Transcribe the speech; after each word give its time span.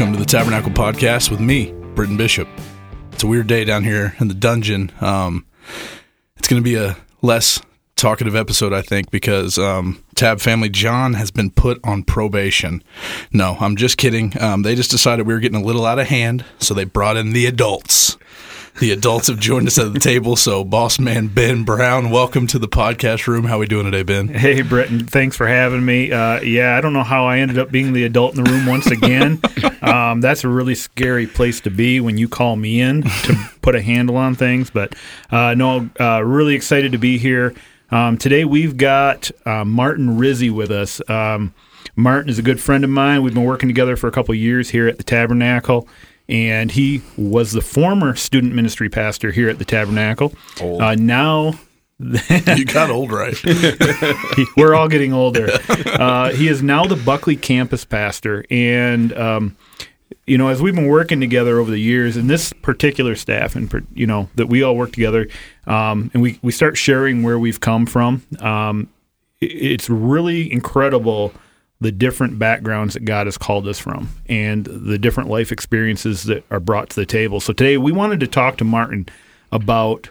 Welcome 0.00 0.14
to 0.14 0.18
the 0.18 0.24
Tabernacle 0.24 0.72
Podcast 0.72 1.30
with 1.30 1.40
me, 1.40 1.72
Britton 1.94 2.16
Bishop. 2.16 2.48
It's 3.12 3.22
a 3.22 3.26
weird 3.26 3.48
day 3.48 3.66
down 3.66 3.84
here 3.84 4.16
in 4.18 4.28
the 4.28 4.34
dungeon. 4.34 4.90
Um, 5.02 5.44
it's 6.38 6.48
going 6.48 6.58
to 6.58 6.64
be 6.64 6.76
a 6.76 6.96
less 7.20 7.60
talkative 7.96 8.34
episode, 8.34 8.72
I 8.72 8.80
think, 8.80 9.10
because 9.10 9.58
um, 9.58 10.02
Tab 10.14 10.40
family 10.40 10.70
John 10.70 11.12
has 11.12 11.30
been 11.30 11.50
put 11.50 11.80
on 11.84 12.02
probation. 12.02 12.82
No, 13.30 13.58
I'm 13.60 13.76
just 13.76 13.98
kidding. 13.98 14.32
Um, 14.40 14.62
they 14.62 14.74
just 14.74 14.90
decided 14.90 15.26
we 15.26 15.34
were 15.34 15.40
getting 15.40 15.60
a 15.60 15.66
little 15.66 15.84
out 15.84 15.98
of 15.98 16.06
hand, 16.06 16.46
so 16.58 16.72
they 16.72 16.84
brought 16.84 17.18
in 17.18 17.34
the 17.34 17.44
adults. 17.44 18.16
The 18.80 18.92
adults 18.92 19.28
have 19.28 19.38
joined 19.38 19.66
us 19.66 19.78
at 19.78 19.92
the 19.92 20.00
table. 20.00 20.36
So, 20.36 20.64
boss 20.64 20.98
man 20.98 21.26
Ben 21.26 21.64
Brown, 21.64 22.08
welcome 22.08 22.46
to 22.46 22.58
the 22.58 22.66
podcast 22.66 23.26
room. 23.26 23.44
How 23.44 23.56
are 23.56 23.58
we 23.58 23.66
doing 23.66 23.84
today, 23.84 24.02
Ben? 24.02 24.28
Hey, 24.28 24.62
Britton. 24.62 25.04
Thanks 25.04 25.36
for 25.36 25.46
having 25.46 25.84
me. 25.84 26.10
Uh, 26.10 26.40
yeah, 26.40 26.78
I 26.78 26.80
don't 26.80 26.94
know 26.94 27.02
how 27.02 27.26
I 27.26 27.40
ended 27.40 27.58
up 27.58 27.70
being 27.70 27.92
the 27.92 28.04
adult 28.04 28.34
in 28.34 28.42
the 28.42 28.50
room 28.50 28.64
once 28.64 28.86
again. 28.86 29.38
um, 29.82 30.22
that's 30.22 30.44
a 30.44 30.48
really 30.48 30.74
scary 30.74 31.26
place 31.26 31.60
to 31.60 31.70
be 31.70 32.00
when 32.00 32.16
you 32.16 32.26
call 32.26 32.56
me 32.56 32.80
in 32.80 33.02
to 33.02 33.50
put 33.60 33.74
a 33.74 33.82
handle 33.82 34.16
on 34.16 34.34
things. 34.34 34.70
But 34.70 34.94
uh, 35.30 35.52
no, 35.52 35.90
uh, 36.00 36.24
really 36.24 36.54
excited 36.54 36.92
to 36.92 36.98
be 36.98 37.18
here. 37.18 37.54
Um, 37.90 38.16
today 38.16 38.46
we've 38.46 38.78
got 38.78 39.30
uh, 39.44 39.66
Martin 39.66 40.16
Rizzi 40.16 40.48
with 40.48 40.70
us. 40.70 41.06
Um, 41.06 41.52
Martin 41.96 42.30
is 42.30 42.38
a 42.38 42.42
good 42.42 42.62
friend 42.62 42.82
of 42.82 42.88
mine. 42.88 43.22
We've 43.22 43.34
been 43.34 43.44
working 43.44 43.68
together 43.68 43.94
for 43.96 44.08
a 44.08 44.12
couple 44.12 44.34
years 44.34 44.70
here 44.70 44.88
at 44.88 44.96
the 44.96 45.04
Tabernacle 45.04 45.86
and 46.30 46.70
he 46.70 47.02
was 47.16 47.52
the 47.52 47.60
former 47.60 48.14
student 48.14 48.54
ministry 48.54 48.88
pastor 48.88 49.32
here 49.32 49.48
at 49.48 49.58
the 49.58 49.64
Tabernacle. 49.64 50.32
Uh, 50.60 50.94
now. 50.94 51.54
you 52.56 52.64
got 52.64 52.88
old, 52.88 53.12
right? 53.12 53.36
we're 54.56 54.74
all 54.74 54.88
getting 54.88 55.12
older. 55.12 55.48
Uh, 56.00 56.30
he 56.30 56.48
is 56.48 56.62
now 56.62 56.86
the 56.86 56.96
Buckley 56.96 57.36
campus 57.36 57.84
pastor, 57.84 58.46
and 58.50 59.12
um, 59.18 59.54
you 60.26 60.38
know, 60.38 60.48
as 60.48 60.62
we've 60.62 60.74
been 60.74 60.86
working 60.86 61.20
together 61.20 61.58
over 61.58 61.70
the 61.70 61.78
years, 61.78 62.16
and 62.16 62.30
this 62.30 62.54
particular 62.54 63.14
staff, 63.14 63.54
and 63.54 63.86
you 63.92 64.06
know, 64.06 64.30
that 64.36 64.46
we 64.46 64.62
all 64.62 64.74
work 64.76 64.92
together, 64.92 65.28
um, 65.66 66.10
and 66.14 66.22
we 66.22 66.38
we 66.40 66.52
start 66.52 66.78
sharing 66.78 67.22
where 67.22 67.38
we've 67.38 67.60
come 67.60 67.84
from. 67.84 68.22
Um, 68.40 68.88
it's 69.42 69.90
really 69.90 70.50
incredible 70.50 71.34
the 71.80 71.90
different 71.90 72.38
backgrounds 72.38 72.94
that 72.94 73.04
God 73.06 73.26
has 73.26 73.38
called 73.38 73.66
us 73.66 73.78
from 73.78 74.10
and 74.28 74.66
the 74.66 74.98
different 74.98 75.30
life 75.30 75.50
experiences 75.50 76.24
that 76.24 76.44
are 76.50 76.60
brought 76.60 76.90
to 76.90 76.96
the 76.96 77.06
table. 77.06 77.40
So 77.40 77.52
today 77.52 77.78
we 77.78 77.90
wanted 77.90 78.20
to 78.20 78.26
talk 78.26 78.58
to 78.58 78.64
Martin 78.64 79.06
about 79.50 80.10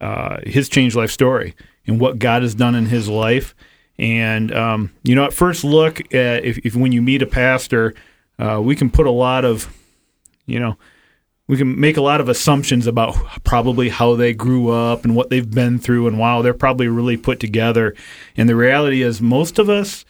uh, 0.00 0.38
his 0.44 0.68
changed 0.68 0.94
life 0.94 1.10
story 1.10 1.54
and 1.86 2.00
what 2.00 2.18
God 2.18 2.42
has 2.42 2.54
done 2.54 2.74
in 2.74 2.86
his 2.86 3.08
life. 3.08 3.54
And 3.98 4.52
um, 4.54 4.92
you 5.02 5.14
know, 5.14 5.24
at 5.24 5.32
first 5.32 5.64
look, 5.64 6.00
at 6.14 6.44
if, 6.44 6.58
if 6.58 6.76
when 6.76 6.92
you 6.92 7.02
meet 7.02 7.22
a 7.22 7.26
pastor, 7.26 7.94
uh, 8.38 8.60
we 8.62 8.76
can 8.76 8.90
put 8.90 9.06
a 9.06 9.10
lot 9.10 9.44
of, 9.44 9.72
you 10.46 10.60
know, 10.60 10.76
we 11.46 11.56
can 11.56 11.78
make 11.78 11.96
a 11.96 12.02
lot 12.02 12.20
of 12.20 12.28
assumptions 12.28 12.86
about 12.86 13.16
probably 13.44 13.90
how 13.90 14.14
they 14.16 14.32
grew 14.32 14.70
up 14.70 15.04
and 15.04 15.14
what 15.14 15.28
they've 15.28 15.50
been 15.50 15.78
through, 15.78 16.06
and 16.06 16.18
wow, 16.18 16.40
they're 16.40 16.54
probably 16.54 16.88
really 16.88 17.18
put 17.18 17.38
together. 17.38 17.94
And 18.36 18.48
the 18.48 18.56
reality 18.56 19.02
is, 19.02 19.20
most 19.20 19.58
of 19.58 19.68
us 19.68 20.06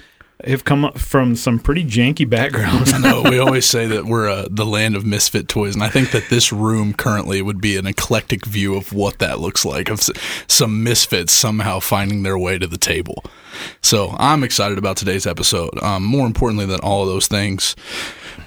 have 0.46 0.64
come 0.64 0.84
up 0.84 0.98
from 0.98 1.36
some 1.36 1.58
pretty 1.58 1.84
janky 1.84 2.28
backgrounds. 2.28 2.92
I 2.94 2.98
know. 2.98 3.22
We 3.22 3.38
always 3.38 3.66
say 3.66 3.86
that 3.86 4.04
we're 4.04 4.28
uh, 4.28 4.46
the 4.50 4.66
land 4.66 4.96
of 4.96 5.04
misfit 5.04 5.48
toys, 5.48 5.74
and 5.74 5.82
I 5.82 5.88
think 5.88 6.10
that 6.12 6.28
this 6.30 6.52
room 6.52 6.92
currently 6.94 7.42
would 7.42 7.60
be 7.60 7.76
an 7.76 7.86
eclectic 7.86 8.46
view 8.46 8.74
of 8.74 8.92
what 8.92 9.18
that 9.18 9.40
looks 9.40 9.64
like 9.64 9.88
of 9.88 10.00
some 10.48 10.82
misfits 10.82 11.32
somehow 11.32 11.80
finding 11.80 12.22
their 12.22 12.38
way 12.38 12.58
to 12.58 12.66
the 12.66 12.78
table. 12.78 13.24
So 13.82 14.14
I'm 14.18 14.44
excited 14.44 14.78
about 14.78 14.96
today's 14.96 15.26
episode. 15.26 15.82
Um, 15.82 16.04
more 16.04 16.26
importantly 16.26 16.66
than 16.66 16.80
all 16.80 17.02
of 17.02 17.08
those 17.08 17.28
things, 17.28 17.76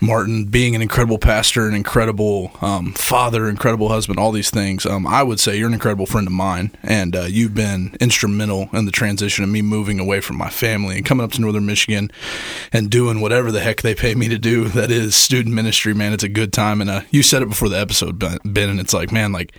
Martin 0.01 0.45
being 0.45 0.75
an 0.75 0.81
incredible 0.81 1.18
pastor, 1.18 1.68
an 1.68 1.73
incredible 1.73 2.51
um, 2.62 2.94
father, 2.94 3.50
incredible 3.50 3.90
husband, 3.90 4.19
all 4.19 4.31
these 4.31 4.50
things. 4.50 4.85
Um, 4.85 5.07
I 5.07 5.23
would 5.23 5.40
say 5.40 5.57
you're 5.57 5.68
an 5.68 5.73
incredible 5.73 6.06
friend 6.06 6.28
of 6.28 6.34
mine, 6.34 6.75
and 6.84 7.16
uh, 7.16 7.23
you've 7.23 7.56
been 7.56 7.95
instrumental 8.00 8.69
in 8.73 8.85
the 8.85 8.91
transition 8.91 9.44
of 9.44 9.50
me 9.50 9.62
moving 9.62 10.00
away 10.00 10.22
from 10.22 10.38
my 10.38 10.50
family 10.50 10.97
and 10.97 11.06
coming 11.06 11.24
up 11.24 11.31
to 11.34 11.41
Northern 11.41 11.66
Michigan 11.66 12.12
and 12.72 12.89
doing 12.89 13.22
whatever 13.22 13.51
the 13.51 13.62
heck 13.62 13.81
they 13.81 13.95
pay 13.95 14.13
me 14.16 14.28
to 14.28 14.38
do. 14.38 14.66
That 14.68 14.91
is 14.91 15.16
student 15.16 15.56
ministry, 15.56 15.94
man. 15.94 16.13
It's 16.13 16.24
a 16.24 16.29
good 16.29 16.53
time, 16.53 16.81
and 16.81 16.89
uh, 16.89 17.01
you 17.09 17.24
said 17.24 17.41
it 17.41 17.50
before 17.50 17.69
the 17.69 17.79
episode, 17.79 18.19
Ben, 18.19 18.69
and 18.69 18.79
it's 18.79 18.94
like, 18.94 19.12
man, 19.12 19.31
like 19.31 19.53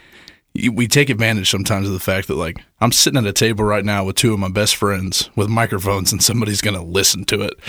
we 0.69 0.89
take 0.89 1.11
advantage 1.11 1.51
sometimes 1.51 1.87
of 1.87 1.93
the 1.93 2.01
fact 2.01 2.29
that 2.29 2.35
like 2.35 2.59
I'm 2.81 2.93
sitting 2.93 3.19
at 3.19 3.27
a 3.27 3.33
table 3.33 3.65
right 3.65 3.85
now 3.85 4.05
with 4.05 4.17
two 4.17 4.33
of 4.33 4.39
my 4.39 4.49
best 4.49 4.77
friends 4.77 5.31
with 5.37 5.49
microphones 5.49 6.13
and 6.13 6.23
somebody's 6.23 6.61
going 6.61 6.77
to 6.77 6.83
listen 6.83 7.25
to 7.27 7.43
it. 7.43 7.55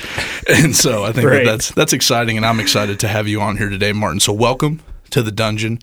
And 0.50 0.76
so 0.76 1.04
I 1.04 1.12
think 1.12 1.28
right. 1.28 1.46
that 1.46 1.52
that's 1.52 1.72
that's 1.72 1.94
exciting 1.94 2.36
and 2.36 2.46
I'm 2.46 2.60
excited 2.60 3.00
to 3.02 3.08
have 3.08 3.28
you 3.28 3.42
on 3.42 3.58
here 3.58 3.70
today 3.70 3.94
Martin. 3.94 4.20
So 4.20 4.34
welcome 4.34 4.82
to 5.10 5.24
the 5.24 5.32
dungeon. 5.32 5.80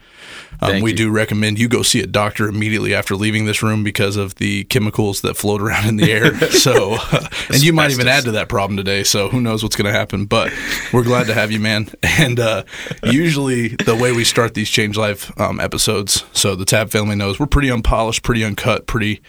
Um, 0.61 0.81
we 0.81 0.91
you. 0.93 0.97
do 0.97 1.11
recommend 1.11 1.59
you 1.59 1.69
go 1.69 1.83
see 1.83 2.01
a 2.01 2.07
doctor 2.07 2.49
immediately 2.49 2.95
after 2.95 3.15
leaving 3.15 3.45
this 3.45 3.63
room 3.63 3.85
because 3.85 4.17
of 4.17 4.37
the 4.37 4.65
chemicals 4.65 5.21
that 5.21 5.37
float 5.37 5.61
around 5.67 5.89
in 5.89 5.97
the 5.97 6.11
air. 6.11 6.35
so, 6.51 6.97
uh, 7.13 7.29
and 7.49 7.63
you 7.63 7.73
might 7.73 7.91
even 7.91 8.09
add 8.09 8.25
to 8.25 8.33
that 8.33 8.49
problem 8.49 8.77
today. 8.77 9.03
So, 9.03 9.29
who 9.29 9.41
knows 9.41 9.63
what's 9.63 9.77
going 9.77 9.93
to 9.93 9.99
happen? 9.99 10.25
But 10.25 10.53
we're 10.93 11.05
glad 11.05 11.27
to 11.27 11.35
have 11.35 11.51
you, 11.51 11.61
man. 11.61 11.89
And 12.19 12.41
uh, 12.41 12.65
usually, 13.03 13.69
the 13.69 13.95
way 13.95 14.11
we 14.11 14.25
start 14.25 14.55
these 14.55 14.71
Change 14.71 14.97
Life 14.97 15.39
um, 15.39 15.61
episodes, 15.61 16.25
so 16.33 16.55
the 16.55 16.65
Tab 16.65 16.89
family 16.89 17.15
knows 17.15 17.39
we're 17.39 17.47
pretty 17.47 17.71
unpolished, 17.71 18.23
pretty 18.23 18.43
uncut, 18.43 18.87
pretty 18.87 19.21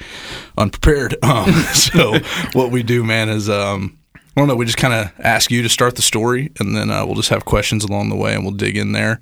unprepared. 0.57 1.17
Um, 1.21 1.51
so, 1.73 2.19
what 2.53 2.71
we 2.71 2.83
do, 2.83 3.03
man, 3.03 3.27
is. 3.29 3.49
Um, 3.49 3.97
I 4.15 4.39
don't 4.39 4.49
know. 4.49 4.55
We 4.55 4.65
just 4.65 4.77
kind 4.77 4.93
of 4.93 5.11
ask 5.19 5.49
you 5.49 5.63
to 5.63 5.69
start 5.69 5.95
the 5.95 6.03
story, 6.03 6.51
and 6.59 6.75
then 6.75 6.91
uh, 6.91 7.03
we'll 7.03 7.15
just 7.15 7.29
have 7.29 7.43
questions 7.43 7.83
along 7.83 8.09
the 8.09 8.15
way, 8.15 8.35
and 8.35 8.43
we'll 8.43 8.53
dig 8.53 8.77
in 8.77 8.91
there. 8.91 9.19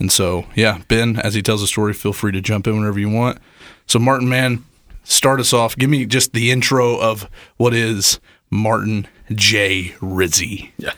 And 0.00 0.10
so, 0.10 0.46
yeah, 0.56 0.80
Ben, 0.88 1.20
as 1.20 1.34
he 1.34 1.42
tells 1.42 1.60
the 1.60 1.66
story, 1.66 1.92
feel 1.92 2.14
free 2.14 2.32
to 2.32 2.40
jump 2.40 2.66
in 2.66 2.76
whenever 2.76 2.98
you 2.98 3.10
want. 3.10 3.38
So, 3.86 3.98
Martin, 3.98 4.28
man, 4.28 4.64
start 5.04 5.38
us 5.38 5.52
off. 5.52 5.76
Give 5.76 5.90
me 5.90 6.06
just 6.06 6.32
the 6.32 6.50
intro 6.50 6.98
of 6.98 7.28
what 7.58 7.74
is 7.74 8.18
Martin 8.50 9.06
J. 9.30 9.94
Rizzi. 10.00 10.72
Yeah. 10.78 10.92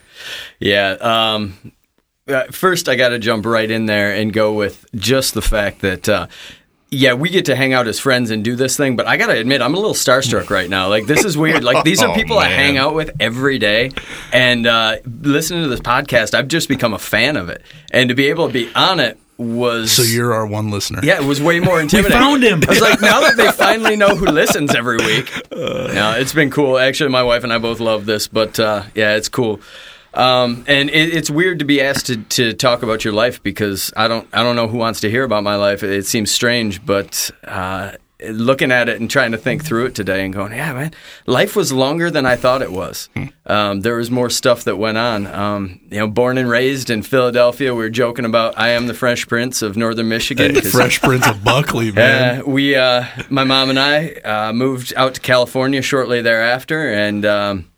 Yeah. 0.59 0.91
Um, 1.01 1.73
uh, 2.27 2.45
first, 2.45 2.87
I 2.87 2.95
got 2.95 3.09
to 3.09 3.19
jump 3.19 3.45
right 3.45 3.69
in 3.69 3.85
there 3.85 4.13
and 4.13 4.31
go 4.31 4.53
with 4.53 4.85
just 4.95 5.33
the 5.33 5.41
fact 5.41 5.81
that 5.81 6.07
uh, 6.07 6.27
yeah, 6.93 7.13
we 7.13 7.29
get 7.29 7.45
to 7.45 7.55
hang 7.55 7.73
out 7.73 7.87
as 7.87 7.99
friends 7.99 8.31
and 8.31 8.43
do 8.43 8.55
this 8.55 8.77
thing, 8.77 8.95
but 8.95 9.07
I 9.07 9.17
gotta 9.17 9.37
admit, 9.37 9.61
I'm 9.61 9.73
a 9.73 9.77
little 9.77 9.93
starstruck 9.93 10.49
right 10.49 10.69
now. 10.69 10.89
Like, 10.89 11.05
this 11.05 11.25
is 11.25 11.37
weird. 11.37 11.63
Like, 11.63 11.83
these 11.83 12.01
are 12.01 12.09
oh, 12.11 12.15
people 12.15 12.37
I 12.37 12.47
hang 12.47 12.77
out 12.77 12.93
with 12.93 13.11
every 13.19 13.59
day, 13.59 13.91
and 14.31 14.65
uh, 14.65 14.97
listening 15.05 15.63
to 15.63 15.69
this 15.69 15.79
podcast, 15.79 16.33
I've 16.33 16.47
just 16.47 16.69
become 16.69 16.93
a 16.93 16.99
fan 16.99 17.37
of 17.37 17.49
it. 17.49 17.61
And 17.91 18.09
to 18.09 18.15
be 18.15 18.27
able 18.27 18.47
to 18.47 18.53
be 18.53 18.73
on 18.75 18.99
it 18.99 19.17
was 19.37 19.91
so 19.91 20.03
you're 20.03 20.33
our 20.33 20.45
one 20.45 20.69
listener. 20.69 20.99
Yeah, 21.03 21.21
it 21.21 21.25
was 21.25 21.41
way 21.41 21.59
more 21.59 21.81
intimidating. 21.81 22.17
we 22.17 22.23
found 22.23 22.43
him. 22.43 22.61
I 22.67 22.71
was 22.71 22.81
like, 22.81 23.01
now 23.01 23.21
that 23.21 23.37
they 23.37 23.51
finally 23.51 23.95
know 23.95 24.15
who 24.15 24.25
listens 24.25 24.75
every 24.75 24.97
week, 24.97 25.31
uh, 25.51 25.89
yeah, 25.91 26.15
it's 26.15 26.33
been 26.33 26.51
cool. 26.51 26.77
Actually, 26.77 27.09
my 27.09 27.23
wife 27.23 27.43
and 27.43 27.51
I 27.51 27.57
both 27.57 27.79
love 27.79 28.05
this, 28.05 28.27
but 28.27 28.59
uh, 28.59 28.83
yeah, 28.95 29.15
it's 29.15 29.29
cool. 29.29 29.59
Um, 30.13 30.63
and 30.67 30.89
it, 30.89 31.15
it's 31.15 31.29
weird 31.29 31.59
to 31.59 31.65
be 31.65 31.81
asked 31.81 32.07
to, 32.07 32.17
to 32.17 32.53
talk 32.53 32.83
about 32.83 33.03
your 33.03 33.13
life 33.13 33.41
because 33.41 33.91
I 33.97 34.07
don't 34.07 34.27
I 34.31 34.43
don't 34.43 34.55
know 34.55 34.67
who 34.67 34.77
wants 34.77 35.01
to 35.01 35.09
hear 35.09 35.23
about 35.23 35.43
my 35.43 35.55
life. 35.55 35.81
It, 35.83 36.05
seems 36.05 36.31
strange, 36.31 36.85
but 36.85 37.31
uh, 37.45 37.93
looking 38.29 38.71
at 38.71 38.89
it 38.89 38.99
and 38.99 39.09
trying 39.09 39.31
to 39.31 39.37
think 39.37 39.63
through 39.63 39.85
it 39.87 39.95
today 39.95 40.23
and 40.23 40.33
going, 40.33 40.51
yeah, 40.53 40.73
man, 40.73 40.93
life 41.25 41.55
was 41.55 41.71
longer 41.71 42.11
than 42.11 42.25
I 42.25 42.35
thought 42.35 42.61
it 42.61 42.71
was. 42.71 43.09
Hmm. 43.15 43.23
Um, 43.45 43.81
there 43.81 43.95
was 43.95 44.11
more 44.11 44.29
stuff 44.29 44.63
that 44.65 44.77
went 44.77 44.97
on. 44.97 45.27
Um, 45.27 45.79
you 45.89 45.99
know, 45.99 46.07
born 46.07 46.37
and 46.37 46.49
raised 46.49 46.89
in 46.89 47.01
Philadelphia, 47.01 47.73
we 47.73 47.79
were 47.79 47.89
joking 47.89 48.25
about 48.25 48.57
I 48.57 48.69
am 48.69 48.87
the 48.87 48.93
Fresh 48.93 49.27
Prince 49.27 49.61
of 49.61 49.75
Northern 49.75 50.09
Michigan. 50.09 50.55
Fresh 50.61 51.01
Prince 51.01 51.27
of 51.27 51.43
Buckley, 51.43 51.91
man. 51.93 52.41
Uh, 52.41 52.45
we, 52.45 52.75
uh, 52.75 53.05
my 53.29 53.43
mom 53.43 53.69
and 53.69 53.79
I, 53.79 54.09
uh, 54.23 54.53
moved 54.53 54.93
out 54.95 55.15
to 55.15 55.21
California 55.21 55.81
shortly 55.81 56.21
thereafter, 56.21 56.93
and 56.93 57.25
um, 57.25 57.71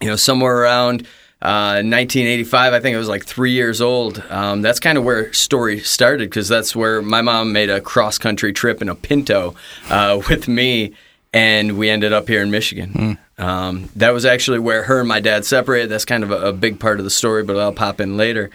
you 0.00 0.08
know, 0.08 0.16
somewhere 0.16 0.56
around 0.56 1.06
1985, 1.40 2.72
uh, 2.72 2.76
I 2.76 2.80
think 2.80 2.94
I 2.94 2.98
was 2.98 3.08
like 3.08 3.24
three 3.24 3.52
years 3.52 3.80
old. 3.80 4.22
Um, 4.30 4.62
that's 4.62 4.80
kind 4.80 4.96
of 4.96 5.04
where 5.04 5.32
story 5.32 5.80
started 5.80 6.30
because 6.30 6.48
that's 6.48 6.74
where 6.74 7.02
my 7.02 7.20
mom 7.22 7.52
made 7.52 7.70
a 7.70 7.80
cross 7.80 8.18
country 8.18 8.52
trip 8.52 8.80
in 8.80 8.88
a 8.88 8.94
Pinto 8.94 9.54
uh, 9.90 10.20
with 10.28 10.48
me, 10.48 10.94
and 11.32 11.76
we 11.76 11.90
ended 11.90 12.12
up 12.12 12.28
here 12.28 12.42
in 12.42 12.50
Michigan. 12.50 13.18
Mm. 13.38 13.44
Um, 13.44 13.90
that 13.96 14.14
was 14.14 14.24
actually 14.24 14.60
where 14.60 14.84
her 14.84 15.00
and 15.00 15.08
my 15.08 15.20
dad 15.20 15.44
separated. 15.44 15.90
That's 15.90 16.06
kind 16.06 16.24
of 16.24 16.30
a, 16.30 16.48
a 16.48 16.52
big 16.52 16.80
part 16.80 16.98
of 16.98 17.04
the 17.04 17.10
story, 17.10 17.44
but 17.44 17.58
I'll 17.58 17.72
pop 17.72 18.00
in 18.00 18.16
later. 18.16 18.50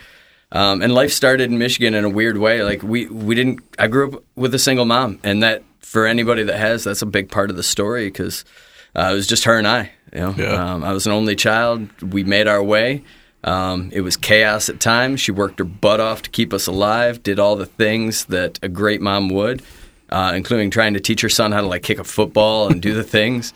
Um, 0.52 0.82
and 0.82 0.94
life 0.94 1.14
started 1.14 1.50
in 1.50 1.58
Michigan 1.58 1.94
in 1.94 2.04
a 2.04 2.10
weird 2.10 2.38
way. 2.38 2.64
Like 2.64 2.82
we 2.84 3.06
we 3.08 3.36
didn't. 3.36 3.62
I 3.78 3.88
grew 3.88 4.14
up 4.14 4.24
with 4.36 4.54
a 4.56 4.60
single 4.60 4.86
mom, 4.86 5.20
and 5.24 5.44
that 5.44 5.64
for 5.82 6.08
anybody 6.08 6.44
that 6.44 6.58
has, 6.58 6.84
that's 6.84 7.02
a 7.02 7.06
big 7.06 7.30
part 7.30 7.50
of 7.50 7.56
the 7.56 7.64
story 7.64 8.08
because 8.08 8.44
uh, 8.96 9.10
it 9.12 9.14
was 9.14 9.28
just 9.28 9.44
her 9.46 9.58
and 9.58 9.68
I. 9.68 9.92
You 10.14 10.20
know, 10.20 10.36
yeah. 10.38 10.74
um, 10.74 10.84
I 10.84 10.94
was 10.94 11.06
an 11.06 11.14
only 11.14 11.36
child. 11.36 11.90
We 12.02 12.24
made 12.24 12.48
our 12.48 12.62
way. 12.62 13.04
Um, 13.44 13.90
it 13.94 14.02
was 14.02 14.18
chaos 14.18 14.70
at 14.70 14.80
times. 14.80 15.20
She 15.20 15.32
worked 15.32 15.60
her 15.60 15.66
butt 15.66 16.00
off 16.00 16.22
to 16.24 16.30
keep 16.30 16.54
us 16.54 16.68
alive. 16.68 17.24
Did 17.24 17.40
all 17.40 17.56
the 17.56 17.66
things 17.66 18.26
that 18.26 18.60
a 18.62 18.70
great 18.70 19.02
mom 19.02 19.30
would, 19.30 19.64
uh, 20.10 20.34
including 20.36 20.70
trying 20.70 20.94
to 20.94 21.00
teach 21.00 21.22
her 21.22 21.30
son 21.30 21.52
how 21.52 21.62
to 21.62 21.68
like 21.68 21.84
kick 21.84 21.98
a 21.98 22.04
football 22.04 22.70
and 22.70 22.82
do 22.82 22.94
the 22.94 23.04
things. 23.18 23.54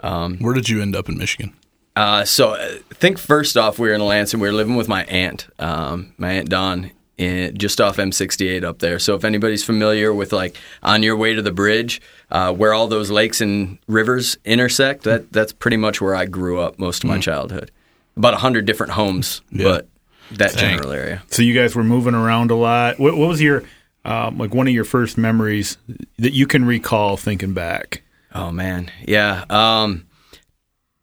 Um, 0.00 0.38
Where 0.38 0.54
did 0.54 0.68
you 0.68 0.80
end 0.80 0.94
up 0.94 1.08
in 1.08 1.18
Michigan? 1.18 1.54
Uh, 1.96 2.24
so, 2.24 2.50
uh, 2.50 2.76
think 2.90 3.18
first 3.18 3.56
off, 3.56 3.78
we 3.78 3.88
were 3.88 3.94
in 3.94 4.00
Alanson. 4.00 4.34
We 4.34 4.46
were 4.46 4.52
living 4.52 4.76
with 4.76 4.86
my 4.86 5.04
aunt, 5.06 5.48
um, 5.58 6.14
my 6.16 6.30
aunt 6.30 6.48
Dawn, 6.48 6.92
in, 7.18 7.56
just 7.58 7.80
off 7.80 7.96
M68 7.98 8.64
up 8.64 8.78
there. 8.78 8.98
So 8.98 9.14
if 9.14 9.24
anybody's 9.24 9.64
familiar 9.64 10.14
with 10.14 10.32
like 10.32 10.56
on 10.82 11.02
your 11.02 11.16
way 11.16 11.34
to 11.34 11.42
the 11.42 11.52
bridge, 11.52 12.00
uh, 12.30 12.52
where 12.52 12.72
all 12.72 12.86
those 12.86 13.10
lakes 13.10 13.40
and 13.40 13.78
rivers 13.86 14.38
intersect, 14.44 15.04
that 15.04 15.32
that's 15.32 15.52
pretty 15.52 15.76
much 15.76 16.00
where 16.00 16.14
I 16.14 16.24
grew 16.24 16.60
up 16.60 16.78
most 16.78 17.04
of 17.04 17.10
my 17.10 17.18
childhood. 17.18 17.70
About 18.16 18.34
a 18.34 18.38
hundred 18.38 18.66
different 18.66 18.92
homes, 18.92 19.42
but 19.52 19.88
that 20.32 20.52
Dang. 20.54 20.76
general 20.76 20.92
area. 20.92 21.22
So 21.30 21.42
you 21.42 21.54
guys 21.54 21.74
were 21.74 21.84
moving 21.84 22.14
around 22.14 22.50
a 22.50 22.54
lot. 22.54 22.98
What, 22.98 23.16
what 23.16 23.28
was 23.28 23.40
your 23.40 23.64
um, 24.04 24.38
like 24.38 24.54
one 24.54 24.66
of 24.66 24.74
your 24.74 24.84
first 24.84 25.18
memories 25.18 25.76
that 26.18 26.32
you 26.32 26.46
can 26.46 26.64
recall 26.64 27.16
thinking 27.16 27.52
back? 27.52 28.02
Oh 28.34 28.50
man, 28.50 28.90
yeah. 29.06 29.44
Um, 29.50 30.06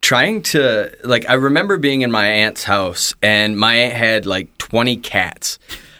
trying 0.00 0.42
to 0.42 0.96
like, 1.04 1.28
I 1.28 1.34
remember 1.34 1.78
being 1.78 2.02
in 2.02 2.10
my 2.10 2.26
aunt's 2.26 2.64
house, 2.64 3.14
and 3.22 3.58
my 3.58 3.74
aunt 3.74 3.94
had 3.94 4.26
like 4.26 4.56
twenty 4.58 4.96
cats. 4.96 5.58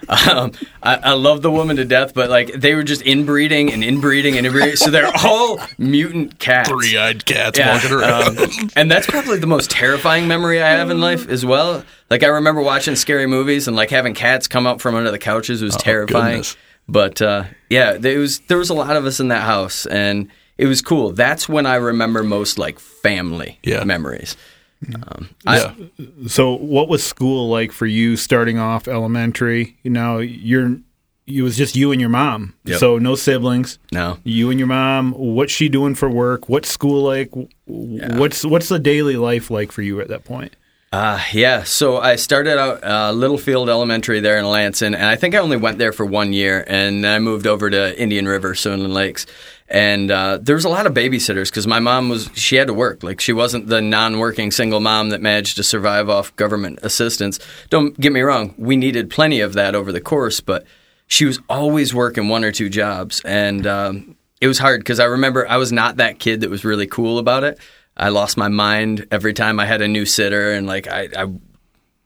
Um, 0.09 0.53
I, 0.83 0.95
I 0.97 1.13
love 1.15 1.43
the 1.43 1.51
woman 1.51 1.77
to 1.77 1.85
death, 1.85 2.15
but 2.15 2.31
like 2.31 2.53
they 2.53 2.75
were 2.75 2.83
just 2.85 3.03
inbreeding 3.03 3.73
and 3.73 3.83
inbreeding 3.83 4.37
and 4.37 4.47
inbreeding, 4.47 4.77
so 4.77 4.91
they're 4.91 5.11
all 5.25 5.59
mutant 5.79 6.39
cats. 6.39 6.69
Three-eyed 6.69 7.25
cats 7.25 7.59
Yeah, 7.59 7.75
walking 7.75 7.93
around. 7.93 8.39
um, 8.39 8.71
and 8.77 8.91
that's 8.91 9.07
probably 9.07 9.39
the 9.39 9.47
most 9.47 9.71
terrifying 9.71 10.29
memory 10.29 10.63
I 10.63 10.71
have 10.71 10.91
in 10.91 11.01
life 11.01 11.29
as 11.29 11.45
well. 11.45 11.85
Like 12.11 12.23
I 12.23 12.29
remember 12.29 12.61
watching 12.63 12.95
scary 12.97 13.27
movies 13.27 13.67
and 13.67 13.77
like 13.77 13.91
having 13.91 14.15
cats 14.15 14.47
come 14.49 14.67
up 14.67 14.81
from 14.81 14.95
under 14.95 15.11
the 15.11 15.19
couches 15.19 15.63
was 15.63 15.77
terrifying. 15.77 16.25
Oh, 16.25 16.29
goodness. 16.31 16.57
But 16.89 17.21
uh, 17.21 17.45
yeah, 17.69 17.95
there 17.99 18.19
was 18.21 18.39
there 18.49 18.59
was 18.59 18.71
a 18.71 18.75
lot 18.75 18.95
of 18.97 19.07
us 19.07 19.19
in 19.19 19.29
that 19.29 19.43
house, 19.43 19.87
and 19.87 20.29
it 20.57 20.67
was 20.67 20.83
cool. 20.83 21.13
That's 21.13 21.49
when 21.49 21.67
I 21.67 21.75
remember 21.75 22.23
most 22.23 22.59
like 22.59 22.79
family 22.79 23.59
Yeah. 23.65 23.83
memories. 23.83 24.37
Um, 24.95 25.31
I- 25.47 25.75
So 26.27 26.55
what 26.57 26.89
was 26.89 27.03
school 27.03 27.49
like 27.49 27.73
for 27.73 27.87
you 27.87 28.17
starting 28.17 28.59
off 28.59 28.87
elementary? 28.89 29.77
You 29.83 29.91
know, 29.91 30.19
you're 30.19 30.77
it 31.27 31.43
was 31.43 31.57
just 31.57 31.75
you 31.75 31.91
and 31.91 32.01
your 32.01 32.11
mom. 32.11 32.55
Yep. 32.65 32.79
So 32.79 32.99
no 32.99 33.17
siblings. 33.17 33.79
no. 33.91 34.19
You 34.23 34.51
and 34.51 34.61
your 34.61 34.69
mom. 34.69 35.13
What's 35.13 35.53
she 35.53 35.69
doing 35.69 35.95
for 35.97 36.09
work? 36.09 36.49
What's 36.49 36.69
school 36.69 37.03
like? 37.03 37.31
W- 37.31 37.49
What's 37.67 38.45
what's 38.45 38.69
the 38.69 38.79
daily 38.79 39.17
life 39.17 39.51
like 39.51 39.73
for 39.73 39.83
you 39.83 40.01
at 40.01 40.09
that 40.09 40.25
point? 40.25 40.55
Uh, 40.93 41.21
yeah, 41.33 41.65
so 41.65 41.99
I 41.99 42.15
started 42.15 42.57
out 42.59 42.83
uh, 42.85 43.11
Littlefield 43.11 43.69
Elementary 43.69 44.21
there 44.21 44.39
in 44.39 44.45
Alanson, 44.45 44.95
and 44.95 45.05
I 45.05 45.17
think 45.17 45.35
I 45.35 45.39
only 45.39 45.57
went 45.57 45.79
there 45.79 45.93
for 45.93 46.07
one 46.07 46.33
year, 46.33 46.65
and 46.69 47.03
then 47.05 47.13
I 47.13 47.19
moved 47.19 47.47
over 47.47 47.69
to 47.69 48.01
Indian 48.01 48.27
River, 48.29 48.55
so 48.55 48.75
Lakes. 48.77 49.27
And 49.69 50.11
uh, 50.11 50.39
there 50.41 50.55
was 50.55 50.65
a 50.65 50.69
lot 50.69 50.87
of 50.87 50.95
babysitters 50.95 51.51
because 51.51 51.67
my 51.67 51.81
mom 51.81 52.09
was 52.09 52.31
she 52.35 52.57
had 52.57 52.69
to 52.69 52.75
work. 52.75 53.03
Like 53.03 53.21
she 53.21 53.33
wasn't 53.33 53.67
the 53.67 53.83
non-working 53.83 54.53
single 54.53 54.81
mom 54.81 55.11
that 55.11 55.21
managed 55.21 55.57
to 55.57 55.65
survive 55.65 56.09
off 56.09 56.35
government 56.37 56.79
assistance. 56.83 57.41
Don't 57.69 57.99
get 57.99 58.13
me 58.13 58.21
wrong, 58.21 58.55
we 58.57 58.77
needed 58.77 59.11
plenty 59.11 59.41
of 59.41 59.55
that 59.55 59.75
over 59.75 59.91
the 59.91 60.01
course, 60.01 60.41
but 60.41 60.65
she 61.09 61.25
was 61.25 61.39
always 61.49 61.95
working 61.95 62.29
one 62.29 62.45
or 62.45 62.53
two 62.53 62.69
jobs, 62.69 63.21
and 63.25 63.67
um, 63.67 64.17
it 64.41 64.49
was 64.49 64.59
hard 64.59 64.81
because 64.81 65.01
I 65.01 65.05
remember 65.05 65.49
I 65.49 65.57
was 65.57 65.73
not 65.73 65.97
that 65.97 66.19
kid 66.19 66.41
that 66.41 66.51
was 66.51 66.65
really 66.65 66.87
cool 66.87 67.19
about 67.19 67.45
it. 67.45 67.59
I 67.97 68.11
lost 68.11 68.37
my 68.37 68.49
mind 68.49 69.07
every 69.11 69.33
time 69.33 69.59
I 69.59 69.67
had 69.67 69.83
a 69.83 69.89
new 69.89 70.05
sitter, 70.05 70.53
and 70.53 70.67
like 70.67 70.87
I, 70.89 71.09
I 71.17 71.27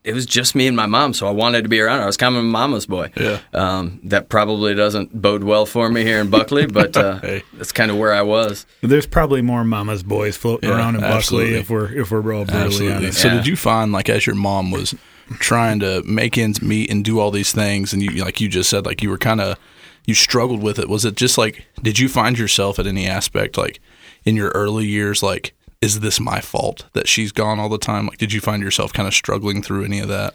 it 0.03 0.13
was 0.13 0.25
just 0.25 0.55
me 0.55 0.65
and 0.67 0.75
my 0.75 0.87
mom, 0.87 1.13
so 1.13 1.27
I 1.27 1.31
wanted 1.31 1.61
to 1.63 1.69
be 1.69 1.79
around. 1.79 1.97
her. 1.99 2.03
I 2.03 2.07
was 2.07 2.17
kind 2.17 2.35
of 2.35 2.41
a 2.41 2.43
mama's 2.45 2.85
boy. 2.87 3.11
Yeah. 3.15 3.39
Um, 3.53 3.99
that 4.05 4.29
probably 4.29 4.73
doesn't 4.73 5.21
bode 5.21 5.43
well 5.43 5.65
for 5.67 5.89
me 5.89 6.03
here 6.03 6.19
in 6.19 6.29
Buckley, 6.31 6.65
but 6.65 6.97
uh, 6.97 7.19
Hey. 7.21 7.43
that's 7.53 7.71
kind 7.71 7.91
of 7.91 7.97
where 7.97 8.11
I 8.13 8.23
was. 8.23 8.65
There's 8.81 9.05
probably 9.05 9.41
more 9.43 9.63
mama's 9.63 10.01
boys 10.01 10.37
floating 10.37 10.69
Yeah, 10.69 10.77
around 10.77 10.95
in 10.95 11.03
absolutely. 11.03 11.51
Buckley 11.51 11.59
if 11.61 11.69
we're 11.69 11.91
if 12.01 12.09
we're 12.11 12.33
all 12.33 12.45
brutally 12.45 12.65
Absolutely. 12.65 12.93
honest. 12.95 13.21
So 13.21 13.27
Yeah. 13.27 13.33
did 13.35 13.47
you 13.47 13.55
find 13.55 13.91
like 13.91 14.09
as 14.09 14.25
your 14.25 14.35
mom 14.35 14.71
was 14.71 14.95
trying 15.39 15.79
to 15.81 16.01
make 16.03 16.37
ends 16.37 16.61
meet 16.61 16.89
and 16.91 17.05
do 17.05 17.19
all 17.19 17.31
these 17.31 17.51
things 17.53 17.93
and 17.93 18.01
you 18.01 18.09
like 18.23 18.41
you 18.41 18.49
just 18.49 18.69
said 18.69 18.85
like 18.85 19.01
you 19.01 19.09
were 19.09 19.17
kind 19.17 19.39
of 19.39 19.57
you 20.05 20.13
struggled 20.13 20.61
with 20.61 20.77
it 20.77 20.89
was 20.89 21.05
it 21.05 21.15
just 21.15 21.37
like 21.37 21.65
did 21.81 21.97
you 21.99 22.09
find 22.09 22.37
yourself 22.37 22.79
at 22.79 22.85
any 22.87 23.07
aspect 23.07 23.57
like 23.57 23.79
in 24.25 24.35
your 24.35 24.49
early 24.49 24.85
years 24.85 25.23
like 25.23 25.53
is 25.81 25.99
this 25.99 26.19
my 26.19 26.39
fault 26.39 26.85
that 26.93 27.07
she's 27.07 27.31
gone 27.31 27.59
all 27.59 27.69
the 27.69 27.77
time 27.77 28.07
like 28.07 28.17
did 28.17 28.31
you 28.31 28.39
find 28.39 28.61
yourself 28.61 28.93
kind 28.93 29.07
of 29.07 29.13
struggling 29.13 29.61
through 29.61 29.83
any 29.83 29.99
of 29.99 30.07
that 30.07 30.33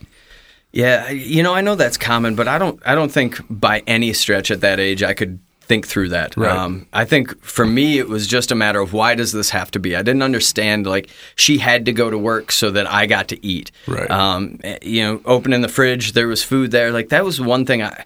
Yeah, 0.73 1.09
you 1.11 1.43
know, 1.43 1.55
I 1.55 1.63
know 1.63 1.75
that's 1.75 1.97
common, 1.97 2.35
but 2.35 2.49
I 2.49 2.59
don't. 2.59 2.79
I 2.85 2.95
don't 2.95 3.11
think 3.11 3.41
by 3.49 3.83
any 3.87 4.13
stretch 4.13 4.51
at 4.51 4.61
that 4.61 4.79
age 4.79 5.03
I 5.03 5.15
could 5.15 5.39
think 5.63 5.87
through 5.87 6.11
that. 6.11 6.37
Right. 6.37 6.51
Um, 6.51 6.87
I 6.93 7.05
think 7.05 7.43
for 7.43 7.67
me 7.67 7.99
it 7.99 8.09
was 8.09 8.27
just 8.27 8.53
a 8.53 8.55
matter 8.55 8.81
of 8.81 8.93
why 8.93 9.15
does 9.15 9.33
this 9.33 9.51
have 9.51 9.71
to 9.71 9.79
be? 9.79 9.97
I 9.97 10.03
didn't 10.03 10.23
understand 10.23 10.87
like 10.87 11.09
she 11.35 11.59
had 11.59 11.87
to 11.87 11.93
go 11.93 12.11
to 12.11 12.19
work 12.19 12.53
so 12.53 12.71
that 12.71 12.87
I 12.93 13.07
got 13.07 13.29
to 13.29 13.47
eat. 13.47 13.71
Right. 13.87 14.11
Um, 14.11 14.61
eh, 14.63 14.79
you 14.83 15.03
know, 15.03 15.21
opening 15.25 15.63
the 15.63 15.69
fridge, 15.69 16.13
there 16.13 16.29
was 16.29 16.43
food 16.43 16.71
there. 16.73 16.93
Like 16.93 17.09
that 17.09 17.25
was 17.25 17.41
one 17.41 17.65
thing. 17.65 17.83
I 17.83 18.05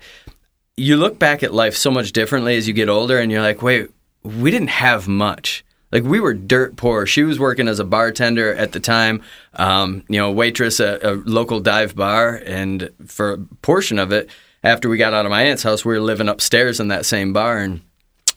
you 0.76 0.96
look 0.96 1.18
back 1.18 1.42
at 1.42 1.52
life 1.52 1.76
so 1.76 1.90
much 1.90 2.12
differently 2.12 2.56
as 2.56 2.68
you 2.68 2.72
get 2.72 2.88
older, 2.88 3.18
and 3.18 3.32
you're 3.32 3.42
like, 3.42 3.62
wait, 3.62 3.90
we 4.22 4.50
didn't 4.50 4.68
have 4.70 5.08
much. 5.08 5.64
Like 5.92 6.04
we 6.04 6.20
were 6.20 6.34
dirt 6.34 6.76
poor. 6.76 7.06
She 7.06 7.24
was 7.24 7.38
working 7.38 7.68
as 7.68 7.78
a 7.78 7.84
bartender 7.84 8.54
at 8.54 8.72
the 8.72 8.80
time, 8.80 9.22
um, 9.54 10.04
you 10.08 10.18
know, 10.18 10.30
waitress 10.30 10.78
at 10.80 11.02
a 11.02 11.14
local 11.26 11.60
dive 11.60 11.96
bar, 11.96 12.40
and 12.46 12.90
for 13.06 13.32
a 13.32 13.38
portion 13.62 13.98
of 13.98 14.12
it, 14.12 14.30
after 14.62 14.88
we 14.88 14.98
got 14.98 15.14
out 15.14 15.24
of 15.26 15.30
my 15.30 15.42
aunt's 15.42 15.62
house, 15.62 15.84
we 15.84 15.94
were 15.94 16.00
living 16.00 16.28
upstairs 16.28 16.80
in 16.80 16.88
that 16.88 17.06
same 17.06 17.32
bar, 17.32 17.58
and 17.58 17.80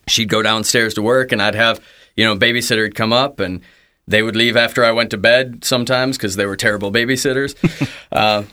she'd 0.07 0.29
go 0.29 0.41
downstairs 0.41 0.93
to 0.95 1.01
work, 1.01 1.31
and 1.31 1.41
I'd 1.41 1.55
have, 1.55 1.79
you 2.15 2.25
know, 2.25 2.35
babysitter 2.35 2.83
would 2.83 2.95
come 2.95 3.13
up, 3.13 3.39
and 3.39 3.61
they 4.07 4.21
would 4.21 4.35
leave 4.35 4.57
after 4.57 4.83
I 4.83 4.91
went 4.91 5.11
to 5.11 5.17
bed 5.17 5.63
sometimes 5.63 6.17
because 6.17 6.35
they 6.35 6.45
were 6.45 6.55
terrible 6.55 6.91
babysitters. 6.91 7.55
uh, 8.11 8.43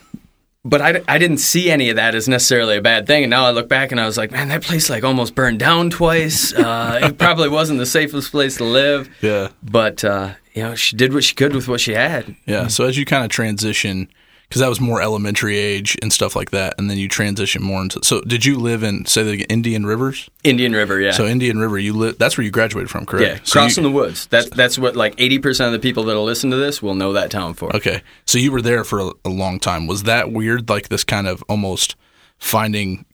but 0.63 0.81
I, 0.81 1.01
I 1.07 1.17
didn't 1.17 1.37
see 1.37 1.71
any 1.71 1.89
of 1.89 1.95
that 1.95 2.13
as 2.15 2.27
necessarily 2.27 2.77
a 2.77 2.81
bad 2.81 3.07
thing. 3.07 3.23
And 3.23 3.29
now 3.31 3.45
I 3.45 3.51
look 3.51 3.67
back 3.67 3.91
and 3.91 3.99
I 3.99 4.05
was 4.05 4.17
like, 4.17 4.31
man, 4.31 4.49
that 4.49 4.61
place 4.61 4.89
like 4.89 5.03
almost 5.03 5.33
burned 5.35 5.59
down 5.59 5.89
twice. 5.89 6.53
Uh, 6.61 6.99
it 7.03 7.17
probably 7.17 7.49
wasn't 7.49 7.79
the 7.79 7.85
safest 7.85 8.31
place 8.31 8.57
to 8.57 8.63
live. 8.63 9.09
yeah 9.21 9.49
But, 9.63 10.03
uh, 10.03 10.33
you 10.53 10.61
know, 10.63 10.75
she 10.75 10.95
did 10.95 11.13
what 11.13 11.23
she 11.23 11.33
could 11.33 11.55
with 11.55 11.67
what 11.67 11.81
she 11.81 11.93
had. 11.93 12.35
yeah 12.45 12.67
so 12.67 12.85
as 12.85 12.97
you 12.97 13.05
kind 13.05 13.23
of 13.25 13.31
transition 13.31 14.07
because 14.51 14.59
that 14.59 14.67
was 14.67 14.81
more 14.81 15.01
elementary 15.01 15.57
age 15.57 15.97
and 16.01 16.11
stuff 16.11 16.35
like 16.35 16.51
that 16.51 16.75
and 16.77 16.89
then 16.89 16.97
you 16.97 17.07
transition 17.07 17.63
more 17.63 17.81
into 17.81 17.99
so 18.03 18.19
did 18.21 18.43
you 18.43 18.57
live 18.57 18.83
in 18.83 19.05
say 19.05 19.23
the 19.23 19.43
indian 19.45 19.85
rivers 19.85 20.29
Indian 20.43 20.73
River, 20.73 20.99
yeah. 20.99 21.11
so 21.11 21.25
indian 21.25 21.57
river 21.59 21.79
you 21.79 21.93
live 21.93 22.17
that's 22.17 22.37
where 22.37 22.43
you 22.43 22.51
graduated 22.51 22.89
from 22.89 23.05
correct 23.05 23.27
yeah, 23.27 23.35
so 23.43 23.59
you- 23.59 23.65
crossing 23.65 23.83
the 23.83 23.91
woods. 23.91 24.27
That's 24.27 24.49
that's 24.49 24.77
what 24.77 24.95
like 24.95 25.15
eighty 25.17 25.39
percent 25.39 25.67
of 25.67 25.73
the 25.73 25.79
people 25.79 26.03
that'll 26.03 26.23
listen 26.23 26.49
to 26.51 26.57
this 26.57 26.81
will 26.81 26.95
know 26.95 27.13
that 27.13 27.31
town 27.31 27.53
for. 27.53 27.75
Okay. 27.75 28.01
So 28.25 28.37
you 28.37 28.51
were 28.51 28.61
there 28.61 28.83
for 28.83 28.99
a, 28.99 29.11
a 29.25 29.29
long 29.29 29.59
time. 29.59 29.87
Was 29.87 30.03
that 30.03 30.31
weird? 30.31 30.69
Like 30.69 30.89
this 30.89 31.03
kind 31.03 31.27
of 31.27 31.43
almost 31.47 31.95
finding 32.37 33.05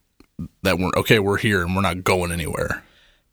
that 0.64 0.80
we're 0.80 0.92
okay, 0.98 1.20
we're 1.20 1.38
here 1.38 1.62
and 1.64 1.76
we're 1.76 1.82
not 1.82 2.04
going 2.04 2.32
anywhere. 2.32 2.84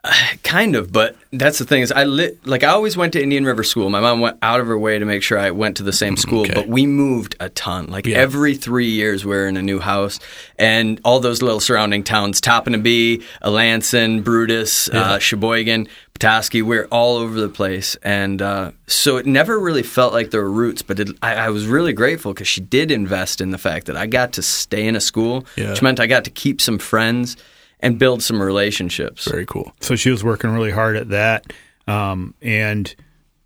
Kind 0.42 0.76
of, 0.76 0.92
but 0.92 1.16
that's 1.32 1.58
the 1.58 1.64
thing 1.64 1.82
is 1.82 1.90
I 1.90 2.04
lit 2.04 2.46
like 2.46 2.62
I 2.62 2.68
always 2.68 2.96
went 2.96 3.12
to 3.14 3.22
Indian 3.22 3.44
River 3.44 3.64
School. 3.64 3.90
My 3.90 4.00
mom 4.00 4.20
went 4.20 4.38
out 4.42 4.60
of 4.60 4.66
her 4.68 4.78
way 4.78 4.98
to 4.98 5.04
make 5.04 5.22
sure 5.22 5.38
I 5.38 5.50
went 5.50 5.76
to 5.78 5.82
the 5.82 5.92
same 5.92 6.16
school, 6.16 6.42
okay. 6.42 6.54
but 6.54 6.68
we 6.68 6.86
moved 6.86 7.34
a 7.40 7.48
ton. 7.48 7.86
Like 7.88 8.06
Yeah. 8.06 8.18
every 8.18 8.54
three 8.54 8.88
years, 8.90 9.24
we're 9.24 9.48
in 9.48 9.56
a 9.56 9.62
new 9.62 9.80
house, 9.80 10.20
and 10.58 11.00
all 11.04 11.18
those 11.20 11.42
little 11.42 11.58
surrounding 11.60 12.04
towns, 12.04 12.40
Topinabee, 12.40 13.22
Alanson, 13.42 14.22
Brutus, 14.22 14.88
uh, 14.90 15.18
Cheboygan, 15.18 15.88
Petoskey, 16.14 16.62
we're 16.62 16.86
all 16.92 17.16
over 17.16 17.40
the 17.40 17.48
place, 17.48 17.96
and 18.02 18.40
uh, 18.40 18.70
so 18.86 19.16
it 19.16 19.26
never 19.26 19.58
really 19.58 19.82
felt 19.82 20.12
like 20.12 20.30
there 20.30 20.42
were 20.42 20.50
roots. 20.52 20.82
But 20.82 21.00
it, 21.00 21.08
I, 21.22 21.34
I 21.34 21.48
was 21.50 21.66
really 21.66 21.92
grateful 21.92 22.32
because 22.32 22.46
she 22.46 22.60
did 22.60 22.90
invest 22.92 23.40
in 23.40 23.50
the 23.50 23.58
fact 23.58 23.86
that 23.86 23.96
I 23.96 24.06
got 24.06 24.32
to 24.34 24.42
stay 24.42 24.86
in 24.86 24.94
a 24.94 25.00
school, 25.00 25.44
Yeah. 25.56 25.70
which 25.70 25.82
meant 25.82 25.98
I 25.98 26.06
got 26.06 26.24
to 26.24 26.30
keep 26.30 26.60
some 26.60 26.78
friends 26.78 27.36
and 27.84 27.98
build 27.98 28.22
some 28.22 28.42
relationships. 28.42 29.30
Very 29.30 29.46
cool. 29.46 29.72
So 29.80 29.94
she 29.94 30.10
was 30.10 30.24
working 30.24 30.50
really 30.50 30.70
hard 30.70 30.96
at 30.96 31.10
that. 31.10 31.52
Um, 31.86 32.34
and 32.40 32.92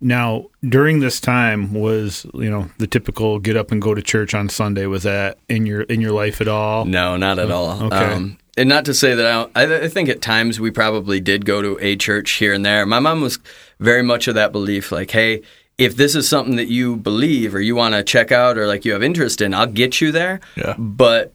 now 0.01 0.45
during 0.63 1.01
this 1.01 1.19
time 1.19 1.73
was 1.73 2.25
you 2.33 2.49
know 2.49 2.69
the 2.77 2.87
typical 2.87 3.37
get 3.37 3.57
up 3.57 3.71
and 3.71 3.81
go 3.81 3.93
to 3.93 4.01
church 4.01 4.33
on 4.33 4.49
Sunday. 4.49 4.85
Was 4.85 5.03
that 5.03 5.37
in 5.49 5.65
your 5.65 5.81
in 5.81 6.01
your 6.01 6.13
life 6.13 6.39
at 6.41 6.47
all? 6.47 6.85
No, 6.85 7.17
not 7.17 7.37
at 7.37 7.51
all. 7.51 7.83
okay. 7.83 8.13
Um, 8.13 8.37
and 8.57 8.67
not 8.67 8.83
to 8.85 8.93
say 8.93 9.15
that 9.15 9.25
I, 9.25 9.31
don't, 9.31 9.51
I, 9.55 9.85
I 9.85 9.87
think 9.87 10.09
at 10.09 10.21
times 10.21 10.59
we 10.59 10.69
probably 10.69 11.21
did 11.21 11.45
go 11.45 11.61
to 11.61 11.77
a 11.81 11.95
church 11.95 12.31
here 12.31 12.53
and 12.53 12.65
there. 12.65 12.85
My 12.85 12.99
mom 12.99 13.21
was 13.21 13.39
very 13.79 14.03
much 14.03 14.27
of 14.27 14.35
that 14.35 14.51
belief, 14.51 14.91
like, 14.91 15.11
hey, 15.11 15.43
if 15.77 15.95
this 15.95 16.13
is 16.13 16.27
something 16.27 16.57
that 16.57 16.67
you 16.67 16.97
believe 16.97 17.55
or 17.55 17.61
you 17.61 17.73
want 17.73 17.95
to 17.95 18.03
check 18.03 18.33
out 18.33 18.57
or 18.57 18.67
like 18.67 18.83
you 18.83 18.91
have 18.91 19.01
interest 19.01 19.39
in, 19.39 19.53
I'll 19.53 19.65
get 19.65 20.01
you 20.01 20.11
there. 20.11 20.41
Yeah. 20.57 20.75
But 20.77 21.33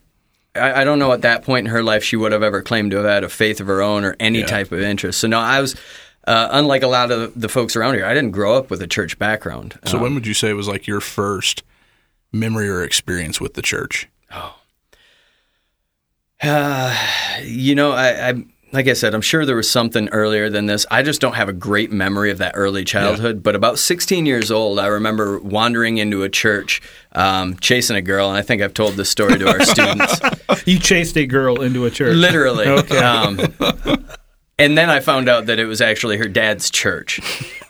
I, 0.55 0.81
I 0.81 0.83
don't 0.83 0.99
know 0.99 1.11
at 1.11 1.21
that 1.21 1.43
point 1.43 1.67
in 1.67 1.71
her 1.73 1.83
life 1.83 2.03
she 2.03 2.15
would 2.15 2.31
have 2.31 2.43
ever 2.43 2.61
claimed 2.61 2.91
to 2.91 2.97
have 2.97 3.05
had 3.05 3.23
a 3.23 3.29
faith 3.29 3.59
of 3.59 3.67
her 3.67 3.81
own 3.81 4.03
or 4.05 4.15
any 4.19 4.39
Yeah. 4.39 4.45
type 4.47 4.71
of 4.71 4.79
interest. 4.81 5.19
So 5.19 5.27
no, 5.27 5.39
I 5.39 5.61
was. 5.61 5.75
Uh, 6.27 6.47
unlike 6.53 6.81
a 6.81 6.87
lot 6.87 7.11
of 7.11 7.39
the 7.39 7.47
folks 7.47 7.75
around 7.75 7.93
here, 7.93 8.03
I 8.03 8.15
didn't 8.15 8.31
grow 8.31 8.55
up 8.55 8.71
with 8.71 8.81
a 8.81 8.87
church 8.87 9.19
background. 9.19 9.77
So 9.85 9.99
when 9.99 10.15
would 10.15 10.25
you 10.25 10.33
say 10.33 10.51
was 10.53 10.67
like 10.67 10.87
your 10.87 10.99
first 10.99 11.61
memory 12.31 12.67
or 12.67 12.83
experience 12.83 13.39
with 13.39 13.53
the 13.53 13.61
church? 13.61 14.07
Oh, 14.31 14.55
uh, 16.41 16.95
you 17.43 17.75
know, 17.75 17.91
I, 17.91 18.29
I 18.29 18.43
like 18.71 18.87
I 18.87 18.93
said, 18.93 19.13
I'm 19.13 19.21
sure 19.21 19.45
there 19.45 19.55
was 19.55 19.69
something 19.69 20.09
earlier 20.09 20.49
than 20.49 20.65
this. 20.65 20.85
I 20.91 21.01
just 21.01 21.21
don't 21.21 21.35
have 21.35 21.47
a 21.47 21.53
great 21.53 21.91
memory 21.91 22.31
of 22.31 22.39
that 22.39 22.53
early 22.55 22.83
childhood. 22.83 23.41
But 23.41 23.55
about 23.55 23.79
16 23.79 24.25
years 24.25 24.51
old, 24.51 24.79
I 24.79 24.87
remember 24.87 25.39
wandering 25.39 25.97
into 25.97 26.23
a 26.23 26.29
church, 26.29 26.81
um, 27.13 27.57
chasing 27.57 27.95
a 27.95 28.01
girl, 28.01 28.29
and 28.29 28.37
I 28.37 28.41
think 28.41 28.61
I've 28.61 28.73
told 28.73 28.95
this 28.95 29.09
story 29.09 29.37
to 29.39 29.47
our 29.47 29.61
students. 29.65 30.19
You 30.65 30.79
chased 30.79 31.17
a 31.17 31.25
girl 31.25 31.61
into 31.61 31.85
a 31.85 31.91
church. 31.91 32.15
Literally. 32.15 32.67
Okay. 32.67 32.97
Um, 32.97 33.39
and 34.59 34.77
then 34.77 34.89
I 34.89 34.99
found 34.99 35.29
out 35.29 35.45
that 35.45 35.59
it 35.59 35.65
was 35.65 35.79
actually 35.81 36.17
her 36.17 36.27
dad's 36.27 36.69
church, 36.69 37.19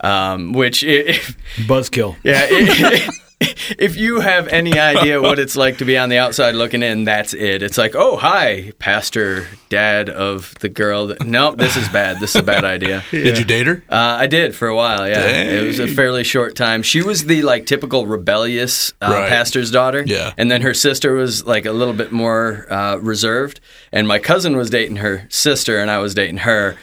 um, 0.02 0.54
which, 0.54 0.84
if, 0.84 1.38
Buzzkill. 1.68 2.16
yeah, 2.24 2.48
i 2.50 3.10
if 3.42 3.98
you 3.98 4.22
have 4.22 4.48
any 4.48 4.80
idea 4.80 5.22
what 5.22 5.40
it's 5.40 5.56
like 5.58 5.80
to 5.80 5.86
be 5.86 5.98
on 5.98 6.10
the 6.10 6.18
outside 6.18 6.56
looking 6.56 6.82
in, 6.82 7.04
that's 7.04 7.34
it. 7.34 7.62
It's 7.62 7.78
like, 7.78 7.94
oh, 7.96 8.16
hi, 8.16 8.72
pastor, 8.80 9.48
dad 9.70 10.10
of 10.10 10.56
the 10.60 10.70
girl. 10.70 11.08
That, 11.08 11.26
no, 11.26 11.54
this 11.54 11.76
is 11.76 11.88
bad. 11.90 12.20
This 12.20 12.32
is 12.36 12.42
a 12.42 12.44
bad 12.44 12.64
idea. 12.64 13.04
Did 13.12 13.38
you 13.38 13.44
date 13.44 13.68
her? 13.68 13.84
Uh, 13.90 13.96
I 14.20 14.28
did 14.28 14.56
for 14.56 14.68
a 14.68 14.76
while. 14.76 15.08
Yeah, 15.08 15.26
it 15.28 15.66
was 15.68 15.80
a 15.80 15.88
fairly 15.88 16.24
short 16.24 16.56
time. 16.56 16.82
She 16.82 17.02
was 17.02 17.26
the 17.26 17.42
like 17.42 17.66
typical 17.66 18.08
rebellious 18.08 18.94
uh, 19.02 19.10
Right. 19.12 19.30
pastor's 19.30 19.70
daughter. 19.72 20.04
Yeah. 20.06 20.34
and 20.38 20.50
then 20.50 20.62
her 20.62 20.74
sister 20.74 21.14
was 21.14 21.46
like 21.46 21.66
a 21.66 21.72
little 21.74 21.94
bit 21.94 22.12
more 22.12 22.72
uh, 22.72 22.98
reserved, 22.98 23.60
and 23.92 24.08
my 24.08 24.20
cousin 24.20 24.56
was 24.56 24.70
dating 24.70 24.98
her 24.98 25.26
sister, 25.30 25.80
and 25.80 25.92
I 25.92 25.98
was 26.00 26.14
dating 26.16 26.38
her. 26.38 26.78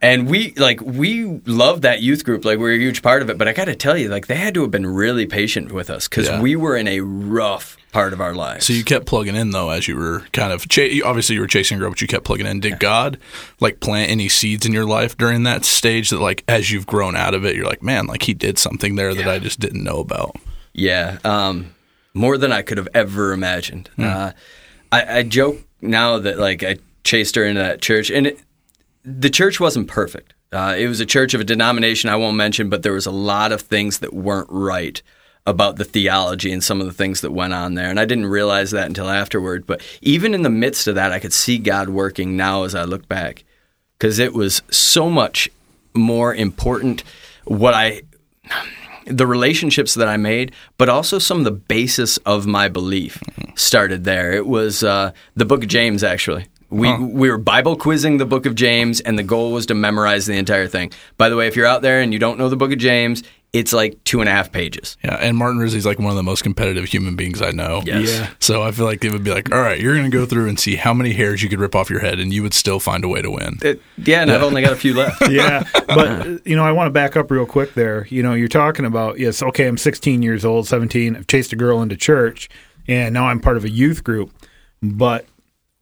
And 0.00 0.28
we 0.28 0.52
like 0.56 0.80
we 0.80 1.24
loved 1.44 1.82
that 1.82 2.02
youth 2.02 2.24
group, 2.24 2.44
like 2.44 2.58
we 2.58 2.64
were 2.64 2.70
a 2.70 2.78
huge 2.78 3.02
part 3.02 3.20
of 3.20 3.30
it. 3.30 3.36
But 3.36 3.48
I 3.48 3.52
got 3.52 3.64
to 3.64 3.74
tell 3.74 3.96
you, 3.98 4.08
like 4.08 4.28
they 4.28 4.36
had 4.36 4.54
to 4.54 4.62
have 4.62 4.70
been 4.70 4.86
really 4.86 5.26
patient 5.26 5.72
with 5.72 5.90
us 5.90 6.06
because 6.06 6.28
Yeah. 6.28 6.40
we 6.40 6.54
were 6.54 6.76
in 6.76 6.86
a 6.86 7.00
rough 7.00 7.76
part 7.90 8.12
of 8.12 8.20
our 8.20 8.32
lives. 8.32 8.66
So 8.66 8.74
you 8.74 8.84
kept 8.84 9.06
plugging 9.06 9.34
in 9.34 9.50
though 9.50 9.70
as 9.70 9.88
you 9.88 9.96
were 9.96 10.20
kind 10.32 10.52
of 10.52 10.64
obviously 11.04 11.34
you 11.34 11.40
were 11.40 11.48
chasing 11.48 11.78
growth 11.78 11.94
but 11.94 12.00
you 12.00 12.06
kept 12.06 12.24
plugging 12.24 12.46
in. 12.46 12.60
Did 12.60 12.78
God 12.78 13.18
like 13.58 13.80
plant 13.80 14.08
any 14.10 14.28
seeds 14.28 14.64
in 14.64 14.72
your 14.72 14.86
life 14.86 15.16
during 15.16 15.42
that 15.44 15.64
stage 15.64 16.10
that 16.10 16.20
like 16.20 16.44
as 16.46 16.70
you've 16.70 16.86
grown 16.86 17.16
out 17.16 17.34
of 17.34 17.44
it, 17.44 17.56
you're 17.56 17.66
like, 17.66 17.82
man, 17.82 18.06
like 18.06 18.22
He 18.22 18.34
did 18.34 18.56
something 18.56 18.94
there 18.94 19.14
that 19.14 19.26
I 19.26 19.40
just 19.40 19.58
didn't 19.58 19.82
know 19.82 19.98
about. 19.98 20.36
Yeah, 20.74 21.18
um, 21.24 21.74
more 22.14 22.38
than 22.38 22.52
I 22.52 22.62
could 22.62 22.78
have 22.78 22.88
ever 22.94 23.32
imagined. 23.32 23.90
Uh, 23.98 24.30
I, 24.92 25.18
I 25.18 25.22
joke 25.24 25.58
now 25.80 26.20
that 26.20 26.38
like 26.38 26.62
I 26.62 26.76
chased 27.02 27.34
her 27.34 27.44
into 27.44 27.60
that 27.62 27.80
church, 27.82 28.10
and 28.10 28.28
it, 28.28 28.38
the 29.08 29.30
church 29.30 29.58
wasn't 29.58 29.88
perfect. 29.88 30.34
Uh, 30.52 30.74
it 30.78 30.86
was 30.86 31.00
a 31.00 31.06
church 31.06 31.34
of 31.34 31.40
a 31.40 31.44
denomination 31.44 32.10
I 32.10 32.16
won't 32.16 32.36
mention, 32.36 32.68
but 32.68 32.82
there 32.82 32.92
was 32.92 33.06
a 33.06 33.10
lot 33.10 33.52
of 33.52 33.62
things 33.62 33.98
that 34.00 34.12
weren't 34.12 34.48
right 34.50 35.00
about 35.46 35.76
the 35.76 35.84
theology 35.84 36.52
and 36.52 36.62
some 36.62 36.80
of 36.80 36.86
the 36.86 36.92
things 36.92 37.22
that 37.22 37.32
went 37.32 37.54
on 37.54 37.74
there. 37.74 37.88
And 37.88 37.98
I 37.98 38.04
didn't 38.04 38.26
realize 38.26 38.70
that 38.72 38.86
until 38.86 39.08
afterward. 39.08 39.66
But 39.66 39.80
even 40.02 40.34
in 40.34 40.42
the 40.42 40.50
midst 40.50 40.86
of 40.86 40.94
that, 40.96 41.12
I 41.12 41.20
could 41.20 41.32
see 41.32 41.58
God 41.58 41.88
working 41.88 42.36
now 42.36 42.64
as 42.64 42.74
I 42.74 42.84
look 42.84 43.08
back 43.08 43.44
because 43.98 44.18
it 44.18 44.34
was 44.34 44.60
so 44.70 45.08
much 45.08 45.48
more 45.94 46.34
important 46.34 47.02
what 47.44 47.74
I 47.74 48.02
the 49.06 49.26
relationships 49.26 49.94
that 49.94 50.06
I 50.06 50.18
made, 50.18 50.52
but 50.76 50.90
also 50.90 51.18
some 51.18 51.38
of 51.38 51.44
the 51.44 51.50
basis 51.50 52.18
of 52.18 52.46
my 52.46 52.68
belief 52.68 53.22
started 53.54 54.04
there. 54.04 54.32
It 54.32 54.46
was 54.46 54.84
uh, 54.84 55.12
the 55.34 55.46
Book 55.46 55.62
of 55.62 55.70
James, 55.70 56.04
actually. 56.04 56.46
We 56.70 56.94
we 56.98 57.30
were 57.30 57.38
Bible 57.38 57.76
quizzing 57.76 58.18
the 58.18 58.26
Book 58.26 58.44
of 58.44 58.54
James, 58.54 59.00
and 59.00 59.18
the 59.18 59.22
goal 59.22 59.52
was 59.52 59.66
to 59.66 59.74
memorize 59.74 60.26
the 60.26 60.34
entire 60.36 60.66
thing. 60.68 60.92
By 61.16 61.28
the 61.30 61.36
way, 61.36 61.46
if 61.46 61.56
you're 61.56 61.66
out 61.66 61.80
there 61.82 62.00
and 62.00 62.12
you 62.12 62.18
don't 62.18 62.38
know 62.38 62.50
the 62.50 62.56
Book 62.56 62.72
of 62.72 62.78
James, 62.78 63.22
it's 63.54 63.72
like 63.72 64.04
two 64.04 64.20
and 64.20 64.28
a 64.28 64.32
half 64.32 64.52
pages. 64.52 64.98
Yeah, 65.02 65.14
and 65.14 65.34
Martin 65.34 65.58
Rizzi's 65.58 65.86
like 65.86 65.98
one 65.98 66.10
of 66.10 66.16
the 66.16 66.22
most 66.22 66.42
competitive 66.42 66.84
human 66.84 67.16
beings 67.16 67.40
I 67.40 67.52
know. 67.52 67.80
Yes. 67.86 68.10
Yeah. 68.10 68.30
So 68.40 68.62
I 68.62 68.72
feel 68.72 68.84
like 68.84 69.02
it 69.02 69.12
would 69.12 69.24
be 69.24 69.30
like, 69.32 69.50
all 69.50 69.62
right, 69.62 69.80
you're 69.80 69.94
going 69.96 70.10
to 70.10 70.14
go 70.14 70.26
through 70.26 70.50
and 70.50 70.60
see 70.60 70.76
how 70.76 70.92
many 70.92 71.14
hairs 71.14 71.42
you 71.42 71.48
could 71.48 71.58
rip 71.58 71.74
off 71.74 71.88
your 71.88 72.00
head, 72.00 72.20
and 72.20 72.34
you 72.34 72.42
would 72.42 72.52
still 72.52 72.78
find 72.80 73.02
a 73.02 73.08
way 73.08 73.22
to 73.22 73.30
win. 73.30 73.56
It- 73.62 73.80
yeah, 73.96 74.20
and 74.20 74.30
I've 74.30 74.42
only 74.42 74.60
got 74.60 74.72
a 74.72 74.76
few 74.76 74.92
left. 74.92 75.26
yeah, 75.30 75.64
but 75.72 75.98
uh, 76.26 76.38
you 76.44 76.54
know, 76.54 76.64
I 76.64 76.72
want 76.72 76.88
to 76.88 76.92
back 76.92 77.16
up 77.16 77.30
real 77.30 77.46
quick 77.46 77.72
there. 77.72 78.06
You 78.10 78.22
know, 78.22 78.34
you're 78.34 78.46
talking 78.48 78.84
about 78.84 79.18
yes, 79.18 79.42
okay, 79.42 79.66
I'm 79.66 79.78
16 79.78 80.20
years 80.20 80.44
old, 80.44 80.66
17. 80.68 81.16
I've 81.16 81.26
chased 81.28 81.50
a 81.54 81.56
girl 81.56 81.80
into 81.80 81.96
church, 81.96 82.50
and 82.86 83.14
now 83.14 83.28
I'm 83.28 83.40
part 83.40 83.56
of 83.56 83.64
a 83.64 83.70
youth 83.70 84.04
group. 84.04 84.30
But 84.82 85.24
w- 85.24 85.26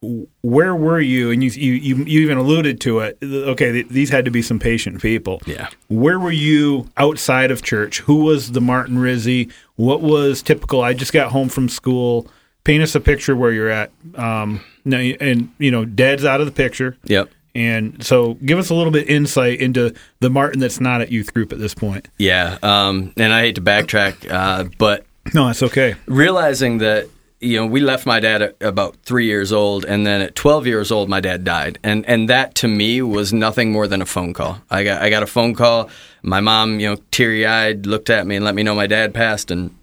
where 0.01 0.75
were 0.75 0.99
you? 0.99 1.31
And 1.31 1.43
you 1.43 1.49
you 1.51 1.73
you, 1.73 1.95
you 2.05 2.21
even 2.21 2.37
alluded 2.37 2.79
to 2.81 2.99
it. 2.99 3.17
Okay, 3.23 3.71
th- 3.71 3.87
these 3.89 4.09
had 4.09 4.25
to 4.25 4.31
be 4.31 4.41
some 4.41 4.59
patient 4.59 5.01
people. 5.01 5.41
Yeah. 5.45 5.69
Where 5.87 6.19
were 6.19 6.31
you 6.31 6.87
outside 6.97 7.49
of 7.51 7.63
church? 7.63 7.99
Who 8.01 8.17
was 8.25 8.51
the 8.51 8.61
Martin 8.61 8.99
Rizzi? 8.99 9.49
What 9.75 10.01
was 10.01 10.41
typical? 10.41 10.81
I 10.81 10.93
just 10.93 11.13
got 11.13 11.31
home 11.31 11.49
from 11.49 11.67
school. 11.69 12.27
Paint 12.63 12.83
us 12.83 12.93
a 12.95 12.99
picture 12.99 13.35
where 13.35 13.51
you're 13.51 13.69
at. 13.69 13.91
Um, 14.15 14.61
no, 14.85 14.97
and 14.97 15.49
you 15.57 15.71
know, 15.71 15.85
Dad's 15.85 16.25
out 16.25 16.41
of 16.41 16.45
the 16.47 16.51
picture. 16.53 16.97
Yep. 17.05 17.29
And 17.55 18.03
so, 18.05 18.35
give 18.35 18.59
us 18.59 18.69
a 18.69 18.75
little 18.75 18.91
bit 18.91 19.09
insight 19.09 19.59
into 19.59 19.95
the 20.19 20.29
Martin 20.29 20.59
that's 20.59 20.79
not 20.79 21.01
at 21.01 21.11
youth 21.11 21.33
group 21.33 21.51
at 21.51 21.57
this 21.57 21.73
point. 21.73 22.07
Yeah. 22.19 22.59
Um, 22.61 23.13
and 23.17 23.33
I 23.33 23.39
hate 23.41 23.55
to 23.55 23.61
backtrack, 23.61 24.29
uh, 24.31 24.65
but 24.77 25.05
No, 25.33 25.47
that's 25.47 25.63
okay. 25.63 25.95
realizing 26.05 26.77
that 26.79 27.09
you 27.39 27.57
know 27.57 27.65
we 27.67 27.79
left 27.79 28.05
my 28.05 28.19
dad 28.19 28.41
at 28.41 28.55
about 28.61 28.95
three 29.03 29.25
years 29.25 29.51
old 29.53 29.85
and 29.85 30.07
then 30.07 30.21
at 30.21 30.33
12 30.35 30.65
years 30.65 30.91
old 30.91 31.07
my 31.09 31.19
dad 31.19 31.43
died. 31.43 31.77
And 31.83 32.05
and 32.07 32.29
that 32.29 32.55
to 32.55 32.67
me 32.67 33.01
was 33.01 33.31
nothing 33.31 33.71
more 33.71 33.87
than 33.87 34.01
a 34.01 34.05
phone 34.07 34.33
call. 34.33 34.59
I 34.71 34.83
got 34.83 35.01
i 35.01 35.09
got 35.09 35.21
a 35.23 35.27
phone 35.27 35.53
call. 35.53 35.89
My 36.23 36.39
mom 36.39 36.79
you 36.79 36.89
know 36.89 36.97
teary-eyed 37.11 37.85
looked 37.85 38.09
at 38.09 38.25
me 38.25 38.35
and 38.37 38.43
let 38.45 38.55
me 38.55 38.63
know 38.63 38.73
my 38.75 38.87
dad 38.87 39.13
passed 39.13 39.51
and 39.51 39.75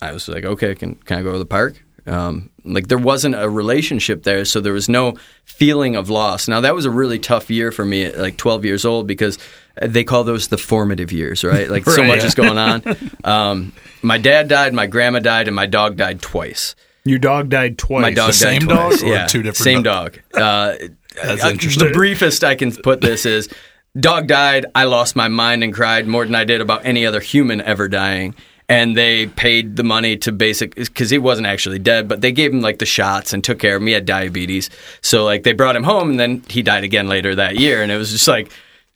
i 0.00 0.12
was 0.12 0.28
like 0.28 0.44
okay 0.44 0.74
can, 0.74 0.94
can 0.96 1.18
i 1.18 1.22
go 1.22 1.32
to 1.32 1.38
the 1.38 1.46
park? 1.46 1.82
Um, 2.04 2.50
like 2.64 2.88
there 2.88 2.98
wasn't 2.98 3.36
a 3.36 3.48
relationship 3.48 4.22
there 4.24 4.44
so 4.44 4.60
there 4.60 4.72
was 4.72 4.88
no 4.88 5.14
feeling 5.44 5.94
of 5.96 6.08
loss. 6.10 6.46
Now 6.48 6.60
that 6.60 6.74
was 6.74 6.84
a 6.84 6.90
really 6.90 7.18
tough 7.18 7.48
year 7.50 7.70
for 7.72 7.84
me 7.84 8.04
at 8.04 8.18
like 8.18 8.36
12 8.36 8.64
years 8.64 8.84
old 8.84 9.06
because 9.06 9.38
they 9.80 10.02
call 10.04 10.24
those 10.24 10.48
the 10.48 10.58
formative 10.58 11.10
years 11.12 11.42
right? 11.44 11.68
Like 11.70 11.84
so 11.84 12.02
Right. 12.02 12.08
much 12.08 12.24
is 12.24 12.34
going 12.34 12.58
on. 12.70 12.82
Um, 13.24 13.72
my 14.02 14.18
dad 14.18 14.48
died 14.48 14.72
my 14.74 14.86
grandma 14.86 15.18
died 15.20 15.46
and 15.48 15.54
my 15.56 15.66
dog 15.66 15.96
died 15.96 16.20
twice 16.22 16.74
Your 17.04 17.18
dog 17.18 17.48
died 17.48 17.78
twice. 17.78 18.02
my 18.02 18.12
dog 18.12 18.32
The 18.32 18.44
died 18.44 18.52
same 18.52 18.62
twice. 18.62 19.00
dog 19.00 19.08
or 19.08 19.12
yeah, 19.12 19.26
two 19.26 19.42
different 19.42 19.56
same 19.56 19.82
dog- 19.82 20.18
dog. 20.32 20.40
Uh, 20.42 20.76
That's 21.22 21.44
uh, 21.44 21.48
interesting. 21.48 21.88
The 21.88 21.92
briefest 21.94 22.44
I 22.44 22.54
can 22.54 22.72
put 22.74 23.00
this 23.00 23.26
is, 23.26 23.48
dog 23.98 24.28
died. 24.28 24.66
I 24.74 24.84
lost 24.84 25.16
my 25.16 25.28
mind 25.28 25.64
and 25.64 25.74
cried 25.74 26.06
more 26.06 26.24
than 26.24 26.34
I 26.34 26.44
did 26.44 26.60
about 26.60 26.84
any 26.84 27.04
other 27.04 27.20
human 27.20 27.60
ever 27.60 27.88
dying. 27.88 28.34
And 28.68 28.96
they 28.96 29.26
paid 29.26 29.76
the 29.76 29.82
money 29.82 30.16
to 30.18 30.32
basic 30.32 30.76
because 30.76 31.10
he 31.10 31.18
wasn't 31.18 31.46
actually 31.48 31.78
dead, 31.80 32.08
but 32.08 32.22
they 32.22 32.32
gave 32.32 32.52
him 32.54 32.60
like 32.62 32.78
the 32.78 32.86
shots 32.86 33.32
and 33.34 33.42
took 33.44 33.58
care 33.58 33.76
of 33.76 33.82
him. 33.82 33.88
He 33.88 33.92
had 33.92 34.06
diabetes, 34.06 34.70
so 35.02 35.24
like 35.24 35.42
they 35.42 35.52
brought 35.52 35.76
him 35.76 35.82
home, 35.82 36.08
and 36.10 36.18
then 36.20 36.42
he 36.48 36.62
died 36.62 36.82
again 36.84 37.06
later 37.08 37.34
that 37.34 37.56
year. 37.58 37.82
And 37.82 37.92
it 37.92 37.96
was 37.98 38.12
just 38.12 38.28
like, 38.28 38.50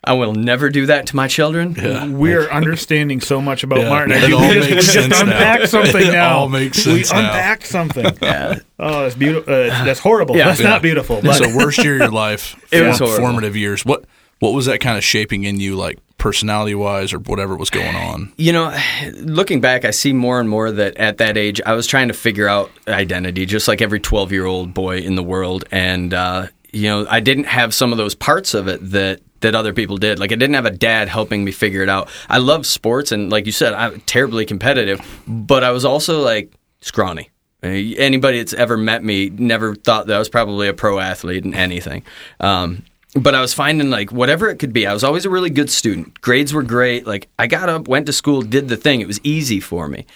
I 0.07 0.13
will 0.13 0.35
never 0.35 0.71
do 0.71 0.87
that 0.87 1.07
to 1.09 1.17
my 1.17 1.27
children. 1.29 1.75
We're 2.19 2.49
understanding 2.49 3.21
so 3.21 3.41
much 3.41 3.65
about 3.65 3.81
Yeah, 3.81 3.89
Martin. 3.89 4.13
it 4.13 4.33
all 4.33 4.41
we 4.49 4.55
just, 4.55 4.69
we 4.69 4.75
makes 4.77 4.93
just 4.93 4.93
sense 4.93 5.09
now. 5.11 5.21
unpacked 5.23 5.69
something 5.71 6.07
It 6.07 6.13
now. 6.13 6.39
all 6.39 6.49
makes 6.49 6.87
we 6.87 7.03
sense 7.03 7.13
now. 7.13 7.19
unpacked 7.21 7.67
something. 7.67 8.07
Yeah. 8.23 8.59
Oh, 8.79 9.03
that's 9.03 9.15
beautiful. 9.15 9.53
Uh, 9.53 9.85
that's 9.85 10.01
horrible. 10.01 10.37
Yeah. 10.37 10.47
That's 10.47 10.61
Yeah. 10.61 10.69
not 10.69 10.83
beautiful. 10.83 11.21
But 11.23 11.35
so 11.35 11.57
worst 11.57 11.79
year 11.83 11.95
of 11.95 11.99
your 12.01 12.11
life, 12.11 12.55
It 12.73 12.87
was 12.87 12.99
horrible. 12.99 13.19
formative 13.19 13.57
years. 13.57 13.85
What 13.85 14.05
what 14.39 14.53
was 14.53 14.67
that 14.67 14.81
kind 14.81 14.99
of 14.99 15.05
shaping 15.05 15.45
in 15.45 15.59
you, 15.61 15.77
like 15.77 15.99
personality 16.19 16.75
wise, 16.75 17.15
or 17.15 17.19
whatever 17.21 17.57
was 17.57 17.71
going 17.71 17.97
on? 17.97 18.33
You 18.37 18.53
know, 18.53 18.77
looking 19.15 19.61
back, 19.63 19.85
I 19.87 19.91
see 19.93 20.13
more 20.13 20.39
and 20.41 20.49
more 20.49 20.71
that 20.71 20.97
at 20.99 21.17
that 21.19 21.39
age, 21.39 21.61
I 21.65 21.73
was 21.73 21.87
trying 21.87 22.09
to 22.09 22.15
figure 22.15 22.47
out 22.47 22.71
identity, 22.87 23.47
just 23.47 23.67
like 23.67 23.81
every 23.81 23.99
12 23.99 24.33
year 24.33 24.45
old 24.45 24.75
boy 24.75 24.99
in 24.99 25.15
the 25.17 25.23
world. 25.23 25.65
And, 25.73 26.13
uh, 26.13 26.49
you 26.71 26.83
know, 26.89 27.07
I 27.09 27.21
didn't 27.21 27.45
have 27.45 27.73
some 27.73 27.93
of 27.93 27.99
those 27.99 28.15
parts 28.15 28.53
of 28.53 28.69
it 28.69 28.81
that, 28.91 29.21
that 29.41 29.55
other 29.55 29.73
people 29.73 29.97
did. 29.97 30.19
Like, 30.19 30.33
I 30.33 30.37
didn't 30.37 30.55
have 30.55 30.67
a 30.67 30.71
dad 30.71 31.09
helping 31.09 31.45
me 31.45 31.53
figure 31.53 31.83
it 31.83 31.89
out. 31.89 32.09
I 32.29 32.39
love 32.39 32.67
sports, 32.67 33.13
and 33.13 33.31
like 33.31 33.47
you 33.47 33.53
said, 33.53 33.73
I'm 33.75 34.01
terribly 34.01 34.47
competitive, 34.47 35.01
but 35.27 35.65
I 35.65 35.71
was 35.71 35.85
also 35.85 36.23
like 36.23 36.53
scrawny. 36.81 37.31
Anybody 37.63 38.39
that's 38.39 38.53
ever 38.53 38.77
met 38.77 39.03
me 39.03 39.31
never 39.31 39.75
thought 39.75 40.07
that 40.07 40.17
I 40.17 40.19
was 40.19 40.29
probably 40.29 40.69
a 40.69 40.75
pro 40.75 41.01
athlete 41.01 41.45
in 41.45 41.55
anything. 41.55 42.05
Um, 42.39 42.85
but 43.15 43.35
I 43.35 43.41
was 43.41 43.55
finding 43.55 43.91
like 43.91 44.13
whatever 44.13 44.49
it 44.49 44.59
could 44.59 44.73
be. 44.73 44.87
I 44.87 44.93
was 44.93 45.03
always 45.03 45.25
a 45.25 45.31
really 45.31 45.51
good 45.51 45.71
student. 45.71 46.21
Grades 46.21 46.53
were 46.53 46.63
great. 46.63 47.07
Like 47.07 47.29
I 47.39 47.47
got 47.47 47.69
up, 47.69 47.89
went 47.89 48.07
to 48.07 48.13
school, 48.13 48.43
did 48.43 48.69
the 48.69 48.77
thing. 48.77 49.01
It 49.01 49.07
was 49.07 49.21
easy 49.25 49.59
for 49.59 49.89
me. 49.89 50.07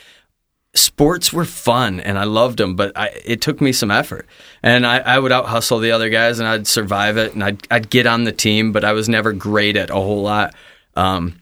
Sports 0.75 1.33
were 1.33 1.45
fun 1.45 1.99
and 2.00 2.19
I 2.19 2.25
loved 2.25 2.59
them, 2.59 2.77
but 2.77 2.97
I, 2.97 3.09
it 3.25 3.41
took 3.41 3.61
me 3.61 3.73
some 3.73 3.91
effort. 3.91 4.27
And 4.62 4.87
I, 4.87 4.99
I 4.99 5.19
would 5.19 5.33
out 5.33 5.47
hustle 5.47 5.79
the 5.79 5.91
other 5.91 6.09
guys 6.09 6.39
and 6.39 6.49
I'd 6.49 6.67
survive 6.67 7.17
it 7.17 7.35
and 7.35 7.43
I'd, 7.43 7.67
I'd 7.71 7.91
get 7.91 8.07
on 8.07 8.25
the 8.25 8.33
team, 8.33 8.71
but 8.73 8.85
I 8.85 8.93
was 8.93 9.09
never 9.09 9.33
great 9.33 9.77
at 9.77 9.91
a 9.91 9.95
whole 9.95 10.23
lot. 10.23 10.55
Um, 10.95 11.41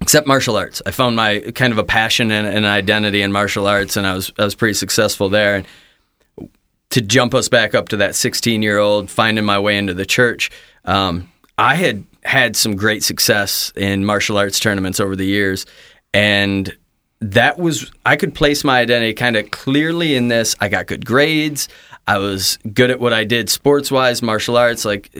except 0.00 0.26
martial 0.26 0.56
arts. 0.56 0.82
I 0.84 0.90
found 0.90 1.16
my 1.16 1.40
kind 1.54 1.72
of 1.72 1.78
a 1.78 1.84
passion 1.84 2.30
and 2.30 2.46
an 2.46 2.64
identity 2.64 3.22
in 3.22 3.32
martial 3.32 3.66
arts, 3.66 3.96
and 3.96 4.06
I 4.06 4.14
was 4.14 4.32
I 4.38 4.44
was 4.44 4.54
pretty 4.54 4.74
successful 4.74 5.28
there. 5.28 5.56
And 5.56 6.48
to 6.90 7.00
jump 7.00 7.34
us 7.34 7.48
back 7.48 7.74
up 7.74 7.88
to 7.90 7.96
that 7.98 8.14
16 8.14 8.62
year 8.62 8.78
old 8.78 9.10
finding 9.10 9.44
my 9.44 9.58
way 9.58 9.76
into 9.76 9.94
the 9.94 10.06
church, 10.06 10.50
um, 10.84 11.30
I 11.58 11.74
had 11.74 12.04
had 12.24 12.56
some 12.56 12.76
great 12.76 13.04
success 13.04 13.72
in 13.76 14.04
martial 14.04 14.36
arts 14.36 14.60
tournaments 14.60 15.00
over 15.00 15.16
the 15.16 15.26
years, 15.26 15.66
and 16.12 16.76
that 17.20 17.58
was 17.58 17.90
I 18.04 18.16
could 18.16 18.34
place 18.34 18.64
my 18.64 18.80
identity 18.80 19.14
kind 19.14 19.36
of 19.36 19.50
clearly 19.50 20.14
in 20.16 20.28
this. 20.28 20.54
I 20.60 20.68
got 20.68 20.86
good 20.86 21.06
grades. 21.06 21.68
I 22.06 22.18
was 22.18 22.58
good 22.72 22.90
at 22.90 23.00
what 23.00 23.12
I 23.12 23.24
did 23.24 23.50
sports 23.50 23.90
wise, 23.90 24.22
martial 24.22 24.56
arts, 24.56 24.84
like. 24.84 25.10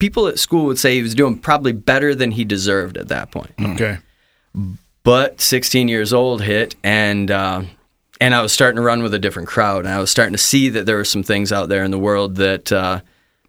people 0.00 0.26
at 0.28 0.38
school 0.38 0.64
would 0.64 0.78
say 0.78 0.94
he 0.94 1.02
was 1.02 1.14
doing 1.14 1.38
probably 1.38 1.72
better 1.72 2.14
than 2.14 2.30
he 2.32 2.42
deserved 2.42 2.96
at 2.96 3.08
that 3.08 3.30
point. 3.30 3.52
Okay. 3.60 3.98
But 5.02 5.40
16 5.40 5.88
years 5.88 6.12
old 6.12 6.42
hit, 6.42 6.74
and 6.82 7.30
uh, 7.30 7.62
and 8.20 8.34
I 8.34 8.42
was 8.42 8.52
starting 8.52 8.76
to 8.76 8.82
run 8.82 9.02
with 9.02 9.14
a 9.14 9.18
different 9.18 9.48
crowd, 9.48 9.84
and 9.84 9.94
I 9.94 10.00
was 10.00 10.10
starting 10.10 10.32
to 10.32 10.38
see 10.38 10.70
that 10.70 10.86
there 10.86 10.96
were 10.96 11.04
some 11.04 11.22
things 11.22 11.52
out 11.52 11.68
there 11.68 11.84
in 11.84 11.90
the 11.90 11.98
world 11.98 12.36
that 12.36 12.72
uh, 12.72 13.00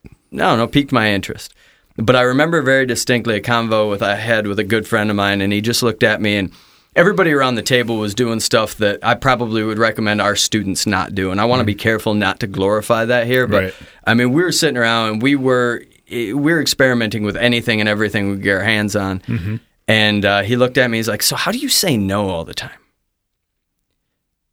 I 0.06 0.10
don't 0.36 0.58
know 0.58 0.68
piqued 0.68 0.92
my 0.92 1.12
interest. 1.12 1.54
But 1.96 2.16
I 2.16 2.22
remember 2.22 2.62
very 2.62 2.86
distinctly 2.86 3.36
a 3.36 3.42
convo 3.42 3.90
with 3.90 4.02
I 4.04 4.16
had 4.16 4.46
with 4.46 4.60
a 4.60 4.64
good 4.64 4.86
friend 4.88 5.10
of 5.10 5.16
mine, 5.16 5.42
and 5.42 5.52
he 5.52 5.62
just 5.62 5.82
looked 5.82 6.04
at 6.04 6.22
me 6.22 6.38
and. 6.38 6.52
Everybody 6.94 7.32
around 7.32 7.56
the 7.56 7.62
table 7.62 7.98
was 7.98 8.14
doing 8.14 8.42
stuff 8.42 8.76
that 8.76 9.00
I 9.02 9.16
probably 9.16 9.64
would 9.64 9.78
recommend 9.78 10.20
our 10.20 10.36
students 10.36 10.86
not 10.86 11.16
do, 11.16 11.32
and 11.32 11.40
I 11.40 11.46
want 11.46 11.62
to 11.62 11.64
mm. 11.64 11.68
be 11.68 11.76
careful 11.76 12.14
not 12.14 12.42
to 12.42 12.48
glorify 12.48 13.06
that 13.06 13.28
here. 13.28 13.48
But 13.48 13.64
Right. 13.64 13.74
I 14.06 14.14
mean, 14.14 14.34
we 14.34 14.44
were 14.44 14.52
sitting 14.52 14.76
around 14.76 15.10
and 15.10 15.22
we 15.22 15.36
were 15.36 15.86
eh, 16.10 16.34
we 16.34 16.52
were 16.52 16.60
experimenting 16.60 17.24
with 17.24 17.38
anything 17.38 17.80
and 17.80 17.88
everything 17.88 18.30
we 18.30 18.36
could 18.36 18.44
get 18.44 18.58
our 18.58 18.64
hands 18.64 18.98
on. 18.98 19.22
Mm-hmm. 19.22 19.56
And 19.88 20.26
uh, 20.26 20.42
he 20.42 20.58
looked 20.58 20.78
at 20.78 20.90
me. 20.90 20.98
He's 20.98 21.08
like, 21.08 21.24
"So 21.24 21.38
how 21.38 21.54
do 21.54 21.60
you 21.60 21.70
say 21.70 21.96
no 21.96 22.30
all 22.30 22.44
the 22.44 22.54
time?" 22.54 22.80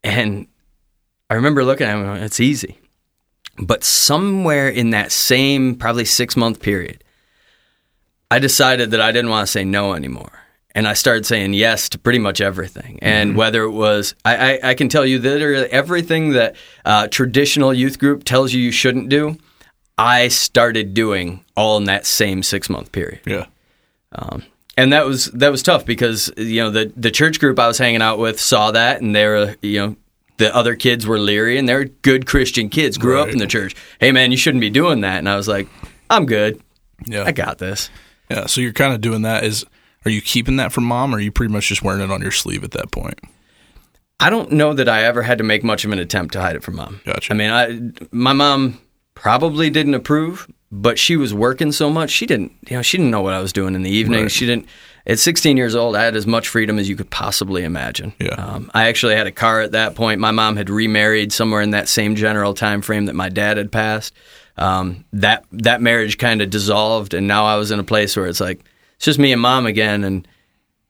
And 0.05 0.47
I 1.29 1.35
remember 1.35 1.65
looking 1.65 1.89
at 1.89 1.97
him. 1.97 2.23
It's 2.23 2.39
easy, 2.39 2.79
but 3.59 3.83
somewhere 3.83 4.69
in 4.69 4.91
that 4.91 5.11
same 5.11 5.75
probably 5.75 6.05
six 6.05 6.37
month 6.37 6.63
period, 6.63 7.03
I 8.31 8.39
decided 8.39 8.93
that 8.93 9.01
I 9.01 9.11
didn't 9.11 9.31
want 9.31 9.47
to 9.47 9.51
say 9.51 9.65
no 9.65 9.95
anymore. 9.95 10.39
And 10.79 10.87
I 10.87 10.93
started 10.93 11.27
saying 11.27 11.55
yes 11.55 11.89
to 11.89 11.99
pretty 11.99 12.21
much 12.21 12.41
everything. 12.41 13.01
And 13.03 13.35
whether 13.35 13.65
it 13.65 13.73
was, 13.73 14.15
I, 14.25 14.37
I, 14.37 14.61
I 14.63 14.75
can 14.75 14.89
tell 14.89 15.05
you 15.05 15.19
that 15.19 15.41
everything 15.73 16.35
that 16.35 16.55
uh, 16.85 17.09
traditional 17.09 17.75
youth 17.75 17.99
group 17.99 18.23
tells 18.23 18.53
you 18.53 18.63
you 18.63 18.71
shouldn't 18.71 19.09
do, 19.09 19.37
I 19.99 20.29
started 20.29 20.95
doing 20.95 21.45
all 21.57 21.79
in 21.79 21.85
that 21.87 22.07
same 22.07 22.45
six 22.45 22.71
month 22.71 22.93
period. 22.93 23.23
Yeah. 23.27 23.47
And 24.77 24.93
that 24.93 25.05
was 25.05 25.25
that 25.33 25.51
was 25.51 25.65
tough 25.65 25.85
because 25.85 26.31
you 26.37 26.63
know 26.63 26.71
the 26.71 26.93
the 26.97 27.11
church 27.11 27.41
group 27.41 27.59
I 27.59 27.67
was 27.67 27.79
hanging 27.79 28.01
out 28.01 28.21
with 28.21 28.39
saw 28.39 28.71
that 28.71 29.01
and 29.01 29.17
they 29.17 29.27
were 29.27 29.57
you 29.61 29.81
know 29.81 29.97
the 30.37 30.55
other 30.55 30.77
kids 30.77 31.09
were 31.09 31.19
leery 31.19 31.59
and 31.59 31.69
they're 31.69 31.87
good 31.87 32.25
Christian 32.25 32.69
kids 32.69 32.99
grew 32.99 33.21
up 33.21 33.31
in 33.31 33.39
the 33.39 33.49
church. 33.49 33.75
Hey 33.99 34.13
man, 34.13 34.31
you 34.31 34.37
shouldn't 34.37 34.61
be 34.61 34.71
doing 34.71 35.01
that. 35.01 35.19
And 35.19 35.29
I 35.29 35.35
was 35.35 35.49
like, 35.49 35.67
I'm 36.09 36.25
good. 36.25 36.63
Yeah. 37.05 37.25
I 37.25 37.33
got 37.33 37.59
this. 37.59 37.91
Yeah. 38.31 38.47
So 38.47 38.61
you're 38.61 38.73
kind 38.73 38.95
of 38.95 39.01
doing 39.01 39.23
that. 39.23 39.43
Is 39.43 39.65
are 40.05 40.11
you 40.11 40.21
keeping 40.21 40.57
that 40.57 40.73
from 40.73 40.85
mom, 40.85 41.15
or 41.15 41.19
are 41.19 41.21
you 41.21 41.33
pretty 41.33 41.53
much 41.53 41.69
just 41.69 41.83
wearing 41.83 42.03
it 42.03 42.11
on 42.11 42.23
your 42.23 42.31
sleeve 42.31 42.65
at 42.65 42.71
that 42.73 42.91
point? 42.91 43.21
I 44.21 44.31
don't 44.31 44.53
know 44.53 44.75
that 44.75 44.89
I 44.89 45.05
ever 45.05 45.23
had 45.23 45.39
to 45.39 45.45
make 45.45 45.63
much 45.63 45.85
of 45.85 45.93
an 45.93 45.99
attempt 45.99 46.33
to 46.33 46.41
hide 46.41 46.57
it 46.57 46.63
from 46.63 46.77
mom. 46.77 47.01
Gotcha. 47.05 47.33
I 47.33 47.37
mean, 47.37 47.51
I 47.51 48.07
my 48.11 48.33
mom 48.33 48.81
probably 49.15 49.71
didn't 49.71 49.95
approve, 49.95 50.51
but 50.73 50.99
she 50.99 51.17
was 51.17 51.33
working 51.33 51.73
so 51.73 51.89
much 51.89 52.11
she 52.11 52.27
didn't 52.27 52.53
you 52.69 52.77
know 52.77 52.83
she 52.83 52.97
didn't 52.97 53.11
know 53.11 53.23
what 53.23 53.35
I 53.35 53.41
was 53.41 53.53
doing 53.53 53.75
in 53.75 53.83
the 53.83 53.91
evening. 53.91 54.23
Right. 54.23 54.31
She 54.31 54.47
didn't. 54.47 54.67
At 55.07 55.19
16 55.19 55.57
years 55.57 55.75
old, 55.75 55.97
I 55.97 56.05
had 56.05 56.17
as 56.17 56.27
much 56.27 56.49
freedom 56.49 56.79
as 56.79 56.87
you 56.87 56.95
could 56.95 57.09
possibly 57.09 57.65
imagine. 57.65 58.13
Yeah. 58.19 58.35
Um, 58.35 58.71
I 58.75 58.89
actually 58.89 59.17
had 59.17 59.27
a 59.27 59.33
car 59.33 59.63
at 59.63 59.73
that 59.73 59.95
point. 59.95 60.21
My 60.21 60.33
mom 60.33 60.57
had 60.57 60.69
remarried 60.69 61.33
somewhere 61.33 61.63
in 61.63 61.71
that 61.71 61.89
same 61.89 62.15
general 62.15 62.53
time 62.53 62.83
frame 62.83 63.07
that 63.07 63.15
my 63.15 63.31
dad 63.31 63.57
had 63.57 63.73
passed. 63.73 64.13
Um, 64.59 65.05
that 65.13 65.45
that 65.53 65.81
marriage 65.81 66.19
kind 66.19 66.43
of 66.43 66.51
dissolved, 66.51 67.15
and 67.15 67.29
now 67.29 67.47
I 67.47 67.57
was 67.57 67.71
in 67.71 67.79
a 67.79 67.85
place 67.85 68.17
where 68.17 68.27
it's 68.27 68.41
like 68.41 68.65
it's 68.99 69.07
just 69.07 69.19
me 69.19 69.33
and 69.33 69.41
mom 69.41 69.65
again, 69.67 70.05
and 70.05 70.29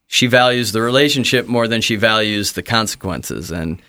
she 0.08 0.26
values 0.26 0.72
the 0.72 0.82
relationship 0.82 1.46
more 1.46 1.68
than 1.68 1.80
she 1.80 1.94
values 1.96 2.52
the 2.52 2.62
consequences, 2.62 3.50
and 3.52 3.80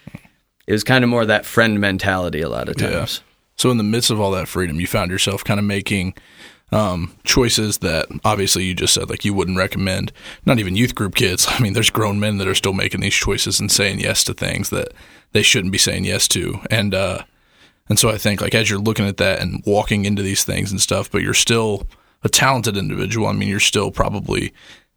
it 0.68 0.72
was 0.74 0.84
kind 0.84 1.04
of 1.04 1.10
more 1.10 1.26
that 1.26 1.46
friend 1.46 1.80
mentality 1.82 2.42
a 2.42 2.50
lot 2.50 2.70
of 2.70 2.80
Yeah. 2.80 2.90
times. 2.92 3.22
So 3.56 3.72
in 3.72 3.78
the 3.78 3.84
midst 3.84 4.12
of 4.12 4.20
all 4.22 4.32
that 4.32 4.48
freedom, 4.48 4.80
you 4.80 4.88
found 4.88 5.12
yourself 5.12 5.44
kind 5.44 5.60
of 5.60 5.66
making 5.66 6.14
um, 6.72 7.16
choices 7.24 7.80
that 7.80 8.06
obviously 8.24 8.64
you 8.64 8.76
just 8.76 8.94
said 8.94 9.10
like 9.10 9.26
you 9.26 9.34
wouldn't 9.34 9.58
recommend. 9.58 10.12
Not 10.46 10.60
even 10.60 10.76
youth 10.76 10.94
group 10.94 11.16
kids. 11.16 11.48
I 11.50 11.60
mean, 11.60 11.74
there's 11.74 11.90
grown 11.90 12.20
men 12.20 12.38
that 12.38 12.48
are 12.48 12.54
still 12.56 12.74
making 12.74 13.02
these 13.02 13.16
choices 13.16 13.60
and 13.60 13.72
saying 13.72 14.00
yes 14.02 14.24
to 14.26 14.34
things 14.36 14.70
that 14.70 14.90
they 15.32 15.42
shouldn't 15.42 15.72
be 15.72 15.78
saying 15.80 16.06
yes 16.06 16.28
to. 16.30 16.60
And 16.70 16.94
uh, 16.94 17.24
and 17.90 17.98
so 17.98 18.10
I 18.10 18.18
think 18.20 18.40
like 18.40 18.54
as 18.54 18.70
you're 18.70 18.78
looking 18.80 19.08
at 19.08 19.18
that 19.18 19.40
and 19.42 19.64
walking 19.66 20.06
into 20.06 20.22
these 20.22 20.44
things 20.44 20.70
and 20.72 20.80
stuff, 20.80 21.10
but 21.10 21.24
you're 21.24 21.34
still 21.34 21.88
a 22.24 22.30
talented 22.30 22.78
individual. 22.78 23.28
I 23.28 23.34
mean, 23.34 23.50
you're 23.50 23.60
still 23.60 23.92
probably 23.92 24.54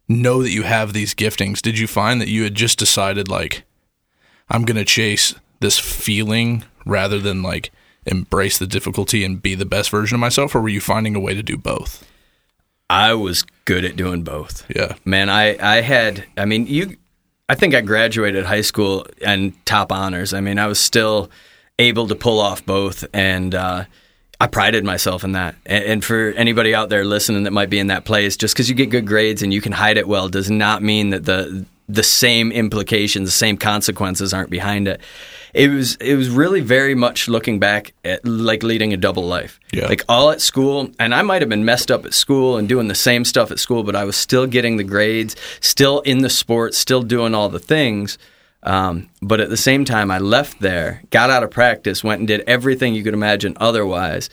know 0.07 0.41
that 0.43 0.51
you 0.51 0.63
have 0.63 0.93
these 0.93 1.15
giftings. 1.15 1.61
Did 1.61 1.79
you 1.79 1.87
find 1.87 2.19
that 2.21 2.29
you 2.29 2.43
had 2.43 2.55
just 2.55 2.77
decided 2.79 3.27
like 3.27 3.63
I'm 4.49 4.65
going 4.65 4.77
to 4.77 4.85
chase 4.85 5.33
this 5.59 5.79
feeling 5.79 6.63
rather 6.85 7.19
than 7.19 7.41
like 7.41 7.71
embrace 8.05 8.57
the 8.57 8.67
difficulty 8.67 9.23
and 9.23 9.41
be 9.41 9.55
the 9.55 9.65
best 9.65 9.89
version 9.89 10.15
of 10.15 10.19
myself 10.19 10.53
or 10.53 10.61
were 10.61 10.69
you 10.69 10.81
finding 10.81 11.15
a 11.15 11.19
way 11.19 11.33
to 11.33 11.43
do 11.43 11.57
both? 11.57 12.05
I 12.89 13.13
was 13.13 13.43
good 13.65 13.85
at 13.85 13.95
doing 13.95 14.23
both. 14.23 14.65
Yeah. 14.75 14.95
Man, 15.05 15.29
I, 15.29 15.57
I 15.57 15.81
had, 15.81 16.25
I 16.37 16.45
mean, 16.45 16.67
you, 16.67 16.97
I 17.47 17.55
think 17.55 17.73
I 17.73 17.81
graduated 17.81 18.45
high 18.45 18.61
school 18.61 19.07
and 19.25 19.53
top 19.65 19.91
honors. 19.91 20.33
I 20.33 20.41
mean, 20.41 20.59
I 20.59 20.67
was 20.67 20.79
still 20.79 21.31
able 21.79 22.07
to 22.07 22.15
pull 22.15 22.39
off 22.39 22.65
both. 22.65 23.05
And, 23.13 23.55
uh, 23.55 23.85
I 24.43 24.47
prided 24.47 24.83
myself 24.83 25.23
in 25.23 25.31
that. 25.31 25.55
And, 25.65 25.85
and 25.85 26.03
for 26.03 26.33
anybody 26.35 26.75
out 26.75 26.89
there 26.89 27.05
listening 27.05 27.43
that 27.43 27.51
might 27.51 27.69
be 27.69 27.79
in 27.79 27.87
that 27.87 28.03
place, 28.03 28.35
just 28.35 28.53
because 28.53 28.67
you 28.67 28.75
get 28.75 28.89
good 28.89 29.07
grades 29.07 29.41
and 29.41 29.53
you 29.53 29.61
can 29.61 29.71
hide 29.71 29.95
it 29.95 30.05
well 30.05 30.27
does 30.27 30.51
not 30.51 30.83
mean 30.83 31.11
that 31.11 31.23
the, 31.23 31.65
the 31.87 32.03
same 32.03 32.51
implications, 32.51 33.29
the 33.29 33.31
same 33.31 33.55
consequences 33.55 34.33
aren't 34.33 34.49
behind 34.49 34.89
it. 34.89 34.99
It 35.53 35.69
was 35.69 35.95
it 35.95 36.15
was 36.15 36.29
really 36.29 36.59
very 36.59 36.93
much 36.93 37.29
looking 37.29 37.59
back 37.59 37.93
at 38.03 38.25
like 38.25 38.63
leading 38.63 38.91
a 38.91 38.97
double 38.97 39.23
life. 39.23 39.61
Yeah. 39.71 39.87
Like 39.87 40.03
all 40.09 40.29
at 40.31 40.41
school, 40.41 40.89
and 40.99 41.15
I 41.15 41.21
might 41.21 41.41
have 41.41 41.49
been 41.49 41.63
messed 41.63 41.89
up 41.89 42.05
at 42.05 42.13
school 42.13 42.57
and 42.57 42.67
doing 42.67 42.89
the 42.89 42.95
same 42.95 43.23
stuff 43.23 43.49
at 43.49 43.59
school, 43.59 43.83
but 43.83 43.95
I 43.95 44.03
was 44.03 44.17
still 44.17 44.45
getting 44.45 44.75
the 44.75 44.83
grades, 44.83 45.37
still 45.61 46.01
in 46.01 46.17
the 46.17 46.29
sports, 46.29 46.77
still 46.77 47.01
doing 47.01 47.33
all 47.33 47.47
the 47.47 47.59
things. 47.59 48.17
Um, 48.65 49.09
but 49.21 49.39
at 49.41 49.49
the 49.49 49.57
same 49.57 49.83
time, 49.85 50.09
I 50.09 50.19
left 50.19 50.59
there, 50.61 51.03
got 51.09 51.29
out 51.29 51.43
of 51.43 51.51
practice, 51.51 52.03
went 52.03 52.19
and 52.19 52.27
did 52.27 52.41
everything 52.47 52.95
you 52.95 53.03
could 53.03 53.13
imagine 53.13 53.57
otherwise, 53.59 54.29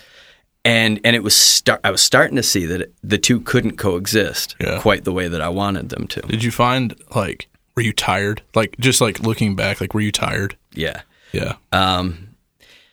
and 0.65 1.01
and 1.05 1.17
it 1.17 1.23
was 1.23 1.35
start. 1.35 1.81
I 1.85 1.91
was 1.91 2.01
starting 2.03 2.37
to 2.37 2.43
see 2.43 2.67
that 2.67 2.81
it, 2.83 2.95
the 3.03 3.19
two 3.19 3.41
couldn't 3.41 3.77
coexist 3.77 4.57
Yeah. 4.61 4.79
quite 4.81 5.05
the 5.05 5.13
way 5.13 5.27
that 5.29 5.41
I 5.41 5.49
wanted 5.49 5.89
them 5.89 6.07
to. 6.09 6.21
Did 6.23 6.45
you 6.45 6.51
find 6.51 6.95
like 7.15 7.49
were 7.77 7.83
you 7.83 7.93
tired? 7.93 8.43
Like 8.55 8.77
just 8.79 9.01
like 9.01 9.21
looking 9.21 9.57
back, 9.57 9.81
like 9.81 9.95
were 9.95 10.01
you 10.01 10.13
tired? 10.13 10.57
Yeah. 10.75 11.03
Yeah. 11.33 11.55
Um, 11.73 12.29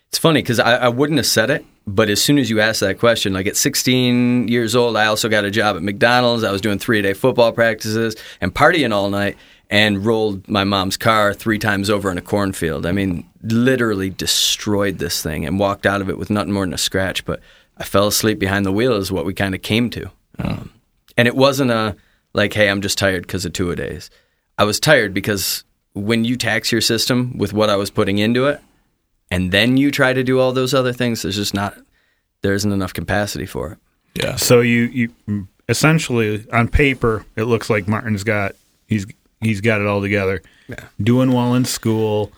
it's 0.10 0.17
funny 0.17 0.41
because 0.41 0.60
I, 0.60 0.76
I 0.76 0.88
wouldn't 0.89 1.17
have 1.17 1.26
said 1.26 1.50
it, 1.50 1.65
but 1.86 2.10
as 2.10 2.23
soon 2.23 2.38
as 2.38 2.50
you 2.50 2.62
asked 2.62 2.80
that 2.80 2.97
question, 3.00 3.34
like 3.34 3.45
at 3.47 3.58
16 3.58 4.47
years 4.47 4.76
old, 4.76 4.95
I 4.95 5.08
also 5.08 5.28
got 5.28 5.43
a 5.43 5.52
job 5.52 5.76
at 5.76 5.84
McDonald's. 5.84 6.43
I 6.45 6.52
was 6.52 6.62
doing 6.62 6.80
three 6.80 7.02
day 7.02 7.13
football 7.13 7.52
practices 7.52 8.15
and 8.39 8.54
partying 8.56 8.93
all 8.93 9.10
night 9.10 9.36
and 9.69 10.06
rolled 10.06 10.47
my 10.47 10.63
mom's 10.63 10.97
car 10.97 11.34
three 11.34 11.60
times 11.60 11.89
over 11.89 12.10
in 12.12 12.17
a 12.17 12.21
cornfield. 12.21 12.86
I 12.86 12.91
mean, 12.91 13.30
literally 13.43 14.10
destroyed 14.10 14.97
this 14.97 15.21
thing 15.21 15.45
and 15.45 15.60
walked 15.60 15.86
out 15.86 16.01
of 16.01 16.10
it 16.10 16.17
with 16.17 16.30
nothing 16.30 16.53
more 16.53 16.65
than 16.65 16.73
a 16.73 16.77
scratch. 16.77 17.25
But 17.25 17.41
I 17.77 17.84
fell 17.84 18.08
asleep 18.08 18.39
behind 18.39 18.65
the 18.65 18.71
wheel, 18.71 18.93
is 18.93 19.12
what 19.12 19.25
we 19.25 19.34
kind 19.34 19.53
of 19.53 19.62
came 19.62 19.89
to. 19.91 20.10
Um, 20.39 20.71
and 21.17 21.27
it 21.27 21.36
wasn't 21.36 21.71
a 21.71 21.95
like, 22.34 22.53
hey, 22.53 22.69
I'm 22.69 22.82
just 22.82 22.97
tired 22.97 23.23
because 23.23 23.45
of 23.45 23.53
two 23.53 23.71
a 23.71 23.75
days. 23.75 24.10
I 24.58 24.63
was 24.63 24.80
tired 24.80 25.13
because 25.13 25.63
when 25.93 26.23
you 26.23 26.38
tax 26.38 26.71
your 26.71 26.82
system 26.82 27.38
with 27.38 27.53
what 27.53 27.69
I 27.69 27.75
was 27.75 27.89
putting 27.89 28.19
into 28.19 28.45
it, 28.45 28.62
and 29.30 29.51
then 29.51 29.77
you 29.77 29.91
try 29.91 30.13
to 30.13 30.23
do 30.23 30.39
all 30.39 30.53
those 30.53 30.73
other 30.73 30.93
things, 30.93 31.21
there's 31.23 31.36
just 31.36 31.53
not 31.53 31.77
there 32.41 32.53
isn't 32.53 32.71
enough 32.71 32.93
capacity 32.93 33.45
for 33.45 33.73
it. 33.73 33.77
Yeah. 34.23 34.36
So 34.36 34.62
you 34.62 35.12
you 35.27 35.47
essentially 35.67 36.45
on 36.53 36.69
paper 36.69 37.25
it 37.36 37.43
looks 37.43 37.69
like 37.69 37.88
Martin's 37.88 38.23
got 38.23 38.56
he's 38.88 39.06
he's 39.41 39.62
got 39.62 39.82
it 39.82 39.88
all 39.88 40.02
together. 40.02 40.41
Yeah. 40.67 40.76
Doing 41.02 41.32
well 41.32 41.54
in 41.56 41.65
school. 41.65 42.32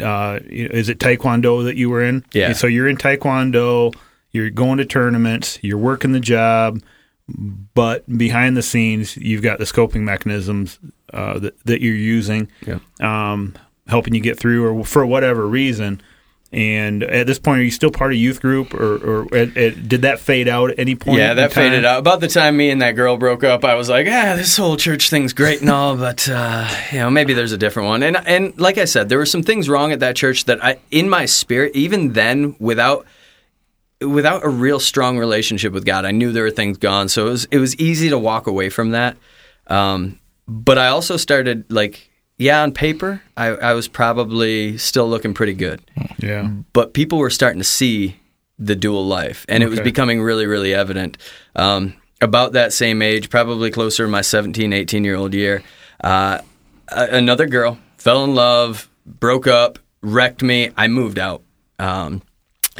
Uh, 0.00 0.40
is 0.44 0.88
it 0.88 0.98
Taekwondo 0.98 1.64
that 1.64 1.76
you 1.76 1.88
were 1.90 2.02
in? 2.02 2.24
Yeah. 2.32 2.52
So 2.52 2.66
you're 2.66 2.88
in 2.88 2.96
Taekwondo. 2.96 3.94
You're 4.32 4.50
going 4.50 4.78
to 4.78 4.84
tournaments. 4.84 5.58
You're 5.62 5.78
working 5.78 6.12
the 6.12 6.20
job, 6.20 6.82
but 7.74 8.04
behind 8.18 8.56
the 8.56 8.62
scenes, 8.62 9.16
you've 9.16 9.42
got 9.42 9.58
the 9.58 9.64
scoping 9.64 10.02
mechanisms 10.02 10.78
uh, 11.14 11.38
that 11.38 11.58
that 11.64 11.80
you're 11.80 11.94
using, 11.94 12.48
Yeah. 12.66 12.78
um, 13.00 13.54
helping 13.86 14.14
you 14.14 14.20
get 14.20 14.38
through, 14.38 14.66
or 14.66 14.84
for 14.84 15.06
whatever 15.06 15.46
reason. 15.46 16.00
And 16.52 17.02
at 17.02 17.26
this 17.26 17.40
point, 17.40 17.60
are 17.60 17.64
you 17.64 17.72
still 17.72 17.90
part 17.90 18.12
of 18.12 18.18
youth 18.18 18.40
group, 18.40 18.72
or, 18.72 19.24
or 19.24 19.36
at, 19.36 19.56
at, 19.56 19.88
did 19.88 20.02
that 20.02 20.20
fade 20.20 20.46
out 20.46 20.70
at 20.70 20.78
any 20.78 20.94
point? 20.94 21.18
Yeah, 21.18 21.34
that 21.34 21.52
faded 21.52 21.84
out. 21.84 21.98
About 21.98 22.20
the 22.20 22.28
time 22.28 22.56
me 22.56 22.70
and 22.70 22.80
that 22.82 22.92
girl 22.92 23.16
broke 23.16 23.42
up, 23.42 23.64
I 23.64 23.74
was 23.74 23.88
like, 23.88 24.06
ah, 24.06 24.34
this 24.36 24.56
whole 24.56 24.76
church 24.76 25.10
thing's 25.10 25.32
great 25.32 25.60
and 25.60 25.68
all, 25.68 25.96
but 25.96 26.28
uh, 26.28 26.68
you 26.92 26.98
know, 26.98 27.10
maybe 27.10 27.34
there's 27.34 27.50
a 27.50 27.58
different 27.58 27.88
one. 27.88 28.04
And 28.04 28.16
and 28.16 28.58
like 28.60 28.78
I 28.78 28.84
said, 28.84 29.08
there 29.08 29.18
were 29.18 29.26
some 29.26 29.42
things 29.42 29.68
wrong 29.68 29.90
at 29.90 30.00
that 30.00 30.14
church 30.14 30.44
that 30.44 30.64
I, 30.64 30.78
in 30.92 31.08
my 31.08 31.26
spirit, 31.26 31.74
even 31.74 32.12
then, 32.12 32.54
without 32.60 33.06
without 34.00 34.44
a 34.44 34.48
real 34.48 34.78
strong 34.78 35.18
relationship 35.18 35.72
with 35.72 35.84
God, 35.84 36.04
I 36.04 36.12
knew 36.12 36.30
there 36.30 36.44
were 36.44 36.50
things 36.50 36.78
gone. 36.78 37.08
So 37.08 37.26
it 37.26 37.30
was 37.30 37.44
it 37.46 37.58
was 37.58 37.74
easy 37.76 38.08
to 38.10 38.18
walk 38.18 38.46
away 38.46 38.68
from 38.68 38.90
that. 38.90 39.16
Um, 39.66 40.20
but 40.46 40.78
I 40.78 40.88
also 40.88 41.16
started 41.16 41.72
like, 41.72 42.08
yeah, 42.38 42.62
on 42.62 42.72
paper, 42.72 43.22
I, 43.36 43.46
I 43.48 43.72
was 43.72 43.88
probably 43.88 44.76
still 44.78 45.08
looking 45.08 45.34
pretty 45.34 45.54
good 45.54 45.80
Yeah. 46.18 46.48
but 46.72 46.92
people 46.94 47.18
were 47.18 47.30
starting 47.30 47.60
to 47.60 47.64
see 47.64 48.16
the 48.58 48.74
dual 48.76 49.06
life, 49.06 49.44
and 49.48 49.62
it 49.62 49.68
was 49.68 49.80
becoming 49.80 50.22
really, 50.22 50.46
really 50.46 50.72
evident. 50.74 51.18
Um, 51.54 51.94
about 52.22 52.52
that 52.52 52.72
same 52.72 53.02
age, 53.02 53.28
probably 53.28 53.70
closer 53.70 54.04
to 54.04 54.10
my 54.10 54.22
17, 54.22 54.72
18 54.72 55.04
year 55.04 55.16
old 55.16 55.34
year, 55.34 55.62
uh, 56.02 56.38
another 56.88 57.46
girl 57.46 57.78
fell 57.98 58.24
in 58.24 58.34
love, 58.34 58.88
broke 59.04 59.46
up, 59.46 59.78
wrecked 60.00 60.42
me. 60.42 60.70
I 60.76 60.88
moved 60.88 61.18
out. 61.18 61.42
Um, 61.78 62.22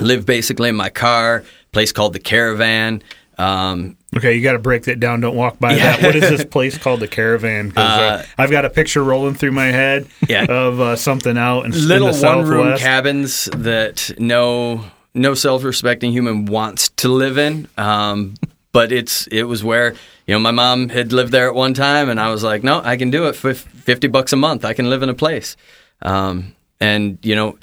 lived 0.01 0.27
basically 0.27 0.69
in 0.71 0.77
my 0.77 0.89
car, 0.89 1.45
place 1.73 1.93
called 1.93 2.13
the 2.15 2.21
Caravan. 2.21 3.03
Um, 3.39 3.97
Okay, 4.17 4.35
you 4.35 4.43
got 4.43 4.53
to 4.53 4.59
break 4.59 4.85
that 4.85 4.99
down. 4.99 5.21
Don't 5.21 5.37
walk 5.37 5.59
by 5.59 5.75
Yeah. 5.77 5.97
that. 5.97 6.03
What 6.03 6.17
is 6.17 6.23
this 6.23 6.45
place 6.45 6.79
called? 6.79 7.01
The 7.01 7.09
Caravan? 7.09 7.71
uh, 7.77 8.23
I've 8.39 8.51
got 8.51 8.65
a 8.65 8.71
picture 8.71 9.03
rolling 9.05 9.35
through 9.35 9.53
my 9.53 9.67
head 9.67 10.07
Yeah. 10.27 10.47
of 10.49 10.81
uh, 10.81 10.97
something 10.97 11.37
out 11.37 11.67
in, 11.67 11.75
in 11.75 11.89
little 11.89 12.13
the 12.13 12.27
one 12.27 12.47
room 12.47 12.79
cabins 12.79 13.49
that 13.57 14.13
no 14.19 14.85
no 15.13 15.35
self 15.35 15.65
respecting 15.65 16.13
human 16.13 16.47
wants 16.47 16.89
to 16.97 17.09
live 17.09 17.37
in. 17.37 17.69
Um, 17.77 18.35
but 18.73 18.91
it's 18.93 19.27
it 19.29 19.43
was 19.45 19.63
where 19.63 19.93
you 20.27 20.35
know 20.35 20.39
my 20.39 20.51
mom 20.51 20.89
had 20.89 21.13
lived 21.13 21.33
there 21.33 21.49
at 21.49 21.55
one 21.55 21.75
time, 21.75 22.09
and 22.09 22.19
I 22.19 22.31
was 22.31 22.43
like, 22.43 22.63
no, 22.65 22.81
I 22.83 22.97
can 22.97 23.11
do 23.11 23.27
it 23.27 23.35
for 23.37 23.53
fifty 23.53 24.07
bucks 24.09 24.33
a 24.33 24.37
month. 24.37 24.65
I 24.65 24.73
can 24.73 24.89
live 24.89 25.03
in 25.03 25.09
a 25.11 25.15
place, 25.15 25.57
um, 26.03 26.55
and 26.81 27.19
you 27.23 27.35
know. 27.35 27.59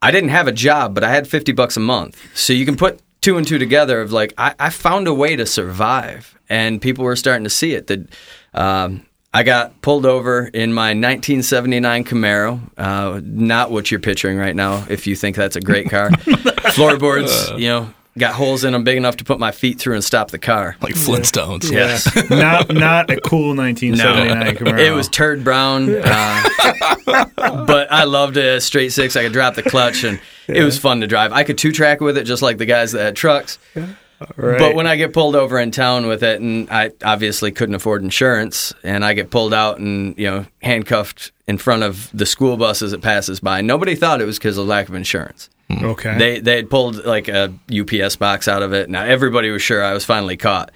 I 0.00 0.12
didn't 0.12 0.30
have 0.30 0.46
a 0.46 0.52
job, 0.52 0.94
but 0.94 1.02
I 1.02 1.10
had 1.10 1.26
50 1.26 1.50
bucks 1.50 1.76
a 1.76 1.80
month. 1.80 2.16
So 2.32 2.52
you 2.52 2.64
can 2.64 2.76
put 2.76 3.00
two 3.20 3.36
and 3.36 3.46
two 3.46 3.58
together 3.58 4.00
of 4.00 4.12
like, 4.12 4.34
I, 4.38 4.54
I 4.58 4.70
found 4.70 5.08
a 5.08 5.14
way 5.14 5.36
to 5.36 5.46
survive. 5.46 6.38
And 6.48 6.80
people 6.80 7.04
were 7.04 7.16
starting 7.16 7.44
to 7.44 7.50
see 7.50 7.74
it. 7.74 7.88
That 7.88 8.08
um, 8.54 9.06
I 9.34 9.42
got 9.42 9.82
pulled 9.82 10.06
over 10.06 10.46
in 10.46 10.72
my 10.72 10.88
1979 10.88 12.04
Camaro, 12.04 12.60
uh, 12.78 13.20
not 13.22 13.70
what 13.70 13.90
you're 13.90 14.00
picturing 14.00 14.38
right 14.38 14.56
now, 14.56 14.86
if 14.88 15.06
you 15.06 15.14
think 15.14 15.36
that's 15.36 15.56
a 15.56 15.60
great 15.60 15.90
car. 15.90 16.10
Floorboards, 16.72 17.50
you 17.50 17.68
know, 17.68 17.94
got 18.16 18.34
holes 18.34 18.64
in 18.64 18.72
them 18.72 18.84
big 18.84 18.96
enough 18.96 19.16
to 19.18 19.24
put 19.24 19.38
my 19.38 19.50
feet 19.50 19.78
through 19.78 19.94
and 19.94 20.02
stop 20.04 20.30
the 20.30 20.38
car. 20.38 20.76
Like 20.80 20.94
Flintstones. 20.94 21.70
Yes. 21.70 22.08
not 22.30 22.72
not 22.72 23.10
a 23.10 23.20
cool 23.20 23.48
1979 23.56 24.56
Camaro. 24.56 24.78
It 24.80 24.92
was 24.92 25.08
turd 25.08 25.44
brown, 25.44 25.88
uh, 26.02 26.44
but 27.66 27.90
I 27.92 28.04
loved 28.04 28.36
it. 28.36 28.62
Straight 28.62 28.92
six, 28.92 29.16
I 29.16 29.22
could 29.24 29.32
drop 29.32 29.54
the 29.54 29.62
clutch, 29.62 30.04
and 30.04 30.20
it 30.46 30.62
was 30.62 30.78
fun 30.78 31.00
to 31.00 31.06
drive. 31.06 31.32
I 31.32 31.44
could 31.44 31.58
two 31.58 31.72
track 31.72 32.00
with 32.00 32.16
it, 32.18 32.24
just 32.24 32.42
like 32.42 32.58
the 32.58 32.66
guys 32.66 32.92
that 32.92 33.02
had 33.02 33.16
trucks. 33.16 33.58
right. 33.74 34.58
But 34.58 34.74
when 34.74 34.86
I 34.86 34.96
get 34.96 35.12
pulled 35.12 35.36
over 35.36 35.58
in 35.60 35.70
town 35.70 36.06
with 36.06 36.22
it, 36.22 36.40
and 36.40 36.68
I 36.70 36.90
obviously 37.04 37.52
couldn't 37.52 37.74
afford 37.74 38.02
insurance, 38.02 38.72
and 38.82 39.04
I 39.04 39.14
get 39.14 39.30
pulled 39.30 39.54
out 39.54 39.78
and 39.78 40.16
you 40.18 40.26
know 40.30 40.46
handcuffed 40.62 41.32
in 41.46 41.58
front 41.58 41.82
of 41.82 42.10
the 42.12 42.26
school 42.26 42.56
buses 42.56 42.90
that 42.90 43.00
passes 43.02 43.40
by, 43.40 43.60
nobody 43.60 43.94
thought 43.94 44.20
it 44.20 44.26
was 44.26 44.38
because 44.38 44.58
of 44.58 44.66
lack 44.66 44.88
of 44.88 44.94
insurance. 44.94 45.48
Okay, 45.70 46.16
They 46.18 46.40
they 46.40 46.56
had 46.56 46.70
pulled 46.70 47.04
like 47.04 47.28
a 47.28 47.52
UPS 47.70 48.16
box 48.16 48.48
out 48.48 48.62
of 48.62 48.72
it. 48.72 48.88
Now 48.88 49.04
everybody 49.04 49.50
was 49.50 49.62
sure 49.62 49.82
I 49.84 49.92
was 49.92 50.04
finally 50.04 50.36
caught. 50.36 50.70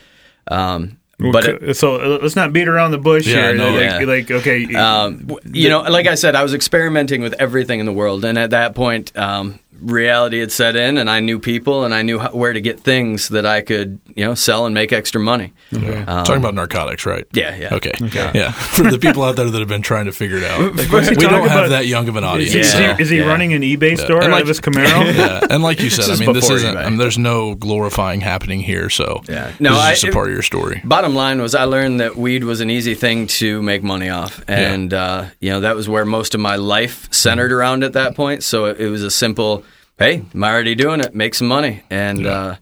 Um, 0.48 0.98
but 1.18 1.44
it, 1.44 1.76
so 1.76 1.96
uh, 2.00 2.18
let's 2.20 2.34
not 2.34 2.52
beat 2.52 2.66
around 2.66 2.90
the 2.90 2.98
bush 2.98 3.26
Yeah, 3.28 3.48
here. 3.48 3.54
no. 3.54 3.70
like, 3.72 3.80
Yeah. 3.82 4.04
like, 4.06 4.30
okay, 4.30 4.74
um, 4.74 5.30
you 5.52 5.68
know, 5.68 5.82
like 5.82 6.06
I 6.08 6.16
said, 6.16 6.34
I 6.34 6.42
was 6.42 6.52
experimenting 6.52 7.22
with 7.22 7.34
everything 7.34 7.78
in 7.78 7.86
the 7.86 7.92
world, 7.92 8.24
and 8.24 8.36
at 8.36 8.50
that 8.50 8.74
point, 8.74 9.16
um, 9.16 9.60
reality 9.80 10.40
had 10.40 10.52
set 10.52 10.76
in, 10.76 10.98
and 10.98 11.08
I 11.10 11.20
knew 11.20 11.38
people, 11.38 11.84
and 11.84 11.92
I 11.94 12.02
knew 12.02 12.18
how, 12.18 12.30
where 12.30 12.52
to 12.52 12.60
get 12.60 12.80
things 12.80 13.28
that 13.30 13.44
I 13.46 13.60
could, 13.62 13.98
you 14.14 14.24
know, 14.24 14.34
sell 14.34 14.66
and 14.66 14.74
make 14.74 14.92
extra 14.92 15.20
money. 15.20 15.52
Um, 15.72 16.06
Talking 16.24 16.36
about 16.36 16.54
narcotics, 16.54 17.04
right? 17.06 17.26
Yeah, 17.32 17.56
yeah. 17.56 17.74
Okay. 17.74 17.92
Yeah. 18.34 18.52
For 18.52 18.82
the 18.90 18.98
people 18.98 19.22
out 19.24 19.36
there 19.36 19.50
that 19.50 19.58
have 19.58 19.68
been 19.68 19.82
trying 19.82 20.04
to 20.06 20.12
figure 20.12 20.36
it 20.36 20.44
out, 20.44 20.74
What's 20.90 21.08
he 21.08 21.16
we 21.16 21.26
don't 21.26 21.48
have 21.48 21.70
that 21.70 21.86
young 21.86 22.08
of 22.08 22.16
an 22.16 22.24
audience. 22.24 22.54
is, 22.54 22.72
he, 22.72 22.78
Yeah. 22.80 22.92
is 22.92 22.96
he, 22.98 23.02
is 23.02 23.10
he 23.10 23.18
Yeah. 23.18 23.26
running 23.26 23.52
an 23.54 23.62
eBay 23.62 23.98
store 23.98 24.22
And 24.22 24.32
out 24.32 24.42
of 24.42 24.48
his 24.48 24.60
Camaro? 24.60 25.14
yeah, 25.16 25.40
and 25.50 25.62
like 25.62 25.80
you 25.80 25.90
said, 25.90 26.10
I 26.10 26.16
mean, 26.24 26.32
this 26.32 26.48
isn't. 26.50 26.76
I 26.76 26.88
mean, 26.88 26.98
there's 26.98 27.18
no 27.18 27.54
glorifying 27.54 28.20
happening 28.20 28.60
here, 28.60 28.90
so 28.90 29.22
Yeah. 29.28 29.48
this 29.48 29.60
No, 29.60 29.72
is 29.72 29.78
I- 29.78 29.90
just 29.92 30.04
a 30.04 30.12
part 30.12 30.28
of 30.28 30.32
your 30.34 30.42
story. 30.42 30.80
Bottom 30.84 31.14
line 31.14 31.40
was, 31.40 31.54
I 31.54 31.64
learned 31.64 32.00
that 32.00 32.16
weed 32.16 32.44
was 32.44 32.60
an 32.60 32.70
easy 32.70 32.94
thing 32.94 33.26
to 33.28 33.60
make 33.62 33.82
money 33.82 34.08
off, 34.10 34.42
and 34.48 34.92
uh, 34.94 35.24
you 35.40 35.50
know 35.50 35.60
that 35.60 35.74
was 35.76 35.88
where 35.88 36.04
most 36.04 36.34
of 36.34 36.40
my 36.40 36.56
life 36.56 37.08
centered 37.12 37.52
around 37.52 37.82
at 37.84 37.92
that 37.94 38.14
point. 38.14 38.42
So 38.44 38.66
it, 38.66 38.80
it 38.80 38.88
was 38.88 39.02
a 39.02 39.10
simple, 39.10 39.64
"Hey, 40.02 40.24
I'm 40.34 40.44
I 40.44 40.50
already 40.52 40.74
doing 40.74 41.00
it? 41.00 41.14
Make 41.14 41.34
some 41.34 41.48
money." 41.48 41.82
And 41.90 42.26
uh, 42.26 42.56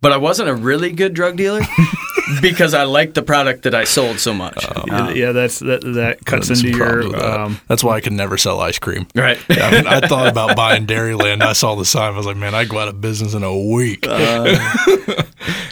but 0.00 0.12
I 0.12 0.16
wasn't 0.18 0.48
a 0.48 0.54
really 0.54 0.92
good 0.92 1.14
drug 1.14 1.36
dealer 1.36 1.62
because 2.42 2.74
I 2.74 2.84
liked 2.84 3.14
the 3.14 3.22
product 3.22 3.62
that 3.62 3.74
I 3.74 3.84
sold 3.84 4.18
so 4.18 4.34
much. 4.34 4.64
Uh, 4.68 5.12
yeah, 5.14 5.32
that's 5.32 5.60
that. 5.60 5.82
That 5.82 6.24
cuts 6.24 6.48
There's 6.48 6.62
into 6.62 6.76
your. 6.76 6.98
with 6.98 7.12
that. 7.12 7.40
Um, 7.40 7.60
That's 7.68 7.82
why 7.82 7.96
I 7.96 8.00
could 8.00 8.12
never 8.12 8.36
sell 8.36 8.60
ice 8.60 8.78
cream. 8.78 9.06
right. 9.14 9.38
I, 9.48 9.70
mean, 9.70 9.86
I 9.86 10.00
thought 10.06 10.28
about 10.28 10.56
buying 10.56 10.86
Dairyland. 10.86 11.42
I 11.42 11.54
saw 11.54 11.74
the 11.74 11.84
sign. 11.84 12.12
I 12.12 12.16
was 12.16 12.26
like, 12.26 12.36
man, 12.36 12.54
I 12.54 12.64
go 12.64 12.78
out 12.78 12.88
of 12.88 13.00
business 13.00 13.34
in 13.34 13.42
a 13.42 13.56
week. 13.56 14.06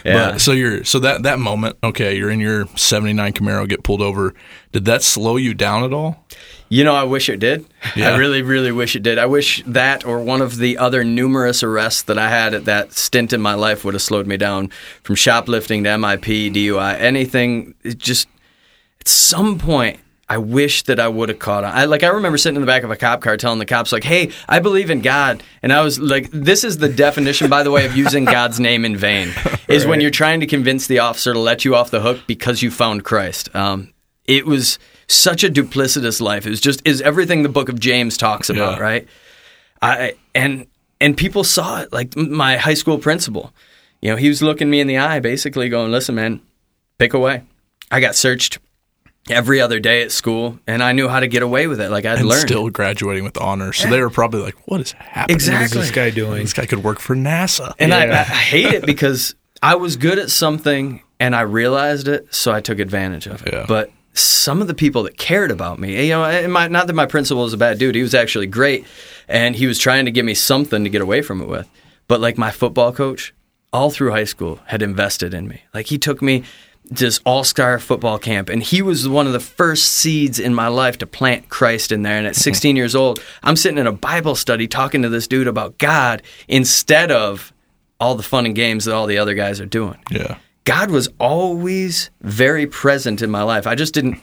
Yeah. 0.04 0.32
But 0.32 0.40
so 0.40 0.52
you're 0.52 0.84
so 0.84 0.98
that 0.98 1.22
that 1.22 1.38
moment, 1.38 1.76
okay, 1.82 2.16
you're 2.16 2.30
in 2.30 2.40
your 2.40 2.66
'79 2.76 3.32
Camaro, 3.34 3.68
get 3.68 3.84
pulled 3.84 4.02
over. 4.02 4.34
Did 4.72 4.84
that 4.86 5.02
slow 5.02 5.36
you 5.36 5.54
down 5.54 5.84
at 5.84 5.92
all? 5.92 6.26
You 6.72 6.84
know, 6.84 6.94
I 6.94 7.02
wish 7.02 7.28
it 7.28 7.38
did. 7.38 7.66
Yeah. 7.94 8.14
I 8.14 8.16
really, 8.16 8.40
really 8.40 8.72
wish 8.72 8.96
it 8.96 9.02
did. 9.02 9.18
I 9.18 9.26
wish 9.26 9.62
that 9.66 10.06
or 10.06 10.20
one 10.20 10.40
of 10.40 10.56
the 10.56 10.78
other 10.78 11.04
numerous 11.04 11.62
arrests 11.62 12.00
that 12.04 12.16
I 12.16 12.30
had 12.30 12.54
at 12.54 12.64
that 12.64 12.94
stint 12.94 13.34
in 13.34 13.42
my 13.42 13.52
life 13.52 13.84
would 13.84 13.92
have 13.92 14.02
slowed 14.02 14.26
me 14.26 14.38
down 14.38 14.70
from 15.02 15.16
shoplifting 15.16 15.84
to 15.84 15.90
MIP, 15.90 16.50
DUI, 16.54 16.98
anything. 16.98 17.74
It 17.84 17.98
just 17.98 18.26
at 19.02 19.08
some 19.08 19.58
point. 19.58 20.00
I 20.28 20.38
wish 20.38 20.84
that 20.84 20.98
I 20.98 21.08
would 21.08 21.28
have 21.28 21.38
caught 21.38 21.62
on. 21.62 21.74
I 21.74 21.84
like 21.84 22.02
I 22.02 22.06
remember 22.06 22.38
sitting 22.38 22.56
in 22.56 22.62
the 22.62 22.66
back 22.66 22.84
of 22.84 22.90
a 22.90 22.96
cop 22.96 23.20
car 23.20 23.36
telling 23.36 23.58
the 23.58 23.66
cops 23.66 23.92
like, 23.92 24.04
"Hey, 24.04 24.30
I 24.48 24.60
believe 24.60 24.88
in 24.88 25.02
God," 25.02 25.42
and 25.62 25.74
I 25.74 25.82
was 25.82 26.00
like, 26.00 26.30
"This 26.32 26.64
is 26.64 26.78
the 26.78 26.88
definition, 26.88 27.50
by 27.50 27.62
the 27.62 27.70
way, 27.70 27.84
of 27.84 27.94
using 27.94 28.24
God's 28.24 28.58
name 28.58 28.86
in 28.86 28.96
vain. 28.96 29.34
Is 29.68 29.84
when 29.84 30.00
you're 30.00 30.10
trying 30.10 30.40
to 30.40 30.46
convince 30.46 30.86
the 30.86 31.00
officer 31.00 31.34
to 31.34 31.38
let 31.38 31.66
you 31.66 31.74
off 31.74 31.90
the 31.90 32.00
hook 32.00 32.20
because 32.26 32.62
you 32.62 32.70
found 32.70 33.04
Christ." 33.04 33.54
Um, 33.54 33.92
it 34.24 34.46
was 34.46 34.78
such 35.14 35.44
a 35.44 35.48
duplicitous 35.48 36.20
life. 36.20 36.46
It 36.46 36.50
was 36.50 36.60
just 36.60 36.82
is 36.86 37.00
everything 37.02 37.42
the 37.42 37.48
Book 37.48 37.68
of 37.68 37.78
James 37.80 38.16
talks 38.16 38.48
about, 38.50 38.78
Yeah. 38.78 38.82
right? 38.82 39.08
I 39.80 40.14
and 40.34 40.66
and 41.00 41.16
people 41.16 41.44
saw 41.44 41.80
it. 41.82 41.92
Like 41.92 42.16
my 42.16 42.56
high 42.56 42.74
school 42.74 42.98
principal, 42.98 43.52
you 44.00 44.10
know, 44.10 44.16
he 44.16 44.28
was 44.28 44.42
looking 44.42 44.70
me 44.70 44.80
in 44.80 44.86
the 44.86 44.98
eye, 44.98 45.20
basically 45.20 45.68
going, 45.68 45.90
"Listen, 45.90 46.14
man, 46.14 46.40
pick 46.98 47.14
away." 47.14 47.42
I 47.90 48.00
got 48.00 48.14
searched 48.14 48.58
every 49.30 49.60
other 49.60 49.78
day 49.78 50.02
at 50.02 50.10
school, 50.10 50.58
and 50.66 50.82
I 50.82 50.92
knew 50.92 51.08
how 51.08 51.20
to 51.20 51.28
get 51.28 51.42
away 51.42 51.66
with 51.66 51.80
it. 51.80 51.90
Like 51.90 52.04
I'd 52.04 52.18
And 52.18 52.28
learned. 52.28 52.40
still 52.48 52.70
graduating 52.70 53.22
with 53.24 53.36
honors. 53.38 53.76
So 53.78 53.88
they 53.88 54.00
were 54.00 54.10
probably 54.10 54.40
like, 54.40 54.56
what 54.66 54.80
is 54.80 54.92
happening? 54.92 55.34
Exactly. 55.36 55.60
what 55.78 55.84
is 55.84 55.88
this 55.88 55.90
guy 55.94 56.10
doing? 56.10 56.42
This 56.42 56.52
guy 56.52 56.66
could 56.66 56.82
work 56.82 56.98
for 56.98 57.14
NASA. 57.14 57.72
And 57.78 57.94
I, 57.94 58.20
I 58.20 58.24
hate 58.24 58.66
it 58.74 58.84
because 58.86 59.36
I 59.62 59.76
was 59.76 59.96
good 59.96 60.18
at 60.18 60.28
something 60.30 61.02
and 61.20 61.36
I 61.36 61.42
realized 61.42 62.08
it, 62.08 62.34
so 62.34 62.50
I 62.52 62.60
took 62.60 62.80
advantage 62.80 63.26
of 63.28 63.46
it. 63.46 63.52
Yeah. 63.52 63.64
But 63.68 63.92
some 64.14 64.60
of 64.60 64.68
the 64.68 64.74
people 64.74 65.02
that 65.04 65.16
cared 65.16 65.50
about 65.50 65.78
me, 65.78 66.06
you 66.06 66.12
know, 66.12 66.48
my, 66.48 66.68
not 66.68 66.86
that 66.86 66.92
my 66.92 67.06
principal 67.06 67.44
was 67.44 67.52
a 67.52 67.58
bad 67.58 67.78
dude, 67.78 67.94
he 67.94 68.02
was 68.02 68.14
actually 68.14 68.46
great, 68.46 68.86
and 69.28 69.56
he 69.56 69.66
was 69.66 69.78
trying 69.78 70.04
to 70.04 70.10
give 70.10 70.24
me 70.24 70.34
something 70.34 70.84
to 70.84 70.90
get 70.90 71.00
away 71.00 71.22
from 71.22 71.40
it 71.40 71.48
with. 71.48 71.68
But 72.08 72.20
like 72.20 72.36
my 72.36 72.50
football 72.50 72.92
coach, 72.92 73.34
all 73.72 73.90
through 73.90 74.10
high 74.10 74.24
school, 74.24 74.60
had 74.66 74.82
invested 74.82 75.32
in 75.32 75.48
me. 75.48 75.62
Like 75.72 75.86
he 75.86 75.98
took 75.98 76.20
me 76.20 76.44
to 76.94 77.04
this 77.04 77.20
all-star 77.24 77.78
football 77.78 78.18
camp, 78.18 78.48
and 78.48 78.62
he 78.62 78.82
was 78.82 79.08
one 79.08 79.26
of 79.26 79.32
the 79.32 79.40
first 79.40 79.86
seeds 79.86 80.38
in 80.38 80.54
my 80.54 80.68
life 80.68 80.98
to 80.98 81.06
plant 81.06 81.48
Christ 81.48 81.92
in 81.92 82.02
there. 82.02 82.18
And 82.18 82.26
at 82.26 82.34
mm-hmm. 82.34 82.42
16 82.42 82.76
years 82.76 82.94
old, 82.94 83.22
I'm 83.42 83.56
sitting 83.56 83.78
in 83.78 83.86
a 83.86 83.92
Bible 83.92 84.34
study 84.34 84.66
talking 84.68 85.02
to 85.02 85.08
this 85.08 85.26
dude 85.26 85.46
about 85.46 85.78
God 85.78 86.22
instead 86.48 87.10
of 87.10 87.52
all 87.98 88.14
the 88.14 88.22
fun 88.22 88.46
and 88.46 88.54
games 88.54 88.84
that 88.84 88.94
all 88.94 89.06
the 89.06 89.18
other 89.18 89.34
guys 89.34 89.60
are 89.60 89.66
doing. 89.66 89.98
Yeah. 90.10 90.36
God 90.64 90.90
was 90.90 91.08
always 91.18 92.10
very 92.20 92.66
present 92.66 93.22
in 93.22 93.30
my 93.30 93.42
life. 93.42 93.66
I 93.66 93.74
just 93.74 93.94
didn't 93.94 94.20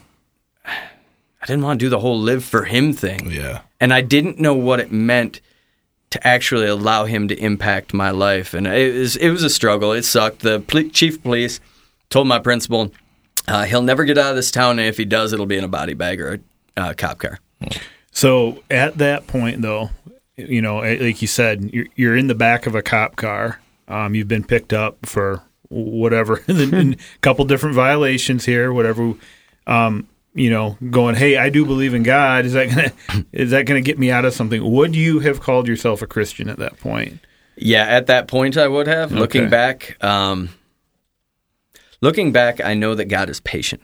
I 0.64 1.46
didn't 1.46 1.62
want 1.62 1.80
to 1.80 1.86
do 1.86 1.90
the 1.90 2.00
whole 2.00 2.18
live 2.18 2.44
for 2.44 2.64
him 2.64 2.92
thing. 2.92 3.30
Yeah. 3.30 3.62
And 3.80 3.92
I 3.92 4.02
didn't 4.02 4.38
know 4.38 4.54
what 4.54 4.80
it 4.80 4.92
meant 4.92 5.40
to 6.10 6.26
actually 6.26 6.66
allow 6.66 7.04
him 7.04 7.28
to 7.28 7.36
impact 7.36 7.94
my 7.94 8.10
life. 8.10 8.52
And 8.52 8.66
it 8.66 8.94
was 8.94 9.16
it 9.16 9.30
was 9.30 9.42
a 9.42 9.50
struggle. 9.50 9.92
It 9.92 10.04
sucked. 10.04 10.40
The 10.40 10.60
pl- 10.60 10.90
chief 10.90 11.16
of 11.16 11.22
police 11.22 11.60
told 12.10 12.26
my 12.26 12.38
principal 12.38 12.92
uh, 13.48 13.64
he'll 13.64 13.82
never 13.82 14.04
get 14.04 14.18
out 14.18 14.30
of 14.30 14.36
this 14.36 14.50
town, 14.50 14.78
and 14.78 14.86
if 14.86 14.96
he 14.96 15.04
does, 15.04 15.32
it'll 15.32 15.46
be 15.46 15.56
in 15.56 15.64
a 15.64 15.68
body 15.68 15.94
bag 15.94 16.20
or 16.20 16.40
a 16.76 16.80
uh, 16.80 16.94
cop 16.94 17.18
car. 17.18 17.38
So 18.12 18.62
at 18.70 18.98
that 18.98 19.26
point, 19.26 19.62
though, 19.62 19.90
you 20.36 20.62
know, 20.62 20.78
like 20.78 21.22
you 21.22 21.28
said, 21.28 21.70
you're, 21.72 21.86
you're 21.96 22.16
in 22.16 22.26
the 22.26 22.34
back 22.34 22.66
of 22.66 22.74
a 22.74 22.82
cop 22.82 23.16
car. 23.16 23.60
Um, 23.88 24.14
you've 24.14 24.28
been 24.28 24.44
picked 24.44 24.72
up 24.72 25.06
for 25.06 25.42
whatever, 25.70 26.42
a 26.48 26.96
couple 27.22 27.44
different 27.46 27.74
violations 27.74 28.44
here, 28.44 28.72
whatever. 28.72 29.14
Um, 29.66 30.08
you 30.34 30.50
know, 30.50 30.76
going, 30.90 31.16
hey, 31.16 31.36
I 31.36 31.48
do 31.50 31.64
believe 31.64 31.94
in 31.94 32.02
God. 32.02 32.44
Is 32.44 32.52
that 32.52 32.68
gonna 32.68 33.24
is 33.32 33.50
that 33.50 33.66
gonna 33.66 33.80
get 33.80 33.98
me 33.98 34.10
out 34.10 34.24
of 34.24 34.34
something? 34.34 34.62
Would 34.72 34.94
you 34.94 35.20
have 35.20 35.40
called 35.40 35.66
yourself 35.66 36.02
a 36.02 36.06
Christian 36.06 36.48
at 36.48 36.58
that 36.58 36.78
point? 36.78 37.20
Yeah, 37.56 37.84
at 37.84 38.06
that 38.06 38.28
point 38.28 38.56
I 38.56 38.68
would 38.68 38.86
have. 38.86 39.12
Looking 39.12 39.50
back, 39.50 40.02
um, 40.02 40.50
looking 42.00 42.32
back, 42.32 42.60
I 42.60 42.74
know 42.74 42.94
that 42.94 43.06
God 43.06 43.28
is 43.28 43.40
patient. 43.40 43.82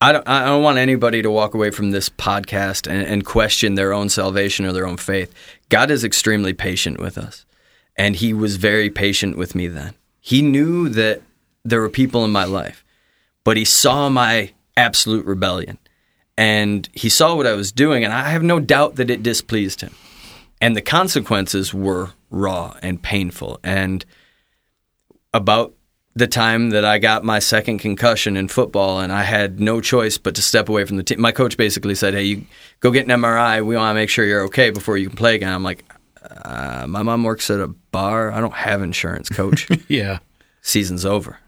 I 0.00 0.12
don't. 0.12 0.26
I 0.28 0.44
don't 0.46 0.62
want 0.62 0.78
anybody 0.78 1.22
to 1.22 1.30
walk 1.30 1.54
away 1.54 1.70
from 1.70 1.90
this 1.90 2.08
podcast 2.08 2.90
and, 2.90 3.06
and 3.06 3.24
question 3.24 3.74
their 3.74 3.92
own 3.92 4.08
salvation 4.08 4.66
or 4.66 4.72
their 4.72 4.86
own 4.86 4.96
faith. 4.98 5.34
God 5.68 5.90
is 5.90 6.04
extremely 6.04 6.52
patient 6.52 6.98
with 7.00 7.16
us, 7.16 7.46
and 7.96 8.16
He 8.16 8.32
was 8.32 8.56
very 8.56 8.90
patient 8.90 9.38
with 9.38 9.54
me 9.54 9.68
then. 9.68 9.94
He 10.26 10.42
knew 10.42 10.88
that 10.88 11.22
there 11.64 11.80
were 11.80 11.88
people 11.88 12.24
in 12.24 12.32
my 12.32 12.42
life, 12.42 12.84
but 13.44 13.56
he 13.56 13.64
saw 13.64 14.08
my 14.08 14.50
absolute 14.76 15.24
rebellion 15.24 15.78
and 16.36 16.88
he 16.94 17.08
saw 17.08 17.36
what 17.36 17.46
I 17.46 17.52
was 17.52 17.70
doing, 17.70 18.02
and 18.02 18.12
I 18.12 18.30
have 18.30 18.42
no 18.42 18.58
doubt 18.58 18.96
that 18.96 19.08
it 19.08 19.22
displeased 19.22 19.82
him. 19.82 19.94
And 20.60 20.74
the 20.74 20.82
consequences 20.82 21.72
were 21.72 22.10
raw 22.28 22.74
and 22.82 23.00
painful. 23.00 23.60
And 23.62 24.04
about 25.32 25.74
the 26.16 26.26
time 26.26 26.70
that 26.70 26.84
I 26.84 26.98
got 26.98 27.22
my 27.22 27.38
second 27.38 27.78
concussion 27.78 28.36
in 28.36 28.48
football, 28.48 28.98
and 28.98 29.12
I 29.12 29.22
had 29.22 29.60
no 29.60 29.80
choice 29.80 30.18
but 30.18 30.34
to 30.34 30.42
step 30.42 30.68
away 30.68 30.84
from 30.86 30.96
the 30.96 31.04
team. 31.04 31.20
My 31.20 31.30
coach 31.30 31.56
basically 31.56 31.94
said, 31.94 32.14
"Hey, 32.14 32.24
you 32.24 32.46
go 32.80 32.90
get 32.90 33.04
an 33.04 33.12
MRI. 33.12 33.60
We 33.60 33.76
want 33.76 33.90
to 33.90 33.94
make 33.94 34.10
sure 34.10 34.24
you're 34.24 34.44
okay 34.46 34.70
before 34.70 34.98
you 34.98 35.06
can 35.06 35.16
play 35.16 35.36
again." 35.36 35.52
I'm 35.52 35.62
like, 35.62 35.84
uh, 36.44 36.86
"My 36.88 37.02
mom 37.02 37.24
works 37.24 37.50
at 37.50 37.60
a 37.60 37.68
bar. 37.68 38.32
I 38.32 38.40
don't 38.40 38.54
have 38.54 38.82
insurance, 38.82 39.28
coach. 39.28 39.68
Yeah. 39.88 40.18
Season's 40.62 41.04
over, 41.04 41.38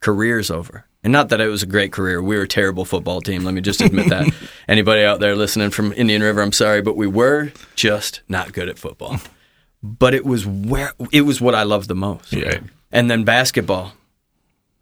career's 0.00 0.50
over." 0.50 0.86
And 1.02 1.12
not 1.12 1.28
that 1.28 1.40
it 1.40 1.48
was 1.48 1.62
a 1.62 1.66
great 1.66 1.92
career. 1.92 2.22
We 2.22 2.34
were 2.36 2.44
a 2.44 2.48
terrible 2.48 2.86
football 2.86 3.20
team. 3.20 3.44
Let 3.44 3.52
me 3.52 3.60
just 3.60 3.82
admit 3.82 4.08
that. 4.08 4.26
Anybody 4.68 5.02
out 5.04 5.20
there 5.20 5.36
listening 5.36 5.68
from 5.68 5.92
Indian 5.92 6.22
River, 6.22 6.40
I'm 6.40 6.50
sorry, 6.50 6.80
but 6.80 6.96
we 6.96 7.06
were 7.06 7.52
just 7.74 8.22
not 8.26 8.54
good 8.54 8.70
at 8.70 8.78
football. 8.78 9.20
But 9.82 10.14
it 10.14 10.24
was 10.24 10.46
where 10.46 10.92
it 11.12 11.20
was 11.22 11.42
what 11.42 11.54
I 11.54 11.64
loved 11.64 11.88
the 11.88 11.94
most. 11.94 12.32
Yeah. 12.32 12.60
And 12.90 13.10
then 13.10 13.24
basketball. 13.24 13.92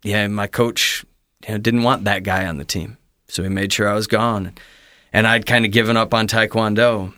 Yeah, 0.05 0.29
my 0.29 0.47
coach 0.47 1.05
you 1.47 1.55
know, 1.55 1.59
didn't 1.59 1.83
want 1.83 2.05
that 2.05 2.23
guy 2.23 2.47
on 2.47 2.59
the 2.59 2.65
team. 2.65 2.99
So 3.27 3.43
he 3.43 3.49
made 3.49 3.73
sure 3.73 3.89
I 3.89 3.95
was 3.95 4.07
gone. 4.07 4.53
And 5.13 5.27
I'd 5.27 5.45
kind 5.45 5.65
of 5.65 5.73
given 5.73 5.97
up 5.97 6.15
on 6.15 6.29
Taekwondo. 6.29 7.15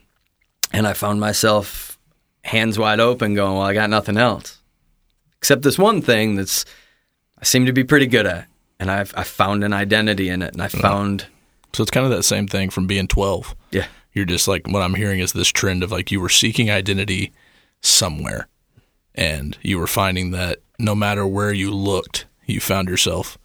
And 0.72 0.86
I 0.86 0.94
found 0.94 1.20
myself 1.20 1.93
hands 2.44 2.78
wide 2.78 3.00
open 3.00 3.34
going, 3.34 3.54
well, 3.54 3.62
I 3.62 3.74
got 3.74 3.90
nothing 3.90 4.16
else. 4.16 4.60
Except 5.38 5.62
this 5.62 5.78
one 5.78 6.00
thing 6.00 6.36
that's 6.36 6.64
I 7.38 7.44
seem 7.44 7.66
to 7.66 7.72
be 7.72 7.84
pretty 7.84 8.06
good 8.06 8.26
at. 8.26 8.46
And 8.78 8.90
I've 8.90 9.12
I 9.16 9.24
found 9.24 9.64
an 9.64 9.72
identity 9.72 10.28
in 10.28 10.42
it. 10.42 10.52
And 10.52 10.62
I 10.62 10.68
found 10.68 11.26
So 11.72 11.82
it's 11.82 11.90
kind 11.90 12.06
of 12.06 12.12
that 12.12 12.22
same 12.22 12.46
thing 12.46 12.70
from 12.70 12.86
being 12.86 13.08
12. 13.08 13.54
yeah. 13.72 13.86
You're 14.12 14.24
just 14.24 14.46
like, 14.46 14.68
what 14.68 14.80
I'm 14.80 14.94
hearing 14.94 15.18
is 15.18 15.32
this 15.32 15.48
trend 15.48 15.82
of 15.82 15.90
like 15.90 16.12
you 16.12 16.20
were 16.20 16.28
seeking 16.28 16.70
identity 16.70 17.32
somewhere 17.82 18.46
and 19.14 19.58
you 19.60 19.76
were 19.78 19.88
finding 19.88 20.30
that 20.30 20.60
no 20.78 20.94
matter 20.94 21.26
where 21.26 21.52
you 21.52 21.72
looked, 21.72 22.26
you 22.46 22.60
found 22.60 22.88
yourself 22.88 23.38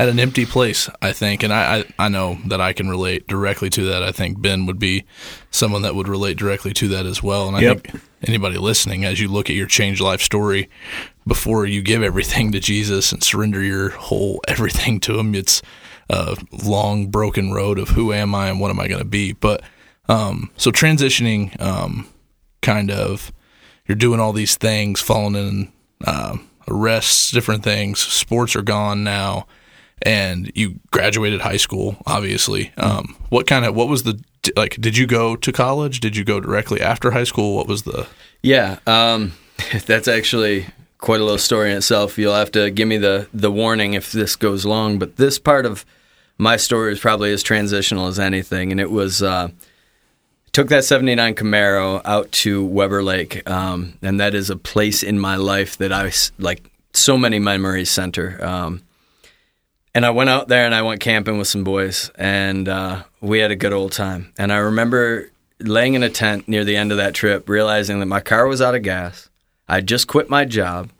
at 0.00 0.08
an 0.08 0.18
empty 0.18 0.46
place, 0.46 0.88
I 1.02 1.12
think. 1.12 1.42
And 1.42 1.52
I, 1.52 1.80
I, 1.98 2.06
I 2.06 2.08
know 2.08 2.38
that 2.46 2.60
I 2.60 2.72
can 2.72 2.88
relate 2.88 3.26
directly 3.26 3.68
to 3.70 3.84
that. 3.84 4.02
I 4.02 4.12
think 4.12 4.40
Ben 4.40 4.64
would 4.66 4.78
be 4.78 5.04
someone 5.50 5.82
that 5.82 5.94
would 5.94 6.08
relate 6.08 6.38
directly 6.38 6.72
to 6.74 6.88
that 6.88 7.04
as 7.04 7.22
well. 7.22 7.46
And 7.46 7.56
I 7.56 7.60
Yep. 7.60 7.86
think 7.88 8.02
anybody 8.22 8.56
listening, 8.56 9.04
as 9.04 9.20
you 9.20 9.28
look 9.28 9.50
at 9.50 9.56
your 9.56 9.66
change 9.66 10.00
life 10.00 10.22
story, 10.22 10.70
before 11.26 11.66
you 11.66 11.82
give 11.82 12.02
everything 12.02 12.50
to 12.52 12.60
Jesus 12.60 13.12
and 13.12 13.22
surrender 13.22 13.62
your 13.62 13.90
whole 13.90 14.40
everything 14.48 15.00
to 15.00 15.18
Him, 15.18 15.34
it's 15.34 15.60
a 16.08 16.36
long, 16.64 17.08
broken 17.08 17.52
road 17.52 17.78
of 17.78 17.90
who 17.90 18.12
am 18.12 18.34
I 18.34 18.48
and 18.48 18.58
what 18.58 18.70
am 18.70 18.80
I 18.80 18.88
going 18.88 19.00
to 19.02 19.04
be. 19.08 19.32
But 19.34 19.62
um, 20.08 20.50
so 20.56 20.70
transitioning, 20.70 21.60
um, 21.60 22.08
kind 22.62 22.90
of, 22.90 23.32
you're 23.86 23.96
doing 23.96 24.18
all 24.18 24.32
these 24.32 24.56
things, 24.56 25.00
falling 25.00 25.34
in 25.34 25.72
um 26.06 26.48
arrests, 26.68 27.30
different 27.32 27.62
things. 27.64 27.98
Sports 27.98 28.56
are 28.56 28.62
gone 28.62 29.02
now, 29.04 29.46
and 30.02 30.50
you 30.54 30.80
graduated 30.90 31.40
high 31.40 31.56
school. 31.56 31.96
Obviously, 32.06 32.72
um, 32.76 33.16
what 33.28 33.46
kind 33.46 33.64
of 33.64 33.74
what 33.74 33.88
was 33.88 34.02
the 34.04 34.22
like? 34.56 34.76
Did 34.80 34.96
you 34.96 35.06
go 35.06 35.36
to 35.36 35.52
college? 35.52 36.00
Did 36.00 36.16
you 36.16 36.24
go 36.24 36.40
directly 36.40 36.80
after 36.80 37.10
high 37.10 37.24
school? 37.24 37.56
What 37.56 37.66
was 37.66 37.82
the 37.82 38.06
Yeah, 38.42 38.78
um, 38.86 39.32
that's 39.86 40.08
actually 40.08 40.66
quite 40.98 41.20
a 41.20 41.24
little 41.24 41.38
story 41.38 41.70
in 41.70 41.78
itself. 41.78 42.18
You'll 42.18 42.34
have 42.34 42.52
to 42.52 42.70
give 42.70 42.88
me 42.88 42.96
the 42.96 43.28
the 43.32 43.50
warning 43.50 43.94
if 43.94 44.12
this 44.12 44.36
goes 44.36 44.64
long, 44.64 44.98
but 44.98 45.16
this 45.16 45.38
part 45.38 45.66
of 45.66 45.84
my 46.38 46.56
story 46.56 46.92
is 46.92 47.00
probably 47.00 47.32
as 47.32 47.42
transitional 47.42 48.06
as 48.06 48.18
anything, 48.18 48.70
and 48.70 48.80
it 48.80 48.90
was 48.90 49.22
uh, 49.22 49.48
took 50.52 50.68
that 50.68 50.84
'79 50.84 51.34
Camaro 51.34 52.00
out 52.04 52.32
to 52.32 52.64
Weber 52.64 53.02
Lake, 53.02 53.48
um, 53.48 53.98
and 54.02 54.18
that 54.20 54.34
is 54.34 54.48
a 54.48 54.56
place 54.56 55.02
in 55.02 55.18
my 55.18 55.36
life 55.36 55.76
that 55.78 55.92
I 55.92 56.12
like 56.38 56.70
so 56.92 57.18
many 57.18 57.38
memories 57.38 57.90
center. 57.90 58.42
Um, 58.44 58.82
and 59.94 60.06
I 60.06 60.10
went 60.10 60.30
out 60.30 60.48
there 60.48 60.64
and 60.64 60.74
I 60.74 60.82
went 60.82 61.00
camping 61.00 61.38
with 61.38 61.48
some 61.48 61.64
boys, 61.64 62.10
and 62.14 62.68
uh, 62.68 63.04
we 63.20 63.40
had 63.40 63.50
a 63.50 63.56
good 63.56 63.72
old 63.72 63.92
time. 63.92 64.32
And 64.38 64.52
I 64.52 64.58
remember 64.58 65.30
laying 65.58 65.94
in 65.94 66.02
a 66.02 66.10
tent 66.10 66.48
near 66.48 66.64
the 66.64 66.76
end 66.76 66.90
of 66.90 66.98
that 66.98 67.14
trip, 67.14 67.48
realizing 67.48 68.00
that 68.00 68.06
my 68.06 68.20
car 68.20 68.46
was 68.46 68.62
out 68.62 68.74
of 68.74 68.82
gas. 68.82 69.28
I 69.68 69.80
just 69.80 70.06
quit 70.06 70.30
my 70.30 70.44
job, 70.44 70.90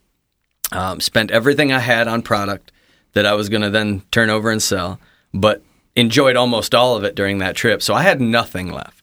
um, 0.72 1.00
spent 1.00 1.30
everything 1.30 1.72
I 1.72 1.80
had 1.80 2.08
on 2.08 2.22
product 2.22 2.72
that 3.12 3.26
I 3.26 3.34
was 3.34 3.48
going 3.48 3.62
to 3.62 3.70
then 3.70 4.02
turn 4.10 4.30
over 4.30 4.50
and 4.50 4.62
sell, 4.62 5.00
but 5.34 5.62
enjoyed 5.96 6.36
almost 6.36 6.74
all 6.74 6.96
of 6.96 7.04
it 7.04 7.14
during 7.14 7.38
that 7.38 7.56
trip. 7.56 7.82
So 7.82 7.94
I 7.94 8.02
had 8.02 8.20
nothing 8.20 8.70
left. 8.70 9.02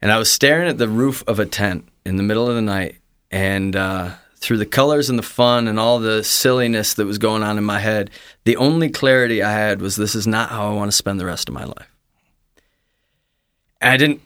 And 0.00 0.12
I 0.12 0.18
was 0.18 0.30
staring 0.30 0.68
at 0.68 0.78
the 0.78 0.88
roof 0.88 1.24
of 1.26 1.38
a 1.38 1.46
tent 1.46 1.88
in 2.04 2.16
the 2.16 2.22
middle 2.22 2.48
of 2.48 2.54
the 2.54 2.62
night, 2.62 2.96
and 3.30 3.74
uh, 3.74 4.12
through 4.38 4.58
the 4.58 4.66
colors 4.66 5.10
and 5.10 5.18
the 5.18 5.22
fun 5.22 5.68
and 5.68 5.78
all 5.78 5.98
the 5.98 6.22
silliness 6.22 6.94
that 6.94 7.06
was 7.06 7.18
going 7.18 7.42
on 7.42 7.58
in 7.58 7.64
my 7.64 7.80
head, 7.80 8.10
the 8.44 8.56
only 8.56 8.88
clarity 8.88 9.42
I 9.42 9.52
had 9.52 9.80
was 9.80 9.96
this 9.96 10.14
is 10.14 10.26
not 10.26 10.50
how 10.50 10.70
I 10.70 10.74
want 10.74 10.90
to 10.90 10.96
spend 10.96 11.20
the 11.20 11.26
rest 11.26 11.48
of 11.48 11.54
my 11.54 11.64
life. 11.64 11.90
And 13.80 13.92
I 13.92 13.96
didn't 13.96 14.22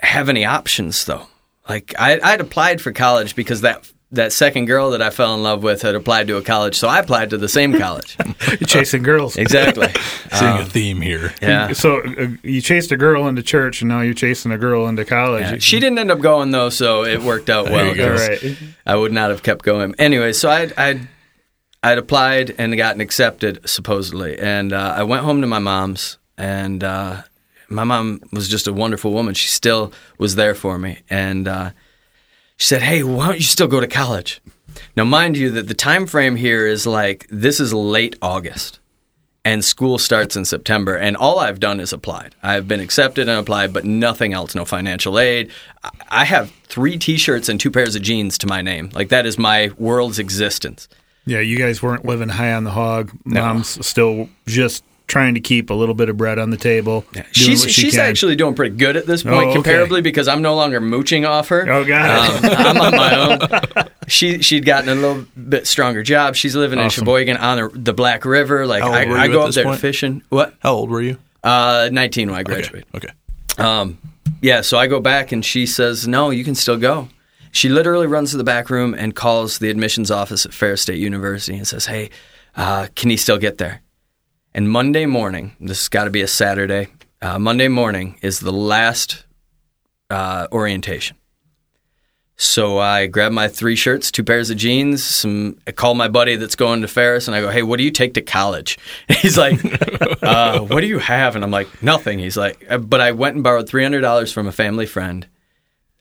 have 0.00 0.28
any 0.28 0.44
options 0.44 1.04
though. 1.04 1.26
Like 1.68 1.94
I, 1.98 2.20
I'd 2.22 2.40
applied 2.40 2.80
for 2.80 2.92
college 2.92 3.34
because 3.34 3.62
that 3.62 3.90
that 4.12 4.32
second 4.32 4.66
girl 4.66 4.90
that 4.90 5.02
I 5.02 5.10
fell 5.10 5.34
in 5.34 5.42
love 5.42 5.62
with 5.62 5.82
had 5.82 5.94
applied 5.94 6.28
to 6.28 6.36
a 6.36 6.42
college, 6.42 6.76
so 6.76 6.86
I 6.86 7.00
applied 7.00 7.30
to 7.30 7.38
the 7.38 7.48
same 7.48 7.76
college. 7.76 8.16
You're 8.48 8.58
chasing 8.58 9.02
girls. 9.02 9.36
exactly. 9.36 9.88
seeing 10.32 10.58
a 10.58 10.64
theme 10.64 11.00
here? 11.00 11.34
Yeah. 11.42 11.72
So 11.72 12.02
uh, 12.02 12.28
you 12.42 12.60
chased 12.60 12.92
a 12.92 12.96
girl 12.96 13.26
into 13.26 13.42
church, 13.42 13.82
and 13.82 13.88
now 13.88 14.00
you're 14.02 14.14
chasing 14.14 14.52
a 14.52 14.58
girl 14.58 14.86
into 14.86 15.04
college. 15.04 15.42
Yeah. 15.42 15.58
She 15.58 15.80
didn't 15.80 15.98
end 15.98 16.10
up 16.10 16.20
going 16.20 16.52
though, 16.52 16.68
so 16.70 17.04
it 17.04 17.22
worked 17.22 17.50
out 17.50 17.68
well. 17.68 17.94
go. 17.94 18.14
Right. 18.14 18.56
I 18.86 18.94
would 18.94 19.12
not 19.12 19.30
have 19.30 19.42
kept 19.42 19.64
going. 19.64 19.94
Anyway, 19.98 20.32
so 20.32 20.50
I'd 20.50 20.72
I'd, 20.78 21.08
I'd 21.82 21.98
applied 21.98 22.54
and 22.58 22.76
gotten 22.76 23.00
accepted 23.00 23.68
supposedly, 23.68 24.38
and 24.38 24.72
uh, 24.72 24.94
I 24.96 25.02
went 25.02 25.24
home 25.24 25.40
to 25.40 25.46
my 25.48 25.58
mom's, 25.58 26.18
and 26.38 26.84
uh, 26.84 27.22
my 27.68 27.84
mom 27.84 28.20
was 28.32 28.48
just 28.48 28.68
a 28.68 28.72
wonderful 28.72 29.12
woman. 29.12 29.34
She 29.34 29.48
still 29.48 29.92
was 30.18 30.36
there 30.36 30.54
for 30.54 30.78
me, 30.78 31.00
and 31.10 31.48
uh, 31.48 31.70
she 32.56 32.66
said, 32.66 32.82
"Hey, 32.82 33.02
why 33.02 33.26
don't 33.26 33.38
you 33.38 33.44
still 33.44 33.68
go 33.68 33.80
to 33.80 33.86
college?" 33.86 34.40
Now, 34.96 35.04
mind 35.04 35.36
you, 35.36 35.50
that 35.50 35.68
the 35.68 35.74
time 35.74 36.06
frame 36.06 36.36
here 36.36 36.66
is 36.66 36.86
like 36.86 37.26
this 37.30 37.60
is 37.60 37.72
late 37.72 38.16
August 38.20 38.78
and 39.46 39.64
school 39.64 39.96
starts 39.96 40.34
in 40.34 40.44
September. 40.44 40.96
And 40.96 41.16
all 41.16 41.38
I've 41.38 41.60
done 41.60 41.78
is 41.78 41.92
applied. 41.92 42.34
I've 42.42 42.66
been 42.66 42.80
accepted 42.80 43.28
and 43.28 43.38
applied, 43.38 43.72
but 43.72 43.84
nothing 43.84 44.32
else. 44.32 44.56
No 44.56 44.64
financial 44.64 45.20
aid. 45.20 45.52
I- 46.10 46.24
have 46.24 46.50
three 46.64 46.98
T-shirts 46.98 47.48
and 47.48 47.60
two 47.60 47.70
pairs 47.70 47.94
of 47.94 48.02
jeans 48.02 48.36
to 48.38 48.48
my 48.48 48.60
name. 48.60 48.90
Like 48.92 49.08
that 49.10 49.24
is 49.24 49.38
my 49.38 49.70
world's 49.78 50.18
existence. 50.18 50.88
Yeah, 51.26 51.38
you 51.38 51.56
guys 51.56 51.80
weren't 51.80 52.04
living 52.04 52.28
high 52.28 52.52
on 52.54 52.64
the 52.64 52.72
hog. 52.72 53.12
Mom's 53.24 53.86
still 53.86 54.28
just 54.48 54.82
trying 55.06 55.34
to 55.34 55.40
keep 55.40 55.70
a 55.70 55.74
little 55.74 55.94
bit 55.94 56.08
of 56.08 56.16
bread 56.16 56.38
on 56.38 56.50
the 56.50 56.56
table. 56.56 57.04
doing 57.12 57.24
She's 57.32 57.62
she 57.62 57.70
she's 57.70 57.94
can. 57.94 58.00
actually 58.08 58.34
doing 58.36 58.54
pretty 58.54 58.74
good 58.76 58.96
at 58.96 59.06
this 59.06 59.22
point, 59.22 59.34
Oh, 59.56 59.58
okay. 59.60 59.72
comparably, 59.72 60.02
because 60.02 60.26
I'm 60.28 60.42
no 60.42 60.54
longer 60.56 60.80
mooching 60.80 61.24
off 61.24 61.48
her. 61.48 61.68
Oh, 61.70 61.84
got 61.84 62.44
it. 62.44 62.44
Um, 62.44 62.66
I'm 62.66 62.80
on 62.80 62.96
my 62.96 63.16
own. 63.84 63.88
She 64.08 64.42
she'd 64.42 64.64
gotten 64.64 64.88
a 64.88 64.94
little 64.94 65.24
bit 65.48 65.66
stronger 65.66 66.02
job. 66.02 66.34
She's 66.34 66.54
living 66.56 66.78
Awesome. 66.78 67.02
in 67.02 67.06
Cheboygan 67.06 67.36
on 67.36 67.58
the, 67.58 67.68
the 67.78 67.92
Black 67.92 68.24
River. 68.24 68.66
Like 68.66 68.82
I, 68.82 69.22
I 69.24 69.28
go 69.28 69.42
at 69.42 69.48
up 69.48 69.54
there 69.54 69.64
point? 69.64 69.80
fishing. 69.80 70.22
What? 70.28 70.54
How 70.60 70.72
old 70.74 70.90
were 70.90 71.02
you? 71.02 71.18
Uh, 71.44 71.88
19 71.92 72.30
when 72.30 72.38
I 72.38 72.42
graduated. 72.42 72.86
Okay. 72.94 73.08
Um, 73.58 73.98
yeah, 74.42 74.60
so 74.60 74.76
I 74.78 74.86
go 74.86 75.00
back 75.00 75.30
and 75.32 75.44
she 75.44 75.66
says, 75.66 76.06
"No, 76.08 76.30
you 76.30 76.44
can 76.44 76.54
still 76.54 76.76
go." 76.78 77.08
She 77.52 77.68
literally 77.68 78.06
runs 78.06 78.32
to 78.32 78.36
the 78.36 78.44
back 78.44 78.68
room 78.70 78.92
and 78.92 79.14
calls 79.14 79.58
the 79.58 79.70
admissions 79.70 80.10
office 80.10 80.44
at 80.44 80.52
Ferris 80.52 80.82
State 80.82 80.98
University 80.98 81.56
and 81.56 81.66
says, 81.66 81.86
"Hey, 81.86 82.10
uh, 82.56 82.88
can 82.96 83.08
he 83.10 83.16
still 83.16 83.38
get 83.38 83.58
there?" 83.58 83.80
And 84.56 84.70
Monday 84.70 85.04
morning, 85.04 85.54
this 85.60 85.80
has 85.80 85.88
got 85.90 86.04
to 86.04 86.10
be 86.10 86.22
a 86.22 86.26
Saturday. 86.26 86.88
Uh, 87.20 87.38
Monday 87.38 87.68
morning 87.68 88.18
is 88.22 88.40
the 88.40 88.54
last 88.54 89.26
uh, 90.08 90.46
orientation. 90.50 91.18
So 92.38 92.78
I 92.78 93.06
grab 93.06 93.32
my 93.32 93.48
three 93.48 93.76
shirts, 93.76 94.10
two 94.10 94.24
pairs 94.24 94.48
of 94.48 94.56
jeans, 94.56 95.04
some. 95.04 95.58
I 95.66 95.72
call 95.72 95.94
my 95.94 96.08
buddy 96.08 96.36
that's 96.36 96.56
going 96.56 96.80
to 96.80 96.88
Ferris, 96.88 97.28
and 97.28 97.34
I 97.34 97.42
go, 97.42 97.50
"Hey, 97.50 97.62
what 97.62 97.76
do 97.76 97.84
you 97.84 97.90
take 97.90 98.14
to 98.14 98.22
college?" 98.22 98.78
And 99.10 99.18
he's 99.22 99.36
like, 99.36 99.60
uh, 100.22 100.60
"What 100.60 100.80
do 100.80 100.86
you 100.86 101.00
have?" 101.00 101.34
And 101.34 101.44
I'm 101.44 101.50
like, 101.50 101.82
"Nothing." 101.82 102.18
He's 102.18 102.38
like, 102.38 102.64
"Uh, 102.66 102.78
"But 102.78 103.02
I 103.02 103.12
went 103.12 103.34
and 103.34 103.44
borrowed 103.44 103.68
three 103.68 103.82
hundred 103.82 104.00
dollars 104.00 104.32
from 104.32 104.46
a 104.46 104.52
family 104.52 104.86
friend, 104.86 105.26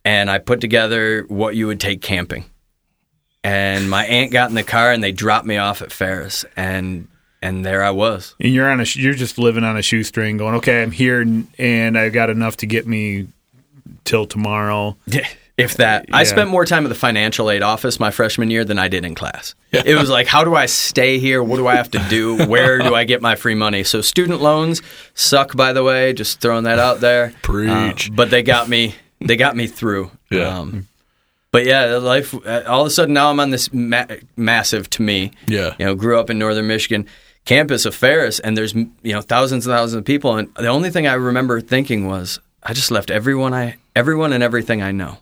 and 0.06 0.32
I 0.32 0.38
put 0.38 0.62
together 0.62 1.26
what 1.28 1.58
you 1.58 1.68
would 1.68 1.82
take 1.82 2.02
camping." 2.02 2.46
And 3.44 3.90
my 3.90 4.06
aunt 4.06 4.32
got 4.32 4.48
in 4.48 4.56
the 4.56 4.64
car, 4.64 4.94
and 4.94 5.04
they 5.04 5.12
dropped 5.12 5.46
me 5.46 5.58
off 5.58 5.82
at 5.82 5.92
Ferris, 5.92 6.46
and 6.56 7.10
and 7.46 7.66
there 7.66 7.84
I 7.84 7.92
was. 7.92 8.36
and 8.40 8.54
you're 8.54 8.70
on 8.70 8.80
a 8.80 8.86
you're 8.96 9.14
just 9.14 9.38
living 9.38 9.64
on 9.64 9.78
a 9.78 9.82
shoestring, 9.82 10.38
going, 10.38 10.56
okay, 10.56 10.82
I'm 10.82 10.92
here, 10.92 11.22
and, 11.22 11.48
and 11.58 11.98
I 11.98 12.10
got 12.10 12.30
enough 12.30 12.58
to 12.58 12.66
get 12.66 12.88
me 12.88 13.28
till 14.04 14.26
tomorrow. 14.26 14.96
If 15.58 15.78
that, 15.78 16.08
I 16.12 16.26
spent 16.26 16.50
more 16.50 16.66
time 16.66 16.86
at 16.86 16.90
the 16.90 16.96
financial 16.96 17.50
aid 17.50 17.62
office 17.62 17.98
my 17.98 18.12
freshman 18.12 18.50
year 18.50 18.66
than 18.66 18.78
I 18.78 18.90
did 18.90 19.06
in 19.06 19.16
class. 19.16 19.56
It 19.72 19.98
was 19.98 20.10
like, 20.10 20.28
how 20.28 20.44
do 20.44 20.54
I 20.54 20.66
stay 20.66 21.18
here? 21.18 21.42
What 21.42 21.56
do 21.58 21.68
I 21.68 21.76
have 21.76 21.90
to 21.92 22.00
do? 22.10 22.46
Where 22.48 22.80
do 22.80 22.94
I 22.94 23.06
get 23.06 23.22
my 23.22 23.36
free 23.36 23.56
money? 23.56 23.84
So 23.86 24.02
student 24.02 24.42
loans 24.42 24.82
suck, 25.14 25.56
by 25.56 25.72
the 25.72 25.82
way. 25.82 26.12
Just 26.12 26.42
throwing 26.42 26.66
that 26.66 26.78
out 26.78 27.00
there. 27.00 27.34
Preach. 27.42 28.10
Uh, 28.10 28.14
but 28.16 28.32
they 28.32 28.44
got 28.44 28.68
me. 28.68 28.96
They 29.22 29.38
got 29.38 29.56
me 29.56 29.68
through. 29.68 30.12
Yeah. 30.30 30.60
Um, 30.60 30.88
but 31.52 31.66
yeah, 31.66 31.96
life. 32.00 32.34
uh, 32.46 32.64
All 32.68 32.82
of 32.82 32.88
a 32.88 32.90
sudden, 32.90 33.14
now 33.14 33.30
I'm 33.30 33.40
on 33.40 33.50
this 33.52 33.72
ma- 33.74 34.08
massive 34.36 34.90
to 34.92 35.02
me. 35.02 35.32
Yeah. 35.48 35.74
You 35.80 35.86
know, 35.86 35.96
grew 35.96 36.20
up 36.20 36.30
in 36.30 36.38
northern 36.38 36.68
Michigan, 36.68 37.08
campus 37.46 37.86
of 37.86 37.96
Ferris, 37.96 38.40
and 38.40 38.58
there's 38.58 38.74
you 38.74 38.92
know 39.04 39.22
thousands 39.22 39.66
and 39.66 39.74
thousands 39.74 40.00
of 40.00 40.06
people, 40.06 40.36
and 40.36 40.54
the 40.56 40.68
only 40.68 40.90
thing 40.90 41.08
I 41.08 41.14
remember 41.14 41.62
thinking 41.62 42.08
was, 42.08 42.40
I 42.62 42.74
just 42.74 42.92
left 42.92 43.10
everyone 43.10 43.54
I, 43.54 43.78
everyone 43.96 44.34
and 44.34 44.44
everything 44.44 44.82
I 44.82 44.92
know. 44.92 45.20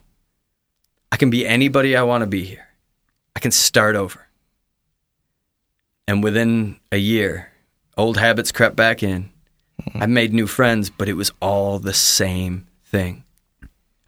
I 1.12 1.16
can 1.16 1.30
be 1.30 1.46
anybody 1.46 1.96
I 1.96 2.02
want 2.02 2.22
to 2.22 2.26
be 2.26 2.44
here. 2.44 2.66
I 3.36 3.40
can 3.40 3.52
start 3.52 3.94
over. 3.94 4.26
And 6.08 6.22
within 6.24 6.80
a 6.90 6.96
year, 6.96 7.52
old 7.96 8.16
habits 8.16 8.52
crept 8.52 8.76
back 8.76 9.02
in. 9.02 9.30
Hmm. 9.92 10.02
I 10.02 10.06
made 10.06 10.32
new 10.32 10.46
friends, 10.46 10.90
but 10.90 11.08
it 11.08 11.14
was 11.14 11.32
all 11.40 11.78
the 11.78 11.94
same 11.94 12.66
thing. 12.84 13.24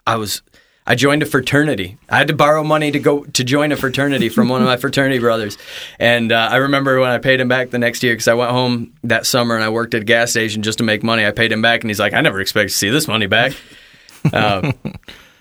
I 0.07 0.17
was 0.17 0.43
I 0.87 0.95
joined 0.95 1.23
a 1.23 1.27
fraternity. 1.27 1.99
I 2.09 2.19
had 2.19 2.29
to 2.29 2.35
borrow 2.35 2.63
money 2.63 2.93
to 2.93 2.99
go 2.99 3.25
to 3.25 3.45
join 3.45 3.73
a 3.73 3.77
fraternity 3.77 4.29
from 4.29 4.49
one 4.49 4.61
of 4.61 4.67
my 4.67 4.77
fraternity 4.77 5.19
brothers. 5.19 5.59
And 5.99 6.31
uh, 6.31 6.49
I 6.51 6.57
remember 6.57 7.01
when 7.01 7.11
I 7.11 7.19
paid 7.19 7.41
him 7.41 7.49
back 7.49 7.71
the 7.71 7.79
next 7.79 8.03
year 8.05 8.15
because 8.15 8.29
I 8.29 8.35
went 8.35 8.53
home 8.53 8.93
that 9.03 9.27
summer 9.27 9.57
and 9.57 9.65
I 9.65 9.69
worked 9.69 9.95
at 9.95 10.03
a 10.03 10.05
gas 10.05 10.31
station 10.31 10.63
just 10.63 10.79
to 10.79 10.85
make 10.85 11.03
money. 11.03 11.27
I 11.27 11.33
paid 11.33 11.51
him 11.51 11.61
back, 11.61 11.83
and 11.83 11.91
he's 11.91 11.99
like, 11.99 12.13
"I 12.13 12.21
never 12.21 12.41
expected 12.41 12.71
to 12.71 12.77
see 12.77 12.91
this 12.91 13.09
money 13.09 13.27
back." 13.27 13.53
Um, 14.33 14.73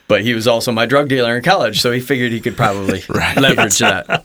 but 0.08 0.22
he 0.22 0.36
was 0.36 0.48
also 0.48 0.72
my 0.72 0.86
drug 0.86 1.10
dealer 1.10 1.36
in 1.36 1.42
college, 1.42 1.82
so 1.82 1.92
he 1.92 2.00
figured 2.00 2.32
he 2.32 2.40
could 2.40 2.56
probably 2.56 3.02
leverage 3.10 3.80
that. 3.80 4.24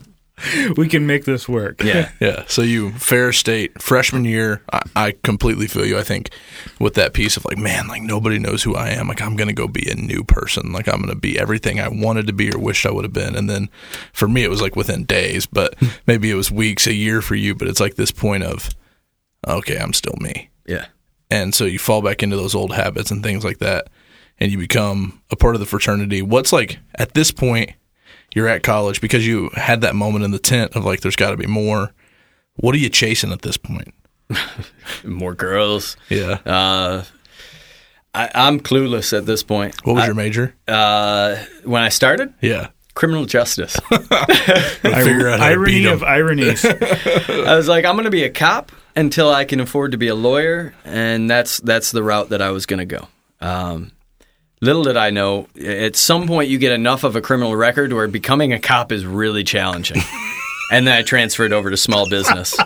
We 0.76 0.88
can 0.88 1.07
make 1.07 1.24
this 1.24 1.48
work. 1.48 1.83
Yeah. 1.83 2.11
Yeah. 2.20 2.44
So 2.46 2.62
you 2.62 2.92
Ferris 2.92 3.38
State 3.38 3.81
freshman 3.81 4.24
year, 4.24 4.62
I, 4.72 4.83
I 4.94 5.12
completely 5.22 5.66
feel 5.66 5.87
you. 5.87 5.98
I 5.98 6.03
think 6.03 6.31
with 6.79 6.94
that 6.94 7.14
piece 7.14 7.37
of 7.37 7.44
like, 7.44 7.57
man, 7.57 7.88
like 7.88 8.03
nobody 8.03 8.38
knows 8.38 8.62
who 8.62 8.74
I 8.74 8.90
am. 8.90 9.09
Like 9.09 9.22
I'm 9.22 9.37
gonna 9.37 9.55
go 9.55 9.66
be 9.66 9.90
a 9.90 9.94
new 9.94 10.22
person. 10.22 10.72
Like 10.72 10.87
I'm 10.87 11.00
gonna 11.00 11.14
be 11.14 11.38
everything 11.38 11.81
I 11.81 11.88
wanted 11.88 12.26
to 12.26 12.33
be 12.33 12.53
or 12.53 12.59
wished 12.59 12.85
I 12.85 12.90
would 12.90 13.05
have 13.05 13.12
been. 13.12 13.35
And 13.35 13.48
then 13.48 13.70
for 14.12 14.29
me, 14.29 14.44
it 14.44 14.50
was 14.50 14.61
like 14.61 14.76
within 14.76 15.05
days, 15.05 15.46
but 15.46 15.79
hmm. 15.79 15.88
maybe 16.07 16.31
it 16.31 16.35
was 16.35 16.50
weeks, 16.50 16.87
a 16.87 16.94
year 16.94 17.22
for 17.22 17.35
you. 17.35 17.55
But 17.55 17.68
it's 17.68 17.81
like 17.81 17.94
this 17.94 18.12
point 18.12 18.42
of, 18.42 18.70
okay, 19.48 19.79
I'm 19.79 19.94
still 19.94 20.16
me. 20.20 20.50
Yeah. 20.66 20.87
And 21.31 21.55
so 21.55 21.64
you 21.64 21.79
fall 21.79 22.03
back 22.03 22.22
into 22.22 22.37
those 22.37 22.55
old 22.55 22.74
habits 22.74 23.11
and 23.11 23.22
things 23.22 23.44
like 23.44 23.59
that, 23.59 23.88
and 24.38 24.50
you 24.50 24.59
become 24.59 25.22
a 25.31 25.37
part 25.37 25.55
of 25.55 25.61
the 25.61 25.66
fraternity. 25.66 26.22
What's 26.22 26.53
like 26.53 26.79
at 26.96 27.14
this 27.14 27.31
point? 27.31 27.72
You're 28.34 28.48
at 28.48 28.62
college 28.62 29.00
because 29.00 29.26
you 29.26 29.50
had 29.54 29.80
that 29.80 29.94
moment 29.96 30.24
in 30.24 30.30
the 30.30 30.38
tent 30.38 30.76
of 30.76 30.84
like, 30.84 31.00
there's 31.00 31.16
got 31.16 31.30
to 31.30 31.36
be 31.36 31.46
more. 31.46 31.92
What 32.56 32.74
are 32.74 32.78
you 32.78 32.88
chasing 32.88 33.32
at 33.32 33.42
this 33.42 33.56
point? 33.56 33.92
More 35.04 35.34
girls. 35.34 35.96
Yeah. 36.08 36.38
Uh, 36.46 37.04
I, 38.14 38.30
I'm 38.34 38.60
clueless 38.60 39.16
at 39.16 39.26
this 39.26 39.42
point. 39.42 39.74
What 39.84 39.94
was 39.96 40.06
your 40.06 40.14
major? 40.14 40.54
Uh, 40.68 41.36
when 41.64 41.82
I 41.82 41.88
started, 41.88 42.32
Yeah. 42.40 42.68
criminal 42.94 43.24
justice. 43.24 43.76
Figure 43.88 45.28
out 45.28 45.40
how 45.40 45.48
to 45.48 45.64
beat 45.64 45.86
Irony 45.86 45.86
'em. 45.86 45.92
of 45.92 46.02
ironies. 46.02 46.64
I 47.28 47.54
was 47.56 47.68
like, 47.68 47.84
I'm 47.84 47.94
going 47.94 48.04
to 48.04 48.10
be 48.10 48.24
a 48.24 48.30
cop 48.30 48.72
until 48.96 49.30
I 49.32 49.44
can 49.44 49.60
afford 49.60 49.92
to 49.92 49.98
be 49.98 50.08
a 50.08 50.14
lawyer, 50.14 50.74
and 50.84 51.30
that's 51.30 51.58
that's 51.60 51.90
the 51.92 52.02
route 52.02 52.28
that 52.30 52.42
I 52.42 52.50
was 52.50 52.66
going 52.66 52.80
to 52.80 52.84
go. 52.86 53.08
Um, 53.40 53.92
little 54.61 54.83
did 54.83 54.96
I 54.96 55.11
know, 55.11 55.46
at 55.64 55.96
some 55.96 56.27
point 56.27 56.49
you 56.51 56.59
get 56.59 56.73
enough 56.73 57.05
of 57.05 57.16
a 57.16 57.20
criminal 57.20 57.57
record 57.57 57.92
where 57.92 58.09
becoming 58.09 58.53
a 58.53 58.59
cop 58.61 58.92
is 58.92 59.05
really 59.07 59.44
challenging. 59.44 60.01
and 60.73 60.87
then 60.87 60.94
I 60.96 61.03
transferred 61.03 61.53
over 61.53 61.70
to 61.70 61.77
small 61.77 62.09
business. 62.09 62.57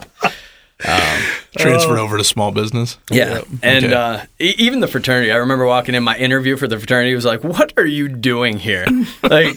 Transfer 1.57 1.99
over 1.99 2.19
to 2.19 2.25
small 2.25 2.51
business. 2.51 2.99
Yeah, 3.11 3.43
and 3.63 3.85
Okay. 3.85 3.95
uh, 3.95 4.21
e- 4.41 4.55
even 4.59 4.81
the 4.81 4.89
fraternity. 4.89 5.31
I 5.31 5.37
remember 5.37 5.65
walking 5.67 5.95
in 5.95 6.03
my 6.03 6.17
interview 6.17 6.57
for 6.57 6.67
the 6.67 6.79
fraternity 6.79 7.15
was 7.15 7.25
like, 7.25 7.45
"What 7.45 7.73
are 7.77 7.87
you 7.87 8.09
doing 8.09 8.59
here?" 8.59 8.85
like, 9.23 9.57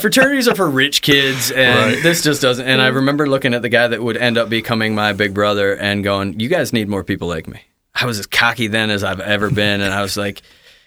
fraternities 0.00 0.48
are 0.48 0.54
for 0.54 0.68
rich 0.68 1.02
kids, 1.02 1.50
and 1.50 1.94
Right. 1.94 2.02
this 2.02 2.22
just 2.22 2.40
doesn't. 2.42 2.66
And 2.66 2.80
I 2.80 2.88
remember 2.88 3.28
looking 3.28 3.52
at 3.54 3.60
the 3.62 3.68
guy 3.68 3.86
that 3.86 4.02
would 4.02 4.16
end 4.16 4.38
up 4.38 4.48
becoming 4.48 4.94
my 4.94 5.12
big 5.12 5.34
brother 5.34 5.76
and 5.76 6.02
going, 6.02 6.40
"You 6.40 6.48
guys 6.48 6.72
need 6.72 6.88
more 6.88 7.04
people 7.04 7.28
like 7.28 7.46
me." 7.46 7.60
I 7.94 8.06
was 8.06 8.18
as 8.18 8.26
cocky 8.26 8.66
then 8.66 8.90
as 8.90 9.04
I've 9.04 9.20
ever 9.20 9.50
been, 9.50 9.80
and 9.82 9.92
I 9.92 10.00
was 10.02 10.16
like. 10.16 10.40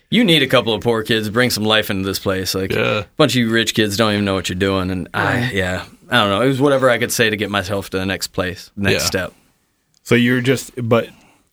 You 0.10 0.24
need 0.24 0.42
a 0.42 0.48
couple 0.48 0.74
of 0.74 0.82
poor 0.82 1.04
kids, 1.04 1.30
bring 1.30 1.50
some 1.50 1.64
life 1.66 1.90
into 1.90 2.08
this 2.08 2.20
place. 2.20 2.56
Like 2.56 2.72
Yeah. 2.72 3.00
a 3.00 3.04
bunch 3.18 3.34
of 3.34 3.40
you 3.40 3.50
rich 3.50 3.74
kids 3.74 3.98
don't 3.98 4.14
even 4.14 4.24
know 4.26 4.34
what 4.36 4.48
you're 4.50 4.58
doing, 4.58 4.90
and 4.90 5.08
I, 5.14 5.52
yeah, 5.52 5.86
I 6.10 6.16
don't 6.22 6.30
know. 6.30 6.42
It 6.42 6.48
was 6.48 6.62
whatever 6.62 6.90
I 6.90 6.98
could 6.98 7.12
say 7.12 7.30
to 7.30 7.36
get 7.36 7.50
myself 7.52 7.90
to 7.90 7.98
the 7.98 8.06
next 8.06 8.28
place, 8.28 8.72
next 8.78 8.94
Yeah. 9.04 9.08
step. 9.08 9.34
so 10.04 10.16
you're 10.16 10.40
just, 10.42 10.72
but 10.82 11.10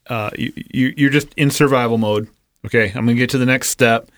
uh, 0.06 0.30
you, 0.38 0.52
you 0.72 0.94
you're 0.96 1.10
just 1.10 1.28
in 1.36 1.50
survival 1.50 1.98
mode. 1.98 2.28
Okay, 2.64 2.86
I'm 2.94 3.04
gonna 3.06 3.14
get 3.14 3.30
to 3.30 3.38
the 3.38 3.46
next 3.46 3.70
step. 3.70 4.08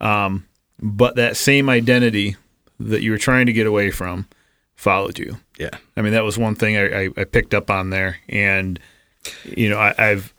Um, 0.00 0.44
but 0.82 1.16
that 1.16 1.36
same 1.38 1.70
identity 1.70 2.36
that 2.78 3.00
you 3.02 3.10
were 3.10 3.16
trying 3.18 3.46
to 3.46 3.52
get 3.54 3.66
away 3.66 3.90
from 3.90 4.26
followed 4.74 5.18
you. 5.18 5.38
Yeah. 5.58 5.70
I 5.96 6.02
mean, 6.02 6.12
that 6.12 6.22
was 6.24 6.36
one 6.36 6.54
thing 6.54 6.76
I, 6.76 7.04
I, 7.04 7.08
I 7.16 7.24
picked 7.24 7.54
up 7.54 7.70
on 7.70 7.88
there, 7.88 8.18
and 8.28 8.78
you 9.44 9.70
know, 9.70 9.78
I, 9.78 9.94
I've, 9.96 10.34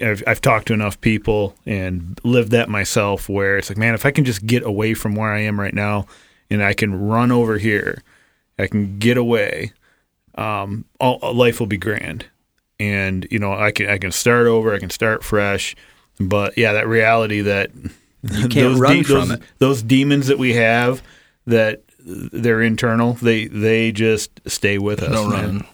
I've 0.00 0.22
I've 0.26 0.40
talked 0.40 0.68
to 0.68 0.72
enough 0.72 1.00
people 1.00 1.54
and 1.66 2.18
lived 2.24 2.52
that 2.52 2.68
myself, 2.68 3.28
where 3.28 3.58
it's 3.58 3.68
like, 3.68 3.78
man, 3.78 3.94
if 3.94 4.06
I 4.06 4.10
can 4.10 4.24
just 4.24 4.46
get 4.46 4.62
away 4.62 4.94
from 4.94 5.14
where 5.14 5.30
I 5.32 5.40
am 5.40 5.58
right 5.60 5.74
now, 5.74 6.06
and 6.50 6.62
I 6.62 6.72
can 6.74 6.94
run 7.08 7.32
over 7.32 7.58
here, 7.58 8.02
I 8.58 8.66
can 8.68 8.98
get 8.98 9.16
away, 9.16 9.72
um, 10.36 10.84
all, 11.00 11.18
life 11.34 11.60
will 11.60 11.66
be 11.66 11.76
grand, 11.76 12.26
and 12.78 13.26
you 13.30 13.38
know, 13.38 13.52
I 13.52 13.70
can 13.72 13.88
I 13.88 13.98
can 13.98 14.12
start 14.12 14.46
over, 14.46 14.72
I 14.74 14.78
can 14.78 14.90
start 14.90 15.22
fresh, 15.24 15.74
but 16.20 16.56
yeah, 16.56 16.72
that 16.72 16.86
reality 16.88 17.40
that 17.42 17.70
You 18.22 18.48
can't 18.48 18.78
run 18.78 19.02
from 19.04 19.14
those, 19.28 19.30
it. 19.32 19.42
those 19.58 19.82
demons 19.82 20.28
that 20.28 20.38
we 20.38 20.54
have 20.54 21.02
that 21.46 21.82
they're 22.04 22.62
internal 22.62 23.14
they 23.14 23.46
they 23.46 23.90
just 23.92 24.40
stay 24.46 24.78
with 24.78 25.02
us 25.02 25.10
No 25.10 25.28
man. 25.28 25.42
running. 25.46 25.66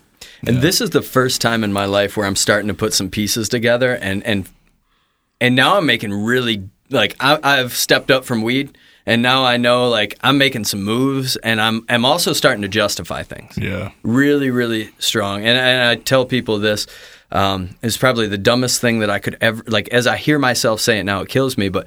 And 0.46 0.58
this 0.58 0.80
is 0.80 0.90
the 0.90 1.02
first 1.02 1.40
time 1.40 1.64
in 1.64 1.72
my 1.72 1.84
life 1.84 2.16
where 2.16 2.26
I'm 2.26 2.36
starting 2.36 2.68
to 2.68 2.74
put 2.74 2.94
some 2.94 3.10
pieces 3.10 3.48
together, 3.48 3.94
and 3.94 4.24
and 4.24 4.48
and 5.40 5.56
now 5.56 5.76
I'm 5.76 5.86
making 5.86 6.12
really 6.12 6.68
like 6.90 7.16
I, 7.20 7.38
I've 7.42 7.74
stepped 7.74 8.10
up 8.10 8.24
from 8.24 8.42
weed, 8.42 8.76
and 9.06 9.22
now 9.22 9.44
I 9.44 9.56
know 9.56 9.88
like 9.88 10.18
I'm 10.22 10.38
making 10.38 10.64
some 10.64 10.82
moves, 10.82 11.36
and 11.36 11.60
I'm 11.60 11.84
I'm 11.88 12.04
also 12.04 12.32
starting 12.32 12.62
to 12.62 12.68
justify 12.68 13.22
things. 13.22 13.56
Yeah. 13.58 13.90
Really, 14.02 14.50
really 14.50 14.90
strong. 14.98 15.38
And, 15.44 15.58
and 15.58 15.88
I 15.88 15.96
tell 15.96 16.24
people 16.24 16.58
this 16.58 16.86
um, 17.32 17.70
is 17.82 17.96
probably 17.96 18.26
the 18.26 18.38
dumbest 18.38 18.80
thing 18.80 19.00
that 19.00 19.10
I 19.10 19.18
could 19.18 19.36
ever 19.40 19.62
like. 19.66 19.88
As 19.88 20.06
I 20.06 20.16
hear 20.16 20.38
myself 20.38 20.80
say 20.80 20.98
it 20.98 21.04
now, 21.04 21.20
it 21.20 21.28
kills 21.28 21.58
me. 21.58 21.68
But 21.68 21.86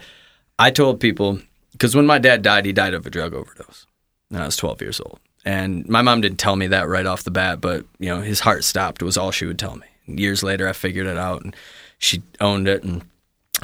I 0.60 0.72
told 0.72 1.00
people 1.00 1.40
because 1.74 1.96
when 1.96 2.06
my 2.06 2.20
dad 2.20 2.42
died, 2.42 2.66
he 2.66 2.74
died 2.74 2.94
of 2.94 3.06
a 3.06 3.10
drug 3.10 3.34
overdose. 3.34 3.86
And 4.30 4.42
I 4.42 4.46
was 4.46 4.56
12 4.58 4.82
years 4.82 5.00
old. 5.00 5.20
And 5.46 5.88
my 5.90 6.02
mom 6.02 6.22
didn't 6.22 6.40
tell 6.40 6.56
me 6.56 6.68
that 6.68 6.88
right 6.88 7.06
off 7.06 7.24
the 7.24 7.32
bat, 7.32 7.62
but 7.62 7.86
you 8.00 8.10
know, 8.10 8.22
his 8.22 8.42
heart 8.42 8.64
stopped 8.64 9.02
was 9.02 9.18
all 9.18 9.32
she 9.32 9.46
would 9.46 9.60
tell 9.60 9.76
me. 9.76 9.88
Years 10.06 10.44
later, 10.44 10.68
I 10.68 10.74
figured 10.74 11.08
it 11.08 11.18
out, 11.18 11.44
and 11.44 11.56
she 11.98 12.22
owned 12.40 12.68
it. 12.68 12.84
And 12.84 13.04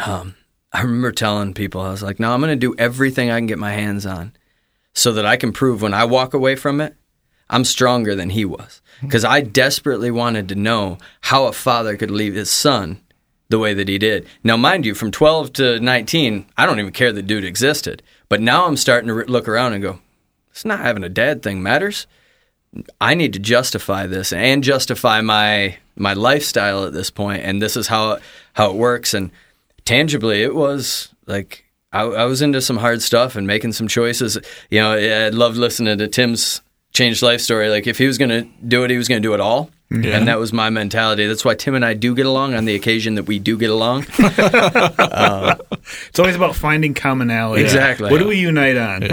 um, 0.03 0.35
I 0.73 0.81
remember 0.81 1.11
telling 1.11 1.53
people, 1.53 1.81
I 1.81 1.89
was 1.89 2.03
like, 2.03 2.19
"No, 2.19 2.33
I'm 2.33 2.41
going 2.41 2.57
to 2.57 2.67
do 2.67 2.75
everything 2.77 3.29
I 3.29 3.37
can 3.37 3.47
get 3.47 3.59
my 3.59 3.73
hands 3.73 4.05
on, 4.05 4.33
so 4.93 5.11
that 5.13 5.25
I 5.25 5.37
can 5.37 5.51
prove 5.51 5.81
when 5.81 5.93
I 5.93 6.05
walk 6.05 6.33
away 6.33 6.55
from 6.55 6.81
it, 6.81 6.95
I'm 7.49 7.63
stronger 7.63 8.15
than 8.15 8.31
he 8.31 8.45
was." 8.45 8.81
Because 9.01 9.23
I 9.23 9.41
desperately 9.41 10.09
wanted 10.09 10.49
to 10.49 10.55
know 10.55 10.97
how 11.21 11.45
a 11.45 11.53
father 11.53 11.95
could 11.97 12.09
leave 12.09 12.33
his 12.33 12.49
son 12.49 13.01
the 13.49 13.59
way 13.59 13.73
that 13.73 13.87
he 13.87 13.97
did. 13.97 14.27
Now, 14.43 14.57
mind 14.57 14.85
you, 14.85 14.93
from 14.93 15.11
12 15.11 15.53
to 15.53 15.79
19, 15.79 16.47
I 16.57 16.65
don't 16.65 16.79
even 16.79 16.91
care 16.91 17.11
the 17.11 17.21
dude 17.21 17.45
existed. 17.45 18.03
But 18.29 18.41
now 18.41 18.65
I'm 18.65 18.75
starting 18.75 19.07
to 19.07 19.13
look 19.13 19.47
around 19.47 19.73
and 19.73 19.81
go, 19.81 19.99
it's 20.57 20.65
not 20.65 20.79
having 20.79 21.03
a 21.03 21.09
dad 21.09 21.43
thing 21.43 21.61
matters. 21.61 22.07
I 22.99 23.13
need 23.13 23.33
to 23.33 23.39
justify 23.39 24.07
this 24.07 24.33
and 24.33 24.63
justify 24.63 25.21
my 25.21 25.77
my 25.95 26.13
lifestyle 26.13 26.83
at 26.85 26.93
this 26.93 27.11
point, 27.11 27.43
and 27.43 27.61
this 27.61 27.77
is 27.77 27.87
how 27.87 28.17
how 28.53 28.71
it 28.71 28.75
works. 28.75 29.13
And 29.13 29.29
tangibly, 29.85 30.41
it 30.41 30.55
was 30.55 31.09
like 31.27 31.63
I, 31.93 32.01
I 32.01 32.25
was 32.25 32.41
into 32.41 32.59
some 32.61 32.77
hard 32.77 33.03
stuff 33.03 33.35
and 33.35 33.45
making 33.45 33.73
some 33.73 33.87
choices. 33.87 34.37
You 34.71 34.79
know, 34.81 34.93
I 34.93 35.29
loved 35.29 35.57
listening 35.57 35.97
to 35.99 36.07
Tim's 36.07 36.61
changed 36.91 37.21
life 37.21 37.41
story. 37.41 37.69
Like 37.69 37.85
if 37.85 37.99
he 37.99 38.07
was 38.07 38.17
going 38.17 38.29
to 38.29 38.41
do 38.67 38.83
it, 38.83 38.89
he 38.89 38.97
was 38.97 39.07
going 39.07 39.21
to 39.21 39.27
do 39.27 39.35
it 39.35 39.39
all. 39.39 39.69
Yeah. 39.91 40.17
And 40.17 40.27
that 40.27 40.39
was 40.39 40.51
my 40.51 40.69
mentality. 40.71 41.27
That's 41.27 41.45
why 41.45 41.53
Tim 41.55 41.75
and 41.75 41.85
I 41.85 41.93
do 41.93 42.13
get 42.15 42.25
along 42.25 42.55
on 42.55 42.65
the 42.65 42.75
occasion 42.75 43.15
that 43.15 43.23
we 43.27 43.37
do 43.39 43.57
get 43.57 43.69
along. 43.69 44.07
Uh, 44.99 45.55
it's 46.09 46.19
always 46.19 46.35
about 46.35 46.53
finding 46.55 46.93
commonality 46.93 47.63
Exactly. 47.63 48.11
what 48.11 48.17
do 48.19 48.27
we 48.27 48.37
unite 48.37 48.75
on 48.75 49.07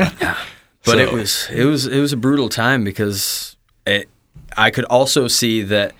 But 0.84 0.92
So- 0.92 0.98
it 0.98 1.12
was 1.12 1.48
it 1.50 1.64
was 1.64 1.86
it 1.86 2.00
was 2.00 2.12
a 2.12 2.16
brutal 2.16 2.48
time 2.48 2.84
because 2.84 3.56
it, 3.86 4.08
I 4.56 4.70
could 4.70 4.84
also 4.84 5.28
see 5.28 5.62
that 5.62 5.92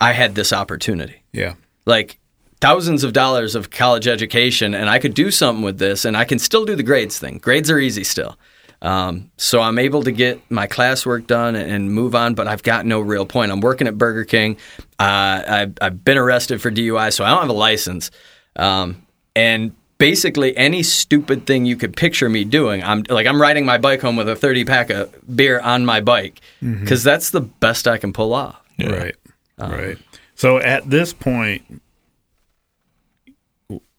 I 0.00 0.12
had 0.12 0.34
this 0.34 0.52
opportunity. 0.52 1.22
yeah 1.32 1.54
Like 1.86 2.18
thousands 2.60 3.04
of 3.04 3.12
dollars 3.12 3.54
of 3.54 3.70
college 3.70 4.06
education, 4.06 4.74
and 4.74 4.88
I 4.88 4.98
could 4.98 5.14
do 5.14 5.30
something 5.30 5.64
with 5.64 5.78
this, 5.78 6.04
and 6.04 6.16
I 6.16 6.24
can 6.24 6.38
still 6.38 6.64
do 6.64 6.76
the 6.76 6.82
grades 6.82 7.18
thing. 7.18 7.38
Grades 7.38 7.70
are 7.70 7.78
easy 7.78 8.04
still. 8.04 8.36
Um, 8.82 9.30
so 9.36 9.60
I'm 9.60 9.78
able 9.78 10.02
to 10.02 10.10
get 10.10 10.40
my 10.50 10.66
classwork 10.66 11.28
done 11.28 11.54
and 11.54 11.92
move 11.92 12.16
on, 12.16 12.34
but 12.34 12.48
I've 12.48 12.64
got 12.64 12.84
no 12.84 13.00
real 13.00 13.24
point. 13.24 13.52
I'm 13.52 13.60
working 13.60 13.86
at 13.86 13.96
Burger 13.96 14.24
King. 14.24 14.56
Uh, 14.98 15.42
I've, 15.46 15.74
I've, 15.80 16.04
been 16.04 16.18
arrested 16.18 16.60
for 16.60 16.68
DUI, 16.68 17.12
so 17.12 17.24
I 17.24 17.30
don't 17.30 17.42
have 17.42 17.48
a 17.48 17.52
license. 17.52 18.10
Um, 18.56 19.06
and 19.36 19.72
basically, 20.02 20.56
any 20.56 20.82
stupid 20.82 21.46
thing 21.46 21.64
you 21.64 21.76
could 21.76 21.96
picture 21.96 22.28
me 22.28 22.44
doing, 22.44 22.82
I'm 22.82 23.04
like 23.08 23.26
I'm 23.26 23.40
riding 23.40 23.64
my 23.64 23.78
bike 23.78 24.00
home 24.00 24.16
with 24.16 24.28
a 24.28 24.36
30 24.36 24.64
pack 24.64 24.90
of 24.90 25.14
beer 25.34 25.60
on 25.60 25.84
my 25.84 26.00
bike 26.00 26.40
because 26.60 27.00
mm-hmm. 27.00 27.08
that's 27.08 27.30
the 27.30 27.40
best 27.40 27.86
I 27.86 27.98
can 27.98 28.12
pull 28.12 28.34
off. 28.34 28.60
Yeah. 28.76 28.90
Right. 28.90 29.16
Um, 29.58 29.70
right. 29.70 29.98
So 30.34 30.58
at 30.58 30.88
this 30.90 31.12
point, 31.12 31.80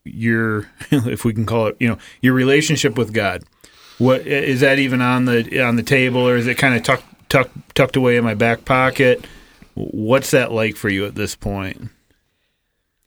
your 0.04 0.70
if 0.92 1.24
we 1.24 1.34
can 1.34 1.46
call 1.46 1.68
it, 1.68 1.78
you 1.80 1.88
know, 1.88 1.98
your 2.22 2.34
relationship 2.34 2.98
with 2.98 3.14
God 3.14 3.44
what 3.98 4.26
is 4.28 4.62
that 4.62 4.80
even 4.80 5.02
on 5.02 5.26
the 5.26 5.62
on 5.62 5.76
the 5.76 5.84
table, 5.84 6.28
or 6.28 6.36
is 6.36 6.48
it 6.48 6.58
kind 6.58 6.76
of 6.76 6.84
tucked 6.84 7.06
tucked 7.30 7.76
tucked 7.76 7.96
away 7.96 8.18
in 8.18 8.24
my 8.24 8.34
back 8.34 8.66
pocket? 8.66 9.26
What's 9.76 10.32
that 10.32 10.52
like 10.52 10.76
for 10.76 10.90
you 10.90 11.06
at 11.06 11.16
this 11.16 11.36
point? 11.36 11.90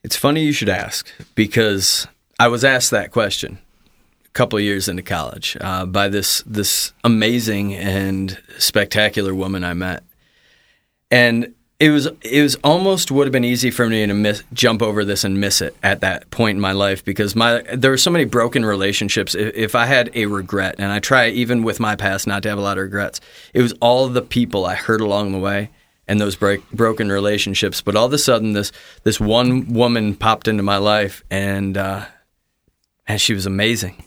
It's 0.02 0.16
funny 0.16 0.44
you 0.44 0.52
should 0.52 0.68
ask 0.68 1.10
because 1.34 2.06
I 2.38 2.48
was 2.48 2.64
asked 2.64 2.90
that 2.90 3.12
question 3.12 3.58
a 4.24 4.28
couple 4.30 4.58
of 4.58 4.64
years 4.64 4.88
into 4.88 5.02
college 5.02 5.56
uh, 5.60 5.86
by 5.86 6.08
this 6.08 6.42
this 6.46 6.92
amazing 7.02 7.74
and 7.74 8.38
spectacular 8.58 9.34
woman 9.34 9.64
I 9.64 9.72
met, 9.72 10.04
and 11.10 11.54
it 11.80 11.90
was 11.90 12.06
it 12.22 12.42
was 12.42 12.56
almost 12.56 13.10
would 13.10 13.26
have 13.26 13.32
been 13.32 13.44
easy 13.44 13.70
for 13.70 13.88
me 13.88 14.06
to 14.06 14.12
miss, 14.12 14.42
jump 14.52 14.82
over 14.82 15.02
this 15.04 15.24
and 15.24 15.40
miss 15.40 15.62
it 15.62 15.76
at 15.82 16.00
that 16.00 16.30
point 16.30 16.56
in 16.56 16.60
my 16.60 16.72
life 16.72 17.02
because 17.04 17.34
my 17.34 17.62
there 17.72 17.90
were 17.90 17.98
so 17.98 18.10
many 18.10 18.26
broken 18.26 18.66
relationships. 18.66 19.34
If, 19.34 19.54
if, 19.54 19.74
I 19.74 19.86
had 19.86 20.10
a 20.14 20.26
regret, 20.26 20.76
and 20.78 20.92
I 20.92 21.00
try 21.00 21.28
even 21.28 21.62
with 21.62 21.80
my 21.80 21.96
past 21.96 22.26
not 22.26 22.42
to 22.42 22.50
have 22.50 22.58
a 22.58 22.62
lot 22.62 22.76
of 22.76 22.84
regrets, 22.84 23.20
it 23.54 23.62
was 23.62 23.72
all 23.80 24.08
the 24.08 24.22
people 24.22 24.66
I 24.66 24.74
hurt 24.74 25.00
along 25.00 25.32
the 25.32 25.38
way 25.38 25.70
and 26.08 26.20
those 26.20 26.36
break, 26.36 26.70
broken 26.70 27.10
relationships. 27.10 27.80
But 27.80 27.96
all 27.96 28.06
of 28.06 28.12
a 28.12 28.18
sudden, 28.18 28.52
this 28.52 28.72
this 29.04 29.18
one 29.18 29.72
woman 29.72 30.14
popped 30.14 30.48
into 30.48 30.62
my 30.62 30.76
life, 30.76 31.24
and 31.30 31.76
uh, 31.76 32.06
and 33.06 33.20
she 33.20 33.34
was 33.34 33.46
amazing 33.46 34.02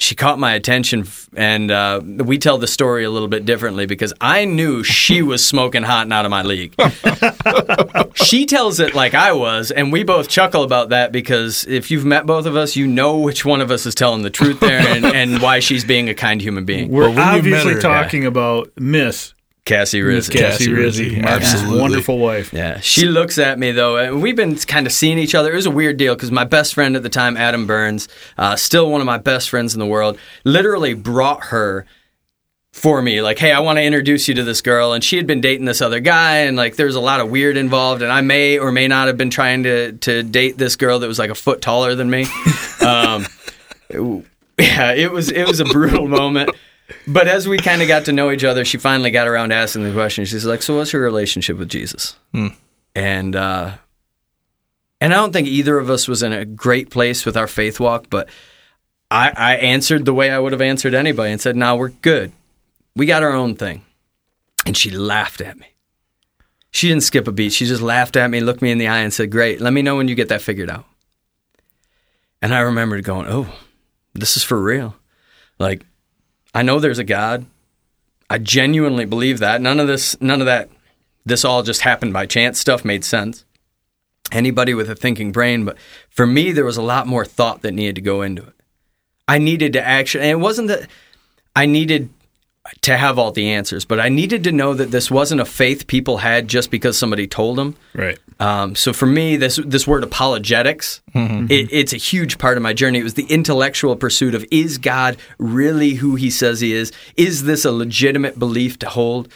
she 0.00 0.14
caught 0.14 0.38
my 0.38 0.54
attention, 0.54 1.06
and 1.36 1.72
uh, 1.72 2.00
we 2.04 2.38
tell 2.38 2.56
the 2.56 2.68
story 2.68 3.02
a 3.02 3.10
little 3.10 3.26
bit 3.26 3.44
differently 3.44 3.84
because 3.84 4.14
I 4.20 4.44
knew 4.44 4.84
she 4.84 5.22
was 5.22 5.44
smoking 5.44 5.82
hot 5.82 6.04
and 6.04 6.12
out 6.12 6.24
of 6.24 6.30
my 6.30 6.42
league. 6.42 6.72
she 8.14 8.46
tells 8.46 8.78
it 8.78 8.94
like 8.94 9.14
I 9.14 9.32
was, 9.32 9.72
and 9.72 9.92
we 9.92 10.04
both 10.04 10.28
chuckle 10.28 10.62
about 10.62 10.90
that 10.90 11.10
because 11.10 11.66
if 11.66 11.90
you've 11.90 12.04
met 12.04 12.26
both 12.26 12.46
of 12.46 12.54
us, 12.54 12.76
you 12.76 12.86
know 12.86 13.18
which 13.18 13.44
one 13.44 13.60
of 13.60 13.72
us 13.72 13.86
is 13.86 13.94
telling 13.94 14.22
the 14.22 14.30
truth 14.30 14.60
there 14.60 14.78
and, 14.78 15.04
and 15.04 15.42
why 15.42 15.58
she's 15.58 15.84
being 15.84 16.08
a 16.08 16.14
kind 16.14 16.40
human 16.40 16.64
being. 16.64 16.90
We're 16.90 17.10
well, 17.10 17.36
obviously 17.36 17.74
her, 17.74 17.80
talking 17.80 18.22
yeah. 18.22 18.28
about 18.28 18.70
Miss 18.76 19.34
Cassie 19.68 20.00
Rizzi. 20.02 20.32
Cassie 20.32 20.72
Rizzi, 20.72 21.20
absolutely. 21.20 21.80
wonderful 21.80 22.18
wife. 22.18 22.52
Yeah, 22.52 22.80
she 22.80 23.04
looks 23.04 23.36
at 23.38 23.58
me 23.58 23.72
though, 23.72 23.98
and 23.98 24.22
we've 24.22 24.34
been 24.34 24.56
kind 24.56 24.86
of 24.86 24.92
seeing 24.92 25.18
each 25.18 25.34
other. 25.34 25.52
It 25.52 25.56
was 25.56 25.66
a 25.66 25.70
weird 25.70 25.98
deal 25.98 26.14
because 26.14 26.30
my 26.30 26.44
best 26.44 26.72
friend 26.74 26.96
at 26.96 27.02
the 27.02 27.10
time, 27.10 27.36
Adam 27.36 27.66
Burns, 27.66 28.08
uh, 28.38 28.56
still 28.56 28.90
one 28.90 29.02
of 29.02 29.06
my 29.06 29.18
best 29.18 29.50
friends 29.50 29.74
in 29.74 29.80
the 29.80 29.86
world, 29.86 30.18
literally 30.44 30.94
brought 30.94 31.44
her 31.46 31.84
for 32.72 33.02
me. 33.02 33.20
Like 33.20 33.38
hey 33.38 33.52
i 33.52 33.60
want 33.60 33.78
to 33.78 33.82
introduce 33.82 34.28
you 34.28 34.34
to 34.34 34.44
this 34.44 34.60
girl 34.60 34.92
and 34.92 35.02
she 35.02 35.16
had 35.16 35.26
been 35.26 35.40
dating 35.40 35.64
this 35.64 35.82
other 35.82 36.00
guy 36.00 36.38
and 36.38 36.56
like 36.56 36.76
there's 36.76 36.94
a 36.94 37.00
lot 37.00 37.18
of 37.18 37.28
weird 37.28 37.56
involved 37.56 38.02
and 38.02 38.12
i 38.12 38.20
may 38.20 38.58
or 38.58 38.70
may 38.70 38.86
not 38.86 39.08
have 39.08 39.16
been 39.16 39.30
trying 39.30 39.64
to 39.64 39.92
to 39.92 40.22
date 40.22 40.56
this 40.58 40.76
girl 40.76 41.00
that 41.00 41.08
was 41.08 41.18
like 41.18 41.30
a 41.30 41.34
foot 41.34 41.60
taller 41.60 41.94
than 41.94 42.08
me. 42.08 42.26
Um, 42.80 43.26
yeah 44.58 44.92
it 44.92 45.10
was 45.10 45.30
it 45.30 45.46
was 45.46 45.58
a 45.58 45.64
brutal 45.64 46.06
moment 46.06 46.50
but 47.06 47.28
as 47.28 47.46
we 47.46 47.58
kind 47.58 47.82
of 47.82 47.88
got 47.88 48.06
to 48.06 48.12
know 48.12 48.30
each 48.30 48.44
other, 48.44 48.64
she 48.64 48.78
finally 48.78 49.10
got 49.10 49.28
around 49.28 49.52
asking 49.52 49.84
the 49.84 49.92
question. 49.92 50.24
She's 50.24 50.44
like, 50.44 50.62
"So, 50.62 50.76
what's 50.76 50.92
your 50.92 51.02
relationship 51.02 51.58
with 51.58 51.68
Jesus?" 51.68 52.16
Hmm. 52.32 52.48
And 52.94 53.36
uh, 53.36 53.72
and 55.00 55.12
I 55.12 55.16
don't 55.16 55.32
think 55.32 55.48
either 55.48 55.78
of 55.78 55.90
us 55.90 56.08
was 56.08 56.22
in 56.22 56.32
a 56.32 56.44
great 56.44 56.90
place 56.90 57.24
with 57.24 57.36
our 57.36 57.46
faith 57.46 57.78
walk, 57.78 58.06
but 58.10 58.28
I, 59.10 59.32
I 59.36 59.54
answered 59.56 60.04
the 60.04 60.14
way 60.14 60.30
I 60.30 60.38
would 60.38 60.52
have 60.52 60.60
answered 60.60 60.94
anybody 60.94 61.32
and 61.32 61.40
said, 61.40 61.56
"No, 61.56 61.76
we're 61.76 61.88
good. 61.90 62.32
We 62.96 63.06
got 63.06 63.22
our 63.22 63.32
own 63.32 63.54
thing." 63.54 63.84
And 64.66 64.76
she 64.76 64.90
laughed 64.90 65.40
at 65.40 65.58
me. 65.58 65.66
She 66.70 66.88
didn't 66.88 67.04
skip 67.04 67.26
a 67.26 67.32
beat. 67.32 67.52
She 67.52 67.64
just 67.64 67.80
laughed 67.80 68.16
at 68.16 68.30
me, 68.30 68.40
looked 68.40 68.60
me 68.60 68.70
in 68.70 68.78
the 68.78 68.88
eye, 68.88 68.98
and 68.98 69.12
said, 69.12 69.30
"Great. 69.30 69.60
Let 69.60 69.72
me 69.72 69.82
know 69.82 69.96
when 69.96 70.08
you 70.08 70.14
get 70.14 70.28
that 70.28 70.42
figured 70.42 70.70
out." 70.70 70.84
And 72.42 72.54
I 72.54 72.60
remembered 72.60 73.04
going, 73.04 73.26
"Oh, 73.28 73.52
this 74.14 74.36
is 74.36 74.42
for 74.42 74.60
real." 74.60 74.96
Like 75.58 75.84
I 76.58 76.62
know 76.62 76.80
there's 76.80 76.98
a 76.98 77.04
God. 77.04 77.46
I 78.28 78.38
genuinely 78.38 79.04
believe 79.04 79.38
that. 79.38 79.60
None 79.60 79.78
of 79.78 79.86
this, 79.86 80.20
none 80.20 80.40
of 80.40 80.46
that, 80.46 80.68
this 81.24 81.44
all 81.44 81.62
just 81.62 81.82
happened 81.82 82.12
by 82.12 82.26
chance 82.26 82.58
stuff 82.58 82.84
made 82.84 83.04
sense. 83.04 83.44
Anybody 84.32 84.74
with 84.74 84.90
a 84.90 84.96
thinking 84.96 85.30
brain, 85.30 85.64
but 85.64 85.76
for 86.10 86.26
me, 86.26 86.50
there 86.50 86.64
was 86.64 86.76
a 86.76 86.82
lot 86.82 87.06
more 87.06 87.24
thought 87.24 87.62
that 87.62 87.74
needed 87.74 87.94
to 87.94 88.00
go 88.00 88.22
into 88.22 88.42
it. 88.42 88.54
I 89.28 89.38
needed 89.38 89.72
to 89.74 89.86
actually, 89.86 90.24
and 90.24 90.32
it 90.32 90.42
wasn't 90.42 90.66
that 90.66 90.88
I 91.54 91.66
needed 91.66 92.10
to 92.82 92.96
have 92.96 93.18
all 93.18 93.32
the 93.32 93.50
answers, 93.50 93.84
but 93.84 94.00
I 94.00 94.08
needed 94.08 94.44
to 94.44 94.52
know 94.52 94.74
that 94.74 94.90
this 94.90 95.10
wasn't 95.10 95.40
a 95.40 95.44
faith 95.44 95.86
people 95.86 96.18
had 96.18 96.48
just 96.48 96.70
because 96.70 96.98
somebody 96.98 97.26
told 97.26 97.56
them. 97.56 97.76
Right. 97.94 98.18
Um, 98.40 98.74
so 98.74 98.92
for 98.92 99.06
me, 99.06 99.36
this 99.36 99.60
this 99.64 99.86
word 99.86 100.04
apologetics, 100.04 101.00
mm-hmm. 101.14 101.46
it, 101.50 101.68
it's 101.72 101.92
a 101.92 101.96
huge 101.96 102.38
part 102.38 102.56
of 102.56 102.62
my 102.62 102.72
journey. 102.72 103.00
It 103.00 103.04
was 103.04 103.14
the 103.14 103.26
intellectual 103.26 103.96
pursuit 103.96 104.34
of 104.34 104.44
is 104.50 104.78
God 104.78 105.16
really 105.38 105.94
who 105.94 106.14
He 106.14 106.30
says 106.30 106.60
He 106.60 106.72
is? 106.72 106.92
Is 107.16 107.44
this 107.44 107.64
a 107.64 107.72
legitimate 107.72 108.38
belief 108.38 108.78
to 108.80 108.88
hold? 108.88 109.28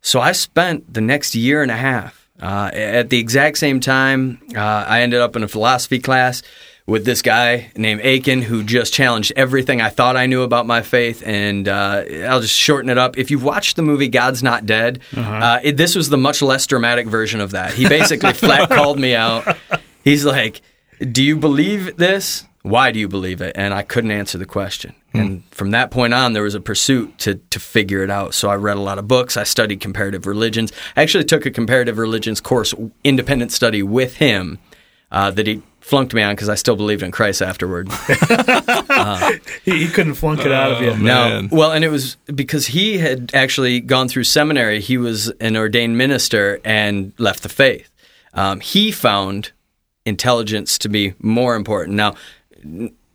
So 0.00 0.20
I 0.20 0.32
spent 0.32 0.92
the 0.92 1.00
next 1.00 1.34
year 1.34 1.62
and 1.62 1.70
a 1.70 1.76
half 1.76 2.28
uh, 2.40 2.70
at 2.72 3.10
the 3.10 3.18
exact 3.18 3.58
same 3.58 3.80
time. 3.80 4.40
Uh, 4.54 4.60
I 4.60 5.02
ended 5.02 5.20
up 5.20 5.36
in 5.36 5.42
a 5.42 5.48
philosophy 5.48 6.00
class 6.00 6.42
with 6.86 7.04
this 7.04 7.22
guy 7.22 7.70
named 7.76 8.00
Akin 8.00 8.42
who 8.42 8.64
just 8.64 8.92
challenged 8.92 9.32
everything 9.36 9.80
I 9.80 9.88
thought 9.88 10.16
I 10.16 10.26
knew 10.26 10.42
about 10.42 10.66
my 10.66 10.82
faith. 10.82 11.22
And 11.24 11.68
uh, 11.68 12.04
I'll 12.26 12.40
just 12.40 12.56
shorten 12.56 12.90
it 12.90 12.98
up. 12.98 13.16
If 13.16 13.30
you've 13.30 13.44
watched 13.44 13.76
the 13.76 13.82
movie 13.82 14.08
God's 14.08 14.42
Not 14.42 14.66
Dead, 14.66 15.00
uh-huh. 15.16 15.32
uh, 15.32 15.60
it, 15.62 15.76
this 15.76 15.94
was 15.94 16.08
the 16.08 16.18
much 16.18 16.42
less 16.42 16.66
dramatic 16.66 17.06
version 17.06 17.40
of 17.40 17.52
that. 17.52 17.74
He 17.74 17.88
basically 17.88 18.32
flat 18.32 18.68
called 18.68 18.98
me 18.98 19.14
out. 19.14 19.56
He's 20.02 20.24
like, 20.24 20.60
Do 20.98 21.22
you 21.22 21.36
believe 21.36 21.96
this? 21.96 22.44
Why 22.62 22.92
do 22.92 23.00
you 23.00 23.08
believe 23.08 23.40
it? 23.40 23.52
And 23.56 23.74
I 23.74 23.82
couldn't 23.82 24.12
answer 24.12 24.38
the 24.38 24.46
question. 24.46 24.94
Hmm. 25.12 25.18
And 25.18 25.44
from 25.50 25.72
that 25.72 25.90
point 25.90 26.14
on, 26.14 26.32
there 26.32 26.44
was 26.44 26.54
a 26.54 26.60
pursuit 26.60 27.18
to, 27.18 27.36
to 27.36 27.58
figure 27.58 28.04
it 28.04 28.10
out. 28.10 28.34
So 28.34 28.48
I 28.48 28.54
read 28.54 28.76
a 28.76 28.80
lot 28.80 28.98
of 28.98 29.08
books. 29.08 29.36
I 29.36 29.42
studied 29.42 29.80
comparative 29.80 30.26
religions. 30.26 30.72
I 30.96 31.02
actually 31.02 31.24
took 31.24 31.44
a 31.44 31.50
comparative 31.50 31.98
religions 31.98 32.40
course, 32.40 32.72
independent 33.02 33.50
study 33.50 33.82
with 33.82 34.16
him 34.16 34.60
uh, 35.10 35.32
that 35.32 35.46
he 35.46 35.62
flunked 35.82 36.14
me 36.14 36.22
on 36.22 36.34
because 36.34 36.48
I 36.48 36.54
still 36.54 36.76
believed 36.76 37.02
in 37.02 37.10
Christ 37.10 37.42
afterward. 37.42 37.88
uh, 37.90 39.32
he, 39.64 39.84
he, 39.84 39.88
couldn't 39.88 40.14
flunk 40.14 40.40
it 40.40 40.52
out 40.52 40.72
of 40.72 40.80
you. 40.80 40.90
Oh, 40.90 40.96
no, 40.96 41.48
well, 41.50 41.72
and 41.72 41.84
it 41.84 41.90
was 41.90 42.16
because 42.34 42.68
he 42.68 42.98
had 42.98 43.30
actually 43.34 43.80
gone 43.80 44.08
through 44.08 44.24
seminary. 44.24 44.80
He 44.80 44.96
was 44.96 45.28
an 45.40 45.56
ordained 45.56 45.98
minister 45.98 46.60
and 46.64 47.12
left 47.18 47.42
the 47.42 47.48
faith. 47.48 47.90
Um, 48.32 48.60
he 48.60 48.90
found 48.90 49.52
intelligence 50.06 50.78
to 50.78 50.88
be 50.88 51.14
more 51.18 51.54
important. 51.56 51.96
Now, 51.96 52.14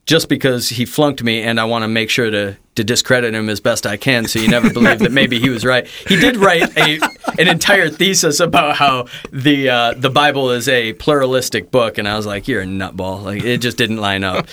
just 0.08 0.30
because 0.30 0.70
he 0.70 0.86
flunked 0.86 1.22
me 1.22 1.41
and 1.43 1.60
I 1.60 1.66
want 1.66 1.84
to 1.84 1.88
make 1.89 2.10
sure 2.10 2.32
to, 2.32 2.58
to 2.76 2.84
discredit 2.84 3.36
him 3.36 3.49
as 3.49 3.60
best 3.60 3.86
I 3.86 3.97
can 3.97 4.26
so 4.26 4.39
you 4.39 4.47
never 4.47 4.72
believe 4.74 4.99
that 4.99 5.12
maybe 5.12 5.38
he 5.38 5.49
was 5.49 5.66
right. 5.66 5.86
He 6.08 6.16
did 6.16 6.38
write 6.38 6.76
a, 6.78 6.99
an 7.38 7.49
entire 7.49 7.89
thesis 7.89 8.39
about 8.39 8.78
how 8.78 9.08
the 9.32 9.70
uh, 9.70 9.93
the 9.95 10.10
Bible 10.10 10.51
is 10.51 10.70
a 10.70 10.93
pluralistic 10.93 11.72
book 11.72 11.97
and 11.97 12.08
I 12.08 12.16
was 12.16 12.26
like, 12.26 12.47
you're 12.47 12.62
a 12.62 12.66
nutball. 12.66 13.22
Like 13.22 13.43
it 13.43 13.58
just 13.58 13.78
didn't 13.78 13.97
line 13.97 14.24
up. 14.24 14.47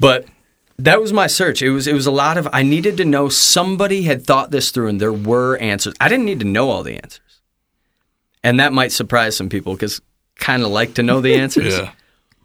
But 0.00 0.24
that 0.78 1.02
was 1.02 1.12
my 1.12 1.26
search. 1.26 1.60
It 1.60 1.70
was 1.70 1.86
it 1.86 1.92
was 1.92 2.06
a 2.06 2.10
lot 2.10 2.38
of 2.38 2.48
I 2.50 2.62
needed 2.62 2.96
to 2.96 3.04
know 3.04 3.28
somebody 3.28 4.02
had 4.02 4.26
thought 4.26 4.50
this 4.50 4.70
through 4.70 4.88
and 4.88 5.00
there 5.00 5.12
were 5.12 5.58
answers. 5.58 5.94
I 6.00 6.08
didn't 6.08 6.24
need 6.24 6.40
to 6.40 6.46
know 6.46 6.70
all 6.70 6.82
the 6.82 6.96
answers. 6.96 7.20
And 8.42 8.58
that 8.58 8.72
might 8.72 8.90
surprise 8.90 9.36
some 9.36 9.50
people 9.50 9.76
cuz 9.76 10.00
kind 10.36 10.62
of 10.62 10.70
like 10.70 10.94
to 10.94 11.02
know 11.02 11.20
the 11.20 11.34
answers. 11.44 11.76
yeah. 11.76 11.92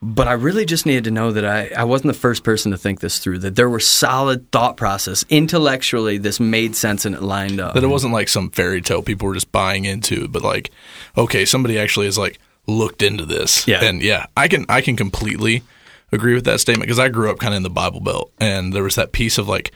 But 0.01 0.29
I 0.29 0.33
really 0.33 0.63
just 0.63 0.85
needed 0.85 1.03
to 1.05 1.11
know 1.11 1.31
that 1.33 1.43
I, 1.43 1.71
I 1.75 1.83
wasn't 1.83 2.13
the 2.13 2.19
first 2.19 2.43
person 2.43 2.71
to 2.71 2.77
think 2.77 3.01
this 3.01 3.19
through, 3.19 3.39
that 3.39 3.57
there 3.57 3.69
were 3.69 3.81
solid 3.81 4.49
thought 4.51 4.77
process. 4.77 5.25
Intellectually, 5.29 6.17
this 6.17 6.39
made 6.39 6.75
sense 6.75 7.03
and 7.05 7.13
it 7.13 7.21
lined 7.21 7.59
up. 7.59 7.73
That 7.73 7.83
it 7.83 7.87
wasn't 7.87 8.13
like 8.13 8.29
some 8.29 8.49
fairy 8.49 8.81
tale 8.81 9.01
people 9.01 9.27
were 9.27 9.33
just 9.33 9.51
buying 9.51 9.83
into, 9.83 10.29
but 10.29 10.41
like, 10.41 10.71
okay, 11.17 11.43
somebody 11.43 11.77
actually 11.77 12.05
has 12.05 12.17
like 12.17 12.39
looked 12.65 13.01
into 13.01 13.25
this. 13.25 13.67
Yeah. 13.67 13.83
And 13.83 14.01
yeah, 14.01 14.27
I 14.37 14.47
can 14.47 14.65
I 14.69 14.79
can 14.79 14.95
completely 14.95 15.63
agree 16.11 16.33
with 16.33 16.45
that 16.45 16.59
statement 16.59 16.87
because 16.87 16.99
I 16.99 17.09
grew 17.09 17.29
up 17.29 17.39
kind 17.39 17.53
of 17.53 17.57
in 17.57 17.63
the 17.63 17.69
Bible 17.69 17.99
Belt, 17.99 18.31
and 18.39 18.73
there 18.73 18.83
was 18.83 18.95
that 18.95 19.11
piece 19.11 19.37
of 19.37 19.47
like, 19.47 19.71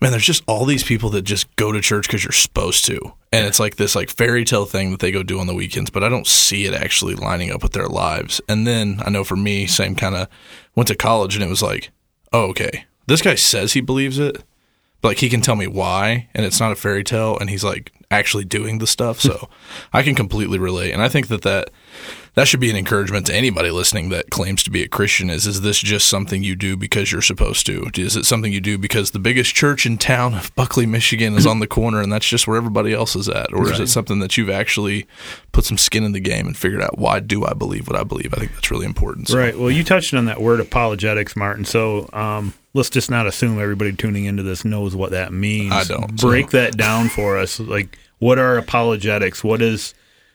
man, 0.00 0.10
there's 0.10 0.26
just 0.26 0.42
all 0.46 0.64
these 0.64 0.84
people 0.84 1.10
that 1.10 1.22
just 1.22 1.54
go 1.56 1.72
to 1.72 1.80
church 1.80 2.06
because 2.06 2.24
you're 2.24 2.32
supposed 2.32 2.84
to, 2.86 3.12
and 3.34 3.46
it's 3.48 3.58
like 3.58 3.74
this 3.74 3.96
like 3.96 4.10
fairy 4.10 4.44
tale 4.44 4.64
thing 4.64 4.92
that 4.92 5.00
they 5.00 5.10
go 5.10 5.24
do 5.24 5.40
on 5.40 5.48
the 5.48 5.54
weekends, 5.54 5.90
but 5.90 6.04
I 6.04 6.08
don't 6.08 6.26
see 6.26 6.66
it 6.66 6.72
actually 6.72 7.16
lining 7.16 7.50
up 7.50 7.64
with 7.64 7.72
their 7.72 7.88
lives. 7.88 8.40
And 8.48 8.64
then 8.64 9.00
I 9.04 9.10
know 9.10 9.24
for 9.24 9.34
me, 9.34 9.66
same 9.66 9.96
kind 9.96 10.14
of 10.14 10.28
went 10.76 10.86
to 10.86 10.94
college 10.94 11.34
and 11.34 11.42
it 11.42 11.48
was 11.48 11.60
like, 11.60 11.90
oh, 12.32 12.44
okay, 12.50 12.84
this 13.08 13.22
guy 13.22 13.34
says 13.34 13.72
he 13.72 13.80
believes 13.80 14.20
it, 14.20 14.44
but 15.00 15.08
like 15.08 15.18
he 15.18 15.28
can 15.28 15.40
tell 15.40 15.56
me 15.56 15.66
why, 15.66 16.28
and 16.32 16.46
it's 16.46 16.60
not 16.60 16.70
a 16.70 16.76
fairy 16.76 17.02
tale, 17.02 17.36
and 17.36 17.50
he's 17.50 17.64
like 17.64 17.92
actually 18.08 18.44
doing 18.44 18.78
the 18.78 18.86
stuff. 18.86 19.20
So 19.20 19.48
I 19.92 20.04
can 20.04 20.14
completely 20.14 20.60
relate, 20.60 20.92
and 20.92 21.02
I 21.02 21.08
think 21.08 21.26
that 21.26 21.42
that 21.42 21.70
that 22.34 22.48
should 22.48 22.60
be 22.60 22.70
an 22.70 22.76
encouragement 22.76 23.26
to 23.26 23.34
anybody 23.34 23.70
listening 23.70 24.08
that 24.10 24.30
claims 24.30 24.62
to 24.64 24.70
be 24.70 24.82
a 24.82 24.88
Christian 24.88 25.30
is 25.30 25.46
is 25.46 25.60
this 25.60 25.78
just 25.78 26.08
something 26.08 26.42
you 26.42 26.56
do 26.56 26.76
because 26.76 27.12
you're 27.12 27.22
supposed 27.22 27.64
to? 27.66 27.88
Is 27.96 28.16
it 28.16 28.24
something 28.24 28.52
you 28.52 28.60
do 28.60 28.76
because 28.76 29.12
the 29.12 29.18
biggest 29.18 29.54
church 29.54 29.86
in 29.86 29.98
town 29.98 30.34
of 30.34 30.54
Buckley, 30.54 30.86
Michigan 30.86 31.34
is 31.34 31.46
on 31.46 31.60
the 31.60 31.66
corner 31.66 32.00
and 32.00 32.12
that's 32.12 32.28
just 32.28 32.46
where 32.46 32.56
everybody 32.56 32.92
else 32.92 33.14
is 33.14 33.28
at? 33.28 33.52
Or 33.52 33.70
is 33.70 33.78
it 33.80 33.88
something 33.88 34.18
that 34.18 34.36
you've 34.36 34.50
actually 34.50 35.06
put 35.52 35.64
some 35.64 35.78
skin 35.78 36.02
in 36.04 36.12
the 36.12 36.20
game 36.20 36.46
and 36.46 36.56
figured 36.56 36.82
out 36.82 36.98
why 36.98 37.20
do 37.20 37.44
I 37.44 37.54
believe 37.54 37.86
what 37.88 37.96
I 37.96 38.04
believe? 38.04 38.34
I 38.34 38.38
think 38.38 38.52
that's 38.54 38.70
really 38.70 38.86
important. 38.86 39.28
So, 39.28 39.38
Right. 39.38 39.56
Well, 39.58 39.70
you 39.70 39.84
touched 39.84 40.12
on 40.14 40.24
that 40.24 40.40
word 40.40 40.60
apologetics, 40.60 41.36
Martin. 41.36 41.64
So 41.64 42.08
um, 42.12 42.52
let's 42.72 42.90
just 42.90 43.10
not 43.10 43.26
assume 43.26 43.60
everybody 43.60 43.92
tuning 43.92 44.24
into 44.24 44.42
this 44.42 44.64
knows 44.64 44.96
what 44.96 45.12
that 45.12 45.32
means. 45.32 45.72
I 45.72 45.84
don't, 45.84 46.18
so- 46.20 46.28
Break 46.28 46.50
that 46.50 46.76
down 46.76 47.08
for 47.08 47.38
us. 47.38 47.60
Like, 47.60 47.96
what 48.18 48.38
are 48.38 48.56
apologetics? 48.56 49.44
What 49.44 49.62
is? 49.62 49.94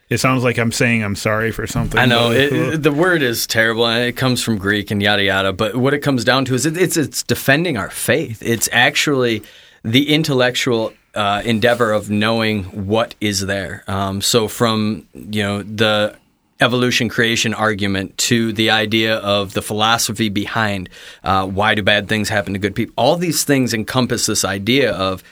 It 0.10 0.20
sounds 0.20 0.44
like 0.44 0.58
I'm 0.58 0.72
saying 0.72 1.04
I'm 1.04 1.16
sorry 1.16 1.52
for 1.52 1.68
something. 1.68 2.00
I 2.00 2.06
know 2.06 2.32
it, 2.32 2.52
it- 2.52 2.84
the 2.84 2.92
word 2.92 3.22
is 3.22 3.46
terrible, 3.46 3.86
and 3.86 4.04
it 4.04 4.14
comes 4.14 4.42
from 4.44 4.58
Greek 4.58 4.90
and 4.90 5.02
yada 5.04 5.24
yada. 5.24 5.54
But 5.54 5.76
what 5.76 5.94
it 5.94 6.00
comes 6.00 6.24
down 6.24 6.46
to 6.46 6.56
is 6.56 6.66
it, 6.66 6.76
it's 6.78 6.98
it's 6.98 7.22
defending 7.24 7.78
our 7.78 7.90
faith. 7.92 8.42
It's 8.42 8.68
actually 8.72 9.44
the 9.84 10.10
intellectual 10.12 10.94
uh, 11.14 11.44
endeavor 11.46 11.92
of 11.92 12.10
knowing 12.10 12.64
what 12.88 13.14
is 13.22 13.46
there. 13.46 13.84
Um, 13.88 14.22
so 14.22 14.48
from 14.48 15.08
you 15.14 15.44
know 15.44 15.62
the 15.62 16.16
evolution 16.60 17.08
creation 17.08 17.54
argument 17.54 18.18
to 18.18 18.52
the 18.52 18.70
idea 18.72 19.16
of 19.18 19.54
the 19.54 19.62
philosophy 19.62 20.28
behind 20.30 20.90
uh, 21.24 21.46
why 21.46 21.74
do 21.76 21.84
bad 21.84 22.10
things 22.10 22.30
happen 22.30 22.54
to 22.54 22.60
good 22.60 22.74
people. 22.76 22.94
All 22.98 23.16
these 23.16 23.44
things 23.44 23.76
encompass 23.76 24.26
this 24.26 24.44
idea 24.44 24.92
of. 24.92 25.24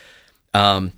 Um, 0.54 0.92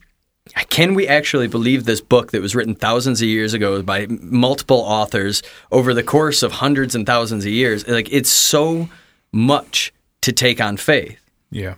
can 0.69 0.95
we 0.95 1.07
actually 1.07 1.49
believe 1.49 1.85
this 1.85 2.01
book 2.01 2.33
that 2.33 2.41
was 2.41 2.55
written 2.55 2.75
thousands 2.75 3.21
of 3.23 3.29
years 3.29 3.55
ago 3.55 3.83
by 3.83 4.07
multiple 4.09 4.79
authors 4.79 5.43
over 5.71 5.95
the 5.95 6.03
course 6.03 6.43
of 6.43 6.53
hundreds 6.53 6.95
and 6.95 7.07
thousands 7.07 7.45
of 7.45 7.53
years? 7.53 7.87
Like 7.87 8.13
it's 8.13 8.31
so 8.31 8.89
much 9.33 9.93
to 10.23 10.33
take 10.33 10.61
on 10.61 10.77
faith 10.77 11.21
yeah. 11.51 11.75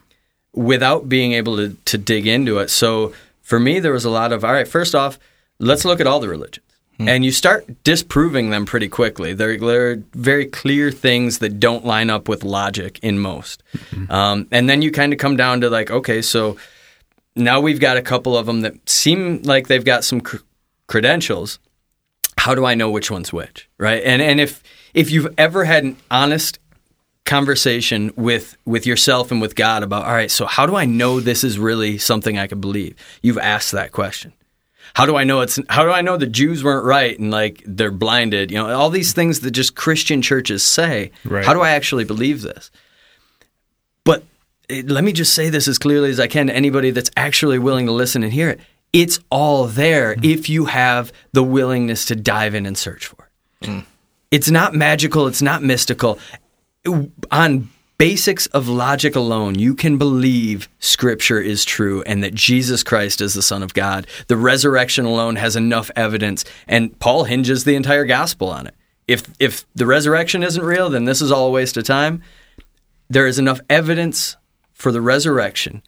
without 0.53 1.09
being 1.09 1.33
able 1.33 1.57
to, 1.57 1.77
to 1.85 1.99
dig 1.99 2.27
into 2.27 2.59
it. 2.59 2.70
So 2.70 3.12
for 3.41 3.61
me, 3.61 3.81
there 3.81 3.93
was 3.93 4.05
a 4.05 4.11
lot 4.11 4.33
of 4.33 4.45
all 4.45 4.53
right. 4.53 4.66
First 4.66 4.95
off, 4.95 5.18
let's 5.59 5.85
look 5.85 6.01
at 6.01 6.07
all 6.07 6.20
the 6.20 6.29
religions, 6.29 6.66
and 6.99 7.25
you 7.25 7.33
start 7.33 7.83
disproving 7.85 8.51
them 8.51 8.64
pretty 8.64 8.89
quickly. 8.89 9.35
They're, 9.35 9.59
they're 9.59 9.97
very 10.14 10.47
clear 10.47 10.91
things 10.91 11.39
that 11.41 11.59
don't 11.61 11.85
line 11.85 12.11
up 12.11 12.29
with 12.29 12.45
logic 12.45 12.99
in 13.03 13.18
most, 13.18 13.62
um, 14.09 14.47
and 14.51 14.68
then 14.70 14.83
you 14.83 14.91
kind 14.91 15.12
of 15.12 15.18
come 15.18 15.37
down 15.37 15.61
to 15.61 15.70
like, 15.70 15.91
okay, 15.91 16.23
so 16.23 16.57
now 17.37 17.61
we've 17.61 17.80
got 17.80 17.97
a 17.97 18.03
couple 18.03 18.37
of 18.37 18.47
them 18.47 18.61
that 18.62 18.89
seem 18.89 19.43
like 19.43 19.68
they've 19.68 19.85
got 19.85 20.05
some 20.05 20.20
cr- 20.20 20.39
credentials. 20.87 21.59
How 22.39 22.55
do 22.55 22.64
I 22.64 22.74
know 22.74 22.91
which 22.91 23.11
one's 23.11 23.33
which, 23.33 23.68
right? 23.78 24.03
And 24.05 24.20
and 24.20 24.41
if 24.41 24.62
if 24.95 25.11
you've 25.11 25.33
ever 25.39 25.64
had 25.64 25.85
an 25.85 25.97
honest 26.11 26.59
conversation 27.24 28.12
with 28.16 28.57
with 28.64 28.87
yourself 28.87 29.30
and 29.30 29.41
with 29.41 29.55
God 29.55 29.83
about, 29.83 30.07
all 30.07 30.12
right, 30.12 30.30
so 30.30 30.47
how 30.47 30.66
do 30.66 30.74
I 30.76 30.85
know 30.85 31.20
this 31.20 31.45
is 31.45 31.59
really 31.59 31.99
something 31.99 32.39
I 32.39 32.47
can 32.47 32.61
believe? 32.61 32.97
You've 33.22 33.39
asked 33.39 33.72
that 33.72 33.93
question. 33.93 34.33
How 34.95 35.07
do 35.07 35.16
I 35.16 35.24
know 35.24 35.41
it's 35.41 35.59
how 35.68 35.85
do 35.85 35.91
I 35.91 36.03
know 36.03 36.16
the 36.16 36.26
Jews 36.26 36.62
weren't 36.62 36.85
right 36.85 37.18
and 37.18 37.30
like 37.30 37.62
they're 37.64 37.91
blinded? 37.91 38.51
You 38.51 38.59
know, 38.59 38.74
all 38.74 38.91
these 38.91 39.12
things 39.12 39.41
that 39.41 39.53
just 39.53 39.74
Christian 39.74 40.20
churches 40.20 40.62
say. 40.62 41.12
Right. 41.24 41.45
How 41.45 41.55
do 41.55 41.61
I 41.61 41.70
actually 41.70 42.05
believe 42.05 42.43
this? 42.43 42.70
Let 44.81 45.05
me 45.05 45.12
just 45.12 45.35
say 45.35 45.51
this 45.51 45.68
as 45.68 45.79
clearly 45.79 46.11
as 46.11 46.20
I 46.20 46.27
can 46.27 46.47
to 46.47 46.55
anybody 46.55 46.91
that's 46.91 47.11
actually 47.16 47.59
willing 47.59 47.87
to 47.87 47.93
listen 47.93 48.23
and 48.23 48.33
hear 48.33 48.49
it. 48.49 48.61
It's 48.93 49.20
all 49.31 49.66
there 49.66 50.14
mm. 50.14 50.25
if 50.25 50.49
you 50.49 50.66
have 50.66 51.12
the 51.33 51.43
willingness 51.43 52.07
to 52.07 52.16
dive 52.16 52.55
in 52.55 52.66
and 52.66 52.77
search 52.77 53.07
for 53.07 53.31
it. 53.62 53.66
Mm. 53.66 53.85
It's 54.31 54.51
not 54.51 54.75
magical, 54.75 55.27
it's 55.27 55.43
not 55.43 55.62
mystical. 55.62 56.18
On 57.31 57.70
basics 57.99 58.47
of 58.47 58.68
logic 58.68 59.14
alone, 59.14 59.59
you 59.59 59.75
can 59.75 59.99
believe 59.99 60.68
scripture 60.79 61.41
is 61.41 61.64
true 61.64 62.03
and 62.03 62.25
that 62.25 62.35
Jesus 62.35 62.83
Christ 62.83 63.20
is 63.20 63.35
the 63.35 63.43
Son 63.43 63.62
of 63.62 63.75
God. 63.75 64.07
The 64.29 64.37
resurrection 64.37 65.05
alone 65.05 65.37
has 65.37 65.55
enough 65.55 65.91
evidence, 65.95 66.45
and 66.66 66.99
Paul 66.99 67.25
hinges 67.25 67.64
the 67.64 67.77
entire 67.77 68.05
gospel 68.05 68.49
on 68.49 68.66
it. 68.66 68.75
If 69.07 69.25
if 69.39 69.66
the 69.75 69.87
resurrection 69.87 70.43
isn't 70.43 70.64
real, 70.64 70.89
then 70.91 71.05
this 71.05 71.20
is 71.20 71.31
all 71.31 71.49
a 71.49 71.51
waste 71.51 71.77
of 71.77 71.85
time 71.85 72.23
there 73.12 73.27
is 73.27 73.39
enough 73.39 73.61
evidence 73.68 74.37
for 74.73 74.93
the 74.93 75.01
resurrection, 75.01 75.83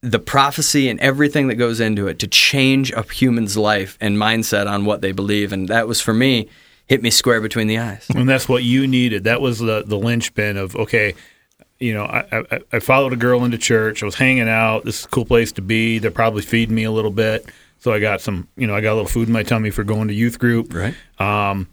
the 0.00 0.18
prophecy 0.18 0.88
and 0.88 1.00
everything 1.00 1.48
that 1.48 1.56
goes 1.56 1.80
into 1.80 2.06
it 2.06 2.18
to 2.20 2.26
change 2.26 2.92
a 2.92 3.02
human's 3.02 3.56
life 3.56 3.98
and 4.00 4.16
mindset 4.16 4.70
on 4.70 4.84
what 4.84 5.00
they 5.00 5.12
believe. 5.12 5.52
And 5.52 5.68
that 5.68 5.88
was 5.88 6.00
for 6.00 6.14
me, 6.14 6.48
hit 6.86 7.02
me 7.02 7.10
square 7.10 7.40
between 7.40 7.66
the 7.66 7.78
eyes. 7.78 8.06
And 8.14 8.28
that's 8.28 8.48
what 8.48 8.64
you 8.64 8.86
needed. 8.86 9.24
That 9.24 9.40
was 9.40 9.58
the 9.58 9.84
the 9.86 9.96
linchpin 9.98 10.56
of 10.56 10.74
okay. 10.76 11.14
You 11.80 11.94
know, 11.94 12.06
I, 12.06 12.44
I, 12.50 12.60
I 12.72 12.78
followed 12.80 13.12
a 13.12 13.16
girl 13.16 13.44
into 13.44 13.56
church. 13.56 14.02
I 14.02 14.06
was 14.06 14.16
hanging 14.16 14.48
out. 14.48 14.84
This 14.84 14.98
is 14.98 15.04
a 15.04 15.08
cool 15.10 15.24
place 15.24 15.52
to 15.52 15.62
be. 15.62 16.00
They're 16.00 16.10
probably 16.10 16.42
feeding 16.42 16.74
me 16.74 16.82
a 16.82 16.90
little 16.90 17.12
bit, 17.12 17.46
so 17.78 17.92
I 17.92 18.00
got 18.00 18.20
some. 18.20 18.48
You 18.56 18.66
know, 18.66 18.74
I 18.74 18.80
got 18.80 18.94
a 18.94 18.96
little 18.96 19.08
food 19.08 19.28
in 19.28 19.32
my 19.32 19.44
tummy 19.44 19.70
for 19.70 19.84
going 19.84 20.08
to 20.08 20.14
youth 20.14 20.40
group. 20.40 20.74
Right. 20.74 20.94
Um, 21.20 21.68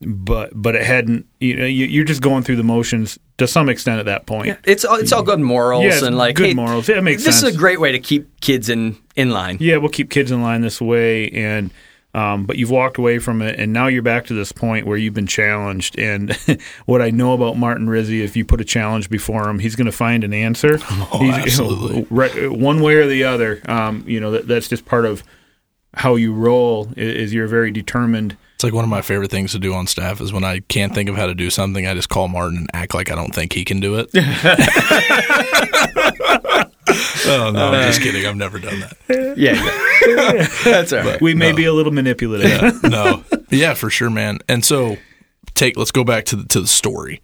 but 0.00 0.50
but 0.54 0.76
it 0.76 0.84
hadn't. 0.84 1.26
You 1.40 1.56
know, 1.56 1.64
you, 1.64 1.86
you're 1.86 2.04
just 2.04 2.22
going 2.22 2.44
through 2.44 2.54
the 2.54 2.62
motions 2.62 3.18
to 3.38 3.46
some 3.46 3.68
extent 3.68 3.98
at 4.00 4.06
that 4.06 4.26
point. 4.26 4.58
It's 4.64 4.84
all, 4.84 4.96
it's 4.96 5.12
all 5.12 5.22
good 5.22 5.40
morals 5.40 5.84
Yeah, 5.84 6.04
and 6.06 6.16
like 6.16 6.36
good 6.36 6.46
hey, 6.48 6.54
morals. 6.54 6.88
Yeah, 6.88 6.98
it 6.98 7.02
makes 7.02 7.24
this 7.24 7.40
sense. 7.40 7.50
is 7.50 7.54
a 7.56 7.58
great 7.58 7.80
way 7.80 7.92
to 7.92 7.98
keep 7.98 8.40
kids 8.40 8.68
in 8.68 8.96
in 9.16 9.30
line. 9.30 9.56
yeah, 9.60 9.76
we'll 9.78 9.90
keep 9.90 10.10
kids 10.10 10.30
in 10.30 10.42
line 10.42 10.60
this 10.60 10.80
way, 10.80 11.30
and 11.30 11.70
um, 12.14 12.46
but 12.46 12.56
you've 12.56 12.70
walked 12.70 12.96
away 12.98 13.18
from 13.18 13.42
it, 13.42 13.60
and 13.60 13.72
now 13.72 13.86
you're 13.86 14.02
back 14.02 14.26
to 14.26 14.34
this 14.34 14.50
point 14.50 14.86
where 14.86 14.96
you've 14.96 15.14
been 15.14 15.26
challenged. 15.26 15.98
And 15.98 16.32
what 16.86 17.02
I 17.02 17.10
know 17.10 17.32
about 17.34 17.56
Martin 17.58 17.88
Rizzi, 17.88 18.22
if 18.22 18.34
you 18.34 18.44
put 18.44 18.60
a 18.60 18.64
challenge 18.64 19.10
before 19.10 19.48
him, 19.48 19.58
he's 19.58 19.76
going 19.76 19.86
to 19.86 19.92
find 19.92 20.24
an 20.24 20.32
answer. 20.32 20.78
Oh, 21.12 21.18
He's- 21.20 21.38
absolutely. 21.38 22.06
right, 22.10 22.50
one 22.50 22.80
way 22.80 22.94
or 22.94 23.06
the 23.06 23.24
other. 23.24 23.60
Um, 23.68 24.04
you 24.06 24.20
know, 24.20 24.30
that, 24.32 24.48
that's 24.48 24.68
just 24.68 24.84
part 24.86 25.04
of 25.04 25.22
how 25.94 26.16
you 26.16 26.32
roll. 26.32 26.88
Is 26.96 27.32
you're 27.34 27.46
very 27.46 27.70
determined. 27.70 28.36
It's 28.58 28.64
like 28.64 28.74
one 28.74 28.82
of 28.82 28.90
my 28.90 29.02
favorite 29.02 29.30
things 29.30 29.52
to 29.52 29.60
do 29.60 29.72
on 29.72 29.86
staff 29.86 30.20
is 30.20 30.32
when 30.32 30.42
I 30.42 30.58
can't 30.58 30.92
think 30.92 31.08
of 31.08 31.14
how 31.14 31.26
to 31.26 31.34
do 31.36 31.48
something, 31.48 31.86
I 31.86 31.94
just 31.94 32.08
call 32.08 32.26
Martin 32.26 32.58
and 32.58 32.70
act 32.74 32.92
like 32.92 33.08
I 33.08 33.14
don't 33.14 33.32
think 33.32 33.52
he 33.52 33.64
can 33.64 33.78
do 33.78 33.94
it. 34.00 34.10
oh 37.28 37.50
no, 37.54 37.68
I'm 37.68 37.86
just 37.86 38.02
kidding. 38.02 38.26
I've 38.26 38.34
never 38.34 38.58
done 38.58 38.80
that. 38.80 39.34
Yeah, 39.38 39.54
that's 40.64 40.92
all 40.92 41.04
right. 41.04 41.20
We 41.20 41.34
may 41.34 41.50
no. 41.50 41.56
be 41.56 41.66
a 41.66 41.72
little 41.72 41.92
manipulative. 41.92 42.82
no, 42.82 43.22
yeah, 43.50 43.74
for 43.74 43.90
sure, 43.90 44.10
man. 44.10 44.38
And 44.48 44.64
so, 44.64 44.96
take 45.54 45.76
let's 45.76 45.92
go 45.92 46.02
back 46.02 46.24
to 46.24 46.34
the, 46.34 46.48
to 46.48 46.60
the 46.60 46.66
story, 46.66 47.22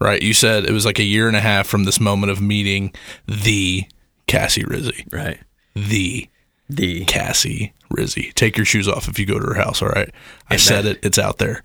right? 0.00 0.20
You 0.20 0.34
said 0.34 0.66
it 0.66 0.72
was 0.72 0.84
like 0.84 0.98
a 0.98 1.04
year 1.04 1.28
and 1.28 1.36
a 1.36 1.40
half 1.40 1.66
from 1.66 1.84
this 1.84 1.98
moment 1.98 2.30
of 2.30 2.42
meeting 2.42 2.92
the 3.26 3.84
Cassie 4.26 4.64
Rizzi, 4.64 5.06
Right. 5.10 5.38
the 5.74 6.28
The 6.68 7.06
Cassie 7.06 7.72
Rizzi. 7.94 8.32
Take 8.34 8.56
your 8.56 8.66
shoes 8.66 8.88
off 8.88 9.08
if 9.08 9.18
you 9.18 9.26
go 9.26 9.38
to 9.38 9.46
her 9.46 9.54
house. 9.54 9.82
All 9.82 9.88
right, 9.88 10.10
I 10.50 10.56
said 10.56 10.86
it. 10.86 10.98
It's 11.02 11.18
out 11.18 11.38
there. 11.38 11.62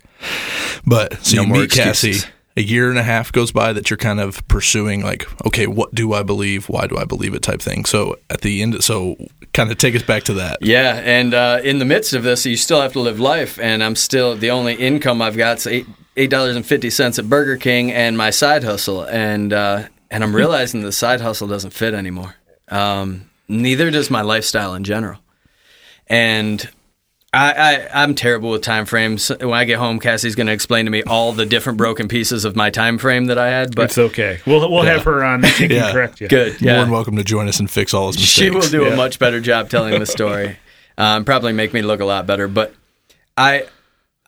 But 0.86 1.22
so 1.24 1.36
No 1.36 1.42
you 1.42 1.48
more 1.48 1.58
meet 1.58 1.70
Cassie. 1.70 2.26
A 2.56 2.62
year 2.62 2.90
and 2.90 2.98
a 2.98 3.04
half 3.04 3.30
goes 3.30 3.52
by 3.52 3.72
that 3.72 3.90
you're 3.90 3.96
kind 3.96 4.18
of 4.18 4.46
pursuing, 4.48 5.02
like, 5.02 5.24
okay, 5.46 5.68
what 5.68 5.94
do 5.94 6.12
I 6.12 6.24
believe? 6.24 6.68
Why 6.68 6.88
do 6.88 6.98
I 6.98 7.04
believe 7.04 7.32
it? 7.32 7.42
Type 7.42 7.62
thing. 7.62 7.84
So 7.84 8.18
at 8.28 8.40
the 8.40 8.60
end, 8.60 8.82
so 8.82 9.16
kind 9.52 9.70
of 9.70 9.78
take 9.78 9.94
us 9.94 10.02
back 10.02 10.24
to 10.24 10.34
that. 10.34 10.58
Yeah, 10.60 11.00
and 11.04 11.32
uh, 11.32 11.60
in 11.62 11.78
the 11.78 11.84
midst 11.84 12.12
of 12.12 12.24
this, 12.24 12.44
you 12.44 12.56
still 12.56 12.80
have 12.80 12.92
to 12.94 13.00
live 13.00 13.20
life, 13.20 13.58
and 13.60 13.84
I'm 13.84 13.94
still 13.94 14.36
the 14.36 14.50
only 14.50 14.74
income 14.74 15.22
I've 15.22 15.36
got 15.36 15.58
is 15.58 15.66
eight 15.68 15.86
eight 16.16 16.28
dollars 16.28 16.56
and 16.56 16.66
fifty 16.66 16.90
cents 16.90 17.18
at 17.20 17.28
Burger 17.28 17.56
King 17.56 17.92
and 17.92 18.18
my 18.18 18.30
side 18.30 18.64
hustle, 18.64 19.04
and 19.04 19.52
uh, 19.52 19.84
and 20.10 20.24
I'm 20.24 20.34
realizing 20.42 20.82
the 20.82 20.92
side 20.92 21.20
hustle 21.20 21.46
doesn't 21.46 21.70
fit 21.70 21.94
anymore. 21.94 22.34
Um, 22.68 23.30
neither 23.48 23.90
does 23.90 24.10
my 24.10 24.22
lifestyle 24.22 24.74
in 24.74 24.84
general, 24.84 25.20
and. 26.10 26.68
I, 27.32 27.52
I, 27.92 28.02
I'm 28.02 28.16
terrible 28.16 28.50
with 28.50 28.62
time 28.62 28.86
frames. 28.86 29.28
When 29.28 29.52
I 29.52 29.64
get 29.64 29.78
home, 29.78 30.00
Cassie's 30.00 30.34
going 30.34 30.48
to 30.48 30.52
explain 30.52 30.86
to 30.86 30.90
me 30.90 31.04
all 31.04 31.30
the 31.32 31.46
different 31.46 31.78
broken 31.78 32.08
pieces 32.08 32.44
of 32.44 32.56
my 32.56 32.70
time 32.70 32.98
frame 32.98 33.26
that 33.26 33.38
I 33.38 33.50
had. 33.50 33.72
But 33.76 33.84
it's 33.84 33.98
okay. 33.98 34.40
We'll 34.48 34.68
we'll 34.68 34.82
have 34.82 35.04
her 35.04 35.22
on. 35.22 35.44
She 35.44 35.68
can 35.68 35.76
Yeah. 35.76 35.92
correct 35.92 36.20
you. 36.20 36.26
good, 36.26 36.60
More 36.60 36.72
than 36.78 36.90
welcome 36.90 37.14
to 37.14 37.22
join 37.22 37.46
us 37.46 37.60
and 37.60 37.70
fix 37.70 37.94
all 37.94 38.08
his 38.08 38.16
mistakes. 38.16 38.32
She 38.32 38.50
will 38.50 38.62
do 38.62 38.82
Yeah. 38.88 38.94
a 38.94 38.96
much 38.96 39.20
better 39.20 39.38
job 39.40 39.70
telling 39.70 39.96
the 40.00 40.06
story. 40.06 40.58
um, 40.98 41.24
probably 41.24 41.52
make 41.52 41.72
me 41.72 41.82
look 41.82 42.00
a 42.00 42.04
lot 42.04 42.26
better. 42.26 42.48
But 42.48 42.74
I, 43.36 43.62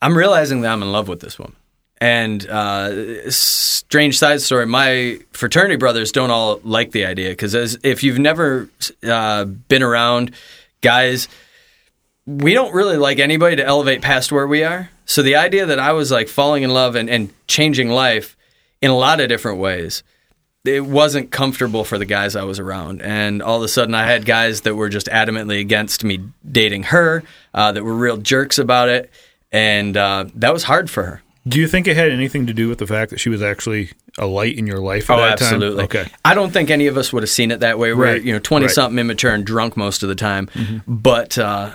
I'm 0.01 0.17
realizing 0.17 0.61
that 0.61 0.71
I'm 0.71 0.81
in 0.81 0.93
love 0.93 1.09
with 1.09 1.19
this 1.19 1.37
woman. 1.37 1.57
And 1.99 2.47
uh, 2.47 3.29
strange 3.29 4.17
side 4.17 4.39
story: 4.39 4.65
my 4.65 5.19
fraternity 5.33 5.75
brothers 5.75 6.13
don't 6.13 6.31
all 6.31 6.61
like 6.63 6.91
the 6.93 7.05
idea 7.05 7.31
because 7.31 7.53
if 7.83 8.01
you've 8.01 8.19
never 8.19 8.69
uh, 9.05 9.43
been 9.43 9.83
around 9.83 10.31
guys, 10.79 11.27
we 12.25 12.53
don't 12.53 12.73
really 12.73 12.97
like 12.97 13.19
anybody 13.19 13.55
to 13.57 13.65
elevate 13.65 14.01
past 14.01 14.31
where 14.31 14.47
we 14.47 14.63
are. 14.63 14.89
So 15.05 15.21
the 15.21 15.35
idea 15.35 15.65
that 15.65 15.79
I 15.79 15.91
was 15.91 16.11
like 16.11 16.27
falling 16.29 16.63
in 16.63 16.69
love 16.71 16.95
and, 16.95 17.09
and 17.09 17.33
changing 17.47 17.89
life 17.89 18.37
in 18.81 18.89
a 18.91 18.95
lot 18.97 19.19
of 19.19 19.27
different 19.27 19.59
ways, 19.59 20.03
it 20.63 20.85
wasn't 20.85 21.31
comfortable 21.31 21.83
for 21.83 21.97
the 21.97 22.05
guys 22.05 22.35
I 22.37 22.43
was 22.43 22.59
around. 22.59 23.01
And 23.01 23.41
all 23.41 23.57
of 23.57 23.63
a 23.63 23.67
sudden, 23.67 23.93
I 23.95 24.05
had 24.05 24.25
guys 24.25 24.61
that 24.61 24.75
were 24.75 24.87
just 24.87 25.07
adamantly 25.07 25.59
against 25.59 26.05
me 26.05 26.21
dating 26.49 26.83
her, 26.83 27.23
uh, 27.53 27.73
that 27.73 27.83
were 27.83 27.93
real 27.95 28.15
jerks 28.17 28.57
about 28.57 28.87
it. 28.87 29.11
And 29.51 29.97
uh, 29.97 30.25
that 30.35 30.53
was 30.53 30.63
hard 30.63 30.89
for 30.89 31.03
her. 31.03 31.21
Do 31.45 31.59
you 31.59 31.67
think 31.67 31.87
it 31.87 31.97
had 31.97 32.09
anything 32.09 32.47
to 32.47 32.53
do 32.53 32.69
with 32.69 32.77
the 32.77 32.87
fact 32.87 33.11
that 33.11 33.19
she 33.19 33.27
was 33.29 33.41
actually 33.41 33.89
a 34.17 34.25
light 34.25 34.57
in 34.57 34.65
your 34.65 34.79
life 34.79 35.09
at 35.09 35.17
Oh, 35.17 35.21
that 35.21 35.41
absolutely. 35.41 35.85
time? 35.87 36.01
Okay. 36.05 36.11
I 36.23 36.33
don't 36.35 36.51
think 36.53 36.69
any 36.69 36.87
of 36.87 36.95
us 36.95 37.11
would 37.11 37.21
have 37.21 37.29
seen 37.29 37.51
it 37.51 37.59
that 37.59 37.77
way. 37.77 37.93
We're 37.93 38.13
Right. 38.13 38.23
you 38.23 38.31
know 38.31 38.39
twenty 38.39 38.63
Right. 38.67 38.69
Mm-hmm. 38.69 38.73
something, 38.75 38.99
immature, 38.99 39.33
and 39.33 39.45
drunk 39.45 39.75
most 39.75 40.03
of 40.03 40.07
the 40.09 40.15
time. 40.15 40.49
But 40.87 41.37
uh, 41.37 41.71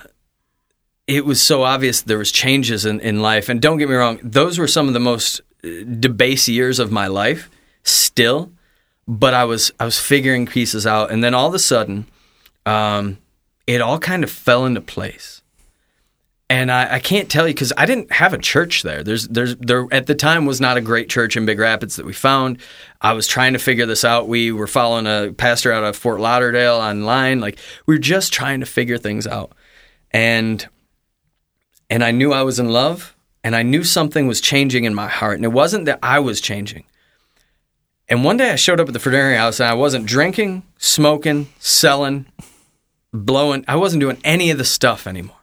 it 1.08 1.24
was 1.24 1.42
so 1.42 1.64
obvious 1.64 2.02
there 2.02 2.18
was 2.18 2.30
changes 2.30 2.84
in, 2.84 3.00
in 3.00 3.20
life. 3.20 3.48
And 3.48 3.60
don't 3.60 3.78
get 3.78 3.88
me 3.88 3.96
wrong, 3.96 4.20
those 4.22 4.58
were 4.58 4.68
some 4.68 4.86
of 4.86 4.94
the 4.94 5.00
most 5.00 5.40
debased 5.62 6.46
years 6.46 6.78
of 6.78 6.92
my 6.92 7.08
life. 7.08 7.50
Still, 7.82 8.52
but 9.06 9.32
I 9.32 9.44
was 9.44 9.72
I 9.80 9.86
was 9.86 9.98
figuring 9.98 10.44
pieces 10.44 10.86
out, 10.86 11.10
and 11.10 11.24
then 11.24 11.32
all 11.32 11.48
of 11.48 11.54
a 11.54 11.58
sudden, 11.58 12.06
um, 12.66 13.16
it 13.66 13.80
all 13.80 13.98
kind 13.98 14.22
of 14.22 14.30
fell 14.30 14.66
into 14.66 14.82
place. 14.82 15.40
And 16.50 16.70
I, 16.70 16.94
I 16.94 16.98
can't 16.98 17.30
tell 17.30 17.46
you 17.46 17.54
because 17.54 17.72
I 17.78 17.86
didn't 17.86 18.12
have 18.12 18.34
a 18.34 18.38
church 18.38 18.82
there. 18.82 19.02
There's, 19.02 19.28
there's, 19.28 19.56
there 19.56 19.86
at 19.90 20.06
the 20.06 20.14
time 20.14 20.46
was 20.46 20.62
not 20.62 20.78
a 20.78 20.80
great 20.80 21.10
church 21.10 21.36
in 21.36 21.44
Big 21.44 21.58
Rapids 21.58 21.96
that 21.96 22.06
we 22.06 22.14
found. 22.14 22.58
I 23.02 23.12
was 23.12 23.26
trying 23.26 23.52
to 23.52 23.58
figure 23.58 23.84
this 23.84 24.02
out. 24.02 24.28
We 24.28 24.50
were 24.52 24.66
following 24.66 25.06
a 25.06 25.32
pastor 25.32 25.72
out 25.72 25.84
of 25.84 25.96
Fort 25.96 26.20
Lauderdale 26.20 26.76
online. 26.76 27.40
Like 27.40 27.58
we 27.86 27.94
were 27.94 28.00
just 28.00 28.32
trying 28.32 28.60
to 28.60 28.66
figure 28.66 28.98
things 28.98 29.26
out, 29.26 29.52
and 30.10 30.66
and 31.90 32.04
I 32.04 32.10
knew 32.10 32.32
I 32.32 32.42
was 32.42 32.58
in 32.58 32.68
love, 32.68 33.16
and 33.42 33.56
I 33.56 33.62
knew 33.62 33.84
something 33.84 34.26
was 34.26 34.40
changing 34.40 34.84
in 34.84 34.94
my 34.94 35.08
heart, 35.08 35.36
and 35.36 35.44
it 35.44 35.52
wasn't 35.52 35.86
that 35.86 35.98
I 36.02 36.18
was 36.18 36.40
changing. 36.40 36.84
And 38.08 38.24
one 38.24 38.36
day 38.36 38.50
I 38.50 38.56
showed 38.56 38.80
up 38.80 38.88
at 38.88 38.92
the 38.92 39.00
fraternity 39.00 39.36
house, 39.36 39.60
and 39.60 39.68
I 39.68 39.74
wasn't 39.74 40.06
drinking, 40.06 40.62
smoking, 40.78 41.48
selling, 41.58 42.26
blowing. 43.12 43.64
I 43.68 43.76
wasn't 43.76 44.00
doing 44.00 44.18
any 44.24 44.50
of 44.50 44.58
the 44.58 44.64
stuff 44.64 45.06
anymore 45.06 45.38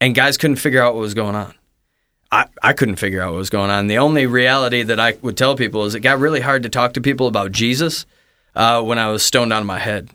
and 0.00 0.14
guys 0.14 0.36
couldn't 0.36 0.56
figure 0.56 0.82
out 0.82 0.94
what 0.94 1.00
was 1.00 1.14
going 1.14 1.34
on. 1.34 1.54
I, 2.30 2.46
I 2.62 2.72
couldn't 2.74 2.96
figure 2.96 3.22
out 3.22 3.32
what 3.32 3.38
was 3.38 3.50
going 3.50 3.70
on. 3.70 3.86
The 3.86 3.98
only 3.98 4.26
reality 4.26 4.82
that 4.82 5.00
I 5.00 5.16
would 5.22 5.36
tell 5.36 5.56
people 5.56 5.84
is 5.84 5.94
it 5.94 6.00
got 6.00 6.18
really 6.18 6.40
hard 6.40 6.62
to 6.64 6.68
talk 6.68 6.94
to 6.94 7.00
people 7.00 7.26
about 7.26 7.52
Jesus 7.52 8.04
uh, 8.54 8.82
when 8.82 8.98
I 8.98 9.10
was 9.10 9.22
stoned 9.22 9.52
out 9.52 9.60
of 9.60 9.66
my 9.66 9.78
head. 9.78 10.10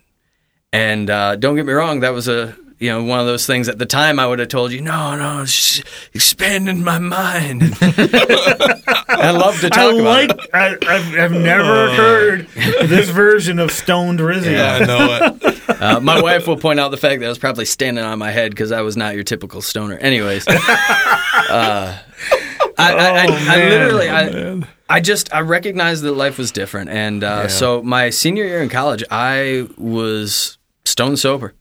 And 0.71 1.09
uh, 1.09 1.35
don't 1.35 1.55
get 1.55 1.65
me 1.65 1.73
wrong, 1.73 2.01
that 2.01 2.13
was 2.13 2.27
a 2.27 2.55
you 2.83 2.89
know 2.89 3.01
one 3.01 3.21
of 3.21 3.25
those 3.25 3.47
things. 3.47 3.69
At 3.69 3.79
the 3.79 3.85
time, 3.85 4.19
I 4.19 4.27
would 4.27 4.39
have 4.39 4.49
told 4.49 4.73
you, 4.73 4.81
no, 4.81 5.15
no, 5.15 5.43
it's 5.43 5.81
expanding 6.13 6.83
my 6.83 6.99
mind. 6.99 7.77
I 7.81 9.31
love 9.31 9.57
to 9.61 9.69
talk 9.69 9.93
I 9.93 9.99
about 9.99 10.03
like. 10.03 10.29
it. 10.31 10.49
I, 10.53 10.67
I've, 10.85 11.17
I've 11.17 11.31
never 11.31 11.95
heard 11.95 12.47
this 12.49 13.07
version 13.07 13.59
of 13.59 13.71
stoned 13.71 14.19
Rizzi. 14.19 14.51
Yeah, 14.51 14.79
I 14.81 14.85
know 14.85 15.37
it. 15.43 15.59
Uh, 15.73 15.99
my 15.99 16.21
wife 16.21 16.45
will 16.45 16.57
point 16.57 16.79
out 16.79 16.91
the 16.91 16.97
fact 16.97 17.19
that 17.19 17.25
I 17.25 17.29
was 17.29 17.37
probably 17.37 17.65
standing 17.65 18.03
on 18.03 18.19
my 18.19 18.31
head 18.31 18.51
because 18.51 18.71
I 18.71 18.81
was 18.81 18.95
not 18.95 19.15
your 19.15 19.23
typical 19.23 19.61
stoner. 19.61 19.97
Anyways, 19.97 20.45
uh, 20.47 20.55
I, 21.49 21.99
I, 22.77 22.93
I, 22.93 23.25
I 23.25 23.27
man. 23.57 23.69
literally, 23.69 24.09
I, 24.09 24.67
I 24.89 24.99
just 24.99 25.33
I 25.33 25.41
recognized 25.41 26.03
that 26.03 26.13
life 26.13 26.37
was 26.37 26.51
different, 26.51 26.89
and 26.89 27.23
uh, 27.23 27.47
so 27.47 27.81
my 27.81 28.09
senior 28.11 28.43
year 28.45 28.61
in 28.61 28.69
college, 28.69 29.03
I 29.09 29.67
was 29.77 30.57
stone 30.85 31.17
sober. 31.17 31.53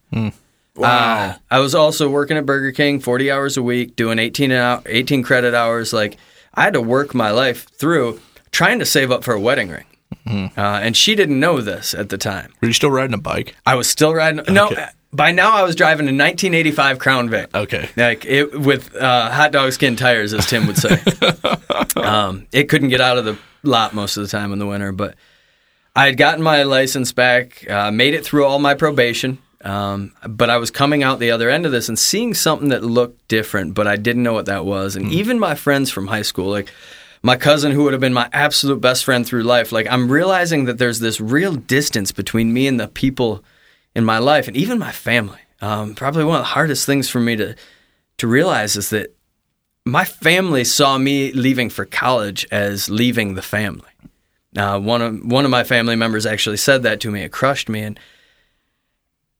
Wow. 0.75 1.35
I 1.51 1.59
was 1.59 1.75
also 1.75 2.09
working 2.09 2.37
at 2.37 2.45
Burger 2.45 2.71
King 2.71 2.99
40 2.99 3.31
hours 3.31 3.57
a 3.57 3.63
week, 3.63 3.95
doing 3.95 4.19
18 4.19 4.51
hour, 4.51 4.81
18 4.85 5.23
credit 5.23 5.53
hours. 5.53 5.93
Like 5.93 6.17
I 6.53 6.63
had 6.63 6.73
to 6.73 6.81
work 6.81 7.13
my 7.13 7.31
life 7.31 7.69
through 7.69 8.19
trying 8.51 8.79
to 8.79 8.85
save 8.85 9.11
up 9.11 9.23
for 9.23 9.33
a 9.33 9.39
wedding 9.39 9.69
ring. 9.69 9.85
Uh, 10.25 10.51
and 10.55 10.95
she 10.95 11.15
didn't 11.15 11.39
know 11.39 11.59
this 11.59 11.93
at 11.93 12.09
the 12.09 12.17
time. 12.17 12.53
Were 12.61 12.67
you 12.67 12.73
still 12.73 12.91
riding 12.91 13.13
a 13.13 13.19
bike? 13.19 13.55
I 13.65 13.75
was 13.75 13.89
still 13.89 14.13
riding. 14.13 14.43
No, 14.53 14.71
by 15.11 15.31
now 15.31 15.51
I 15.51 15.63
was 15.63 15.75
driving 15.75 16.05
a 16.05 16.15
1985 16.15 16.99
Crown 16.99 17.29
Vic. 17.29 17.49
Okay. 17.53 17.89
Like 17.95 18.25
it 18.25 18.59
with 18.59 18.95
uh, 18.95 19.29
hot 19.31 19.51
dog 19.51 19.71
skin 19.73 19.95
tires, 19.95 20.33
as 20.33 20.45
Tim 20.45 20.65
would 20.67 20.77
say. 20.77 21.01
um, 22.01 22.47
it 22.51 22.69
couldn't 22.69 22.89
get 22.89 23.01
out 23.01 23.17
of 23.17 23.25
the 23.25 23.37
lot 23.63 23.93
most 23.93 24.17
of 24.17 24.23
the 24.23 24.29
time 24.29 24.53
in 24.53 24.59
the 24.59 24.67
winter, 24.67 24.91
but 24.91 25.15
I 25.95 26.05
had 26.05 26.17
gotten 26.17 26.41
my 26.41 26.63
license 26.63 27.11
back, 27.11 27.69
uh, 27.69 27.91
made 27.91 28.13
it 28.13 28.25
through 28.25 28.45
all 28.45 28.59
my 28.59 28.73
probation. 28.73 29.39
Um, 29.63 30.11
but 30.27 30.49
I 30.49 30.57
was 30.57 30.71
coming 30.71 31.03
out 31.03 31.19
the 31.19 31.31
other 31.31 31.49
end 31.49 31.65
of 31.65 31.71
this 31.71 31.87
and 31.87 31.97
seeing 31.97 32.33
something 32.33 32.69
that 32.69 32.83
looked 32.83 33.27
different, 33.29 33.73
but 33.73 33.87
I 33.87 33.95
didn't 33.95 34.23
know 34.23 34.33
what 34.33 34.47
that 34.47 34.65
was. 34.65 34.95
And 34.95 35.11
even 35.11 35.39
my 35.39 35.55
friends 35.55 35.89
from 35.89 36.07
high 36.07 36.21
school, 36.21 36.49
like 36.49 36.69
my 37.21 37.37
cousin 37.37 37.71
who 37.71 37.83
would 37.83 37.93
have 37.93 38.01
been 38.01 38.13
my 38.13 38.29
absolute 38.33 38.81
best 38.81 39.05
friend 39.05 39.25
through 39.25 39.43
life, 39.43 39.71
like 39.71 39.87
I'm 39.89 40.11
realizing 40.11 40.65
that 40.65 40.79
there's 40.79 40.99
this 40.99 41.21
real 41.21 41.55
distance 41.55 42.11
between 42.11 42.51
me 42.53 42.67
and 42.67 42.77
the 42.77 42.89
people 42.89 43.43
in 43.95 44.03
my 44.03 44.17
life 44.17 44.49
and 44.49 44.57
even 44.57 44.77
my 44.77 44.91
family. 44.91 45.39
Um, 45.61 45.95
probably 45.95 46.25
one 46.25 46.35
of 46.35 46.41
the 46.41 46.47
hardest 46.47 46.85
things 46.85 47.09
for 47.09 47.21
me 47.21 47.37
to 47.37 47.55
to 48.17 48.27
realize 48.27 48.75
is 48.75 48.89
that 48.89 49.15
my 49.85 50.05
family 50.05 50.63
saw 50.63 50.97
me 50.97 51.31
leaving 51.31 51.69
for 51.69 51.85
college 51.85 52.45
as 52.51 52.89
leaving 52.89 53.35
the 53.35 53.41
family. 53.41 53.89
Uh, 54.55 54.79
one 54.79 55.01
of 55.01 55.25
one 55.25 55.45
of 55.45 55.51
my 55.51 55.63
family 55.63 55.95
members 55.95 56.25
actually 56.25 56.57
said 56.57 56.83
that 56.83 56.99
to 56.99 57.11
me. 57.11 57.21
It 57.21 57.31
crushed 57.31 57.69
me, 57.69 57.81
and 57.81 57.99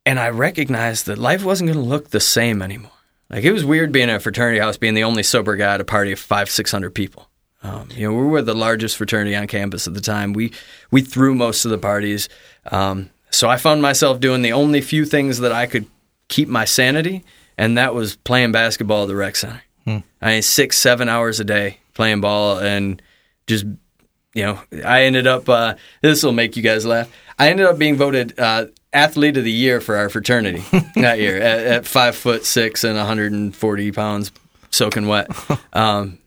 and 0.05 0.19
I 0.19 0.29
recognized 0.29 1.05
that 1.05 1.17
life 1.17 1.43
wasn't 1.43 1.71
going 1.71 1.83
to 1.83 1.89
look 1.89 2.09
the 2.09 2.19
same 2.19 2.61
anymore. 2.61 2.91
Like 3.29 3.43
it 3.43 3.51
was 3.51 3.65
weird 3.65 3.91
being 3.91 4.09
at 4.09 4.17
a 4.17 4.19
fraternity 4.19 4.59
house, 4.59 4.77
being 4.77 4.93
the 4.93 5.03
only 5.03 5.23
sober 5.23 5.55
guy 5.55 5.73
at 5.73 5.81
a 5.81 5.85
party 5.85 6.11
of 6.11 6.19
five, 6.19 6.49
six 6.49 6.71
hundred 6.71 6.91
people. 6.93 7.29
Um, 7.63 7.87
you 7.95 8.07
know, 8.07 8.15
we 8.15 8.25
were 8.27 8.41
the 8.41 8.53
largest 8.53 8.97
fraternity 8.97 9.35
on 9.35 9.47
campus 9.47 9.87
at 9.87 9.93
the 9.93 10.01
time. 10.01 10.33
We 10.33 10.51
we 10.91 11.01
threw 11.01 11.33
most 11.33 11.65
of 11.65 11.71
the 11.71 11.77
parties. 11.77 12.29
Um, 12.65 13.09
so 13.31 13.49
I 13.49 13.57
found 13.57 13.81
myself 13.81 14.19
doing 14.19 14.41
the 14.41 14.53
only 14.53 14.81
few 14.81 15.05
things 15.05 15.39
that 15.39 15.51
I 15.51 15.65
could 15.65 15.87
keep 16.27 16.47
my 16.47 16.65
sanity, 16.65 17.23
and 17.57 17.77
that 17.77 17.95
was 17.95 18.17
playing 18.17 18.51
basketball 18.51 19.03
at 19.03 19.07
the 19.07 19.15
rec 19.15 19.35
center. 19.35 19.63
I 20.21 20.33
mean, 20.33 20.41
six, 20.41 20.77
seven 20.77 21.09
hours 21.09 21.39
a 21.39 21.43
day 21.43 21.79
playing 21.93 22.21
ball, 22.21 22.59
and 22.59 23.01
just 23.47 23.65
you 24.35 24.43
know, 24.43 24.59
I 24.85 25.03
ended 25.03 25.25
up. 25.25 25.47
Uh, 25.47 25.75
this 26.01 26.23
will 26.23 26.33
make 26.33 26.55
you 26.57 26.63
guys 26.63 26.85
laugh. 26.85 27.11
I 27.39 27.49
ended 27.49 27.65
up 27.65 27.77
being 27.77 27.95
voted 27.95 28.37
uh, 28.39 28.67
athlete 28.93 29.37
of 29.37 29.43
the 29.43 29.51
year 29.51 29.81
for 29.81 29.95
our 29.97 30.09
fraternity 30.09 30.63
that 30.95 31.19
year 31.19 31.37
at, 31.37 31.59
at 31.65 31.85
five 31.85 32.15
foot 32.15 32.45
six 32.45 32.83
and 32.83 32.95
140 32.97 33.91
pounds, 33.91 34.31
soaking 34.69 35.07
wet, 35.07 35.27
um, 35.73 36.19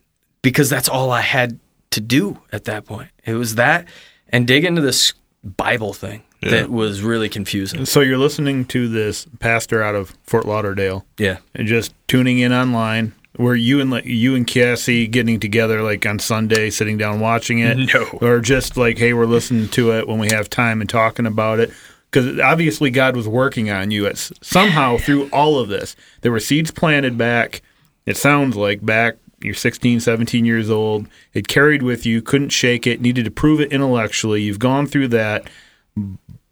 because 0.42 0.68
that's 0.70 0.88
all 0.88 1.10
I 1.10 1.20
had 1.22 1.58
to 1.90 2.00
do 2.00 2.38
at 2.52 2.64
that 2.64 2.84
point. 2.84 3.10
It 3.24 3.34
was 3.34 3.54
that 3.56 3.86
and 4.28 4.46
dig 4.46 4.64
into 4.64 4.80
this 4.82 5.12
Bible 5.44 5.92
thing 5.92 6.22
that 6.42 6.70
was 6.70 7.02
really 7.02 7.28
confusing. 7.28 7.86
So 7.86 8.00
you're 8.02 8.18
listening 8.18 8.66
to 8.66 8.88
this 8.88 9.26
pastor 9.40 9.82
out 9.82 9.94
of 9.96 10.16
Fort 10.24 10.46
Lauderdale 10.46 11.04
Yeah. 11.18 11.38
and 11.54 11.66
just 11.66 11.92
tuning 12.06 12.38
in 12.38 12.52
online. 12.52 13.14
Were 13.38 13.56
you 13.56 13.80
and 13.80 14.04
you 14.04 14.34
and 14.36 14.46
Cassie 14.46 15.06
getting 15.08 15.40
together 15.40 15.82
like 15.82 16.06
on 16.06 16.18
Sunday, 16.20 16.70
sitting 16.70 16.98
down 16.98 17.18
watching 17.20 17.58
it? 17.58 17.92
No. 17.92 18.06
Or 18.20 18.40
just 18.40 18.76
like, 18.76 18.96
hey, 18.96 19.12
we're 19.12 19.26
listening 19.26 19.68
to 19.70 19.92
it 19.92 20.06
when 20.06 20.18
we 20.18 20.28
have 20.30 20.48
time 20.48 20.80
and 20.80 20.88
talking 20.88 21.26
about 21.26 21.58
it. 21.58 21.72
Because 22.10 22.38
obviously 22.40 22.90
God 22.90 23.16
was 23.16 23.28
working 23.28 23.70
on 23.70 23.90
you. 23.90 24.06
It's 24.06 24.32
somehow 24.40 24.96
through 24.96 25.28
all 25.30 25.58
of 25.58 25.68
this, 25.68 25.96
there 26.22 26.32
were 26.32 26.40
seeds 26.40 26.70
planted 26.70 27.18
back. 27.18 27.62
It 28.06 28.16
sounds 28.16 28.56
like 28.56 28.84
back 28.84 29.16
you're 29.40 29.54
16, 29.54 30.00
17 30.00 30.44
years 30.46 30.70
old. 30.70 31.06
It 31.34 31.46
carried 31.46 31.82
with 31.82 32.06
you, 32.06 32.22
couldn't 32.22 32.48
shake 32.48 32.86
it, 32.86 33.00
needed 33.02 33.26
to 33.26 33.30
prove 33.30 33.60
it 33.60 33.70
intellectually. 33.70 34.40
You've 34.42 34.58
gone 34.58 34.86
through 34.86 35.08
that, 35.08 35.50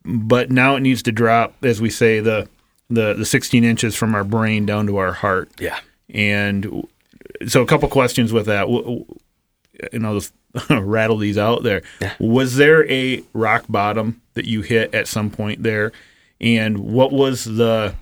but 0.05 0.51
now 0.51 0.77
it 0.77 0.81
needs 0.81 1.03
to 1.05 1.13
drop, 1.13 1.55
as 1.65 1.81
we 1.81 1.91
say, 1.91 2.21
the 2.21 2.49
the 2.91 3.15
the 3.15 3.25
16 3.25 3.65
inches 3.65 3.95
from 3.95 4.15
our 4.15 4.25
brain 4.25 4.67
down 4.67 4.87
to 4.87 4.99
our 4.99 5.13
heart. 5.13 5.51
Yeah. 5.59 5.79
And 6.11 6.87
so, 7.47 7.63
a 7.63 7.67
couple 7.67 7.89
questions 7.89 8.33
with 8.33 8.47
that. 8.47 8.61
W- 8.61 8.83
w- 8.83 9.05
And 9.93 10.07
I'll 10.07 10.15
just 10.15 10.35
rattle 10.71 11.17
these 11.17 11.39
out 11.39 11.63
there. 11.63 11.83
Was 12.19 12.57
there 12.57 12.91
a 12.91 13.23
rock 13.33 13.65
bottom 13.69 14.23
that 14.35 14.47
you 14.47 14.63
hit 14.63 14.95
at 14.95 15.09
some 15.09 15.31
point 15.31 15.63
there? 15.63 15.93
And 16.41 16.79
what 16.79 17.13
was 17.13 17.45
the 17.45 17.95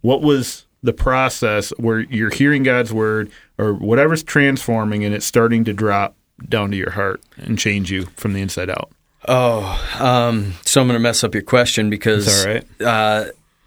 what 0.00 0.22
was 0.22 0.64
the 0.82 0.92
process 0.92 1.70
where 1.76 2.00
you're 2.00 2.30
hearing 2.30 2.62
God's 2.62 2.92
word 2.92 3.30
or 3.58 3.74
whatever's 3.74 4.22
transforming 4.22 5.04
and 5.04 5.14
it's 5.14 5.26
starting 5.26 5.64
to 5.64 5.72
drop 5.72 6.16
down 6.48 6.70
to 6.70 6.76
your 6.76 6.92
heart 6.92 7.20
and 7.36 7.58
change 7.58 7.90
you 7.90 8.06
from 8.16 8.32
the 8.32 8.40
inside 8.40 8.70
out? 8.70 8.90
Oh, 9.28 9.98
um, 9.98 10.54
so 10.64 10.80
I'm 10.80 10.86
going 10.86 10.94
to 10.94 11.02
mess 11.02 11.22
up 11.22 11.34
your 11.34 11.42
question 11.42 11.90
because 11.90 12.44
all 12.44 12.52
right. 12.52 12.64
uh, 12.80 13.26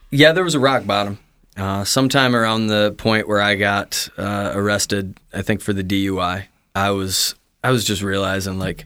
yeah, 0.10 0.32
there 0.32 0.44
was 0.44 0.56
a 0.56 0.60
rock 0.60 0.86
bottom. 0.86 1.20
Uh, 1.56 1.84
sometime 1.84 2.36
around 2.36 2.66
the 2.68 2.96
point 2.98 3.28
where 3.28 3.40
I 3.40 3.54
got 3.56 4.10
uh, 4.18 4.52
arrested, 4.56 5.20
I 5.32 5.44
think 5.44 5.62
for 5.62 5.72
the 5.72 5.84
DUI, 5.84 6.46
I 6.74 6.90
was 6.90 7.36
I 7.64 7.72
was 7.72 7.84
just 7.86 8.02
realizing 8.02 8.60
like, 8.60 8.86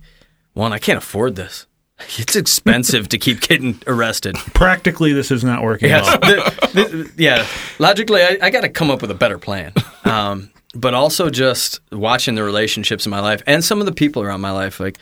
one, 0.53 0.73
I 0.73 0.79
can't 0.79 0.97
afford 0.97 1.35
this. 1.35 1.65
It's 2.19 2.35
expensive 2.35 3.09
to 3.09 3.17
keep 3.17 3.41
getting 3.41 3.79
arrested. 3.87 4.35
Practically, 4.53 5.13
this 5.13 5.31
is 5.31 5.43
not 5.43 5.63
working 5.63 5.89
Yes, 5.89 6.05
well. 6.05 6.19
the- 6.73 6.73
the- 6.73 7.11
yeah. 7.17 7.47
logically, 7.79 8.21
I, 8.21 8.37
I 8.41 8.49
got 8.51 8.61
to 8.61 8.69
come 8.69 8.91
up 8.91 9.01
with 9.01 9.09
a 9.09 9.15
better 9.15 9.39
plan. 9.39 9.73
Um, 10.05 10.51
but 10.75 10.93
also 10.93 11.29
just 11.31 11.79
watching 11.91 12.35
the 12.35 12.43
relationships 12.43 13.05
in 13.07 13.09
my 13.09 13.19
life 13.19 13.41
and 13.47 13.63
some 13.63 13.79
of 13.79 13.87
the 13.87 13.91
people 13.93 14.21
around 14.21 14.41
my 14.41 14.51
life. 14.51 14.79
Like 14.79 14.99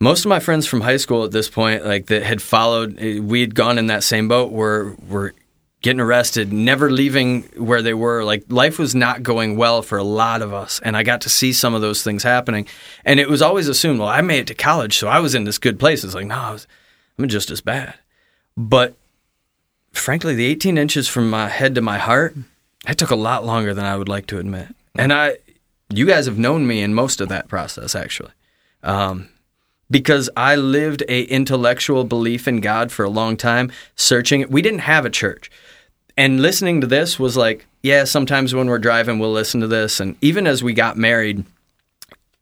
most 0.00 0.24
of 0.24 0.30
my 0.30 0.40
friends 0.40 0.66
from 0.66 0.80
high 0.80 0.96
school 0.96 1.24
at 1.24 1.32
this 1.32 1.50
point, 1.50 1.84
like 1.84 2.06
that 2.06 2.22
had 2.22 2.40
followed, 2.40 2.98
eh, 2.98 3.18
we 3.18 3.40
had 3.42 3.54
gone 3.54 3.76
in 3.76 3.88
that 3.88 4.02
same 4.02 4.26
boat. 4.26 4.52
Were 4.52 4.96
were 5.06 5.34
getting 5.82 6.00
arrested, 6.00 6.52
never 6.52 6.90
leaving 6.90 7.42
where 7.56 7.82
they 7.82 7.92
were. 7.92 8.24
Like 8.24 8.44
life 8.48 8.78
was 8.78 8.94
not 8.94 9.22
going 9.22 9.56
well 9.56 9.82
for 9.82 9.98
a 9.98 10.04
lot 10.04 10.40
of 10.40 10.54
us, 10.54 10.80
and 10.84 10.96
I 10.96 11.02
got 11.02 11.20
to 11.22 11.28
see 11.28 11.52
some 11.52 11.74
of 11.74 11.80
those 11.80 12.02
things 12.02 12.22
happening. 12.22 12.66
And 13.04 13.20
it 13.20 13.28
was 13.28 13.42
always 13.42 13.68
assumed, 13.68 13.98
well, 13.98 14.08
I 14.08 14.20
made 14.20 14.40
it 14.40 14.46
to 14.46 14.54
college, 14.54 14.96
so 14.96 15.08
I 15.08 15.18
was 15.18 15.34
in 15.34 15.44
this 15.44 15.58
good 15.58 15.78
place. 15.78 16.04
It's 16.04 16.14
like, 16.14 16.26
no, 16.26 16.36
I 16.36 16.52
was, 16.52 16.66
I'm 17.18 17.28
just 17.28 17.50
as 17.50 17.60
bad. 17.60 17.94
But 18.56 18.94
frankly, 19.92 20.34
the 20.34 20.46
18 20.46 20.78
inches 20.78 21.08
from 21.08 21.28
my 21.28 21.48
head 21.48 21.74
to 21.74 21.82
my 21.82 21.98
heart, 21.98 22.36
it 22.88 22.96
took 22.96 23.10
a 23.10 23.16
lot 23.16 23.44
longer 23.44 23.74
than 23.74 23.84
I 23.84 23.96
would 23.96 24.08
like 24.08 24.26
to 24.28 24.38
admit. 24.38 24.68
And 24.94 25.12
I, 25.12 25.38
you 25.90 26.06
guys 26.06 26.26
have 26.26 26.38
known 26.38 26.66
me 26.66 26.80
in 26.80 26.94
most 26.94 27.20
of 27.20 27.28
that 27.28 27.48
process, 27.48 27.94
actually. 27.94 28.32
Um, 28.84 29.28
because 29.90 30.30
I 30.36 30.56
lived 30.56 31.02
a 31.08 31.24
intellectual 31.24 32.04
belief 32.04 32.48
in 32.48 32.60
God 32.60 32.90
for 32.90 33.04
a 33.04 33.10
long 33.10 33.36
time, 33.36 33.70
searching. 33.94 34.48
We 34.48 34.62
didn't 34.62 34.80
have 34.80 35.04
a 35.04 35.10
church 35.10 35.50
and 36.16 36.40
listening 36.40 36.80
to 36.80 36.86
this 36.86 37.18
was 37.18 37.36
like, 37.36 37.66
yeah, 37.82 38.04
sometimes 38.04 38.54
when 38.54 38.68
we're 38.68 38.78
driving, 38.78 39.18
we'll 39.18 39.32
listen 39.32 39.60
to 39.60 39.66
this. 39.66 40.00
And 40.00 40.16
even 40.20 40.46
as 40.46 40.62
we 40.62 40.72
got 40.72 40.96
married, 40.96 41.44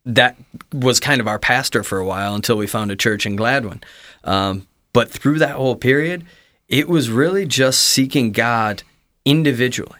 that 0.05 0.35
was 0.73 0.99
kind 0.99 1.21
of 1.21 1.27
our 1.27 1.39
pastor 1.39 1.83
for 1.83 1.99
a 1.99 2.05
while 2.05 2.35
until 2.35 2.57
we 2.57 2.67
found 2.67 2.91
a 2.91 2.95
church 2.95 3.25
in 3.25 3.35
Gladwin. 3.35 3.81
Um, 4.23 4.67
but 4.93 5.09
through 5.09 5.39
that 5.39 5.55
whole 5.55 5.75
period, 5.75 6.25
it 6.67 6.87
was 6.87 7.09
really 7.09 7.45
just 7.45 7.81
seeking 7.81 8.31
God 8.31 8.83
individually. 9.25 9.99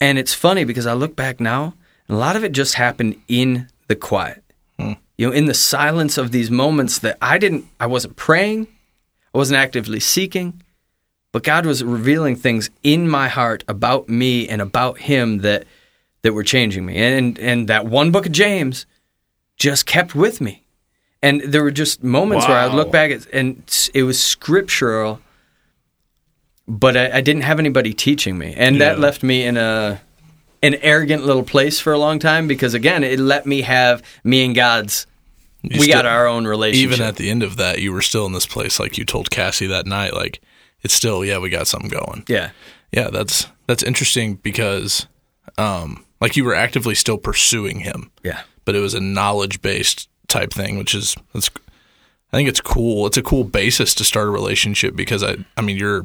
And 0.00 0.18
it's 0.18 0.34
funny 0.34 0.64
because 0.64 0.86
I 0.86 0.92
look 0.92 1.16
back 1.16 1.40
now, 1.40 1.74
and 2.06 2.16
a 2.16 2.20
lot 2.20 2.36
of 2.36 2.44
it 2.44 2.52
just 2.52 2.74
happened 2.74 3.20
in 3.26 3.68
the 3.88 3.96
quiet. 3.96 4.44
Hmm. 4.78 4.92
You 5.16 5.28
know, 5.28 5.32
in 5.32 5.46
the 5.46 5.54
silence 5.54 6.18
of 6.18 6.30
these 6.30 6.50
moments 6.50 7.00
that 7.00 7.18
I 7.20 7.38
didn't, 7.38 7.66
I 7.80 7.86
wasn't 7.86 8.16
praying, 8.16 8.68
I 9.34 9.38
wasn't 9.38 9.58
actively 9.58 10.00
seeking. 10.00 10.62
But 11.32 11.42
God 11.42 11.66
was 11.66 11.84
revealing 11.84 12.36
things 12.36 12.70
in 12.82 13.08
my 13.08 13.28
heart 13.28 13.62
about 13.68 14.08
me 14.08 14.48
and 14.48 14.62
about 14.62 14.98
Him 14.98 15.38
that 15.38 15.66
that 16.22 16.32
were 16.32 16.44
changing 16.44 16.86
me. 16.86 16.96
And 16.96 17.38
and 17.38 17.68
that 17.68 17.86
one 17.86 18.10
book 18.10 18.26
of 18.26 18.32
James 18.32 18.86
just 19.56 19.86
kept 19.86 20.14
with 20.14 20.40
me. 20.40 20.64
And 21.20 21.42
there 21.42 21.62
were 21.62 21.72
just 21.72 22.02
moments 22.02 22.46
wow. 22.46 22.52
where 22.52 22.60
I 22.60 22.66
would 22.66 22.76
look 22.76 22.92
back 22.92 23.10
at, 23.10 23.26
and 23.32 23.62
it 23.92 24.04
was 24.04 24.22
scriptural, 24.22 25.20
but 26.68 26.96
I, 26.96 27.16
I 27.16 27.20
didn't 27.20 27.42
have 27.42 27.58
anybody 27.58 27.92
teaching 27.92 28.38
me, 28.38 28.54
and 28.56 28.76
yeah. 28.76 28.90
that 28.90 29.00
left 29.00 29.24
me 29.24 29.44
in 29.44 29.56
a 29.56 30.00
an 30.62 30.74
arrogant 30.76 31.24
little 31.24 31.42
place 31.42 31.80
for 31.80 31.92
a 31.92 31.98
long 31.98 32.18
time 32.18 32.46
because 32.48 32.74
again, 32.74 33.04
it 33.04 33.18
let 33.18 33.46
me 33.46 33.62
have 33.62 34.02
me 34.24 34.44
and 34.44 34.54
God's. 34.54 35.06
You 35.62 35.80
we 35.80 35.86
still, 35.86 35.94
got 35.94 36.06
our 36.06 36.28
own 36.28 36.46
relationship. 36.46 36.92
Even 36.92 37.04
at 37.04 37.16
the 37.16 37.30
end 37.30 37.42
of 37.42 37.56
that, 37.56 37.80
you 37.80 37.92
were 37.92 38.00
still 38.00 38.24
in 38.26 38.32
this 38.32 38.46
place, 38.46 38.78
like 38.78 38.96
you 38.96 39.04
told 39.04 39.28
Cassie 39.28 39.66
that 39.66 39.86
night, 39.86 40.14
like 40.14 40.40
it's 40.82 40.94
still 40.94 41.24
yeah 41.24 41.38
we 41.38 41.50
got 41.50 41.66
something 41.66 41.90
going. 41.90 42.24
Yeah, 42.28 42.50
yeah. 42.92 43.10
That's 43.10 43.46
that's 43.66 43.82
interesting 43.82 44.36
because 44.36 45.06
um, 45.56 46.04
like 46.20 46.36
you 46.36 46.44
were 46.44 46.54
actively 46.54 46.94
still 46.94 47.18
pursuing 47.18 47.80
him. 47.80 48.10
Yeah, 48.22 48.42
but 48.64 48.74
it 48.74 48.80
was 48.80 48.94
a 48.94 49.00
knowledge 49.00 49.62
based 49.62 50.08
type 50.28 50.52
thing, 50.52 50.78
which 50.78 50.94
is 50.94 51.16
that's 51.32 51.50
I 52.32 52.36
think 52.36 52.48
it's 52.48 52.60
cool. 52.60 53.06
It's 53.06 53.16
a 53.16 53.22
cool 53.22 53.44
basis 53.44 53.94
to 53.94 54.04
start 54.04 54.28
a 54.28 54.30
relationship 54.30 54.94
because 54.94 55.22
I 55.22 55.36
I 55.56 55.62
mean 55.62 55.76
you're 55.76 56.04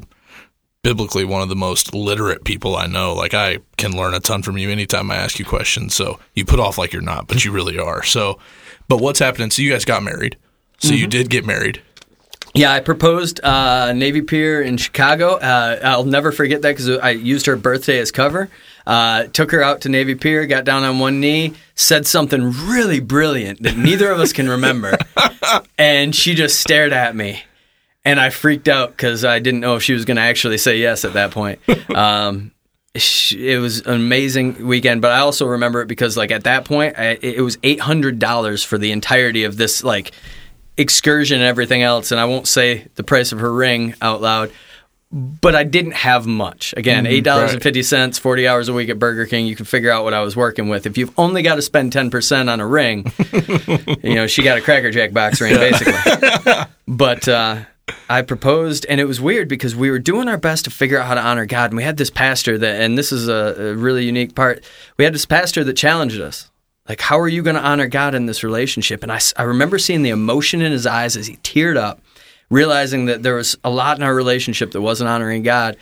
biblically 0.84 1.24
one 1.24 1.40
of 1.42 1.48
the 1.48 1.56
most 1.56 1.94
literate 1.94 2.44
people 2.44 2.76
I 2.76 2.86
know. 2.86 3.14
Like 3.14 3.34
I 3.34 3.58
can 3.76 3.96
learn 3.96 4.14
a 4.14 4.20
ton 4.20 4.42
from 4.42 4.58
you 4.58 4.70
anytime 4.70 5.10
I 5.10 5.16
ask 5.16 5.38
you 5.38 5.44
questions. 5.44 5.94
So 5.94 6.20
you 6.34 6.44
put 6.44 6.60
off 6.60 6.78
like 6.78 6.92
you're 6.92 7.02
not, 7.02 7.26
but 7.26 7.44
you 7.44 7.50
really 7.50 7.78
are. 7.78 8.04
So, 8.04 8.38
but 8.86 9.00
what's 9.00 9.18
happening? 9.18 9.50
So 9.50 9.62
you 9.62 9.72
guys 9.72 9.84
got 9.84 10.02
married. 10.02 10.36
So 10.78 10.88
mm-hmm. 10.88 10.98
you 10.98 11.06
did 11.06 11.30
get 11.30 11.46
married. 11.46 11.82
Yeah, 12.56 12.72
I 12.72 12.78
proposed 12.78 13.40
uh, 13.42 13.92
Navy 13.94 14.22
Pier 14.22 14.62
in 14.62 14.76
Chicago. 14.76 15.34
Uh, 15.34 15.80
I'll 15.82 16.04
never 16.04 16.30
forget 16.30 16.62
that 16.62 16.70
because 16.70 16.88
I 16.88 17.10
used 17.10 17.46
her 17.46 17.56
birthday 17.56 17.98
as 17.98 18.12
cover. 18.12 18.48
Uh, 18.86 19.24
took 19.24 19.50
her 19.50 19.60
out 19.60 19.80
to 19.80 19.88
Navy 19.88 20.14
Pier, 20.14 20.46
got 20.46 20.64
down 20.64 20.84
on 20.84 21.00
one 21.00 21.18
knee, 21.18 21.54
said 21.74 22.06
something 22.06 22.52
really 22.68 23.00
brilliant 23.00 23.62
that 23.64 23.76
neither 23.76 24.08
of 24.12 24.20
us 24.20 24.32
can 24.32 24.48
remember, 24.48 24.96
and 25.78 26.14
she 26.14 26.36
just 26.36 26.60
stared 26.60 26.92
at 26.92 27.16
me, 27.16 27.42
and 28.04 28.20
I 28.20 28.30
freaked 28.30 28.68
out 28.68 28.90
because 28.90 29.24
I 29.24 29.40
didn't 29.40 29.60
know 29.60 29.74
if 29.74 29.82
she 29.82 29.92
was 29.92 30.04
going 30.04 30.18
to 30.18 30.22
actually 30.22 30.58
say 30.58 30.78
yes 30.78 31.04
at 31.04 31.14
that 31.14 31.30
point. 31.32 31.58
Um, 31.94 32.52
it 32.94 33.60
was 33.60 33.80
an 33.80 33.94
amazing 33.94 34.66
weekend, 34.66 35.02
but 35.02 35.10
I 35.10 35.18
also 35.18 35.46
remember 35.46 35.80
it 35.82 35.88
because, 35.88 36.16
like, 36.16 36.30
at 36.30 36.44
that 36.44 36.64
point, 36.64 36.96
I, 36.96 37.18
it 37.20 37.40
was 37.40 37.58
eight 37.64 37.80
hundred 37.80 38.20
dollars 38.20 38.62
for 38.62 38.78
the 38.78 38.92
entirety 38.92 39.42
of 39.42 39.56
this, 39.56 39.82
like 39.82 40.12
excursion 40.76 41.40
and 41.40 41.46
everything 41.46 41.82
else, 41.82 42.10
and 42.10 42.20
I 42.20 42.24
won't 42.24 42.48
say 42.48 42.88
the 42.94 43.04
price 43.04 43.32
of 43.32 43.40
her 43.40 43.52
ring 43.52 43.94
out 44.00 44.20
loud, 44.20 44.50
but 45.10 45.54
I 45.54 45.62
didn't 45.64 45.92
have 45.92 46.26
much. 46.26 46.74
Again, 46.76 47.04
mm-hmm. 47.04 47.12
eight 47.12 47.24
dollars 47.24 47.52
and 47.52 47.62
fifty 47.62 47.82
cents, 47.82 48.18
forty 48.18 48.48
hours 48.48 48.68
a 48.68 48.72
week 48.72 48.88
at 48.88 48.98
Burger 48.98 49.26
King. 49.26 49.46
You 49.46 49.56
can 49.56 49.64
figure 49.64 49.90
out 49.90 50.04
what 50.04 50.14
I 50.14 50.20
was 50.20 50.34
working 50.34 50.68
with. 50.68 50.86
If 50.86 50.98
you've 50.98 51.16
only 51.18 51.42
got 51.42 51.56
to 51.56 51.62
spend 51.62 51.92
ten 51.92 52.10
percent 52.10 52.50
on 52.50 52.60
a 52.60 52.66
ring, 52.66 53.12
you 54.02 54.14
know 54.14 54.26
she 54.26 54.42
got 54.42 54.58
a 54.58 54.60
Cracker 54.60 54.90
Jack 54.90 55.12
box 55.12 55.40
ring 55.40 55.54
basically. 55.54 56.64
but 56.88 57.28
uh, 57.28 57.62
I 58.08 58.22
proposed, 58.22 58.86
and 58.88 59.00
it 59.00 59.04
was 59.04 59.20
weird 59.20 59.48
because 59.48 59.76
we 59.76 59.90
were 59.90 59.98
doing 59.98 60.28
our 60.28 60.38
best 60.38 60.64
to 60.64 60.70
figure 60.70 60.98
out 60.98 61.06
how 61.06 61.14
to 61.14 61.20
honor 61.20 61.46
God, 61.46 61.70
and 61.70 61.76
we 61.76 61.82
had 61.82 61.96
this 61.96 62.10
pastor 62.10 62.58
that, 62.58 62.80
and 62.80 62.98
this 62.98 63.12
is 63.12 63.28
a, 63.28 63.72
a 63.72 63.74
really 63.74 64.04
unique 64.04 64.34
part. 64.34 64.64
We 64.96 65.04
had 65.04 65.14
this 65.14 65.26
pastor 65.26 65.64
that 65.64 65.74
challenged 65.74 66.20
us. 66.20 66.50
Like, 66.88 67.00
how 67.00 67.18
are 67.18 67.28
you 67.28 67.42
going 67.42 67.56
to 67.56 67.62
honor 67.62 67.86
God 67.86 68.14
in 68.14 68.26
this 68.26 68.44
relationship? 68.44 69.02
And 69.02 69.10
I, 69.10 69.18
I 69.36 69.44
remember 69.44 69.78
seeing 69.78 70.02
the 70.02 70.10
emotion 70.10 70.60
in 70.60 70.70
his 70.70 70.86
eyes 70.86 71.16
as 71.16 71.26
he 71.26 71.36
teared 71.36 71.76
up, 71.76 72.00
realizing 72.50 73.06
that 73.06 73.22
there 73.22 73.36
was 73.36 73.56
a 73.64 73.70
lot 73.70 73.96
in 73.96 74.02
our 74.02 74.14
relationship 74.14 74.72
that 74.72 74.82
wasn't 74.82 75.08
honoring 75.08 75.42
God. 75.42 75.76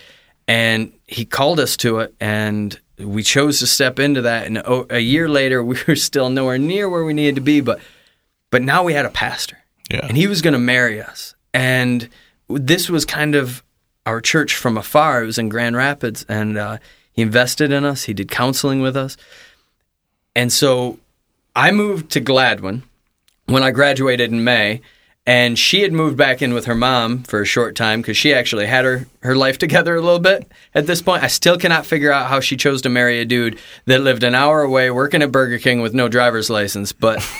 And 0.46 0.92
he 1.06 1.24
called 1.24 1.58
us 1.58 1.76
to 1.78 2.00
it, 2.00 2.14
and 2.20 2.78
we 2.98 3.22
chose 3.22 3.58
to 3.60 3.66
step 3.66 3.98
into 3.98 4.22
that. 4.22 4.46
And 4.46 4.62
a 4.90 5.00
year 5.00 5.28
later, 5.28 5.62
we 5.64 5.76
were 5.86 5.96
still 5.96 6.30
nowhere 6.30 6.58
near 6.58 6.88
where 6.88 7.04
we 7.04 7.14
needed 7.14 7.36
to 7.36 7.40
be, 7.40 7.60
but 7.60 7.80
but 8.50 8.60
now 8.60 8.82
we 8.84 8.92
had 8.92 9.06
a 9.06 9.10
pastor, 9.10 9.56
yeah. 9.90 10.06
and 10.06 10.14
he 10.14 10.26
was 10.26 10.42
going 10.42 10.52
to 10.52 10.58
marry 10.58 11.00
us. 11.00 11.34
And 11.54 12.06
this 12.48 12.90
was 12.90 13.06
kind 13.06 13.34
of 13.34 13.64
our 14.04 14.20
church 14.20 14.54
from 14.54 14.76
afar. 14.76 15.22
It 15.22 15.26
was 15.26 15.38
in 15.38 15.48
Grand 15.48 15.74
Rapids, 15.74 16.26
and 16.28 16.58
uh, 16.58 16.76
he 17.12 17.22
invested 17.22 17.72
in 17.72 17.86
us. 17.86 18.04
He 18.04 18.12
did 18.12 18.30
counseling 18.30 18.82
with 18.82 18.94
us. 18.94 19.16
And 20.34 20.52
so 20.52 20.98
I 21.54 21.70
moved 21.70 22.10
to 22.12 22.20
Gladwin 22.20 22.82
when 23.46 23.62
I 23.62 23.70
graduated 23.70 24.30
in 24.32 24.44
May, 24.44 24.80
and 25.26 25.58
she 25.58 25.82
had 25.82 25.92
moved 25.92 26.16
back 26.16 26.42
in 26.42 26.54
with 26.54 26.64
her 26.64 26.74
mom 26.74 27.22
for 27.22 27.40
a 27.40 27.44
short 27.44 27.76
time 27.76 28.00
because 28.00 28.16
she 28.16 28.32
actually 28.34 28.66
had 28.66 28.84
her, 28.84 29.06
her 29.20 29.36
life 29.36 29.58
together 29.58 29.94
a 29.94 30.00
little 30.00 30.18
bit 30.18 30.50
at 30.74 30.86
this 30.86 31.02
point. 31.02 31.22
I 31.22 31.28
still 31.28 31.58
cannot 31.58 31.86
figure 31.86 32.10
out 32.12 32.28
how 32.28 32.40
she 32.40 32.56
chose 32.56 32.82
to 32.82 32.88
marry 32.88 33.20
a 33.20 33.24
dude 33.24 33.58
that 33.86 34.00
lived 34.00 34.24
an 34.24 34.34
hour 34.34 34.62
away 34.62 34.90
working 34.90 35.22
at 35.22 35.30
Burger 35.30 35.58
King 35.58 35.80
with 35.80 35.94
no 35.94 36.08
driver's 36.08 36.50
license, 36.50 36.92
but. 36.92 37.26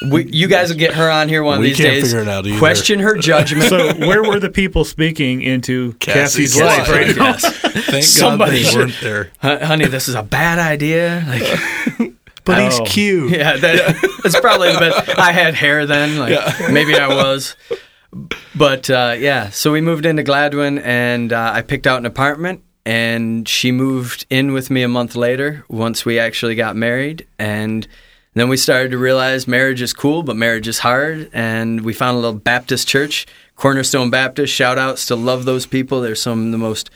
We, 0.00 0.30
you 0.30 0.46
guys 0.46 0.70
will 0.70 0.78
get 0.78 0.94
her 0.94 1.10
on 1.10 1.28
here 1.28 1.42
one 1.42 1.58
we 1.58 1.72
of 1.72 1.76
these 1.76 1.84
days. 1.84 2.58
Question 2.58 3.00
her 3.00 3.16
judgment. 3.16 3.64
So, 3.68 3.94
where 3.94 4.22
were 4.22 4.38
the 4.38 4.48
people 4.48 4.84
speaking 4.84 5.42
into 5.42 5.94
Cassie's, 5.94 6.54
Cassie's 6.54 6.60
life? 6.60 6.88
Right 6.88 7.16
yes. 7.16 7.58
Thank 7.86 8.04
Somebody 8.04 8.62
God 8.62 8.72
they 8.72 8.78
weren't 8.78 9.00
there. 9.02 9.30
Honey, 9.40 9.86
this 9.86 10.06
is 10.06 10.14
a 10.14 10.22
bad 10.22 10.60
idea. 10.60 11.24
Like, 11.26 12.12
but 12.48 12.58
oh. 12.58 12.64
he's 12.64 12.80
cute. 12.90 13.30
Yeah, 13.30 13.58
that, 13.58 14.20
that's 14.22 14.40
probably 14.40 14.72
the 14.72 14.78
best. 14.78 15.18
I 15.18 15.32
had 15.32 15.54
hair 15.54 15.84
then, 15.84 16.18
like 16.18 16.32
yeah. 16.32 16.68
maybe 16.72 16.94
I 16.94 17.08
was. 17.08 17.54
But 18.56 18.88
uh, 18.88 19.16
yeah, 19.18 19.50
so 19.50 19.70
we 19.70 19.82
moved 19.82 20.06
into 20.06 20.22
Gladwin, 20.22 20.80
and 20.82 21.30
uh, 21.30 21.52
I 21.54 21.60
picked 21.60 21.86
out 21.86 21.98
an 21.98 22.06
apartment, 22.06 22.64
and 22.86 23.46
she 23.46 23.70
moved 23.70 24.24
in 24.30 24.54
with 24.54 24.70
me 24.70 24.82
a 24.82 24.88
month 24.88 25.14
later. 25.14 25.66
Once 25.68 26.06
we 26.06 26.18
actually 26.18 26.54
got 26.54 26.74
married, 26.74 27.26
and 27.38 27.86
then 28.32 28.48
we 28.48 28.56
started 28.56 28.92
to 28.92 28.98
realize 28.98 29.46
marriage 29.46 29.82
is 29.82 29.92
cool, 29.92 30.22
but 30.22 30.34
marriage 30.34 30.68
is 30.68 30.78
hard, 30.78 31.28
and 31.34 31.82
we 31.82 31.92
found 31.92 32.16
a 32.16 32.20
little 32.20 32.40
Baptist 32.40 32.88
church, 32.88 33.26
Cornerstone 33.56 34.08
Baptist. 34.08 34.54
Shout 34.54 34.78
outs 34.78 35.04
to 35.04 35.16
love 35.16 35.44
those 35.44 35.66
people. 35.66 36.00
They're 36.00 36.14
some 36.14 36.46
of 36.46 36.52
the 36.52 36.58
most 36.58 36.88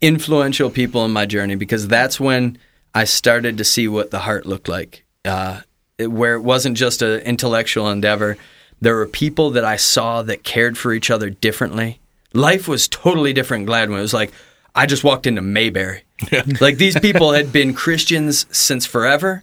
influential 0.00 0.70
people 0.70 1.04
in 1.04 1.12
my 1.12 1.24
journey 1.24 1.54
because 1.54 1.86
that's 1.86 2.18
when 2.18 2.58
I 2.94 3.04
started 3.04 3.58
to 3.58 3.64
see 3.64 3.88
what 3.88 4.10
the 4.10 4.20
heart 4.20 4.46
looked 4.46 4.68
like, 4.68 5.04
uh, 5.24 5.60
where 5.98 6.34
it 6.34 6.42
wasn't 6.42 6.76
just 6.76 7.02
an 7.02 7.20
intellectual 7.20 7.88
endeavor. 7.88 8.36
There 8.80 8.94
were 8.94 9.06
people 9.06 9.50
that 9.50 9.64
I 9.64 9.76
saw 9.76 10.22
that 10.22 10.44
cared 10.44 10.78
for 10.78 10.92
each 10.92 11.10
other 11.10 11.30
differently. 11.30 12.00
Life 12.32 12.68
was 12.68 12.88
totally 12.88 13.32
different 13.32 13.66
Gladwin. 13.66 13.98
It 13.98 14.02
was 14.02 14.14
like 14.14 14.32
I 14.74 14.86
just 14.86 15.04
walked 15.04 15.26
into 15.26 15.42
Mayberry. 15.42 16.04
Yeah. 16.30 16.44
like 16.60 16.76
these 16.76 16.98
people 16.98 17.32
had 17.32 17.52
been 17.52 17.74
Christians 17.74 18.46
since 18.56 18.86
forever. 18.86 19.42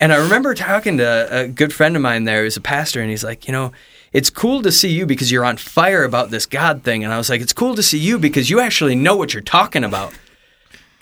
And 0.00 0.12
I 0.12 0.16
remember 0.16 0.54
talking 0.54 0.98
to 0.98 1.28
a 1.30 1.48
good 1.48 1.72
friend 1.72 1.96
of 1.96 2.02
mine 2.02 2.24
there 2.24 2.42
who's 2.42 2.56
a 2.56 2.60
pastor, 2.60 3.00
and 3.00 3.10
he's 3.10 3.22
like, 3.22 3.46
you 3.46 3.52
know, 3.52 3.72
it's 4.12 4.30
cool 4.30 4.62
to 4.62 4.72
see 4.72 4.90
you 4.90 5.06
because 5.06 5.30
you're 5.30 5.44
on 5.44 5.56
fire 5.56 6.02
about 6.04 6.30
this 6.30 6.46
God 6.46 6.82
thing. 6.82 7.04
And 7.04 7.12
I 7.12 7.18
was 7.18 7.30
like, 7.30 7.40
it's 7.40 7.52
cool 7.52 7.74
to 7.74 7.82
see 7.82 7.98
you 7.98 8.18
because 8.18 8.50
you 8.50 8.60
actually 8.60 8.94
know 8.94 9.16
what 9.16 9.34
you're 9.34 9.42
talking 9.42 9.84
about. 9.84 10.14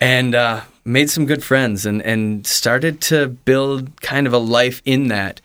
and 0.01 0.35
uh, 0.35 0.62
made 0.85 1.11
some 1.11 1.26
good 1.26 1.45
friends 1.45 1.87
and, 1.87 2.03
and 2.03 2.47
started 2.47 3.01
to 3.03 3.28
build 3.28 4.01
kind 4.01 4.26
of 4.26 4.33
a 4.33 4.39
life 4.39 4.83
in 4.85 5.09
that. 5.09 5.41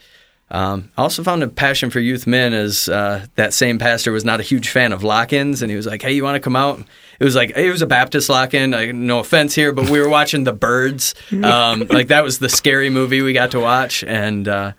Um, 0.49 0.91
I 0.97 1.01
also 1.01 1.23
found 1.23 1.43
a 1.43 1.47
passion 1.47 1.89
for 1.89 1.99
youth 1.99 2.25
men 2.25 2.53
as 2.53 2.87
uh, 2.87 3.25
that 3.35 3.53
same 3.53 3.79
pastor 3.79 4.13
was 4.13 4.23
not 4.23 4.39
a 4.39 4.43
huge 4.43 4.69
fan 4.69 4.93
of 4.93 5.03
lock-ins, 5.03 5.61
and 5.61 5.69
he 5.69 5.75
was 5.75 5.85
like, 5.85 6.01
"Hey, 6.01 6.13
you 6.13 6.23
want 6.23 6.35
to 6.35 6.39
come 6.39 6.55
out?" 6.55 6.79
It 7.19 7.25
was 7.25 7.35
like 7.35 7.51
it 7.57 7.69
was 7.69 7.81
a 7.81 7.87
Baptist 7.87 8.29
lock-in. 8.29 8.71
Like, 8.71 8.93
no 8.95 9.19
offense 9.19 9.53
here, 9.55 9.73
but 9.73 9.89
we 9.89 9.99
were 9.99 10.07
watching 10.07 10.45
The 10.45 10.53
Birds. 10.53 11.15
Um, 11.43 11.85
like 11.89 12.07
that 12.07 12.23
was 12.23 12.39
the 12.39 12.49
scary 12.49 12.89
movie 12.89 13.21
we 13.21 13.33
got 13.33 13.51
to 13.51 13.59
watch, 13.59 14.03
and 14.03 14.47
uh, 14.47 14.71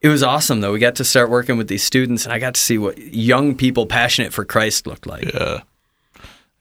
it 0.00 0.08
was 0.08 0.22
awesome. 0.24 0.60
Though 0.60 0.72
we 0.72 0.80
got 0.80 0.96
to 0.96 1.04
start 1.04 1.30
working 1.30 1.56
with 1.56 1.68
these 1.68 1.84
students, 1.84 2.24
and 2.24 2.32
I 2.32 2.38
got 2.40 2.54
to 2.54 2.60
see 2.60 2.76
what 2.76 2.98
young 2.98 3.54
people 3.56 3.86
passionate 3.86 4.32
for 4.32 4.44
Christ 4.44 4.86
looked 4.88 5.06
like. 5.06 5.32
Yeah. 5.32 5.60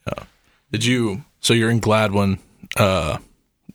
Yeah. 0.08 0.24
Did 0.72 0.86
you? 0.86 1.24
So 1.40 1.54
you're 1.54 1.72
in 1.72 1.80
Gladwin, 1.82 2.40
uh, 2.78 3.18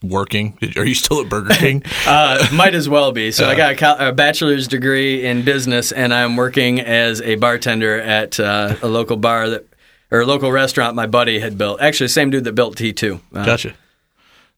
working. 0.02 0.58
Are 0.76 0.84
you 0.84 0.94
still 0.94 1.20
at 1.20 1.28
Burger 1.28 1.54
King? 1.54 1.82
Uh, 2.06 2.46
might 2.52 2.74
as 2.74 2.88
well 2.88 3.10
be. 3.10 3.32
So 3.32 3.48
I 3.48 3.56
got 3.56 3.72
a, 3.72 3.76
co- 3.76 3.96
a 3.98 4.12
bachelor's 4.12 4.68
degree 4.68 5.24
in 5.24 5.44
business, 5.44 5.90
and 5.90 6.14
I'm 6.14 6.36
working 6.36 6.78
as 6.80 7.20
a 7.20 7.34
bartender 7.34 8.00
at 8.00 8.38
uh, 8.38 8.76
a 8.80 8.86
local 8.88 9.16
bar 9.16 9.48
that 9.50 9.66
or 10.10 10.20
a 10.20 10.26
local 10.26 10.52
restaurant 10.52 10.94
my 10.94 11.06
buddy 11.06 11.40
had 11.40 11.58
built. 11.58 11.80
Actually, 11.80 12.06
the 12.06 12.12
same 12.12 12.30
dude 12.30 12.44
that 12.44 12.52
built 12.52 12.76
T2. 12.76 13.20
Uh, 13.34 13.44
gotcha. 13.44 13.74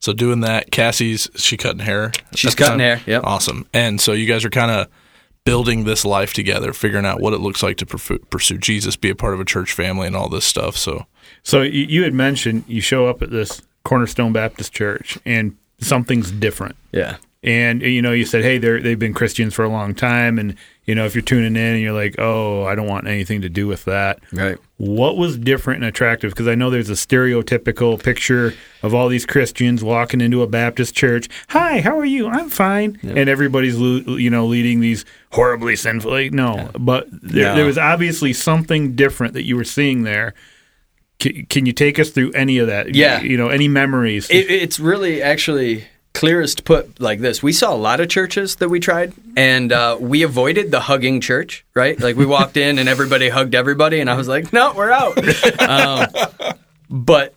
So 0.00 0.12
doing 0.12 0.40
that, 0.40 0.70
Cassie's 0.70 1.28
she 1.36 1.56
cutting 1.56 1.80
hair. 1.80 2.12
She's 2.34 2.54
cutting 2.54 2.72
time? 2.78 2.80
hair, 2.80 3.00
yep. 3.06 3.24
Awesome. 3.24 3.66
And 3.72 4.00
so 4.00 4.12
you 4.12 4.26
guys 4.26 4.44
are 4.44 4.50
kind 4.50 4.70
of 4.70 4.88
building 5.44 5.84
this 5.84 6.04
life 6.04 6.34
together, 6.34 6.72
figuring 6.72 7.06
out 7.06 7.20
what 7.20 7.32
it 7.32 7.38
looks 7.38 7.62
like 7.62 7.78
to 7.78 7.86
pursue, 7.86 8.18
pursue 8.30 8.58
Jesus, 8.58 8.96
be 8.96 9.10
a 9.10 9.14
part 9.14 9.34
of 9.34 9.40
a 9.40 9.44
church 9.44 9.72
family, 9.72 10.06
and 10.06 10.14
all 10.14 10.28
this 10.28 10.44
stuff. 10.44 10.76
So 10.76 11.06
So 11.42 11.62
you, 11.62 11.84
you 11.84 12.02
had 12.02 12.12
mentioned 12.14 12.64
you 12.68 12.80
show 12.80 13.06
up 13.06 13.22
at 13.22 13.30
this 13.30 13.62
Cornerstone 13.88 14.32
Baptist 14.34 14.72
Church 14.74 15.18
and 15.24 15.56
something's 15.80 16.30
different. 16.30 16.76
Yeah. 16.92 17.16
And 17.42 17.82
you 17.82 18.02
know, 18.02 18.10
you 18.12 18.24
said, 18.24 18.42
"Hey, 18.42 18.58
they're 18.58 18.80
they've 18.80 18.98
been 18.98 19.14
Christians 19.14 19.54
for 19.54 19.64
a 19.64 19.68
long 19.68 19.94
time," 19.94 20.40
and 20.40 20.56
you 20.86 20.94
know, 20.96 21.06
if 21.06 21.14
you're 21.14 21.22
tuning 21.22 21.54
in 21.54 21.74
and 21.74 21.80
you're 21.80 21.92
like, 21.92 22.16
"Oh, 22.18 22.64
I 22.64 22.74
don't 22.74 22.88
want 22.88 23.06
anything 23.06 23.42
to 23.42 23.48
do 23.48 23.68
with 23.68 23.84
that," 23.84 24.18
Right. 24.32 24.58
what 24.76 25.16
was 25.16 25.38
different 25.38 25.82
and 25.82 25.88
attractive? 25.88 26.32
Because 26.32 26.48
I 26.48 26.56
know 26.56 26.68
there's 26.68 26.90
a 26.90 26.94
stereotypical 26.94 28.02
picture 28.02 28.54
of 28.82 28.92
all 28.92 29.08
these 29.08 29.24
Christians 29.24 29.84
walking 29.84 30.20
into 30.20 30.42
a 30.42 30.48
Baptist 30.48 30.96
church. 30.96 31.28
Hi, 31.50 31.80
how 31.80 31.96
are 31.96 32.04
you? 32.04 32.26
I'm 32.26 32.48
fine, 32.50 32.98
and 33.04 33.28
everybody's 33.28 33.78
you 33.78 34.30
know 34.30 34.44
leading 34.44 34.80
these 34.80 35.04
horribly 35.30 35.76
sinful. 35.76 36.10
Like, 36.10 36.32
no, 36.32 36.70
but 36.76 37.06
there, 37.22 37.44
No. 37.50 37.54
there 37.54 37.64
was 37.66 37.78
obviously 37.78 38.32
something 38.32 38.96
different 38.96 39.34
that 39.34 39.44
you 39.44 39.54
were 39.56 39.62
seeing 39.64 40.02
there. 40.02 40.34
Can, 41.18 41.46
can 41.46 41.66
you 41.66 41.72
take 41.72 41.98
us 41.98 42.10
through 42.10 42.32
any 42.32 42.58
of 42.58 42.68
that? 42.68 42.94
Yeah. 42.94 43.20
you 43.20 43.36
know, 43.36 43.48
any 43.48 43.68
memories? 43.68 44.28
It, 44.30 44.50
it's 44.50 44.78
really 44.78 45.22
actually 45.22 45.86
clearest 46.14 46.64
put 46.64 47.00
like 47.00 47.20
this. 47.20 47.42
We 47.42 47.52
saw 47.52 47.72
a 47.72 47.76
lot 47.76 48.00
of 48.00 48.08
churches 48.08 48.56
that 48.56 48.68
we 48.68 48.80
tried, 48.80 49.12
and 49.36 49.72
uh, 49.72 49.96
we 50.00 50.22
avoided 50.22 50.70
the 50.70 50.80
hugging 50.80 51.20
church, 51.20 51.64
right? 51.74 51.98
Like 51.98 52.16
we 52.16 52.26
walked 52.26 52.56
in 52.56 52.78
and 52.78 52.88
everybody 52.88 53.28
hugged 53.28 53.54
everybody, 53.54 54.00
and 54.00 54.10
I 54.10 54.14
was 54.14 54.28
like, 54.28 54.52
no, 54.52 54.72
we're 54.74 54.90
out. 54.90 55.16
um, 55.60 56.56
but 56.90 57.34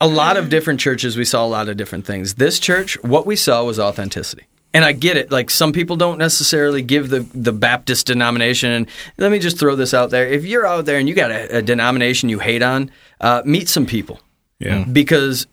a 0.00 0.06
lot 0.06 0.36
of 0.36 0.50
different 0.50 0.80
churches, 0.80 1.16
we 1.16 1.24
saw 1.24 1.44
a 1.44 1.48
lot 1.48 1.68
of 1.68 1.76
different 1.76 2.04
things. 2.04 2.34
This 2.34 2.58
church, 2.58 3.02
what 3.02 3.24
we 3.24 3.36
saw 3.36 3.64
was 3.64 3.78
authenticity. 3.78 4.46
And 4.74 4.84
I 4.84 4.92
get 4.92 5.16
it. 5.16 5.30
Like 5.30 5.50
some 5.50 5.72
people 5.72 5.96
don't 5.96 6.18
necessarily 6.18 6.82
give 6.82 7.10
the, 7.10 7.20
the 7.34 7.52
Baptist 7.52 8.06
denomination. 8.06 8.70
And 8.70 8.88
let 9.18 9.30
me 9.30 9.38
just 9.38 9.58
throw 9.58 9.76
this 9.76 9.92
out 9.92 10.10
there: 10.10 10.26
if 10.26 10.44
you're 10.44 10.66
out 10.66 10.86
there 10.86 10.98
and 10.98 11.08
you 11.08 11.14
got 11.14 11.30
a, 11.30 11.58
a 11.58 11.62
denomination 11.62 12.28
you 12.28 12.38
hate 12.38 12.62
on, 12.62 12.90
uh, 13.20 13.42
meet 13.44 13.68
some 13.68 13.86
people. 13.86 14.20
Yeah, 14.58 14.84
because 14.84 15.46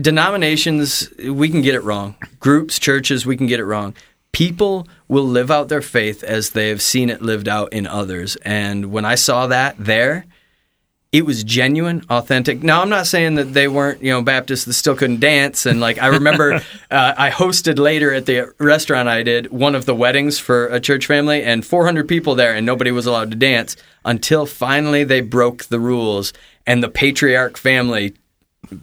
denominations 0.00 1.12
we 1.18 1.48
can 1.48 1.62
get 1.62 1.74
it 1.74 1.82
wrong. 1.82 2.16
Groups 2.40 2.78
churches 2.78 3.26
we 3.26 3.36
can 3.36 3.46
get 3.46 3.60
it 3.60 3.64
wrong. 3.64 3.94
People 4.32 4.88
will 5.08 5.26
live 5.26 5.50
out 5.50 5.68
their 5.68 5.82
faith 5.82 6.22
as 6.22 6.50
they 6.50 6.70
have 6.70 6.80
seen 6.80 7.10
it 7.10 7.20
lived 7.20 7.48
out 7.48 7.72
in 7.72 7.86
others. 7.86 8.36
And 8.36 8.86
when 8.86 9.04
i 9.04 9.14
saw 9.14 9.46
that 9.48 9.76
there 9.78 10.24
it 11.12 11.26
was 11.26 11.44
genuine 11.44 12.02
authentic. 12.08 12.62
Now 12.62 12.80
i'm 12.80 12.88
not 12.88 13.06
saying 13.06 13.34
that 13.34 13.52
they 13.52 13.68
weren't 13.68 14.02
you 14.02 14.10
know 14.10 14.22
baptists 14.22 14.64
that 14.64 14.72
still 14.72 14.96
couldn't 14.96 15.20
dance 15.20 15.66
and 15.66 15.78
like 15.80 15.98
i 15.98 16.06
remember 16.06 16.54
uh, 16.90 17.14
i 17.16 17.30
hosted 17.30 17.78
later 17.78 18.12
at 18.12 18.26
the 18.26 18.52
restaurant 18.58 19.08
i 19.08 19.22
did 19.22 19.50
one 19.50 19.74
of 19.74 19.84
the 19.84 19.94
weddings 19.94 20.38
for 20.38 20.66
a 20.68 20.80
church 20.80 21.06
family 21.06 21.42
and 21.42 21.66
400 21.66 22.08
people 22.08 22.34
there 22.34 22.54
and 22.54 22.64
nobody 22.64 22.90
was 22.90 23.06
allowed 23.06 23.30
to 23.30 23.36
dance 23.36 23.76
until 24.04 24.46
finally 24.46 25.04
they 25.04 25.20
broke 25.20 25.64
the 25.64 25.78
rules 25.78 26.32
and 26.66 26.82
the 26.82 26.88
patriarch 26.88 27.58
family 27.58 28.14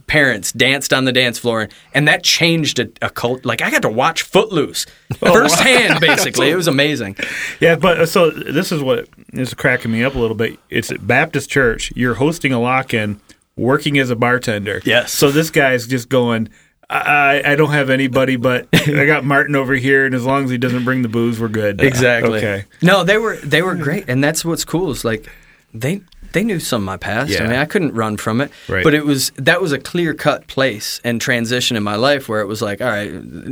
parents 0.08 0.52
danced 0.52 0.94
on 0.94 1.06
the 1.06 1.12
dance 1.12 1.40
floor, 1.40 1.70
and 1.94 2.08
that 2.08 2.24
changed 2.24 2.80
a, 2.80 2.90
a 3.02 3.10
cult. 3.10 3.46
Like 3.46 3.62
I 3.62 3.72
got 3.72 3.82
to 3.84 3.90
watch 3.90 4.22
Footloose 4.24 4.86
firsthand. 5.18 6.00
Basically, 6.02 6.50
it 6.50 6.56
was 6.56 6.68
amazing. 6.68 7.16
yeah. 7.60 7.76
But 7.76 8.00
uh, 8.00 8.06
so 8.06 8.30
this 8.30 8.72
is 8.72 8.82
what 8.82 9.08
is 9.34 9.54
cracking 9.54 9.92
me 9.92 10.04
up 10.04 10.16
a 10.16 10.20
little 10.20 10.36
bit. 10.36 10.60
It's 10.70 10.92
at 10.92 11.06
Baptist 11.06 11.50
church. 11.50 11.92
You're 11.96 12.16
hosting 12.16 12.52
a 12.54 12.60
lock-in, 12.60 13.20
working 13.56 13.98
as 13.98 14.10
a 14.10 14.16
bartender. 14.16 14.82
Yes. 14.86 15.12
So 15.14 15.32
this 15.32 15.50
guy's 15.50 15.88
just 15.88 16.10
going. 16.10 16.50
I, 16.92 17.44
I 17.46 17.56
don't 17.56 17.70
have 17.70 17.92
anybody, 17.92 18.36
but 18.36 18.68
I 18.74 19.06
got 19.06 19.24
Martin 19.24 19.56
over 19.56 19.76
here, 19.76 20.08
and 20.08 20.16
as 20.16 20.26
long 20.26 20.46
as 20.46 20.50
he 20.50 20.58
doesn't 20.58 20.86
bring 20.86 21.04
the 21.04 21.08
booze, 21.08 21.40
we're 21.40 21.48
good. 21.48 21.82
Exactly. 21.82 22.40
Okay. 22.40 22.66
No, 22.82 23.04
they 23.04 23.18
were 23.20 23.36
they 23.38 23.62
were 23.62 23.76
great, 23.76 24.06
and 24.08 24.24
that's 24.24 24.44
what's 24.44 24.66
cool 24.66 24.90
is 24.90 25.06
like 25.06 25.30
they 25.72 26.02
they 26.34 26.44
knew 26.44 26.60
some 26.60 26.82
of 26.84 26.86
my 26.86 26.98
past. 26.98 27.40
I 27.40 27.44
mean, 27.48 27.56
I 27.56 27.66
couldn't 27.66 27.94
run 27.94 28.18
from 28.18 28.42
it, 28.42 28.52
Right. 28.68 28.84
but 28.84 28.94
it 28.94 29.06
was 29.06 29.32
that 29.38 29.62
was 29.62 29.72
a 29.72 29.80
clear 29.80 30.14
cut 30.14 30.48
place 30.48 31.02
and 31.04 31.20
transition 31.20 31.76
in 31.78 31.84
my 31.84 31.96
life 31.96 32.30
where 32.30 32.42
it 32.42 32.48
was 32.48 32.62
like, 32.62 32.82
all 32.82 32.88
right, 32.88 33.10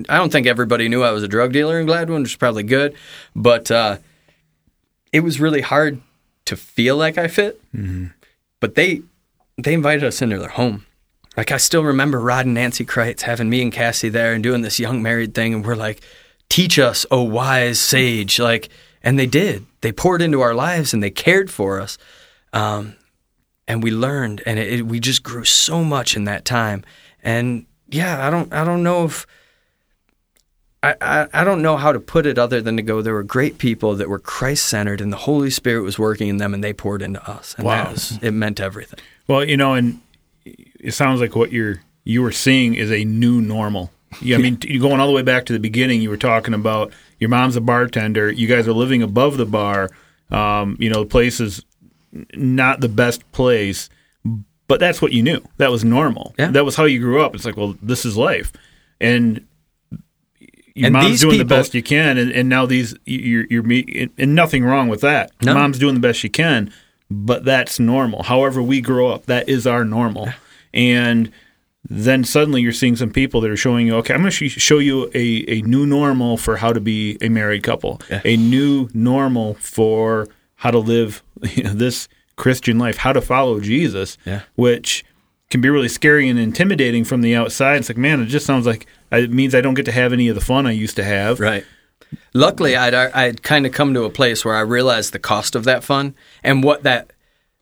I 0.09 0.17
don't 0.17 0.31
think 0.31 0.47
everybody 0.47 0.87
knew 0.89 1.03
I 1.03 1.11
was 1.11 1.23
a 1.23 1.27
drug 1.27 1.53
dealer 1.53 1.79
in 1.79 1.87
Gladwin, 1.87 2.21
which 2.21 2.31
is 2.31 2.37
probably 2.37 2.63
good, 2.63 2.93
but 3.35 3.69
uh, 3.71 3.97
it 5.11 5.21
was 5.21 5.39
really 5.39 5.61
hard 5.61 6.01
to 6.45 6.55
feel 6.55 6.95
like 6.97 7.17
I 7.17 7.27
fit. 7.27 7.61
But 8.59 8.75
they 8.75 9.01
they 9.57 9.73
invited 9.73 10.03
us 10.03 10.21
into 10.21 10.37
their 10.39 10.49
home. 10.49 10.85
Like 11.35 11.51
I 11.51 11.57
still 11.57 11.83
remember 11.83 12.19
Rod 12.19 12.45
and 12.45 12.55
Nancy 12.55 12.85
Kreitz 12.85 13.21
having 13.21 13.49
me 13.49 13.61
and 13.61 13.71
Cassie 13.71 14.09
there 14.09 14.33
and 14.33 14.41
doing 14.43 14.61
this 14.61 14.79
young 14.79 15.01
married 15.03 15.33
thing, 15.35 15.53
and 15.53 15.65
we're 15.65 15.75
like, 15.75 16.01
"Teach 16.49 16.79
us, 16.79 17.05
oh 17.11 17.21
wise 17.23 17.79
sage!" 17.79 18.39
Like, 18.39 18.69
and 19.03 19.19
they 19.19 19.27
did. 19.27 19.65
They 19.81 19.91
poured 19.91 20.21
into 20.23 20.41
our 20.41 20.55
lives 20.55 20.93
and 20.93 21.03
they 21.03 21.11
cared 21.11 21.51
for 21.51 21.79
us, 21.79 21.97
um, 22.53 22.95
and 23.67 23.83
we 23.83 23.91
learned, 23.91 24.41
and 24.45 24.57
it, 24.59 24.79
it, 24.79 24.81
we 24.83 24.99
just 24.99 25.23
grew 25.23 25.43
so 25.43 25.83
much 25.83 26.15
in 26.15 26.23
that 26.25 26.45
time. 26.45 26.83
And 27.23 27.65
yeah, 27.89 28.25
I 28.25 28.29
don't, 28.29 28.51
I 28.53 28.63
don't 28.63 28.83
know 28.83 29.05
if. 29.05 29.25
I, 30.83 30.95
I, 31.01 31.27
I 31.33 31.43
don't 31.43 31.63
know 31.63 31.75
how 31.75 31.91
to 31.91 31.99
put 31.99 32.25
it 32.27 32.37
other 32.37 32.61
than 32.61 32.77
to 32.77 32.83
go. 32.83 33.01
There 33.01 33.13
were 33.15 33.23
great 33.23 33.57
people 33.57 33.95
that 33.95 34.07
were 34.09 34.19
Christ 34.19 34.67
centered, 34.67 35.01
and 35.01 35.11
the 35.11 35.17
Holy 35.17 35.49
Spirit 35.49 35.81
was 35.81 35.97
working 35.97 36.27
in 36.27 36.37
them, 36.37 36.53
and 36.53 36.63
they 36.63 36.71
poured 36.71 37.01
into 37.01 37.27
us. 37.29 37.55
And 37.57 37.65
Wow. 37.65 37.83
that 37.85 37.91
was, 37.93 38.19
it 38.21 38.31
meant 38.31 38.59
everything. 38.59 38.99
Well, 39.27 39.43
you 39.43 39.57
know, 39.57 39.73
and 39.73 39.99
it 40.45 40.93
sounds 40.93 41.19
like 41.19 41.35
what 41.35 41.51
you're 41.51 41.81
you 42.03 42.21
were 42.21 42.31
seeing 42.31 42.75
is 42.75 42.91
a 42.91 43.03
new 43.03 43.41
normal. 43.41 43.91
Yeah, 44.21 44.37
I 44.37 44.39
mean, 44.39 44.55
going 44.79 44.99
all 45.01 45.07
the 45.07 45.13
way 45.13 45.23
back 45.23 45.45
to 45.47 45.53
the 45.53 45.59
beginning, 45.59 46.01
you 46.01 46.09
were 46.09 46.15
talking 46.15 46.53
about 46.53 46.93
your 47.19 47.29
mom's 47.29 47.55
a 47.57 47.61
bartender. 47.61 48.31
You 48.31 48.47
guys 48.47 48.67
are 48.67 48.73
living 48.73 49.01
above 49.01 49.35
the 49.37 49.45
bar. 49.47 49.89
Um, 50.29 50.77
you 50.79 50.89
know, 50.89 51.01
the 51.03 51.09
place 51.09 51.39
is 51.41 51.65
not 52.33 52.81
the 52.81 52.89
best 52.89 53.29
place, 53.31 53.89
but 54.67 54.79
that's 54.79 55.01
what 55.01 55.11
you 55.11 55.23
knew. 55.23 55.41
That 55.57 55.71
was 55.71 55.83
normal. 55.83 56.33
Yeah. 56.37 56.51
That 56.51 56.65
was 56.65 56.75
how 56.75 56.85
you 56.85 56.99
grew 56.99 57.21
up. 57.21 57.35
It's 57.35 57.45
like, 57.45 57.57
well, 57.57 57.75
this 57.81 58.05
is 58.05 58.17
life, 58.17 58.51
and 58.99 59.45
your 60.75 60.87
And 60.87 60.93
mom's 60.93 61.21
doing 61.21 61.39
the 61.39 61.45
best 61.45 61.73
you 61.73 61.81
can, 61.81 62.17
and, 62.17 62.31
and 62.31 62.49
now 62.49 62.65
these 62.65 62.95
you're 63.05 63.45
you're 63.49 63.63
me, 63.63 64.09
and 64.17 64.35
nothing 64.35 64.63
wrong 64.63 64.89
with 64.89 65.01
that. 65.01 65.31
No. 65.41 65.53
Mom's 65.53 65.79
doing 65.79 65.95
the 65.95 65.99
best 65.99 66.19
she 66.19 66.29
can, 66.29 66.71
but 67.09 67.45
that's 67.45 67.79
normal. 67.79 68.23
However, 68.23 68.61
we 68.61 68.81
grow 68.81 69.09
up, 69.09 69.25
that 69.25 69.49
is 69.49 69.65
our 69.65 69.83
normal, 69.83 70.29
and 70.73 71.31
then 71.89 72.23
suddenly 72.25 72.61
you're 72.61 72.73
seeing 72.73 72.97
some 72.97 73.11
people 73.11 73.39
that 73.39 73.49
are 73.49 73.55
showing 73.55 73.87
you, 73.87 73.95
okay, 73.95 74.13
I'm 74.13 74.19
going 74.19 74.31
to 74.31 74.49
sh- 74.49 74.61
show 74.61 74.77
you 74.77 75.09
a, 75.13 75.45
a 75.47 75.61
new 75.61 75.85
normal 75.85 76.35
for 76.35 76.57
how 76.57 76.73
to 76.73 76.81
be 76.81 77.17
a 77.21 77.29
married 77.29 77.63
couple, 77.63 78.01
a 78.25 78.35
new 78.35 78.89
normal 78.93 79.53
for 79.53 80.27
how 80.55 80.69
to 80.69 80.79
live 80.79 81.23
you 81.55 81.63
know, 81.63 81.73
this 81.73 82.07
Christian 82.35 82.77
life, 82.77 82.97
how 82.97 83.13
to 83.13 83.21
follow 83.21 83.59
Jesus, 83.59 84.17
Yeah. 84.25 84.41
which 84.55 85.03
can 85.49 85.61
be 85.61 85.69
really 85.69 85.87
scary 85.87 86.27
and 86.29 86.37
intimidating 86.37 87.03
from 87.03 87.21
the 87.21 87.33
outside. 87.35 87.77
It's 87.77 87.89
like, 87.89 87.97
man, 87.97 88.21
it 88.21 88.25
just 88.25 88.45
sounds 88.45 88.65
like 88.65 88.85
it 89.11 89.31
means 89.31 89.55
I 89.55 89.61
don't 89.61 89.73
get 89.75 89.85
to 89.85 89.91
have 89.91 90.11
any 90.13 90.27
of 90.27 90.35
the 90.35 90.41
fun 90.41 90.67
I 90.67 90.71
used 90.71 90.95
to 90.97 91.03
have. 91.03 91.39
Right. 91.39 91.65
Luckily, 92.33 92.75
I'd 92.75 92.93
I'd 92.93 93.43
kind 93.43 93.65
of 93.65 93.71
come 93.73 93.93
to 93.93 94.03
a 94.03 94.09
place 94.09 94.45
where 94.45 94.55
I 94.55 94.61
realized 94.61 95.13
the 95.13 95.19
cost 95.19 95.55
of 95.55 95.63
that 95.65 95.83
fun 95.83 96.15
and 96.43 96.63
what 96.63 96.83
that 96.83 97.11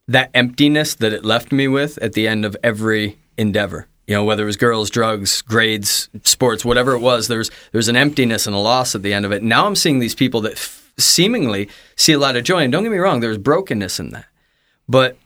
that 0.08 0.30
emptiness 0.36 0.94
that 0.96 1.14
it 1.14 1.26
left 1.26 1.52
me 1.52 1.68
with 1.68 1.98
at 2.00 2.14
the 2.14 2.28
end 2.28 2.46
of 2.46 2.56
every 2.64 3.18
endeavor. 3.38 3.88
You 4.08 4.14
know, 4.16 4.24
whether 4.24 4.44
it 4.44 4.46
was 4.46 4.58
girls, 4.58 4.92
drugs, 4.92 5.42
grades, 5.42 6.10
sports, 6.24 6.64
whatever 6.64 6.94
it 6.94 7.00
was, 7.00 7.28
there's 7.28 7.50
there's 7.72 7.88
an 7.88 7.96
emptiness 7.96 8.46
and 8.46 8.56
a 8.56 8.60
loss 8.60 8.94
at 8.94 9.02
the 9.02 9.14
end 9.14 9.26
of 9.26 9.32
it. 9.32 9.42
Now 9.42 9.66
I'm 9.66 9.76
seeing 9.76 9.98
these 10.00 10.14
people 10.16 10.42
that 10.42 10.60
seemingly 10.98 11.70
see 11.96 12.14
a 12.14 12.20
lot 12.20 12.36
of 12.36 12.43
joy, 12.43 12.64
and 12.64 12.72
don't 12.72 12.84
get 12.84 12.91
me 12.91 12.98
wrong, 12.98 13.20
there's 13.20 13.38
brokenness 13.38 14.00
in 14.00 14.12
that, 14.12 14.26
but 14.88 15.18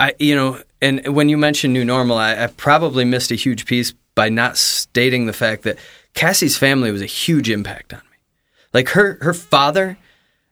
I, 0.00 0.14
you 0.18 0.34
know, 0.34 0.60
and 0.82 1.14
when 1.14 1.28
you 1.28 1.38
mentioned 1.38 1.72
new 1.72 1.84
normal, 1.84 2.18
I, 2.18 2.44
I 2.44 2.46
probably 2.48 3.04
missed 3.04 3.30
a 3.30 3.36
huge 3.36 3.64
piece 3.64 3.94
by 4.14 4.28
not 4.28 4.56
stating 4.56 5.26
the 5.26 5.32
fact 5.32 5.62
that 5.62 5.78
Cassie's 6.14 6.56
family 6.56 6.90
was 6.90 7.02
a 7.02 7.06
huge 7.06 7.50
impact 7.50 7.92
on 7.92 8.00
me. 8.10 8.16
Like 8.72 8.90
her 8.90 9.18
her 9.22 9.34
father, 9.34 9.96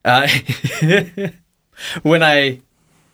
uh, 0.05 0.27
when 2.03 2.23
I 2.23 2.61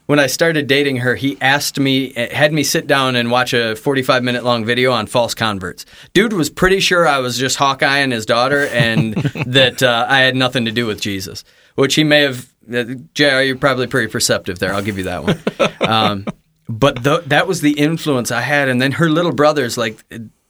when 0.09 0.17
I 0.17 0.25
started 0.25 0.65
dating 0.65 0.97
her, 0.97 1.13
he 1.13 1.37
asked 1.39 1.79
me, 1.79 2.13
had 2.13 2.51
me 2.51 2.63
sit 2.63 2.87
down 2.87 3.15
and 3.15 3.29
watch 3.29 3.53
a 3.53 3.75
45 3.75 4.23
minute 4.23 4.43
long 4.43 4.65
video 4.65 4.91
on 4.91 5.05
false 5.05 5.35
converts. 5.35 5.85
Dude 6.13 6.33
was 6.33 6.49
pretty 6.49 6.79
sure 6.79 7.07
I 7.07 7.19
was 7.19 7.37
just 7.37 7.57
Hawkeye 7.57 7.99
and 7.99 8.11
his 8.11 8.25
daughter 8.25 8.65
and 8.69 9.13
that 9.45 9.83
uh, 9.83 10.07
I 10.09 10.21
had 10.21 10.35
nothing 10.35 10.65
to 10.65 10.71
do 10.71 10.87
with 10.87 10.99
Jesus, 10.99 11.43
which 11.75 11.93
he 11.93 12.03
may 12.03 12.21
have. 12.21 12.51
Uh, 12.73 12.85
JR, 13.13 13.41
you're 13.41 13.55
probably 13.55 13.85
pretty 13.85 14.11
perceptive 14.11 14.57
there. 14.57 14.73
I'll 14.73 14.81
give 14.81 14.97
you 14.97 15.03
that 15.03 15.23
one. 15.23 15.39
Um, 15.87 16.25
but 16.67 17.03
th- 17.03 17.25
that 17.25 17.47
was 17.47 17.61
the 17.61 17.79
influence 17.79 18.31
I 18.31 18.41
had. 18.41 18.67
And 18.67 18.81
then 18.81 18.93
her 18.93 19.09
little 19.09 19.31
brothers, 19.31 19.75
like, 19.75 20.03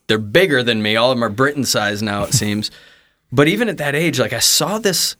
they're 0.07 0.17
bigger 0.17 0.63
than 0.63 0.81
me. 0.81 0.95
All 0.97 1.11
of 1.11 1.17
them 1.17 1.23
are 1.23 1.29
Britton 1.29 1.63
size 1.65 2.01
now, 2.01 2.23
it 2.23 2.33
seems. 2.33 2.71
but 3.31 3.47
even 3.47 3.69
at 3.69 3.77
that 3.77 3.95
age, 3.95 4.19
like, 4.19 4.33
I 4.33 4.39
saw 4.39 4.79
this 4.79 5.15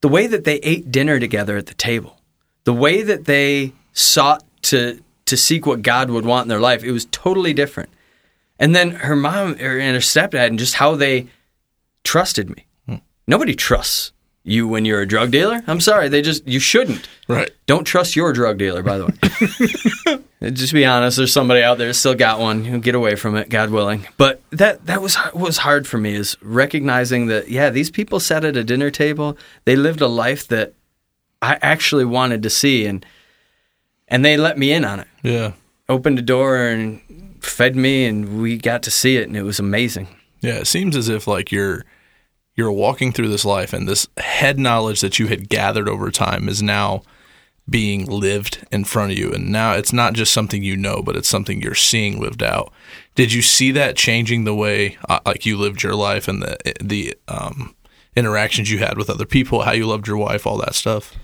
the 0.00 0.08
way 0.08 0.26
that 0.26 0.44
they 0.44 0.56
ate 0.56 0.90
dinner 0.90 1.18
together 1.18 1.56
at 1.58 1.66
the 1.66 1.74
table, 1.74 2.20
the 2.64 2.72
way 2.72 3.02
that 3.02 3.26
they 3.26 3.74
sought 3.92 4.44
to 4.62 5.02
to 5.26 5.36
seek 5.36 5.66
what 5.66 5.82
God 5.82 6.10
would 6.10 6.24
want 6.24 6.44
in 6.44 6.48
their 6.48 6.60
life. 6.60 6.82
It 6.82 6.92
was 6.92 7.04
totally 7.06 7.52
different. 7.52 7.90
And 8.58 8.74
then 8.74 8.90
her 8.90 9.14
mom 9.14 9.52
and 9.52 9.60
her 9.60 10.00
stepdad 10.00 10.48
and 10.48 10.58
just 10.58 10.74
how 10.74 10.94
they 10.94 11.28
trusted 12.02 12.48
me. 12.48 12.66
Hmm. 12.86 12.96
Nobody 13.26 13.54
trusts 13.54 14.12
you 14.42 14.66
when 14.66 14.84
you're 14.84 15.02
a 15.02 15.06
drug 15.06 15.30
dealer. 15.30 15.62
I'm 15.66 15.80
sorry, 15.80 16.08
they 16.08 16.22
just 16.22 16.46
you 16.46 16.58
shouldn't. 16.58 17.08
Right. 17.28 17.50
Don't 17.66 17.84
trust 17.84 18.16
your 18.16 18.32
drug 18.32 18.58
dealer, 18.58 18.82
by 18.82 18.98
the 18.98 19.06
way. 20.40 20.50
just 20.52 20.72
be 20.72 20.84
honest. 20.84 21.18
There's 21.18 21.32
somebody 21.32 21.62
out 21.62 21.78
there 21.78 21.92
still 21.92 22.14
got 22.14 22.40
one. 22.40 22.64
You 22.64 22.78
get 22.78 22.94
away 22.94 23.14
from 23.14 23.36
it, 23.36 23.48
God 23.48 23.70
willing. 23.70 24.06
But 24.16 24.40
that 24.50 24.86
that 24.86 25.02
was 25.02 25.16
was 25.34 25.58
hard 25.58 25.86
for 25.86 25.98
me 25.98 26.14
is 26.14 26.36
recognizing 26.40 27.26
that 27.26 27.50
yeah, 27.50 27.70
these 27.70 27.90
people 27.90 28.18
sat 28.18 28.44
at 28.44 28.56
a 28.56 28.64
dinner 28.64 28.90
table. 28.90 29.36
They 29.64 29.76
lived 29.76 30.00
a 30.00 30.08
life 30.08 30.48
that 30.48 30.72
I 31.42 31.58
actually 31.60 32.06
wanted 32.06 32.42
to 32.42 32.50
see, 32.50 32.86
and 32.86 33.04
and 34.08 34.24
they 34.24 34.36
let 34.36 34.58
me 34.58 34.72
in 34.72 34.84
on 34.84 35.00
it. 35.00 35.08
Yeah. 35.22 35.52
Opened 35.88 36.18
a 36.18 36.22
door 36.22 36.66
and 36.66 37.00
fed 37.40 37.76
me, 37.76 38.04
and 38.04 38.40
we 38.40 38.58
got 38.58 38.82
to 38.84 38.90
see 38.90 39.16
it, 39.16 39.28
and 39.28 39.36
it 39.36 39.42
was 39.42 39.58
amazing. 39.58 40.08
Yeah, 40.40 40.54
it 40.54 40.66
seems 40.66 40.96
as 40.96 41.08
if 41.08 41.26
like 41.26 41.50
you're 41.50 41.84
you're 42.54 42.72
walking 42.72 43.12
through 43.12 43.28
this 43.28 43.44
life, 43.44 43.72
and 43.72 43.88
this 43.88 44.08
head 44.18 44.58
knowledge 44.58 45.00
that 45.00 45.18
you 45.18 45.28
had 45.28 45.48
gathered 45.48 45.88
over 45.88 46.10
time 46.10 46.48
is 46.48 46.62
now 46.62 47.02
being 47.70 48.06
lived 48.06 48.66
in 48.72 48.84
front 48.84 49.12
of 49.12 49.18
you, 49.18 49.32
and 49.32 49.50
now 49.50 49.72
it's 49.72 49.92
not 49.92 50.14
just 50.14 50.32
something 50.32 50.62
you 50.62 50.76
know, 50.76 51.02
but 51.02 51.16
it's 51.16 51.28
something 51.28 51.60
you're 51.60 51.74
seeing 51.74 52.20
lived 52.20 52.42
out. 52.42 52.72
Did 53.14 53.32
you 53.32 53.42
see 53.42 53.70
that 53.72 53.96
changing 53.96 54.44
the 54.44 54.54
way 54.54 54.96
uh, 55.08 55.20
like 55.26 55.44
you 55.44 55.56
lived 55.56 55.82
your 55.82 55.94
life 55.94 56.28
and 56.28 56.42
the 56.42 56.56
the 56.82 57.14
um, 57.28 57.74
interactions 58.16 58.70
you 58.70 58.78
had 58.78 58.96
with 58.96 59.10
other 59.10 59.26
people, 59.26 59.62
how 59.62 59.72
you 59.72 59.86
loved 59.86 60.06
your 60.06 60.16
wife, 60.16 60.46
all 60.46 60.58
that 60.58 60.74
stuff? 60.74 61.14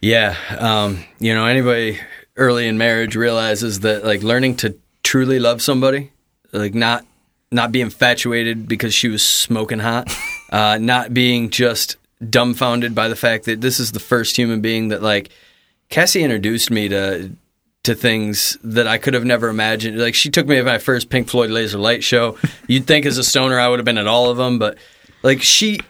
Yeah, 0.00 0.36
um, 0.58 1.04
you 1.18 1.34
know, 1.34 1.46
anybody 1.46 2.00
early 2.36 2.68
in 2.68 2.78
marriage 2.78 3.16
realizes 3.16 3.80
that 3.80 4.04
like 4.04 4.22
learning 4.22 4.56
to 4.56 4.76
truly 5.02 5.38
love 5.38 5.62
somebody, 5.62 6.12
like 6.52 6.74
not 6.74 7.04
not 7.50 7.72
be 7.72 7.80
infatuated 7.80 8.68
because 8.68 8.92
she 8.92 9.08
was 9.08 9.26
smoking 9.26 9.78
hot, 9.78 10.14
uh, 10.50 10.78
not 10.80 11.14
being 11.14 11.50
just 11.50 11.96
dumbfounded 12.28 12.94
by 12.94 13.08
the 13.08 13.16
fact 13.16 13.44
that 13.44 13.60
this 13.60 13.78
is 13.78 13.92
the 13.92 14.00
first 14.00 14.36
human 14.36 14.60
being 14.60 14.88
that 14.88 15.02
like 15.02 15.30
Cassie 15.88 16.22
introduced 16.22 16.70
me 16.70 16.88
to 16.88 17.30
to 17.84 17.94
things 17.94 18.58
that 18.64 18.88
I 18.88 18.98
could 18.98 19.14
have 19.14 19.24
never 19.24 19.48
imagined. 19.48 19.98
Like 19.98 20.14
she 20.14 20.28
took 20.28 20.46
me 20.46 20.56
to 20.56 20.64
my 20.64 20.78
first 20.78 21.08
Pink 21.08 21.28
Floyd 21.28 21.50
Laser 21.50 21.78
Light 21.78 22.02
show. 22.02 22.36
You'd 22.66 22.86
think 22.86 23.06
as 23.06 23.16
a 23.16 23.24
stoner 23.24 23.58
I 23.58 23.68
would 23.68 23.78
have 23.78 23.84
been 23.84 23.98
at 23.98 24.08
all 24.08 24.28
of 24.28 24.36
them, 24.36 24.58
but 24.58 24.76
like 25.22 25.40
she 25.40 25.80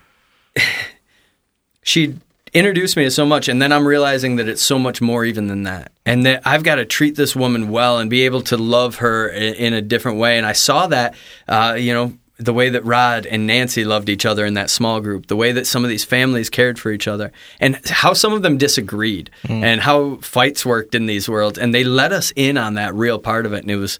she 1.82 2.16
introduced 2.58 2.96
me 2.96 3.04
to 3.04 3.10
so 3.10 3.26
much 3.26 3.48
and 3.48 3.60
then 3.60 3.72
i'm 3.72 3.86
realizing 3.86 4.36
that 4.36 4.48
it's 4.48 4.62
so 4.62 4.78
much 4.78 5.00
more 5.00 5.24
even 5.24 5.46
than 5.46 5.64
that. 5.64 5.92
And 6.04 6.24
that 6.26 6.42
i've 6.46 6.62
got 6.62 6.76
to 6.76 6.84
treat 6.84 7.16
this 7.16 7.36
woman 7.36 7.70
well 7.70 7.98
and 7.98 8.08
be 8.08 8.22
able 8.22 8.42
to 8.42 8.56
love 8.56 8.96
her 8.96 9.28
in, 9.28 9.54
in 9.54 9.74
a 9.74 9.82
different 9.82 10.18
way. 10.18 10.38
And 10.38 10.46
i 10.46 10.52
saw 10.52 10.86
that 10.88 11.14
uh, 11.48 11.76
you 11.78 11.92
know 11.92 12.16
the 12.38 12.52
way 12.52 12.68
that 12.68 12.84
rod 12.84 13.24
and 13.24 13.46
nancy 13.46 13.84
loved 13.84 14.08
each 14.08 14.26
other 14.26 14.44
in 14.44 14.54
that 14.54 14.68
small 14.68 15.00
group 15.00 15.26
the 15.26 15.36
way 15.36 15.52
that 15.52 15.66
some 15.66 15.84
of 15.84 15.90
these 15.90 16.04
families 16.04 16.50
cared 16.50 16.78
for 16.78 16.90
each 16.90 17.08
other 17.08 17.32
and 17.60 17.80
how 17.86 18.12
some 18.12 18.32
of 18.32 18.42
them 18.42 18.58
disagreed 18.58 19.30
mm. 19.44 19.62
and 19.62 19.80
how 19.80 20.16
fights 20.16 20.66
worked 20.66 20.94
in 20.94 21.06
these 21.06 21.28
worlds. 21.28 21.58
And 21.58 21.74
they 21.74 21.84
let 21.84 22.12
us 22.12 22.32
in 22.36 22.58
on 22.58 22.74
that 22.74 22.94
real 22.94 23.18
part 23.18 23.46
of 23.46 23.52
it 23.52 23.62
and 23.62 23.70
it 23.70 23.76
was 23.76 23.98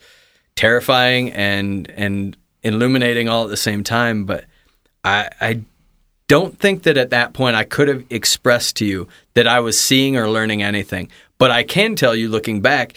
terrifying 0.55 1.33
and 1.33 1.91
and 1.91 2.37
illuminating 2.63 3.29
all 3.29 3.45
at 3.45 3.51
the 3.51 3.57
same 3.57 3.85
time. 3.85 4.25
But 4.25 4.45
i 5.05 5.29
i 5.41 5.61
don't 6.29 6.59
think 6.59 6.83
that 6.85 6.97
at 6.97 7.11
that 7.11 7.33
point 7.33 7.57
I 7.57 7.65
could 7.65 7.89
have 7.89 8.05
expressed 8.11 8.77
to 8.77 8.85
you 8.85 9.09
that 9.35 9.47
I 9.47 9.61
was 9.61 9.79
seeing 9.79 10.17
or 10.17 10.29
learning 10.29 10.63
anything. 10.63 11.09
But 11.39 11.51
I 11.51 11.63
can 11.63 11.97
tell 11.97 12.15
you, 12.15 12.29
looking 12.29 12.61
back, 12.61 12.95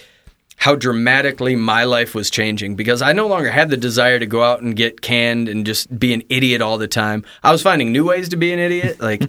how 0.55 0.75
dramatically 0.75 1.55
my 1.55 1.83
life 1.83 2.15
was 2.15 2.29
changing 2.29 2.75
because 2.75 3.01
I 3.01 3.13
no 3.13 3.27
longer 3.27 3.49
had 3.49 3.69
the 3.69 3.77
desire 3.77 4.19
to 4.19 4.25
go 4.25 4.43
out 4.43 4.61
and 4.61 4.75
get 4.75 5.01
canned 5.01 5.47
and 5.47 5.65
just 5.65 5.97
be 5.97 6.13
an 6.13 6.23
idiot 6.29 6.61
all 6.61 6.77
the 6.77 6.87
time. 6.87 7.23
I 7.43 7.51
was 7.51 7.61
finding 7.61 7.91
new 7.91 8.05
ways 8.05 8.29
to 8.29 8.37
be 8.37 8.51
an 8.51 8.59
idiot, 8.59 8.99
like, 9.01 9.23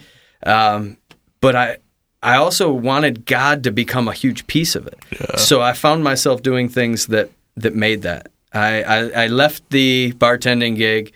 um, 0.44 0.96
but 1.40 1.56
I. 1.56 1.78
I 2.22 2.36
also 2.36 2.70
wanted 2.70 3.24
God 3.24 3.64
to 3.64 3.72
become 3.72 4.06
a 4.06 4.12
huge 4.12 4.46
piece 4.46 4.74
of 4.74 4.86
it. 4.86 4.98
Yeah. 5.10 5.36
So 5.36 5.62
I 5.62 5.72
found 5.72 6.04
myself 6.04 6.42
doing 6.42 6.68
things 6.68 7.06
that 7.06 7.30
that 7.56 7.74
made 7.74 8.02
that. 8.02 8.30
I, 8.52 8.82
I, 8.82 8.96
I 9.24 9.26
left 9.28 9.70
the 9.70 10.12
bartending 10.18 10.76
gig 10.76 11.14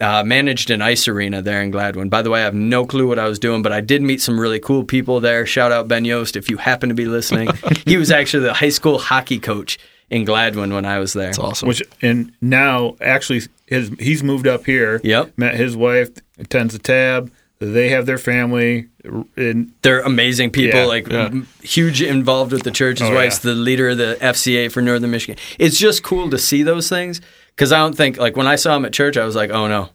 uh, 0.00 0.22
managed 0.24 0.70
an 0.70 0.82
ice 0.82 1.08
arena 1.08 1.40
there 1.40 1.62
in 1.62 1.70
Gladwin. 1.70 2.10
By 2.10 2.22
the 2.22 2.30
way, 2.30 2.40
I 2.40 2.44
have 2.44 2.54
no 2.54 2.84
clue 2.84 3.08
what 3.08 3.18
I 3.18 3.28
was 3.28 3.38
doing, 3.38 3.62
but 3.62 3.72
I 3.72 3.80
did 3.80 4.02
meet 4.02 4.20
some 4.20 4.38
really 4.38 4.60
cool 4.60 4.84
people 4.84 5.20
there. 5.20 5.46
Shout 5.46 5.72
out 5.72 5.88
Ben 5.88 6.04
Yost 6.04 6.36
if 6.36 6.50
you 6.50 6.58
happen 6.58 6.88
to 6.88 6.94
be 6.94 7.06
listening. 7.06 7.48
he 7.86 7.96
was 7.96 8.10
actually 8.10 8.44
the 8.44 8.54
high 8.54 8.68
school 8.68 8.98
hockey 8.98 9.38
coach 9.38 9.78
in 10.10 10.24
Gladwin 10.24 10.72
when 10.72 10.84
I 10.84 10.98
was 10.98 11.12
there. 11.14 11.26
That's 11.26 11.38
awesome. 11.38 11.68
Which 11.68 11.82
and 12.02 12.32
now 12.40 12.96
actually 13.00 13.42
his 13.66 13.90
he's 13.98 14.22
moved 14.22 14.46
up 14.46 14.66
here. 14.66 15.00
Yep. 15.02 15.38
Met 15.38 15.54
his 15.54 15.76
wife, 15.76 16.10
attends 16.38 16.74
a 16.74 16.78
tab. 16.78 17.32
They 17.58 17.88
have 17.88 18.04
their 18.04 18.18
family. 18.18 18.88
And 19.36 19.72
They're 19.80 20.00
amazing 20.00 20.50
people, 20.50 20.80
yeah, 20.80 20.86
like 20.86 21.08
yeah. 21.08 21.30
huge 21.62 22.02
involved 22.02 22.52
with 22.52 22.64
the 22.64 22.70
church. 22.70 22.98
His 22.98 23.08
oh, 23.08 23.14
wife's 23.14 23.42
yeah. 23.42 23.52
the 23.52 23.56
leader 23.56 23.88
of 23.88 23.98
the 23.98 24.18
FCA 24.20 24.70
for 24.70 24.82
Northern 24.82 25.10
Michigan. 25.10 25.42
It's 25.58 25.78
just 25.78 26.02
cool 26.02 26.28
to 26.30 26.38
see 26.38 26.62
those 26.62 26.90
things 26.90 27.22
because 27.56 27.72
I 27.72 27.78
don't 27.78 27.96
think 27.96 28.18
like 28.18 28.36
when 28.36 28.46
I 28.46 28.56
saw 28.56 28.76
him 28.76 28.84
at 28.84 28.92
church, 28.92 29.16
I 29.16 29.24
was 29.24 29.34
like, 29.34 29.50
oh 29.50 29.66
no, 29.66 29.88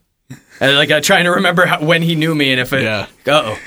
and 0.59 0.75
like 0.75 0.91
I'm 0.91 1.01
trying 1.01 1.25
to 1.25 1.31
remember 1.31 1.65
how, 1.65 1.83
when 1.83 2.01
he 2.01 2.15
knew 2.15 2.35
me 2.35 2.51
and 2.51 2.59
if 2.59 2.73
it. 2.73 2.83
Yeah. 2.83 3.07
Oh. 3.27 3.57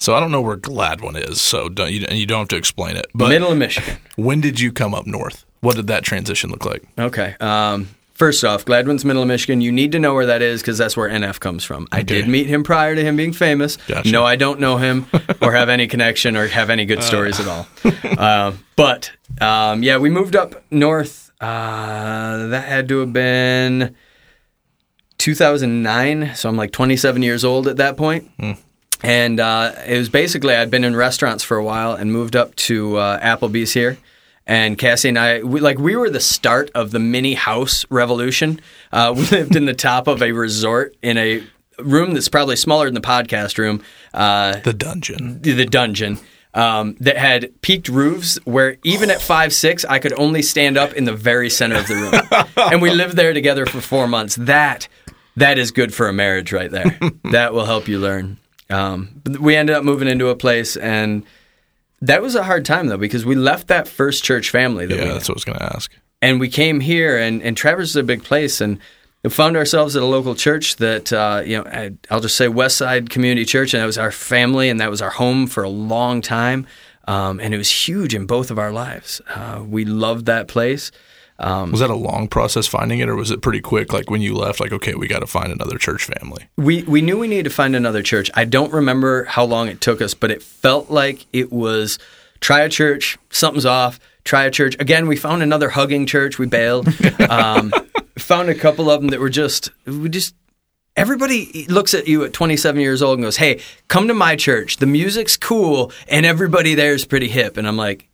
So 0.00 0.14
I 0.14 0.20
don't 0.20 0.30
know 0.30 0.40
where 0.40 0.56
Gladwin 0.56 1.16
is, 1.28 1.40
so 1.40 1.68
don't 1.68 1.90
you, 1.92 2.06
you 2.10 2.24
don't 2.24 2.38
have 2.40 2.48
to 2.48 2.56
explain 2.56 2.96
it. 2.96 3.06
But 3.14 3.30
middle 3.30 3.50
of 3.50 3.58
Michigan. 3.58 3.96
When 4.16 4.40
did 4.40 4.60
you 4.60 4.70
come 4.70 4.94
up 4.94 5.06
north? 5.06 5.44
What 5.60 5.74
did 5.74 5.88
that 5.88 6.04
transition 6.04 6.50
look 6.50 6.64
like? 6.64 6.84
Okay. 6.96 7.34
Um, 7.40 7.88
first 8.14 8.44
off, 8.44 8.64
Gladwin's 8.64 9.04
middle 9.04 9.22
of 9.22 9.28
Michigan. 9.28 9.60
You 9.60 9.72
need 9.72 9.90
to 9.92 9.98
know 9.98 10.14
where 10.14 10.26
that 10.26 10.40
is 10.40 10.60
because 10.60 10.78
that's 10.78 10.96
where 10.96 11.08
NF 11.08 11.40
comes 11.40 11.64
from. 11.64 11.84
Okay. 11.84 11.98
I 11.98 12.02
did 12.02 12.28
meet 12.28 12.46
him 12.46 12.62
prior 12.62 12.94
to 12.94 13.02
him 13.02 13.16
being 13.16 13.32
famous. 13.32 13.76
Gotcha. 13.88 14.08
No, 14.12 14.24
I 14.24 14.36
don't 14.36 14.60
know 14.60 14.76
him 14.76 15.06
or 15.42 15.52
have 15.52 15.68
any 15.68 15.88
connection 15.88 16.36
or 16.36 16.46
have 16.46 16.70
any 16.70 16.84
good 16.84 16.98
uh. 17.00 17.02
stories 17.02 17.40
uh. 17.40 17.42
at 17.42 17.48
all. 17.48 18.18
Uh, 18.18 18.52
but 18.76 19.10
um, 19.40 19.82
yeah, 19.82 19.98
we 19.98 20.10
moved 20.10 20.36
up 20.36 20.62
north 20.70 21.27
uh, 21.40 22.48
that 22.48 22.68
had 22.68 22.88
to 22.88 23.00
have 23.00 23.12
been 23.12 23.94
2009. 25.18 26.34
So 26.34 26.48
I'm 26.48 26.56
like 26.56 26.72
27 26.72 27.22
years 27.22 27.44
old 27.44 27.68
at 27.68 27.76
that 27.76 27.96
point. 27.96 28.30
Mm. 28.38 28.58
And 29.02 29.40
uh, 29.40 29.72
it 29.86 29.96
was 29.96 30.08
basically 30.08 30.54
I'd 30.54 30.70
been 30.70 30.84
in 30.84 30.96
restaurants 30.96 31.44
for 31.44 31.56
a 31.56 31.64
while 31.64 31.92
and 31.92 32.12
moved 32.12 32.34
up 32.34 32.54
to 32.56 32.96
uh, 32.96 33.20
Applebee's 33.20 33.72
here. 33.72 33.98
And 34.46 34.78
Cassie 34.78 35.10
and 35.10 35.18
I, 35.18 35.42
we, 35.42 35.60
like 35.60 35.78
we 35.78 35.94
were 35.94 36.10
the 36.10 36.20
start 36.20 36.70
of 36.74 36.90
the 36.90 36.98
mini 36.98 37.34
house 37.34 37.84
revolution. 37.90 38.60
Uh, 38.90 39.12
we 39.14 39.26
lived 39.30 39.54
in 39.54 39.66
the 39.66 39.74
top 39.74 40.08
of 40.08 40.22
a 40.22 40.32
resort 40.32 40.96
in 41.02 41.18
a 41.18 41.42
room 41.78 42.14
that's 42.14 42.28
probably 42.28 42.56
smaller 42.56 42.86
than 42.86 42.94
the 42.94 43.00
podcast 43.00 43.58
room. 43.58 43.82
Uh, 44.12 44.58
the 44.60 44.72
dungeon. 44.72 45.42
The 45.42 45.66
dungeon 45.66 46.18
um, 46.54 46.96
that 47.00 47.16
had 47.16 47.60
peaked 47.62 47.88
roofs 47.88 48.38
where 48.44 48.76
even 48.82 49.10
at 49.10 49.20
five 49.20 49.52
six 49.52 49.84
I 49.84 49.98
could 49.98 50.12
only 50.14 50.42
stand 50.42 50.76
up 50.76 50.92
in 50.94 51.04
the 51.04 51.12
very 51.12 51.50
center 51.50 51.76
of 51.76 51.86
the 51.86 51.94
room, 51.94 52.46
and 52.72 52.82
we 52.82 52.90
lived 52.90 53.16
there 53.16 53.32
together 53.32 53.66
for 53.66 53.80
four 53.80 54.08
months. 54.08 54.36
That 54.36 54.88
that 55.36 55.58
is 55.58 55.70
good 55.70 55.94
for 55.94 56.08
a 56.08 56.12
marriage 56.12 56.52
right 56.52 56.70
there. 56.70 56.98
that 57.30 57.52
will 57.52 57.66
help 57.66 57.88
you 57.88 57.98
learn. 57.98 58.38
Um, 58.70 59.22
we 59.40 59.56
ended 59.56 59.76
up 59.76 59.84
moving 59.84 60.08
into 60.08 60.28
a 60.28 60.36
place 60.36 60.76
and. 60.76 61.24
That 62.00 62.22
was 62.22 62.36
a 62.36 62.44
hard 62.44 62.64
time 62.64 62.86
though 62.86 62.96
because 62.96 63.26
we 63.26 63.34
left 63.34 63.66
that 63.66 63.88
first 63.88 64.22
church 64.22 64.50
family. 64.50 64.86
That 64.86 64.98
yeah, 64.98 65.04
we, 65.06 65.08
that's 65.10 65.28
what 65.28 65.34
I 65.34 65.38
was 65.38 65.44
going 65.44 65.58
to 65.58 65.64
ask. 65.64 65.90
And 66.22 66.38
we 66.38 66.48
came 66.48 66.78
here, 66.78 67.18
and, 67.18 67.42
and 67.42 67.56
Traverse 67.56 67.90
is 67.90 67.96
a 67.96 68.04
big 68.04 68.22
place, 68.22 68.60
and 68.60 68.78
we 69.24 69.30
found 69.30 69.56
ourselves 69.56 69.96
at 69.96 70.02
a 70.02 70.06
local 70.06 70.34
church 70.34 70.76
that 70.76 71.12
uh, 71.12 71.42
you 71.44 71.58
know 71.58 71.90
I'll 72.10 72.20
just 72.20 72.36
say 72.36 72.46
Westside 72.46 73.08
Community 73.08 73.44
Church, 73.44 73.74
and 73.74 73.82
that 73.82 73.86
was 73.86 73.98
our 73.98 74.12
family, 74.12 74.68
and 74.68 74.80
that 74.80 74.90
was 74.90 75.02
our 75.02 75.10
home 75.10 75.46
for 75.46 75.62
a 75.64 75.68
long 75.68 76.20
time, 76.22 76.66
um, 77.06 77.40
and 77.40 77.54
it 77.54 77.58
was 77.58 77.70
huge 77.70 78.14
in 78.14 78.26
both 78.26 78.50
of 78.50 78.58
our 78.58 78.72
lives. 78.72 79.20
Uh, 79.28 79.64
we 79.66 79.84
loved 79.84 80.26
that 80.26 80.46
place. 80.48 80.90
was 81.38 81.80
that 81.80 81.90
a 81.90 81.96
long 81.96 82.28
process 82.28 82.66
finding 82.66 83.00
it, 83.00 83.08
or 83.08 83.16
was 83.16 83.30
it 83.30 83.42
pretty 83.42 83.60
quick? 83.60 83.92
Like 83.92 84.08
when 84.08 84.20
you 84.20 84.34
left, 84.34 84.60
like 84.60 84.72
okay, 84.72 84.94
we 84.94 85.08
got 85.08 85.20
to 85.20 85.26
find 85.26 85.52
another 85.52 85.78
church 85.78 86.04
family. 86.04 86.48
We 86.56 86.84
we 86.84 87.02
knew 87.02 87.18
we 87.18 87.26
needed 87.28 87.44
to 87.44 87.50
find 87.50 87.74
another 87.74 88.02
church. 88.02 88.30
I 88.34 88.44
don't 88.44 88.72
remember 88.72 89.24
how 89.24 89.44
long 89.44 89.68
it 89.68 89.80
took 89.80 90.00
us, 90.00 90.14
but 90.14 90.30
it 90.30 90.42
felt 90.42 90.90
like 90.90 91.26
it 91.32 91.52
was 91.52 91.98
try 92.40 92.60
a 92.60 92.68
church, 92.68 93.18
something's 93.30 93.66
off. 93.66 93.98
Try 94.24 94.44
a 94.44 94.50
church 94.50 94.76
again. 94.78 95.08
We 95.08 95.16
found 95.16 95.42
another 95.42 95.70
hugging 95.70 96.04
church. 96.06 96.38
We 96.38 96.46
bailed. 96.46 96.88
Um, 97.28 97.72
found 98.18 98.48
a 98.48 98.54
couple 98.54 98.90
of 98.90 99.00
them 99.00 99.10
that 99.10 99.20
were 99.20 99.30
just 99.30 99.70
we 99.86 100.08
just 100.08 100.34
everybody 100.96 101.66
looks 101.68 101.94
at 101.94 102.08
you 102.08 102.24
at 102.24 102.32
27 102.32 102.80
years 102.80 103.02
old 103.02 103.18
and 103.18 103.24
goes, 103.24 103.36
"Hey, 103.36 103.60
come 103.86 104.08
to 104.08 104.14
my 104.14 104.36
church. 104.36 104.78
The 104.78 104.86
music's 104.86 105.36
cool 105.36 105.92
and 106.08 106.26
everybody 106.26 106.74
there 106.74 106.92
is 106.92 107.06
pretty 107.06 107.28
hip." 107.28 107.56
And 107.56 107.66
I'm 107.66 107.76
like, 107.76 108.08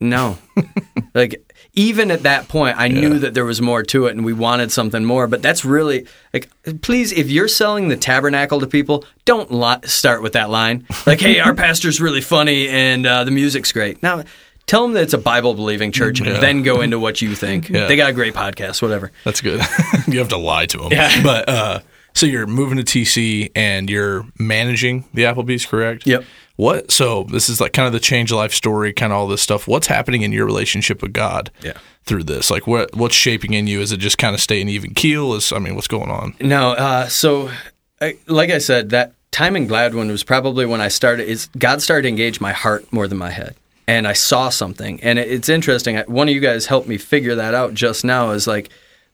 "No." 0.00 0.38
like 1.14 1.42
even 1.74 2.10
at 2.10 2.24
that 2.24 2.48
point, 2.48 2.76
I 2.76 2.88
knew 2.88 3.20
that 3.20 3.34
there 3.34 3.44
was 3.44 3.60
more 3.60 3.84
to 3.84 4.06
it 4.06 4.16
and 4.16 4.24
we 4.24 4.32
wanted 4.32 4.72
something 4.72 5.04
more, 5.04 5.28
but 5.28 5.42
that's 5.42 5.64
really 5.64 6.06
like 6.34 6.50
please 6.82 7.12
if 7.12 7.30
you're 7.30 7.48
selling 7.48 7.88
the 7.88 7.96
tabernacle 7.96 8.58
to 8.60 8.66
people, 8.66 9.04
don't 9.24 9.52
li- 9.52 9.76
start 9.84 10.22
with 10.22 10.32
that 10.32 10.50
line. 10.50 10.86
Like, 11.06 11.20
"Hey, 11.20 11.38
our 11.38 11.54
pastor's 11.64 12.00
really 12.00 12.20
funny 12.20 12.68
and 12.68 13.06
uh, 13.06 13.24
the 13.24 13.30
music's 13.30 13.70
great." 13.70 14.02
Now, 14.02 14.24
Tell 14.68 14.82
them 14.82 14.92
that 14.92 15.02
it's 15.02 15.14
a 15.14 15.18
Bible 15.18 15.54
believing 15.54 15.90
church, 15.90 16.20
and 16.20 16.28
Yeah. 16.28 16.38
then 16.38 16.62
go 16.62 16.80
into 16.82 16.98
what 17.00 17.20
you 17.20 17.34
think. 17.34 17.68
Yeah. 17.68 17.86
They 17.88 17.96
got 17.96 18.10
a 18.10 18.12
great 18.12 18.34
podcast, 18.34 18.80
whatever. 18.80 19.10
That's 19.24 19.40
good. 19.40 19.60
you 20.06 20.20
have 20.20 20.28
to 20.28 20.36
lie 20.38 20.66
to 20.66 20.78
them. 20.78 20.92
Yeah. 20.92 21.22
But 21.24 21.48
uh, 21.48 21.80
so 22.14 22.26
you're 22.26 22.46
moving 22.46 22.76
to 22.78 22.84
TC 22.84 23.50
and 23.56 23.90
you're 23.90 24.24
managing 24.38 25.04
the 25.12 25.22
Applebee's, 25.24 25.66
correct? 25.66 26.06
Yep. 26.06 26.22
What? 26.56 26.90
So 26.90 27.24
this 27.24 27.48
is 27.48 27.60
like 27.60 27.72
kind 27.72 27.86
of 27.86 27.92
the 27.92 28.00
change 28.00 28.30
of 28.30 28.36
life 28.38 28.52
story, 28.52 28.92
kind 28.92 29.12
of 29.12 29.18
all 29.18 29.26
this 29.28 29.40
stuff. 29.42 29.66
What's 29.68 29.86
happening 29.86 30.22
in 30.22 30.32
your 30.32 30.44
relationship 30.46 31.02
with 31.02 31.12
God? 31.12 31.50
Yeah. 31.62 31.72
Through 32.04 32.24
this, 32.24 32.50
like 32.50 32.66
what 32.66 32.94
what's 32.96 33.14
shaping 33.14 33.52
in 33.52 33.66
you? 33.66 33.80
Is 33.82 33.92
it 33.92 33.98
just 33.98 34.16
kind 34.16 34.34
of 34.34 34.40
staying 34.40 34.68
even 34.70 34.94
keel? 34.94 35.34
Is 35.34 35.52
I 35.52 35.58
mean, 35.58 35.74
what's 35.74 35.88
going 35.88 36.10
on? 36.10 36.34
No, 36.40 36.70
uh, 36.72 37.06
so 37.08 37.50
I, 38.00 38.16
like 38.26 38.48
I 38.48 38.58
said, 38.58 38.88
that 38.90 39.12
time 39.30 39.54
in 39.56 39.66
Gladwin 39.68 40.08
was 40.10 40.24
probably 40.24 40.64
when 40.64 40.80
I 40.80 40.88
started. 40.88 41.28
Is 41.28 41.48
God 41.58 41.82
started 41.82 42.02
to 42.04 42.08
engage 42.08 42.40
my 42.40 42.52
heart 42.52 42.90
more 42.94 43.06
than 43.08 43.18
my 43.18 43.28
head, 43.30 43.56
and 43.88 44.06
I 44.06 44.12
saw 44.12 44.50
something. 44.50 45.00
And 45.02 45.18
it's 45.18 45.48
interesting. 45.48 45.96
One 46.06 46.28
of 46.28 46.34
you 46.34 46.40
guys 46.40 46.66
helped 46.66 46.86
me 46.86 46.98
figure 46.98 47.34
that 47.34 47.54
out 47.54 47.74
just 47.74 48.04
now. 48.04 48.30
Is 48.30 48.46
like 48.46 48.68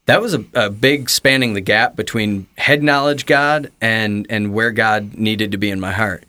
that 0.07 0.21
was 0.21 0.35
a, 0.35 0.45
a 0.53 0.69
big 0.69 1.09
spanning 1.09 1.55
the 1.55 1.63
gap 1.63 1.97
between 1.97 2.47
head 2.59 2.83
knowledge 2.83 3.25
God 3.25 3.71
and 3.81 4.27
and 4.29 4.53
where 4.53 4.71
God 4.73 5.15
needed 5.15 5.53
to 5.53 5.57
be 5.59 5.71
in 5.71 5.81
my 5.81 5.93
heart, 5.93 6.25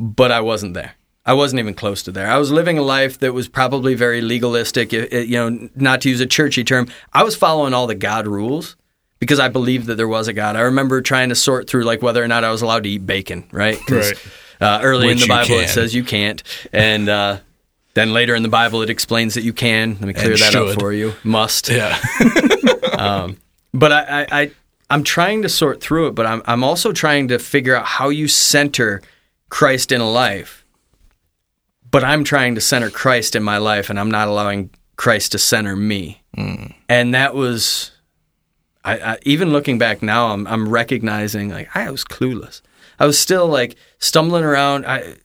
but 0.00 0.32
I 0.32 0.40
wasn't 0.40 0.74
there. 0.74 0.94
I 1.24 1.34
wasn't 1.34 1.60
even 1.60 1.74
close 1.74 2.02
to 2.04 2.10
there. 2.10 2.28
I 2.28 2.36
was 2.38 2.50
living 2.50 2.78
a 2.78 2.82
life 2.82 3.20
that 3.20 3.32
was 3.32 3.46
probably 3.46 3.94
very 3.94 4.20
legalistic. 4.20 4.92
It- 4.92 5.12
it- 5.12 5.28
you 5.28 5.36
know, 5.36 5.68
not 5.76 6.00
to 6.00 6.08
use 6.10 6.20
a 6.20 6.26
churchy 6.26 6.64
term, 6.64 6.88
I 7.12 7.22
was 7.22 7.36
following 7.36 7.74
all 7.74 7.86
the 7.86 7.94
God 7.94 8.26
rules 8.26 8.74
because 9.20 9.38
I 9.38 9.46
believed 9.48 9.86
that 9.86 9.94
there 9.94 10.08
was 10.08 10.26
a 10.26 10.32
God. 10.32 10.56
I 10.56 10.62
remember 10.62 11.00
trying 11.00 11.28
to 11.28 11.36
sort 11.36 11.68
through 11.70 11.84
like 11.84 12.02
whether 12.02 12.20
or 12.24 12.26
not 12.26 12.42
I 12.42 12.50
was 12.50 12.60
allowed 12.60 12.82
to 12.84 12.88
eat 12.88 13.06
bacon, 13.06 13.44
right? 13.52 13.78
Right. 13.88 14.18
Uh, 14.60 14.80
early 14.82 15.06
Which 15.06 15.16
in 15.16 15.20
the 15.20 15.26
Bible, 15.28 15.54
it 15.60 15.68
says 15.68 15.94
you 15.94 16.02
can't, 16.02 16.42
and 16.72 17.08
uh, 17.08 17.38
then 17.94 18.12
later 18.12 18.34
in 18.34 18.42
the 18.42 18.48
Bible, 18.48 18.82
it 18.82 18.90
explains 18.90 19.34
that 19.34 19.42
you 19.42 19.52
can. 19.52 19.92
Let 19.94 20.02
me 20.02 20.12
clear 20.14 20.32
And 20.32 20.40
that 20.40 20.54
up 20.54 20.78
for 20.78 20.92
you. 20.92 21.14
Must. 21.24 21.68
Yeah. 21.68 21.98
Um, 22.98 23.38
but 23.74 23.90
I, 23.90 24.02
I, 24.02 24.26
I, 24.42 24.50
I'm 24.90 25.02
trying 25.02 25.42
to 25.42 25.48
sort 25.48 25.80
through 25.80 26.08
it, 26.08 26.14
but 26.14 26.26
I'm, 26.26 26.42
I'm 26.44 26.62
also 26.62 26.92
trying 26.92 27.28
to 27.28 27.38
figure 27.38 27.74
out 27.74 27.84
how 27.84 28.10
you 28.10 28.28
center 28.28 29.02
Christ 29.48 29.90
in 29.90 30.00
a 30.00 30.08
life. 30.08 30.64
But 31.90 32.04
I'm 32.04 32.22
trying 32.22 32.54
to 32.54 32.60
center 32.60 32.90
Christ 32.90 33.34
in 33.34 33.42
my 33.42 33.58
life, 33.58 33.90
and 33.90 33.98
I'm 33.98 34.10
not 34.10 34.28
allowing 34.28 34.70
Christ 34.96 35.32
to 35.32 35.38
center 35.38 35.74
me. 35.74 36.22
Hmm. 36.34 36.66
And 36.88 37.14
that 37.14 37.34
was, 37.34 37.90
I, 38.84 38.98
I, 38.98 39.18
even 39.22 39.50
looking 39.50 39.78
back 39.78 40.00
now, 40.00 40.28
I'm, 40.28 40.46
I'm 40.46 40.68
recognizing 40.68 41.48
like 41.48 41.74
I 41.74 41.90
was 41.90 42.04
clueless. 42.04 42.60
I 43.00 43.06
was 43.06 43.18
still 43.18 43.48
like 43.48 43.74
stumbling 43.98 44.44
around. 44.44 44.86
I, 44.86 45.16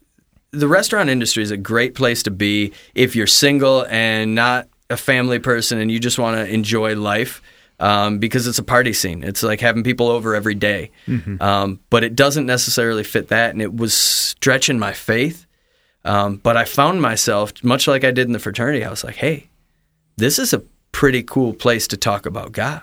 the 0.57 0.67
restaurant 0.67 1.09
industry 1.09 1.43
is 1.43 1.51
a 1.51 1.57
great 1.57 1.95
place 1.95 2.23
to 2.23 2.31
be 2.31 2.73
if 2.95 3.15
you're 3.15 3.27
single 3.27 3.85
and 3.89 4.35
not 4.35 4.67
a 4.89 4.97
family 4.97 5.39
person 5.39 5.79
and 5.79 5.91
you 5.91 5.99
just 5.99 6.17
want 6.17 6.37
to 6.37 6.51
enjoy 6.51 6.95
life 6.95 7.41
um, 7.79 8.19
because 8.19 8.47
it's 8.47 8.59
a 8.59 8.63
party 8.63 8.93
scene. 8.93 9.23
It's 9.23 9.43
like 9.43 9.61
having 9.61 9.83
people 9.83 10.07
over 10.07 10.33
every 10.35 10.55
day. 10.55 10.91
Um, 11.41 11.79
but 11.89 12.03
it 12.03 12.15
doesn't 12.15 12.45
necessarily 12.45 13.03
fit 13.03 13.27
that. 13.27 13.51
And 13.51 13.61
it 13.61 13.75
was 13.75 13.93
stretching 13.93 14.79
my 14.79 14.93
faith. 14.93 15.45
Um, 16.03 16.37
but 16.37 16.57
I 16.57 16.63
found 16.65 17.01
myself, 17.01 17.63
much 17.63 17.87
like 17.87 18.03
I 18.03 18.11
did 18.11 18.27
in 18.27 18.33
the 18.33 18.39
fraternity, 18.39 18.83
I 18.83 18.89
was 18.89 19.03
like, 19.03 19.15
hey, 19.15 19.49
this 20.15 20.39
is 20.39 20.53
a 20.53 20.63
pretty 20.91 21.21
cool 21.21 21.53
place 21.53 21.87
to 21.89 21.97
talk 21.97 22.25
about 22.25 22.51
God. 22.51 22.81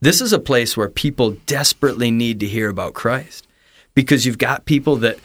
This 0.00 0.20
is 0.20 0.32
a 0.32 0.38
place 0.38 0.76
where 0.76 0.88
people 0.88 1.32
desperately 1.46 2.10
need 2.10 2.40
to 2.40 2.46
hear 2.46 2.70
about 2.70 2.94
Christ 2.94 3.46
because 3.94 4.24
you've 4.24 4.38
got 4.38 4.64
people 4.64 4.96
that 4.96 5.18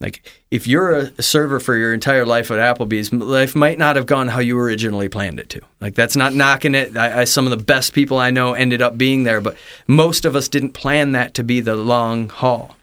like 0.00 0.22
if 0.50 0.66
you're 0.66 0.92
a 0.92 1.22
server 1.22 1.58
for 1.58 1.76
your 1.76 1.92
entire 1.92 2.24
life 2.24 2.50
at 2.50 2.58
Applebee's, 2.58 3.12
life 3.12 3.56
might 3.56 3.78
not 3.78 3.96
have 3.96 4.06
gone 4.06 4.28
how 4.28 4.38
you 4.38 4.58
originally 4.58 5.08
planned 5.08 5.40
it 5.40 5.48
to. 5.50 5.60
Like 5.80 5.94
that's 5.94 6.14
not 6.16 6.34
knocking 6.34 6.74
it. 6.74 6.96
I, 6.96 7.22
I, 7.22 7.24
some 7.24 7.46
of 7.46 7.50
the 7.50 7.64
best 7.64 7.92
people 7.92 8.18
I 8.18 8.30
know 8.30 8.54
ended 8.54 8.80
up 8.80 8.96
being 8.96 9.24
there, 9.24 9.40
but 9.40 9.56
most 9.88 10.24
of 10.24 10.36
us 10.36 10.48
didn't 10.48 10.70
plan 10.70 11.12
that 11.12 11.34
to 11.34 11.42
be 11.42 11.60
the 11.60 11.74
long 11.74 12.28
haul. 12.28 12.76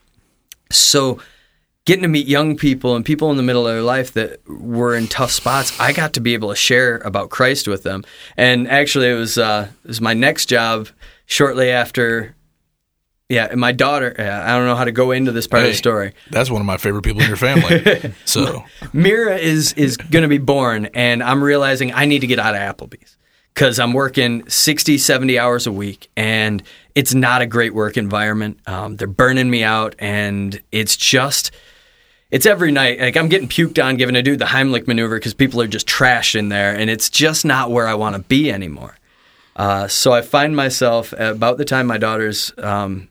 So 0.71 1.19
getting 1.85 2.01
to 2.01 2.09
meet 2.09 2.27
young 2.27 2.57
people 2.57 2.95
and 2.95 3.05
people 3.05 3.31
in 3.31 3.37
the 3.37 3.43
middle 3.43 3.65
of 3.65 3.73
their 3.73 3.83
life 3.83 4.11
that 4.13 4.45
were 4.49 4.95
in 4.95 5.07
tough 5.07 5.31
spots, 5.31 5.79
I 5.79 5.93
got 5.93 6.13
to 6.13 6.19
be 6.19 6.33
able 6.33 6.49
to 6.49 6.55
share 6.55 6.97
about 6.97 7.29
Christ 7.29 7.67
with 7.67 7.83
them. 7.83 8.03
And 8.35 8.67
actually, 8.67 9.09
it 9.09 9.15
was 9.15 9.37
uh, 9.37 9.69
it 9.83 9.87
was 9.87 10.01
my 10.01 10.13
next 10.13 10.47
job 10.47 10.89
shortly 11.25 11.69
after. 11.69 12.35
Yeah, 13.27 13.55
my 13.55 13.71
daughter. 13.71 14.15
uh, 14.19 14.23
I 14.23 14.55
don't 14.55 14.67
know 14.67 14.75
how 14.75 14.83
to 14.83 14.91
go 14.91 15.11
into 15.11 15.31
this 15.31 15.47
part 15.47 15.63
of 15.63 15.69
the 15.69 15.75
story. 15.75 16.13
That's 16.29 16.51
one 16.51 16.61
of 16.61 16.67
my 16.67 16.77
favorite 16.77 17.01
people 17.01 17.21
in 17.21 17.27
your 17.27 17.37
family. 17.37 18.13
so 18.25 18.63
Mira 18.93 19.37
is 19.37 19.73
is 19.73 19.97
going 19.97 20.21
to 20.21 20.27
be 20.27 20.37
born, 20.37 20.85
and 20.93 21.23
I'm 21.23 21.43
realizing 21.43 21.91
I 21.91 22.05
need 22.05 22.19
to 22.19 22.27
get 22.27 22.37
out 22.37 22.53
of 22.53 22.61
Applebee's 22.61 23.17
because 23.53 23.79
I'm 23.79 23.93
working 23.93 24.47
60, 24.47 24.99
70 24.99 25.39
hours 25.39 25.65
a 25.65 25.71
week, 25.71 26.09
and 26.15 26.61
it's 26.93 27.15
not 27.15 27.41
a 27.41 27.47
great 27.47 27.73
work 27.73 27.97
environment. 27.97 28.59
Um, 28.67 28.97
they're 28.97 29.07
burning 29.07 29.49
me 29.49 29.63
out, 29.63 29.95
and 29.99 30.61
it's 30.71 30.95
just. 30.95 31.51
It's 32.31 32.45
every 32.45 32.71
night. 32.71 32.99
Like 32.99 33.15
I'm 33.17 33.29
getting 33.29 33.47
puked 33.47 33.83
on, 33.83 33.95
giving 33.97 34.15
a 34.15 34.21
dude 34.21 34.39
the 34.39 34.45
Heimlich 34.45 34.87
maneuver 34.87 35.17
because 35.17 35.33
people 35.33 35.61
are 35.61 35.67
just 35.67 35.87
trashed 35.87 36.35
in 36.35 36.49
there, 36.49 36.75
and 36.75 36.89
it's 36.89 37.09
just 37.09 37.45
not 37.45 37.71
where 37.71 37.87
I 37.87 37.93
want 37.93 38.15
to 38.15 38.21
be 38.21 38.51
anymore. 38.51 38.97
Uh, 39.55 39.87
so 39.87 40.11
I 40.11 40.21
find 40.21 40.55
myself 40.55 41.13
at 41.13 41.31
about 41.31 41.57
the 41.57 41.65
time 41.65 41.87
my 41.87 41.97
daughter's 41.97 42.51
um, 42.57 43.07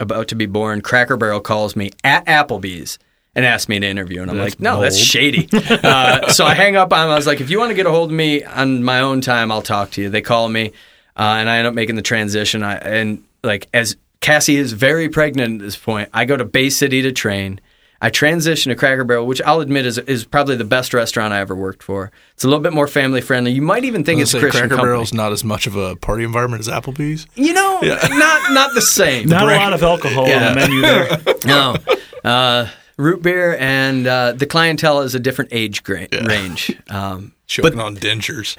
about 0.00 0.28
to 0.28 0.34
be 0.34 0.46
born. 0.46 0.80
Cracker 0.80 1.16
Barrel 1.16 1.40
calls 1.40 1.76
me 1.76 1.90
at 2.04 2.24
Applebee's 2.26 2.98
and 3.34 3.44
asks 3.44 3.68
me 3.68 3.78
to 3.78 3.86
interview, 3.86 4.22
and 4.22 4.30
I'm 4.30 4.36
That's 4.36 4.54
like, 4.54 4.60
no, 4.60 4.80
that's 4.80 4.96
shady. 4.96 5.48
uh, 5.52 6.28
so 6.32 6.44
I 6.44 6.54
hang 6.54 6.76
up 6.76 6.92
on 6.92 7.06
him. 7.06 7.12
I 7.12 7.16
was 7.16 7.26
like, 7.26 7.40
if 7.40 7.50
you 7.50 7.58
want 7.58 7.70
to 7.70 7.74
get 7.74 7.86
a 7.86 7.90
hold 7.90 8.10
of 8.10 8.16
me 8.16 8.42
on 8.42 8.82
my 8.82 9.00
own 9.00 9.20
time, 9.20 9.52
I'll 9.52 9.62
talk 9.62 9.90
to 9.92 10.02
you. 10.02 10.10
They 10.10 10.22
call 10.22 10.48
me, 10.48 10.72
uh, 11.16 11.36
and 11.38 11.48
I 11.48 11.58
end 11.58 11.66
up 11.66 11.74
making 11.74 11.96
the 11.96 12.02
transition. 12.02 12.62
I, 12.62 12.76
and 12.76 13.24
like 13.44 13.68
as 13.72 13.96
Cassie 14.20 14.56
is 14.56 14.72
very 14.72 15.08
pregnant 15.08 15.60
at 15.60 15.64
this 15.64 15.76
point, 15.76 16.08
I 16.12 16.24
go 16.24 16.36
to 16.36 16.44
Bay 16.44 16.70
City 16.70 17.02
to 17.02 17.12
train. 17.12 17.60
I 18.00 18.10
transitioned 18.10 18.66
to 18.70 18.76
Cracker 18.76 19.02
Barrel, 19.02 19.26
which 19.26 19.42
I'll 19.42 19.60
admit 19.60 19.84
is 19.84 19.98
is 19.98 20.24
probably 20.24 20.54
the 20.54 20.64
best 20.64 20.94
restaurant 20.94 21.32
I 21.34 21.40
ever 21.40 21.54
worked 21.56 21.82
for. 21.82 22.12
It's 22.34 22.44
a 22.44 22.46
little 22.46 22.62
bit 22.62 22.72
more 22.72 22.86
family 22.86 23.20
friendly. 23.20 23.50
You 23.50 23.62
might 23.62 23.84
even 23.84 24.04
think 24.04 24.20
it's 24.20 24.30
a 24.30 24.36
say 24.36 24.40
Christian 24.40 24.60
Cracker 24.60 24.76
company. 24.76 24.88
Barrel's 24.90 25.12
not 25.12 25.32
as 25.32 25.42
much 25.42 25.66
of 25.66 25.74
a 25.74 25.96
party 25.96 26.22
environment 26.22 26.60
as 26.60 26.68
Applebee's. 26.68 27.26
You 27.34 27.54
know, 27.54 27.80
not 27.82 28.52
not 28.52 28.74
the 28.74 28.82
same. 28.82 29.28
Not 29.28 29.44
brand- 29.44 29.62
a 29.62 29.64
lot 29.64 29.72
of 29.72 29.82
alcohol 29.82 30.24
on 30.24 30.42
the 30.42 30.54
menu 30.54 30.80
there. 30.80 31.18
no. 31.44 31.76
Uh, 32.24 32.68
root 32.98 33.22
beer 33.22 33.56
and 33.58 34.06
uh, 34.06 34.32
the 34.32 34.46
clientele 34.46 35.00
is 35.00 35.14
a 35.14 35.20
different 35.20 35.52
age 35.52 35.82
gra- 35.82 36.08
range. 36.24 36.76
Um, 36.90 37.32
Choking 37.46 37.80
on 37.80 37.96
dentures. 37.96 38.54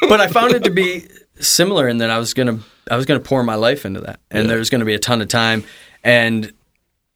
but 0.08 0.20
I 0.20 0.26
found 0.26 0.52
it 0.52 0.64
to 0.64 0.70
be 0.70 1.06
similar 1.38 1.88
in 1.88 1.98
that 1.98 2.10
I 2.10 2.18
was 2.18 2.34
gonna 2.34 2.58
I 2.90 2.96
was 2.96 3.06
gonna 3.06 3.20
pour 3.20 3.42
my 3.44 3.54
life 3.54 3.86
into 3.86 4.00
that, 4.00 4.20
and 4.30 4.50
there 4.50 4.58
was 4.58 4.68
gonna 4.68 4.84
be 4.84 4.94
a 4.94 4.98
ton 4.98 5.22
of 5.22 5.28
time. 5.28 5.64
And 6.02 6.52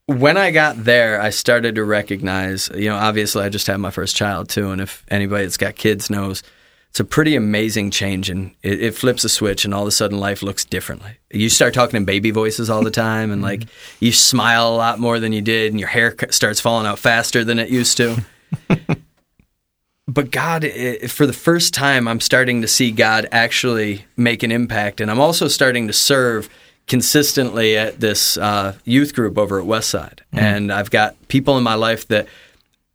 when 0.06 0.36
I 0.36 0.52
got 0.52 0.84
there, 0.84 1.20
I 1.20 1.30
started 1.30 1.74
to 1.74 1.84
recognize, 1.84 2.70
you 2.74 2.88
know, 2.88 2.96
obviously 2.96 3.44
I 3.44 3.48
just 3.48 3.66
had 3.66 3.78
my 3.78 3.90
first 3.90 4.14
child 4.16 4.48
too, 4.48 4.70
and 4.70 4.80
if 4.80 5.04
anybody 5.08 5.44
that's 5.44 5.56
got 5.56 5.76
kids 5.76 6.08
knows. 6.08 6.42
It's 6.90 7.00
a 7.00 7.04
pretty 7.04 7.36
amazing 7.36 7.90
change, 7.90 8.30
and 8.30 8.52
it, 8.62 8.80
it 8.80 8.94
flips 8.94 9.22
a 9.22 9.28
switch, 9.28 9.66
and 9.66 9.74
all 9.74 9.82
of 9.82 9.88
a 9.88 9.90
sudden 9.90 10.18
life 10.18 10.42
looks 10.42 10.64
differently. 10.64 11.18
You 11.30 11.50
start 11.50 11.74
talking 11.74 11.98
in 11.98 12.06
baby 12.06 12.30
voices 12.30 12.70
all 12.70 12.82
the 12.82 12.90
time, 13.08 13.30
and 13.30 13.42
like 13.42 13.60
mm-hmm. 13.60 14.04
you 14.04 14.12
smile 14.12 14.68
a 14.68 14.76
lot 14.76 14.98
more 14.98 15.20
than 15.20 15.32
you 15.32 15.42
did, 15.42 15.72
and 15.72 15.80
your 15.80 15.90
hair 15.90 16.14
starts 16.30 16.58
falling 16.58 16.86
out 16.86 16.98
faster 16.98 17.44
than 17.44 17.58
it 17.58 17.68
used 17.68 17.98
to. 17.98 18.24
but 20.08 20.30
God, 20.30 20.64
i 20.64 21.06
for 21.06 21.26
the 21.26 21.34
first 21.34 21.74
time, 21.74 22.08
I'm 22.08 22.20
starting 22.20 22.62
to 22.62 22.68
see 22.68 22.92
God 22.92 23.28
actually 23.30 24.06
make 24.16 24.42
an 24.42 24.50
impact, 24.50 25.02
and 25.02 25.10
I'm 25.10 25.20
also 25.20 25.48
starting 25.48 25.88
to 25.88 25.92
serve 25.92 26.48
consistently 26.86 27.76
at 27.76 28.00
this 28.00 28.36
uh, 28.36 28.74
youth 28.84 29.14
group 29.14 29.38
over 29.38 29.60
at 29.60 29.66
Westside. 29.66 30.20
And 30.32 30.72
I've 30.72 30.90
got 30.90 31.16
people 31.28 31.58
in 31.58 31.64
my 31.64 31.74
life 31.74 32.06
that 32.08 32.28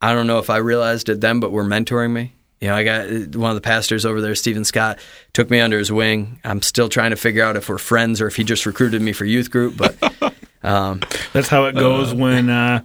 I 0.02 0.14
don't 0.14 0.28
know 0.28 0.40
if 0.40 0.50
I 0.50 0.58
realized 0.58 1.10
it 1.10 1.22
then, 1.22 1.40
but 1.40 1.52
were 1.52 1.64
mentoring 1.64 2.12
me. 2.12 2.34
You 2.60 2.68
know, 2.68 2.76
I 2.76 2.84
got 2.84 3.08
uh, 3.08 3.40
one 3.40 3.50
of 3.50 3.56
the 3.56 3.62
pastors 3.62 4.06
over 4.06 4.22
there, 4.22 4.36
Stephen 4.36 4.64
Scott, 4.64 5.00
took 5.34 5.50
me 5.50 5.60
under 5.60 5.80
his 5.80 5.92
wing. 5.92 6.40
I'm 6.44 6.62
still 6.62 6.90
trying 6.90 7.10
to 7.10 7.16
figure 7.16 7.44
out 7.44 7.56
if 7.56 7.68
we're 7.70 7.80
friends 7.80 8.22
or 8.22 8.28
if 8.28 8.36
he 8.36 8.44
just 8.44 8.66
recruited 8.66 9.02
me 9.02 9.14
for 9.14 9.26
youth 9.26 9.50
group. 9.50 9.78
But 9.78 9.98
um, 10.64 11.02
That's 11.34 11.48
how 11.48 11.66
it 11.66 11.74
goes 11.74 12.14
when. 12.14 12.50
Uh, 12.50 12.84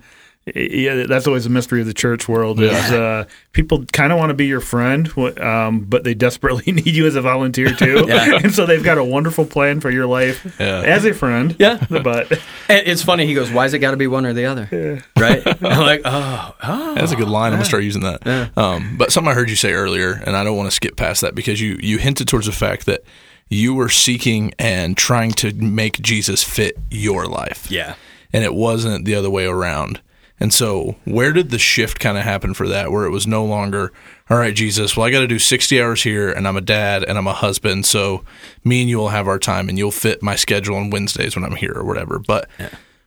yeah, 0.55 1.07
that's 1.07 1.27
always 1.27 1.45
a 1.45 1.51
mystery 1.51 1.81
of 1.81 1.87
the 1.89 1.95
church 1.95 2.29
world. 2.29 2.61
Is 2.61 2.73
uh, 2.73 3.25
people 3.53 3.85
kind 3.87 4.13
of 4.13 4.19
want 4.19 4.31
to 4.31 4.35
be 4.35 4.47
your 4.47 4.61
friend, 4.61 5.11
um, 5.41 5.81
but 5.81 6.05
they 6.05 6.15
desperately 6.15 6.73
need 6.73 6.87
you 6.87 7.05
as 7.07 7.17
a 7.17 7.21
volunteer 7.21 7.71
too, 7.75 8.05
Yeah. 8.09 8.39
and 8.43 8.55
so 8.55 8.65
they've 8.65 8.83
got 8.83 8.97
a 8.97 9.03
wonderful 9.05 9.45
plan 9.45 9.81
for 9.81 9.91
your 9.91 10.07
life 10.07 10.57
Yeah. 10.61 10.83
as 10.83 11.05
a 11.05 11.13
friend. 11.15 11.57
Yeah. 11.59 11.85
but 11.91 12.31
and 12.69 12.87
it's 12.87 13.03
funny. 13.03 13.27
He 13.27 13.35
goes, 13.35 13.51
"Why's 13.51 13.75
it 13.75 13.81
got 13.81 13.91
to 13.91 13.97
be 13.97 14.07
one 14.07 14.25
or 14.25 14.33
the 14.35 14.45
other?" 14.47 15.03
Right? 15.19 15.43
I'm 15.47 15.81
like, 15.81 16.03
"Oh, 16.05 16.55
oh." 16.63 16.95
That's 16.95 17.13
a 17.13 17.17
good 17.17 17.29
line. 17.29 17.53
I'm 17.53 17.59
gonna 17.59 17.65
start 17.65 17.83
using 17.83 18.03
that. 18.03 18.57
Um, 18.57 18.97
but 18.97 19.11
something 19.11 19.31
I 19.31 19.35
heard 19.35 19.51
you 19.51 19.57
say 19.57 19.73
earlier, 19.73 20.13
and 20.25 20.37
I 20.37 20.45
don't 20.45 20.57
want 20.57 20.69
to 20.69 20.75
skip 20.75 20.97
past 20.97 21.23
that 21.23 21.35
because 21.35 21.61
you 21.61 21.77
you 21.81 21.99
hinted 21.99 22.29
towards 22.29 22.47
the 22.47 22.53
fact 22.53 22.87
that 22.87 23.03
you 23.49 23.75
were 23.75 23.89
seeking 23.89 24.53
and 24.61 24.97
trying 24.97 25.33
to 25.33 25.53
make 25.55 26.01
Jesus 26.03 26.45
fit 26.45 26.79
your 26.91 27.27
life. 27.27 27.69
Yeah. 27.71 27.95
and 28.33 28.45
it 28.45 28.55
wasn't 28.55 29.05
the 29.05 29.15
other 29.17 29.31
way 29.31 29.47
around. 29.47 30.01
And 30.39 30.53
so, 30.53 30.97
where 31.05 31.33
did 31.33 31.49
the 31.51 31.59
shift 31.59 31.99
kind 31.99 32.19
of 32.19 32.25
happen 32.25 32.53
for 32.53 32.69
that? 32.69 32.93
Where 32.93 33.07
it 33.07 33.11
was 33.11 33.27
no 33.27 33.45
longer, 33.45 33.93
all 34.29 34.37
right, 34.37 34.55
Jesus, 34.55 34.95
well, 34.97 35.07
I 35.07 35.11
got 35.11 35.21
to 35.21 35.27
do 35.27 35.39
60 35.39 35.81
hours 35.81 36.03
here, 36.03 36.31
and 36.31 36.47
I'm 36.47 36.57
a 36.57 36.61
dad 36.61 37.05
and 37.05 37.17
I'm 37.17 37.27
a 37.27 37.33
husband. 37.33 37.87
So, 37.87 38.23
me 38.63 38.83
and 38.83 38.91
you 38.91 38.99
will 38.99 39.09
have 39.09 39.29
our 39.29 39.39
time, 39.39 39.69
and 39.71 39.79
you'll 39.79 39.91
fit 39.91 40.23
my 40.23 40.37
schedule 40.37 40.77
on 40.77 40.91
Wednesdays 40.91 41.37
when 41.37 41.45
I'm 41.45 41.57
here 41.57 41.73
or 41.75 41.85
whatever. 41.85 42.19
But 42.19 42.51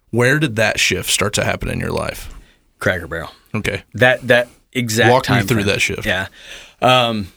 where 0.10 0.40
did 0.40 0.56
that 0.56 0.80
shift 0.80 1.12
start 1.12 1.34
to 1.36 1.44
happen 1.44 1.70
in 1.70 1.80
your 1.80 1.92
life? 1.92 2.34
Cracker 2.80 3.08
Barrel. 3.08 3.32
Okay. 3.54 3.84
That 3.94 4.28
that 4.28 4.48
exact 4.74 5.12
Walk 5.12 5.30
me 5.30 5.42
through 5.44 5.58
frame. 5.58 5.68
that 5.68 5.82
shift. 5.82 6.06
Yeah. 6.06 6.28
Um, 6.82 7.32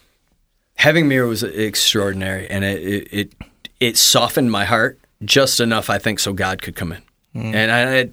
having 0.76 1.08
Mira 1.08 1.26
was 1.26 1.42
extraordinary, 1.42 2.48
and 2.48 2.64
it, 2.64 2.82
it 2.82 3.08
it 3.12 3.32
it 3.80 3.96
softened 3.96 4.50
my 4.50 4.64
heart 4.64 4.98
just 5.24 5.60
enough, 5.60 5.90
I 5.90 5.98
think, 5.98 6.18
so 6.18 6.32
God 6.32 6.62
could 6.62 6.76
come 6.76 6.92
in. 6.92 7.02
And 7.34 7.70
I, 7.72 8.00
I 8.00 8.10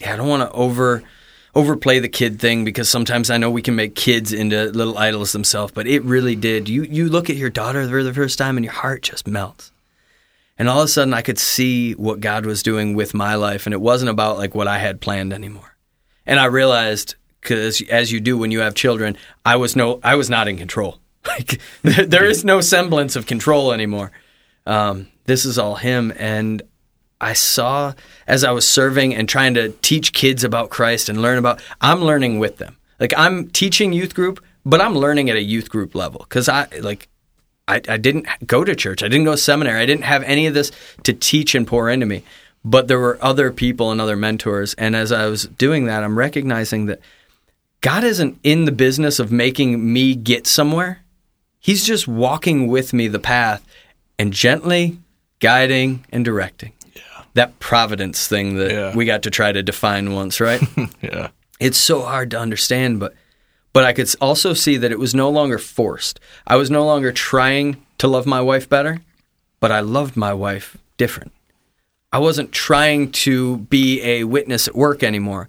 yeah, 0.00 0.12
I 0.12 0.16
don't 0.16 0.28
want 0.28 0.42
to 0.42 0.56
over 0.56 1.02
overplay 1.54 2.00
the 2.00 2.08
kid 2.08 2.40
thing 2.40 2.64
because 2.64 2.88
sometimes 2.88 3.30
I 3.30 3.36
know 3.36 3.50
we 3.50 3.62
can 3.62 3.76
make 3.76 3.94
kids 3.94 4.32
into 4.32 4.70
little 4.70 4.98
idols 4.98 5.32
themselves, 5.32 5.72
but 5.72 5.86
it 5.86 6.02
really 6.02 6.36
did. 6.36 6.68
You 6.68 6.82
you 6.82 7.08
look 7.08 7.30
at 7.30 7.36
your 7.36 7.50
daughter 7.50 7.88
for 7.88 8.02
the 8.02 8.14
first 8.14 8.38
time, 8.38 8.56
and 8.56 8.64
your 8.64 8.74
heart 8.74 9.02
just 9.02 9.26
melts. 9.26 9.70
And 10.56 10.68
all 10.68 10.80
of 10.80 10.84
a 10.84 10.88
sudden, 10.88 11.14
I 11.14 11.22
could 11.22 11.38
see 11.38 11.92
what 11.94 12.20
God 12.20 12.46
was 12.46 12.62
doing 12.62 12.94
with 12.94 13.14
my 13.14 13.34
life, 13.34 13.66
and 13.66 13.74
it 13.74 13.80
wasn't 13.80 14.10
about 14.10 14.38
like 14.38 14.54
what 14.54 14.68
I 14.68 14.78
had 14.78 15.00
planned 15.00 15.32
anymore. 15.32 15.76
And 16.26 16.38
I 16.38 16.46
realized, 16.46 17.16
because 17.40 17.82
as 17.82 18.12
you 18.12 18.20
do 18.20 18.38
when 18.38 18.50
you 18.50 18.60
have 18.60 18.74
children, 18.74 19.16
I 19.44 19.56
was 19.56 19.76
no, 19.76 20.00
I 20.02 20.14
was 20.14 20.30
not 20.30 20.48
in 20.48 20.56
control. 20.56 20.98
Like 21.26 21.58
there 21.82 22.26
is 22.26 22.44
no 22.44 22.60
semblance 22.60 23.16
of 23.16 23.24
control 23.24 23.72
anymore. 23.72 24.12
Um, 24.66 25.08
this 25.24 25.46
is 25.46 25.58
all 25.58 25.76
Him, 25.76 26.12
and 26.18 26.62
I 27.24 27.32
saw 27.32 27.94
as 28.26 28.44
I 28.44 28.50
was 28.50 28.68
serving 28.68 29.14
and 29.14 29.26
trying 29.26 29.54
to 29.54 29.70
teach 29.80 30.12
kids 30.12 30.44
about 30.44 30.68
Christ 30.68 31.08
and 31.08 31.22
learn 31.22 31.38
about. 31.38 31.62
I'm 31.80 32.02
learning 32.02 32.38
with 32.38 32.58
them. 32.58 32.76
Like 33.00 33.14
I'm 33.16 33.48
teaching 33.48 33.94
youth 33.94 34.14
group, 34.14 34.44
but 34.66 34.82
I'm 34.82 34.94
learning 34.94 35.30
at 35.30 35.36
a 35.36 35.42
youth 35.42 35.70
group 35.70 35.94
level 35.94 36.26
because 36.28 36.50
I 36.50 36.66
like 36.80 37.08
I, 37.66 37.80
I 37.88 37.96
didn't 37.96 38.26
go 38.46 38.62
to 38.62 38.76
church. 38.76 39.02
I 39.02 39.08
didn't 39.08 39.24
go 39.24 39.32
to 39.32 39.38
seminary. 39.38 39.80
I 39.80 39.86
didn't 39.86 40.04
have 40.04 40.22
any 40.24 40.46
of 40.46 40.52
this 40.52 40.70
to 41.04 41.14
teach 41.14 41.54
and 41.54 41.66
pour 41.66 41.88
into 41.88 42.04
me. 42.04 42.24
But 42.62 42.88
there 42.88 43.00
were 43.00 43.18
other 43.22 43.50
people 43.50 43.90
and 43.90 44.02
other 44.02 44.16
mentors. 44.16 44.74
And 44.74 44.94
as 44.94 45.10
I 45.10 45.26
was 45.26 45.46
doing 45.46 45.86
that, 45.86 46.04
I'm 46.04 46.18
recognizing 46.18 46.86
that 46.86 47.00
God 47.80 48.04
isn't 48.04 48.38
in 48.42 48.66
the 48.66 48.72
business 48.72 49.18
of 49.18 49.32
making 49.32 49.92
me 49.92 50.14
get 50.14 50.46
somewhere. 50.46 51.00
He's 51.58 51.86
just 51.86 52.06
walking 52.06 52.68
with 52.68 52.92
me 52.92 53.08
the 53.08 53.18
path 53.18 53.66
and 54.18 54.32
gently 54.32 54.98
guiding 55.40 56.04
and 56.10 56.24
directing. 56.24 56.72
That 57.34 57.58
providence 57.58 58.26
thing 58.28 58.56
that 58.56 58.70
Yeah. 58.70 58.94
we 58.94 59.04
got 59.04 59.22
to 59.24 59.30
try 59.30 59.52
to 59.52 59.62
define 59.62 60.12
once, 60.12 60.40
right? 60.40 60.60
Yeah. 61.02 61.28
it's 61.60 61.78
so 61.78 62.02
hard 62.02 62.30
to 62.32 62.38
understand 62.38 62.98
but 63.00 63.14
but 63.72 63.84
I 63.84 63.92
could 63.92 64.08
also 64.20 64.54
see 64.54 64.76
that 64.76 64.92
it 64.92 64.98
was 65.00 65.14
no 65.16 65.28
longer 65.30 65.58
forced. 65.58 66.20
I 66.46 66.54
was 66.56 66.70
no 66.70 66.84
longer 66.86 67.10
trying 67.12 67.84
to 67.98 68.06
love 68.06 68.24
my 68.24 68.40
wife 68.40 68.68
better, 68.68 69.00
but 69.58 69.72
I 69.72 69.80
loved 69.80 70.16
my 70.16 70.32
wife 70.32 70.76
different. 70.96 71.32
I 72.12 72.18
wasn't 72.18 72.52
trying 72.52 73.10
to 73.26 73.58
be 73.58 74.00
a 74.02 74.22
witness 74.24 74.68
at 74.68 74.76
work 74.76 75.02
anymore, 75.02 75.48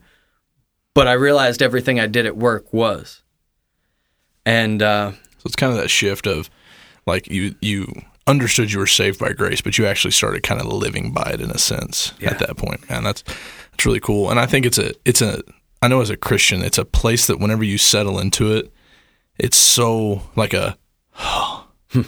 but 0.96 1.08
I 1.08 1.14
realized 1.14 1.62
everything 1.62 2.00
I 2.00 2.08
did 2.08 2.26
at 2.26 2.36
work 2.36 2.74
was. 2.74 3.22
And 4.46 4.82
uh, 4.82 5.12
So 5.12 5.46
it's 5.46 5.56
kind 5.56 5.72
of 5.72 5.78
that 5.78 5.90
shift 5.90 6.26
of 6.26 6.50
like 7.06 7.28
you 7.30 7.54
you 7.62 7.86
understood 8.28 8.72
you 8.72 8.80
were 8.80 8.88
saved 8.88 9.20
by 9.20 9.34
grace, 9.34 9.62
but 9.62 9.78
you 9.78 9.86
actually 9.86 10.12
started 10.12 10.44
kind 10.44 10.60
of 10.60 10.68
living 10.68 11.12
by 11.12 11.32
it 11.34 11.42
in 11.42 11.52
a 11.52 11.58
sense 11.58 12.14
Yeah. 12.20 12.32
at 12.32 12.40
that 12.40 12.58
point. 12.58 12.90
Man, 12.90 13.04
that's 13.04 13.24
that's 13.24 13.86
really 13.86 14.00
cool. 14.00 14.30
And 14.32 14.40
I 14.40 14.46
think 14.46 14.66
it's 14.66 14.78
a 14.78 14.94
it's 15.06 15.22
a 15.22 15.42
I 15.82 15.88
know 15.88 16.02
as 16.02 16.10
a 16.10 16.18
Christian, 16.18 16.62
it's 16.64 16.78
a 16.78 16.86
place 16.86 17.28
that 17.28 17.40
whenever 17.40 17.64
you 17.64 17.78
settle 17.78 18.20
into 18.20 18.52
it, 18.54 18.72
it's 19.38 19.58
so 19.58 20.24
like 20.36 20.54
a 20.54 20.78
hmm. 21.14 22.02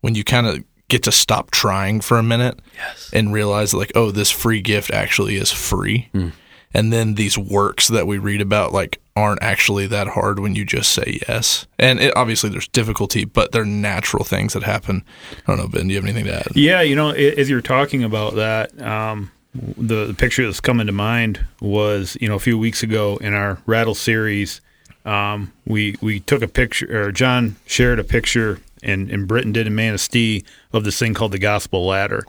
when 0.00 0.14
you 0.14 0.24
kind 0.24 0.46
of 0.46 0.64
get 0.88 1.02
to 1.04 1.12
stop 1.12 1.50
trying 1.50 2.00
for 2.00 2.18
a 2.18 2.22
minute 2.22 2.60
Yes. 2.76 3.10
and 3.12 3.32
realize 3.32 3.72
like 3.74 3.90
oh 3.94 4.10
this 4.10 4.30
free 4.30 4.60
gift 4.60 4.90
actually 4.92 5.36
is 5.36 5.50
free 5.50 6.08
hmm. 6.12 6.28
And 6.74 6.92
then 6.92 7.14
these 7.14 7.38
works 7.38 7.88
that 7.88 8.06
we 8.06 8.18
read 8.18 8.40
about 8.40 8.72
like 8.72 9.00
aren't 9.16 9.42
actually 9.42 9.86
that 9.86 10.08
hard 10.08 10.40
when 10.40 10.56
you 10.56 10.64
just 10.64 10.90
say 10.90 11.20
yes. 11.28 11.66
And 11.78 12.00
it, 12.00 12.16
obviously 12.16 12.50
there's 12.50 12.68
difficulty 12.68 13.24
but 13.24 13.52
they're 13.52 13.64
natural 13.64 14.24
things 14.24 14.52
that 14.54 14.64
happen. 14.64 15.04
I 15.46 15.52
don't 15.52 15.58
know 15.58 15.68
ben 15.68 15.86
do 15.86 15.94
you 15.94 16.00
have 16.00 16.04
anything 16.04 16.24
to 16.24 16.34
add? 16.34 16.48
Yeah, 16.54 16.82
you 16.82 16.96
know, 16.96 17.10
as 17.10 17.48
you're 17.48 17.60
talking 17.60 18.02
about 18.02 18.34
that, 18.34 18.80
um, 18.82 19.30
the, 19.54 20.06
the 20.06 20.14
picture 20.14 20.44
that's 20.44 20.60
coming 20.60 20.86
to 20.86 20.92
mind 20.92 21.44
was, 21.60 22.16
you 22.20 22.28
know, 22.28 22.34
a 22.34 22.40
few 22.40 22.58
weeks 22.58 22.82
ago 22.82 23.16
in 23.18 23.34
our 23.34 23.58
Rattle 23.66 23.94
series, 23.94 24.60
um, 25.04 25.52
we 25.66 25.96
we 26.00 26.20
took 26.20 26.42
a 26.42 26.48
picture, 26.48 27.06
or 27.06 27.12
John 27.12 27.56
shared 27.66 27.98
a 27.98 28.04
picture, 28.04 28.60
and, 28.82 29.10
and 29.10 29.28
Britton 29.28 29.52
did 29.52 29.66
in 29.66 29.74
Manistee 29.74 30.44
of 30.72 30.84
this 30.84 30.98
thing 30.98 31.14
called 31.14 31.32
the 31.32 31.38
Gospel 31.38 31.86
Ladder. 31.86 32.24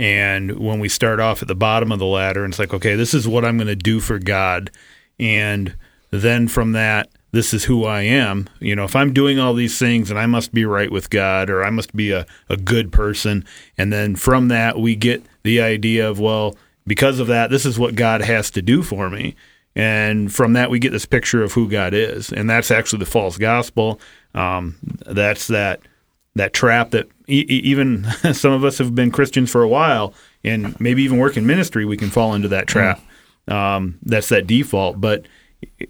And 0.00 0.58
when 0.58 0.80
we 0.80 0.88
start 0.88 1.20
off 1.20 1.42
at 1.42 1.48
the 1.48 1.54
bottom 1.54 1.92
of 1.92 1.98
the 1.98 2.06
ladder, 2.06 2.42
and 2.42 2.54
it's 2.54 2.58
like, 2.58 2.72
okay, 2.72 2.94
this 2.94 3.12
is 3.12 3.28
what 3.28 3.44
I'm 3.44 3.58
going 3.58 3.66
to 3.66 3.76
do 3.76 4.00
for 4.00 4.18
God, 4.18 4.70
and 5.18 5.74
then 6.10 6.48
from 6.48 6.72
that, 6.72 7.10
this 7.32 7.52
is 7.52 7.64
who 7.64 7.84
I 7.84 8.00
am. 8.00 8.48
You 8.60 8.74
know, 8.74 8.84
if 8.84 8.96
I'm 8.96 9.12
doing 9.12 9.38
all 9.38 9.52
these 9.52 9.78
things 9.78 10.10
and 10.10 10.18
I 10.18 10.24
must 10.24 10.54
be 10.54 10.64
right 10.64 10.90
with 10.90 11.10
God 11.10 11.50
or 11.50 11.62
I 11.62 11.68
must 11.68 11.94
be 11.94 12.12
a, 12.12 12.26
a 12.48 12.56
good 12.56 12.90
person. 12.90 13.44
And 13.78 13.92
then 13.92 14.16
from 14.16 14.48
that, 14.48 14.80
we 14.80 14.96
get 14.96 15.22
the 15.42 15.60
idea 15.60 16.08
of, 16.08 16.18
well, 16.18 16.56
because 16.86 17.20
of 17.20 17.26
that, 17.28 17.50
this 17.50 17.66
is 17.66 17.78
what 17.78 17.94
God 17.94 18.22
has 18.22 18.50
to 18.52 18.62
do 18.62 18.82
for 18.82 19.10
me. 19.10 19.36
And 19.76 20.34
from 20.34 20.54
that, 20.54 20.70
we 20.70 20.80
get 20.80 20.90
this 20.90 21.06
picture 21.06 21.44
of 21.44 21.52
who 21.52 21.68
God 21.68 21.94
is. 21.94 22.32
And 22.32 22.50
that's 22.50 22.72
actually 22.72 22.98
the 23.00 23.06
false 23.06 23.38
gospel. 23.38 24.00
Um, 24.34 24.76
that's 25.06 25.46
that 25.48 25.80
that 26.36 26.52
trap 26.52 26.90
that 26.90 27.08
e- 27.30 27.60
even 27.64 28.04
some 28.32 28.52
of 28.52 28.64
us 28.64 28.78
have 28.78 28.94
been 28.94 29.10
Christians 29.10 29.50
for 29.50 29.62
a 29.62 29.68
while 29.68 30.14
and 30.44 30.78
maybe 30.80 31.02
even 31.02 31.18
work 31.18 31.36
in 31.36 31.46
ministry, 31.46 31.84
we 31.84 31.96
can 31.96 32.10
fall 32.10 32.34
into 32.34 32.48
that 32.48 32.66
trap. 32.66 33.00
Um, 33.48 33.98
that's 34.02 34.28
that 34.30 34.46
default. 34.46 35.00
But 35.00 35.26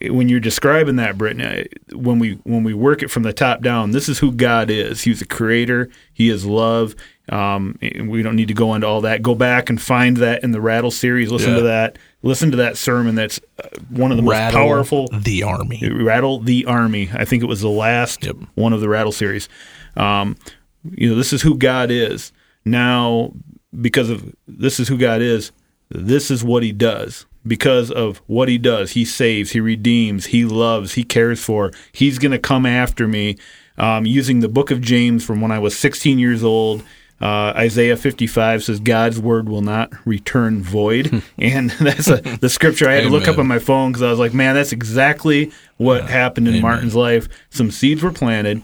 when 0.09 0.29
you're 0.29 0.41
describing 0.41 0.97
that, 0.97 1.17
Britton, 1.19 1.43
uh, 1.43 1.65
when 1.95 2.19
we 2.19 2.35
when 2.45 2.65
we 2.65 2.75
work 2.75 3.03
it 3.03 3.09
from 3.11 3.23
the 3.23 3.33
top 3.33 3.61
down, 3.61 3.91
this 3.93 4.09
is 4.09 4.19
who 4.19 4.33
God 4.33 4.71
is. 4.71 5.03
He's 5.03 5.23
a 5.23 5.27
creator. 5.27 5.89
He 6.12 6.29
is 6.31 6.45
love. 6.45 6.95
Um, 7.29 7.79
we 7.81 8.23
don't 8.23 8.35
need 8.35 8.49
to 8.49 8.55
go 8.55 8.75
into 8.75 8.89
all 8.89 9.03
that. 9.03 9.23
Go 9.23 9.37
back 9.37 9.71
and 9.71 9.81
find 9.81 10.17
that 10.17 10.43
in 10.43 10.51
the 10.51 10.61
Rattle 10.61 10.91
series. 10.91 11.31
Listen 11.31 11.51
Yeah. 11.51 11.57
to 11.59 11.62
that. 11.62 11.99
Listen 12.23 12.51
to 12.51 12.57
that 12.57 12.77
sermon. 12.77 13.15
That's 13.15 13.39
uh, 13.62 13.69
one 13.91 14.11
of 14.11 14.17
the 14.17 14.23
most 14.25 14.53
powerful. 14.53 15.09
the 15.17 15.45
army 15.45 15.89
Rattle 15.89 16.41
the 16.41 16.65
Army. 16.67 17.09
I 17.15 17.25
think 17.25 17.43
it 17.45 17.47
was 17.47 17.61
the 17.61 17.69
last 17.69 18.25
Yep. 18.25 18.37
one 18.57 18.73
of 18.73 18.81
the 18.81 18.89
Rattle 18.89 19.12
series. 19.12 19.49
Um, 19.97 20.37
you 20.85 21.11
know, 21.11 21.15
this 21.15 21.32
is 21.32 21.43
who 21.43 21.57
God 21.57 21.90
is. 21.90 22.32
Now, 22.65 23.32
because 23.78 24.11
of 24.11 24.35
this 24.47 24.81
is 24.81 24.89
who 24.89 24.98
God 24.98 25.20
is, 25.20 25.52
this 25.90 26.31
is 26.31 26.44
what 26.44 26.62
He 26.62 26.73
does. 26.73 27.27
Because 27.47 27.90
of 27.90 28.19
what 28.27 28.48
He 28.48 28.59
does, 28.59 28.93
He 28.93 29.05
saves, 29.05 29.52
He 29.52 29.61
redeems, 29.61 30.27
He 30.27 30.44
loves, 30.44 30.94
He 30.94 31.05
cares 31.05 31.43
for. 31.43 31.73
He's 31.93 32.19
going 32.19 32.32
to 32.32 32.39
come 32.39 32.66
after 32.66 33.09
me 33.09 33.36
um, 33.78 34.05
using 34.05 34.40
the 34.40 34.48
book 34.48 34.70
of 34.70 34.81
James 34.81 35.24
from 35.24 35.40
when 35.40 35.51
I 35.51 35.59
was 35.59 35.77
16 35.78 36.19
years 36.19 36.44
old. 36.44 36.82
Uh, 37.20 37.52
Isaiah 37.55 37.98
55 37.98 38.65
says, 38.65 38.81
God's 38.81 39.19
word 39.20 39.48
will 39.48 39.61
not 39.61 39.93
return 40.07 40.62
void. 40.62 41.23
and 41.39 41.70
that's 41.81 42.09
a, 42.09 42.16
the 42.16 42.48
scripture 42.48 42.89
I 42.89 42.94
had 42.94 43.05
to 43.05 43.11
look 43.11 43.28
up 43.28 43.39
on 43.39 43.47
my 43.47 43.59
phone 43.59 43.93
because 43.93 44.02
I 44.02 44.11
was 44.11 44.19
like, 44.19 44.35
man, 44.35 44.55
that's 44.55 44.73
exactly 44.73 45.52
what 45.77 46.09
happened 46.09 46.48
in 46.48 46.55
Amen. 46.55 46.62
Martin's 46.62 46.94
life. 46.94 47.28
Some 47.51 47.70
seeds 47.70 48.02
were 48.02 48.12
planted. 48.12 48.62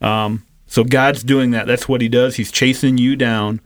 Um, 0.00 0.44
so 0.68 0.84
God's 0.84 1.24
doing 1.24 1.50
that. 1.50 1.66
That's 1.66 1.88
what 1.88 2.00
He 2.00 2.08
does. 2.08 2.36
He's 2.36 2.52
chasing 2.52 2.98
you 2.98 3.16
down. 3.16 3.60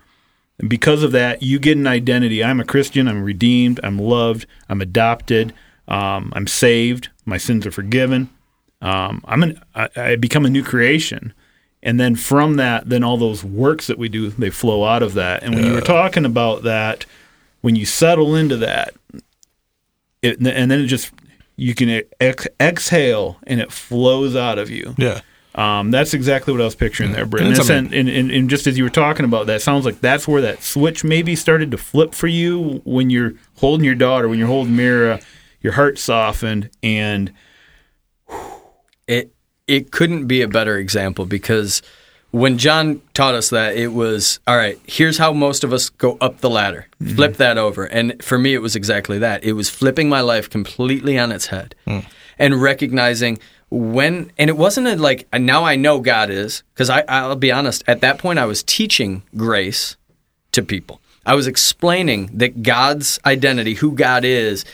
And 0.59 0.71
because 0.71 1.03
of 1.03 1.13
that, 1.13 1.43
you 1.43 1.59
get 1.59 1.77
an 1.77 1.87
identity. 1.87 2.43
I'm 2.43 2.61
a 2.61 2.65
Christian. 2.65 3.09
I'm 3.09 3.23
redeemed. 3.23 3.81
I'm 3.83 3.99
loved. 3.99 4.47
I'm 4.69 4.81
adopted. 4.81 5.53
Um, 5.89 6.33
I'm 6.35 6.47
saved. 6.47 7.09
My 7.25 7.37
sins 7.39 7.67
are 7.67 7.73
forgiven. 7.73 8.31
um, 8.81 9.23
I'm 9.27 9.43
an 9.43 9.61
I, 9.75 9.89
I 9.97 10.17
become 10.17 10.45
a 10.47 10.51
new 10.51 10.63
creation, 10.63 11.33
and 11.83 11.99
then 12.01 12.15
from 12.17 12.57
that, 12.57 12.89
then 12.89 13.03
all 13.05 13.17
those 13.17 13.43
works 13.45 13.87
that 13.89 13.99
we 13.99 14.09
do 14.09 14.31
they 14.31 14.51
flow 14.51 14.85
out 14.85 15.03
of 15.03 15.15
that. 15.15 15.43
And 15.43 15.55
when 15.55 15.65
you 15.67 15.73
were 15.73 15.81
talking 15.81 16.25
about 16.25 16.63
that, 16.63 17.05
when 17.61 17.77
you 17.77 17.85
settle 17.87 18.35
into 18.37 18.57
that, 18.59 18.95
it, 20.23 20.39
and 20.39 20.71
then 20.71 20.81
it 20.81 20.87
just 20.87 21.13
you 21.57 21.75
can 21.75 22.03
ex- 22.21 22.49
exhale 22.61 23.39
and 23.47 23.61
it 23.61 23.71
flows 23.73 24.35
out 24.37 24.59
of 24.59 24.71
you. 24.71 24.95
Yeah. 24.99 25.21
Um, 25.55 25.91
that's 25.91 26.15
exactly 26.15 26.53
what 26.53 26.63
I 26.63 26.65
was 26.65 26.75
picturing 26.75 27.13
there, 27.13 27.27
Britt. 27.27 27.43
And, 27.43 27.51
And 27.69 27.93
and, 27.93 28.09
and, 28.09 28.31
and, 28.31 28.49
just 28.49 28.67
as 28.67 28.79
you 28.79 28.85
were 28.85 28.91
talking 28.91 29.27
about 29.27 29.47
that, 29.49 29.61
sounds 29.61 29.85
like 29.85 30.01
that's 30.01 30.27
where 30.27 30.41
that 30.41 30.63
switch 30.63 31.05
maybe 31.05 31.37
started 31.37 31.71
to 31.73 31.79
flip 31.79 32.15
for 32.15 32.27
you 32.27 32.81
when 32.85 33.11
you're 33.11 33.35
holding 33.59 33.85
your 33.85 33.95
daughter, 33.95 34.29
when 34.29 34.39
you're 34.39 34.49
holding 34.49 34.77
Mira, 34.77 35.21
your 35.61 35.75
heart 35.75 35.99
softened, 35.99 36.71
and 36.83 37.33
it 39.07 39.35
it 39.67 39.91
couldn't 39.91 40.27
be 40.27 40.43
a 40.43 40.49
better 40.49 40.77
example 40.79 41.27
because 41.27 41.83
when 42.31 42.57
John 42.57 43.03
taught 43.13 43.35
us 43.35 43.51
that 43.51 43.77
it 43.77 43.89
was 43.89 44.41
all 44.47 44.57
right 44.57 44.81
here's 44.87 45.19
how 45.19 45.33
most 45.33 45.65
of 45.65 45.73
us 45.73 45.91
go 45.91 46.17
up 46.21 46.39
the 46.41 46.51
ladder. 46.51 46.87
Flip 47.15 47.37
that 47.37 47.59
over. 47.59 47.85
And 47.85 48.23
for 48.25 48.39
me 48.39 48.55
it 48.55 48.63
was 48.63 48.75
exactly 48.75 49.19
that. 49.19 49.45
It 49.45 49.53
was 49.53 49.69
flipping 49.69 50.09
my 50.09 50.21
life 50.21 50.49
completely 50.49 51.19
on 51.19 51.31
its 51.31 51.47
head 51.47 51.75
and 52.39 52.61
recognizing 52.63 53.39
when 53.75 54.31
and 54.37 54.51
it 54.51 54.57
wasn't 54.57 54.87
a, 54.87 54.97
like 54.97 55.27
now 55.33 55.65
I 55.65 55.77
know 55.77 56.01
God 56.01 56.29
is 56.29 56.63
because 56.75 56.91
I 56.91 57.05
I'll 57.09 57.37
be 57.37 57.51
honest 57.51 57.83
at 57.87 58.03
that 58.03 58.19
point 58.19 58.39
I 58.39 58.45
was 58.45 58.63
teaching 58.63 59.23
grace 59.35 59.97
to 60.53 60.63
people 60.63 61.01
I 61.25 61.35
was 61.35 61.47
explaining 61.47 62.31
that 62.35 62.63
God's 62.63 63.19
identity 63.25 63.75
who 63.75 63.93
God 63.93 64.25
is 64.25 64.65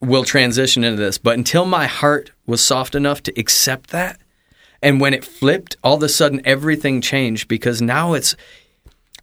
will 0.00 0.24
transition 0.24 0.84
into 0.84 1.00
this. 1.00 1.18
But 1.18 1.36
until 1.36 1.64
my 1.64 1.86
heart 1.86 2.32
was 2.46 2.64
soft 2.64 2.94
enough 2.94 3.22
to 3.24 3.38
accept 3.38 3.90
that, 3.90 4.18
and 4.80 5.00
when 5.00 5.14
it 5.14 5.24
flipped, 5.24 5.76
all 5.84 5.96
of 5.96 6.02
a 6.02 6.08
sudden 6.08 6.40
everything 6.44 7.00
changed 7.00 7.48
because 7.48 7.80
now 7.80 8.14
it's. 8.14 8.36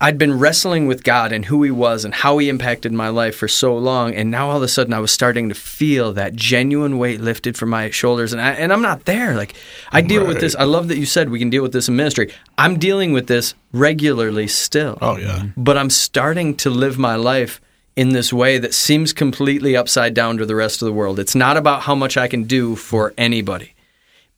I'd 0.01 0.17
been 0.17 0.39
wrestling 0.39 0.87
with 0.87 1.03
God 1.03 1.33
and 1.33 1.43
who 1.43 1.61
He 1.63 1.71
was 1.71 2.05
and 2.05 2.13
how 2.13 2.37
He 2.37 2.47
impacted 2.47 2.93
my 2.93 3.09
life 3.09 3.35
for 3.35 3.49
so 3.49 3.77
long, 3.77 4.13
and 4.15 4.31
now 4.31 4.49
all 4.49 4.57
of 4.57 4.63
a 4.63 4.67
sudden 4.69 4.93
I 4.93 4.99
was 4.99 5.11
starting 5.11 5.49
to 5.49 5.55
feel 5.55 6.13
that 6.13 6.35
genuine 6.35 6.97
weight 6.97 7.19
lifted 7.19 7.57
from 7.57 7.69
my 7.69 7.89
shoulders, 7.89 8.31
and 8.31 8.41
I, 8.41 8.51
and 8.51 8.71
I'm 8.71 8.81
not 8.81 9.05
there. 9.05 9.35
Like 9.35 9.55
I 9.91 10.01
deal 10.01 10.25
with 10.25 10.39
this. 10.39 10.55
I 10.55 10.63
love 10.63 10.87
that 10.87 10.97
you 10.97 11.05
said 11.05 11.29
we 11.29 11.39
can 11.39 11.49
deal 11.49 11.63
with 11.63 11.73
this 11.73 11.89
in 11.89 11.97
ministry. 11.97 12.31
I'm 12.57 12.79
dealing 12.79 13.11
with 13.11 13.27
this 13.27 13.55
regularly 13.73 14.47
still 14.47 14.97
Oh 15.01 15.17
yeah. 15.17 15.47
but 15.57 15.77
I'm 15.77 15.89
starting 15.89 16.55
to 16.57 16.69
live 16.69 16.97
my 16.97 17.15
life 17.15 17.59
in 17.95 18.09
this 18.13 18.31
way 18.31 18.57
that 18.57 18.73
seems 18.73 19.11
completely 19.11 19.75
upside 19.75 20.13
down 20.13 20.37
to 20.37 20.45
the 20.45 20.55
rest 20.55 20.81
of 20.81 20.85
the 20.85 20.93
world. 20.93 21.19
It's 21.19 21.35
not 21.35 21.57
about 21.57 21.81
how 21.81 21.95
much 21.95 22.15
I 22.15 22.29
can 22.29 22.45
do 22.45 22.77
for 22.77 23.13
anybody, 23.17 23.73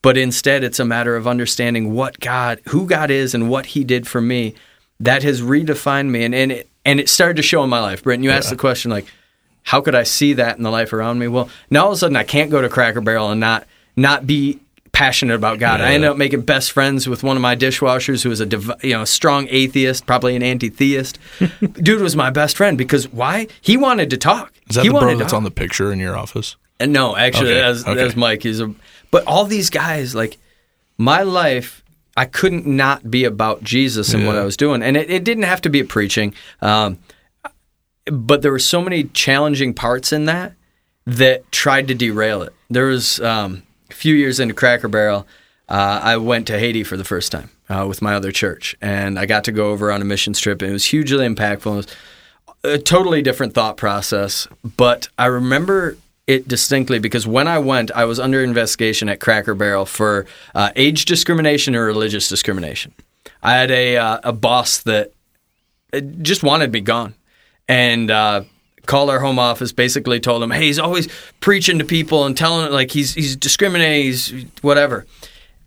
but 0.02 0.18
instead 0.18 0.64
it's 0.64 0.80
a 0.80 0.86
matter 0.86 1.16
of 1.16 1.28
understanding 1.28 1.94
what 1.94 2.20
God, 2.20 2.60
who 2.70 2.88
God 2.88 3.12
is, 3.12 3.36
and 3.36 3.48
what 3.48 3.68
He 3.68 3.84
did 3.84 4.08
for 4.08 4.20
me. 4.22 4.56
That 5.02 5.24
has 5.24 5.42
redefined 5.42 6.10
me, 6.10 6.24
and 6.24 6.34
and 6.36 6.52
it, 6.52 6.70
and 6.86 7.00
it 7.00 7.10
started 7.10 7.38
to 7.38 7.44
show 7.44 7.64
in 7.64 7.70
my 7.70 7.80
life. 7.80 8.04
Britton, 8.04 8.24
you 8.24 8.32
asked 8.32 8.50
the 8.50 8.56
question 8.56 8.92
like, 8.92 9.06
how 9.64 9.82
could 9.82 9.96
I 9.96 10.04
see 10.04 10.34
that 10.34 10.58
in 10.58 10.64
the 10.64 10.72
life 10.72 10.94
around 10.94 11.20
me? 11.20 11.28
Well, 11.28 11.50
now 11.70 11.84
all 11.84 11.88
of 11.92 11.94
a 11.94 11.98
sudden 11.98 12.16
I 12.16 12.24
can't 12.24 12.50
go 12.52 12.62
to 12.62 12.70
Cracker 12.70 13.02
Barrel 13.02 13.30
and 13.32 13.40
not 13.40 13.66
not 13.96 14.26
be 14.28 14.60
passionate 14.92 15.36
about 15.36 15.58
God. 15.60 15.80
I 15.82 15.94
ended 15.94 16.10
up 16.10 16.18
making 16.18 16.42
best 16.42 16.72
friends 16.72 17.08
with 17.08 17.24
one 17.24 17.36
of 17.38 17.42
my 17.42 17.56
dishwashers 17.56 18.24
who 18.24 18.30
was 18.30 18.40
a 18.42 18.46
div- 18.46 18.72
you 18.84 18.92
know 18.92 19.02
a 19.04 19.08
strong 19.08 19.48
atheist, 19.50 20.06
probably 20.06 20.36
an 20.36 20.44
anti-theist. 20.44 21.18
Dude 21.74 22.02
was 22.02 22.16
my 22.16 22.30
best 22.30 22.58
friend 22.58 22.78
because 22.78 23.08
why? 23.10 23.48
He 23.62 23.78
wanted 23.78 24.10
to 24.12 24.18
talk. 24.18 24.52
Is 24.70 24.76
that 24.76 24.84
he 24.84 24.90
the 24.90 24.94
wanted 24.94 25.08
bro 25.14 25.18
that's 25.20 25.34
on 25.34 25.44
the 25.44 25.52
picture 25.52 25.92
in 25.92 26.00
your 26.00 26.18
office? 26.18 26.56
Uh, 26.80 26.86
No, 26.86 27.16
actually, 27.16 27.52
Okay, 27.52 27.62
that's, 27.62 27.82
okay. 27.88 27.94
that's 27.96 28.16
Mike. 28.16 28.44
He's 28.44 28.60
a, 28.60 28.74
but 29.12 29.26
all 29.26 29.46
these 29.46 29.70
guys, 29.70 30.14
like 30.16 30.38
my 30.98 31.22
life, 31.24 31.84
I 32.22 32.26
couldn't 32.26 32.68
not 32.68 33.10
be 33.10 33.24
about 33.24 33.64
Jesus 33.64 34.14
and 34.14 34.28
what 34.28 34.36
I 34.36 34.44
was 34.44 34.56
doing, 34.56 34.84
and 34.84 34.96
it, 34.96 35.10
it 35.10 35.24
didn't 35.24 35.46
have 35.46 35.60
to 35.62 35.72
be 35.72 35.80
a 35.80 35.86
preaching. 35.86 36.36
Um, 36.62 37.00
but 38.06 38.44
there 38.44 38.52
were 38.52 38.60
so 38.60 38.80
many 38.80 39.06
challenging 39.06 39.74
parts 39.74 40.14
in 40.14 40.26
that 40.26 40.54
that 41.08 41.52
tried 41.52 41.88
to 41.88 41.96
derail 41.96 42.44
it. 42.44 42.54
There 42.70 42.86
was 42.86 43.20
um, 43.22 43.64
a 43.90 43.94
few 43.96 44.14
years 44.14 44.40
into 44.40 44.54
Cracker 44.54 44.88
Barrel, 44.88 45.26
uh, 45.68 46.00
I 46.04 46.18
went 46.18 46.46
to 46.46 46.60
Haiti 46.60 46.84
for 46.84 46.96
the 46.96 47.04
first 47.04 47.32
time 47.32 47.50
uh, 47.70 47.88
with 47.88 48.04
my 48.04 48.14
other 48.14 48.32
church, 48.32 48.76
and 48.84 49.18
I 49.18 49.26
got 49.26 49.46
to 49.46 49.52
go 49.52 49.72
over 49.72 49.92
on 49.92 50.00
a 50.00 50.06
mission 50.06 50.34
trip, 50.34 50.62
and 50.62 50.70
it 50.70 50.74
was 50.74 50.86
hugely 50.86 51.28
impactful. 51.28 51.74
It 51.74 51.76
was 51.76 51.88
a 52.64 52.78
totally 52.78 53.24
different 53.24 53.56
thought 53.56 53.78
process, 53.78 54.48
but 54.78 55.08
I 55.18 55.26
remember 55.26 55.98
it 56.28 56.48
distinctly 56.48 57.00
because 57.00 57.26
when 57.26 57.48
I 57.48 57.60
went, 57.60 57.92
I 57.92 58.06
was 58.06 58.20
under 58.20 58.44
investigation 58.44 59.10
at 59.10 59.20
Cracker 59.20 59.54
Barrel 59.54 59.86
for 59.86 60.26
uh, 60.54 60.72
age 60.76 61.06
discrimination 61.06 61.76
or 61.76 61.86
religious 61.86 62.30
discrimination. 62.30 62.94
I 63.44 63.54
had 63.54 63.72
a 63.72 63.98
uh, 63.98 64.20
a 64.24 64.34
boss 64.34 64.80
that 64.84 65.14
uh, 65.94 66.00
just 66.00 66.44
wanted 66.44 66.72
me 66.72 66.82
gone, 66.82 67.16
and 67.68 68.10
uh, 68.12 68.44
called 68.86 69.10
our 69.10 69.20
home 69.20 69.40
office. 69.40 69.72
Basically, 69.72 70.20
told 70.20 70.44
him, 70.44 70.52
"Hey, 70.52 70.68
he's 70.68 70.80
always 70.80 71.08
preaching 71.40 71.80
to 71.80 71.86
people 71.86 72.26
and 72.26 72.38
telling 72.38 72.72
like 72.72 72.92
he's 72.92 73.14
he's 73.14 73.36
discriminating, 73.36 74.06
he's 74.06 74.46
whatever," 74.62 75.08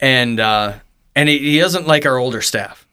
and 0.01 0.39
uh, 0.39 0.75
and 1.17 1.29
he, 1.29 1.39
he 1.39 1.59
doesn't 1.59 1.87
like 1.87 2.07
our 2.07 2.17
older 2.17 2.41
staff. 2.41 2.87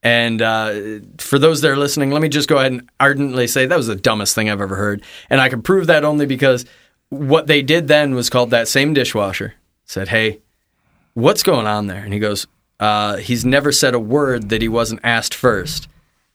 And 0.00 0.40
uh, 0.40 1.00
for 1.18 1.40
those 1.40 1.60
that 1.62 1.70
are 1.72 1.76
listening, 1.76 2.12
let 2.12 2.22
me 2.22 2.28
just 2.28 2.48
go 2.48 2.58
ahead 2.58 2.70
and 2.70 2.88
ardently 3.00 3.48
say 3.48 3.66
that 3.66 3.76
was 3.76 3.88
the 3.88 3.96
dumbest 3.96 4.36
thing 4.36 4.48
I've 4.48 4.60
ever 4.60 4.76
heard, 4.76 5.02
and 5.28 5.40
I 5.40 5.48
can 5.48 5.62
prove 5.62 5.88
that 5.88 6.04
only 6.04 6.26
because 6.26 6.64
what 7.10 7.46
they 7.46 7.62
did 7.62 7.88
then 7.88 8.14
was 8.14 8.30
called 8.30 8.50
that 8.50 8.68
same 8.68 8.94
dishwasher 8.94 9.54
said, 9.84 10.08
"Hey, 10.08 10.40
what's 11.14 11.42
going 11.42 11.66
on 11.66 11.86
there?" 11.86 12.02
And 12.02 12.12
he 12.12 12.18
goes, 12.18 12.46
uh, 12.80 13.16
"He's 13.16 13.44
never 13.44 13.72
said 13.72 13.94
a 13.94 14.00
word 14.00 14.50
that 14.50 14.62
he 14.62 14.68
wasn't 14.68 15.00
asked 15.02 15.34
first, 15.34 15.88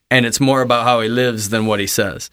and 0.09 0.25
it's 0.25 0.39
more 0.39 0.61
about 0.61 0.85
how 0.85 1.01
he 1.01 1.09
lives 1.09 1.49
than 1.49 1.65
what 1.65 1.79
he 1.79 1.87
says." 1.87 2.29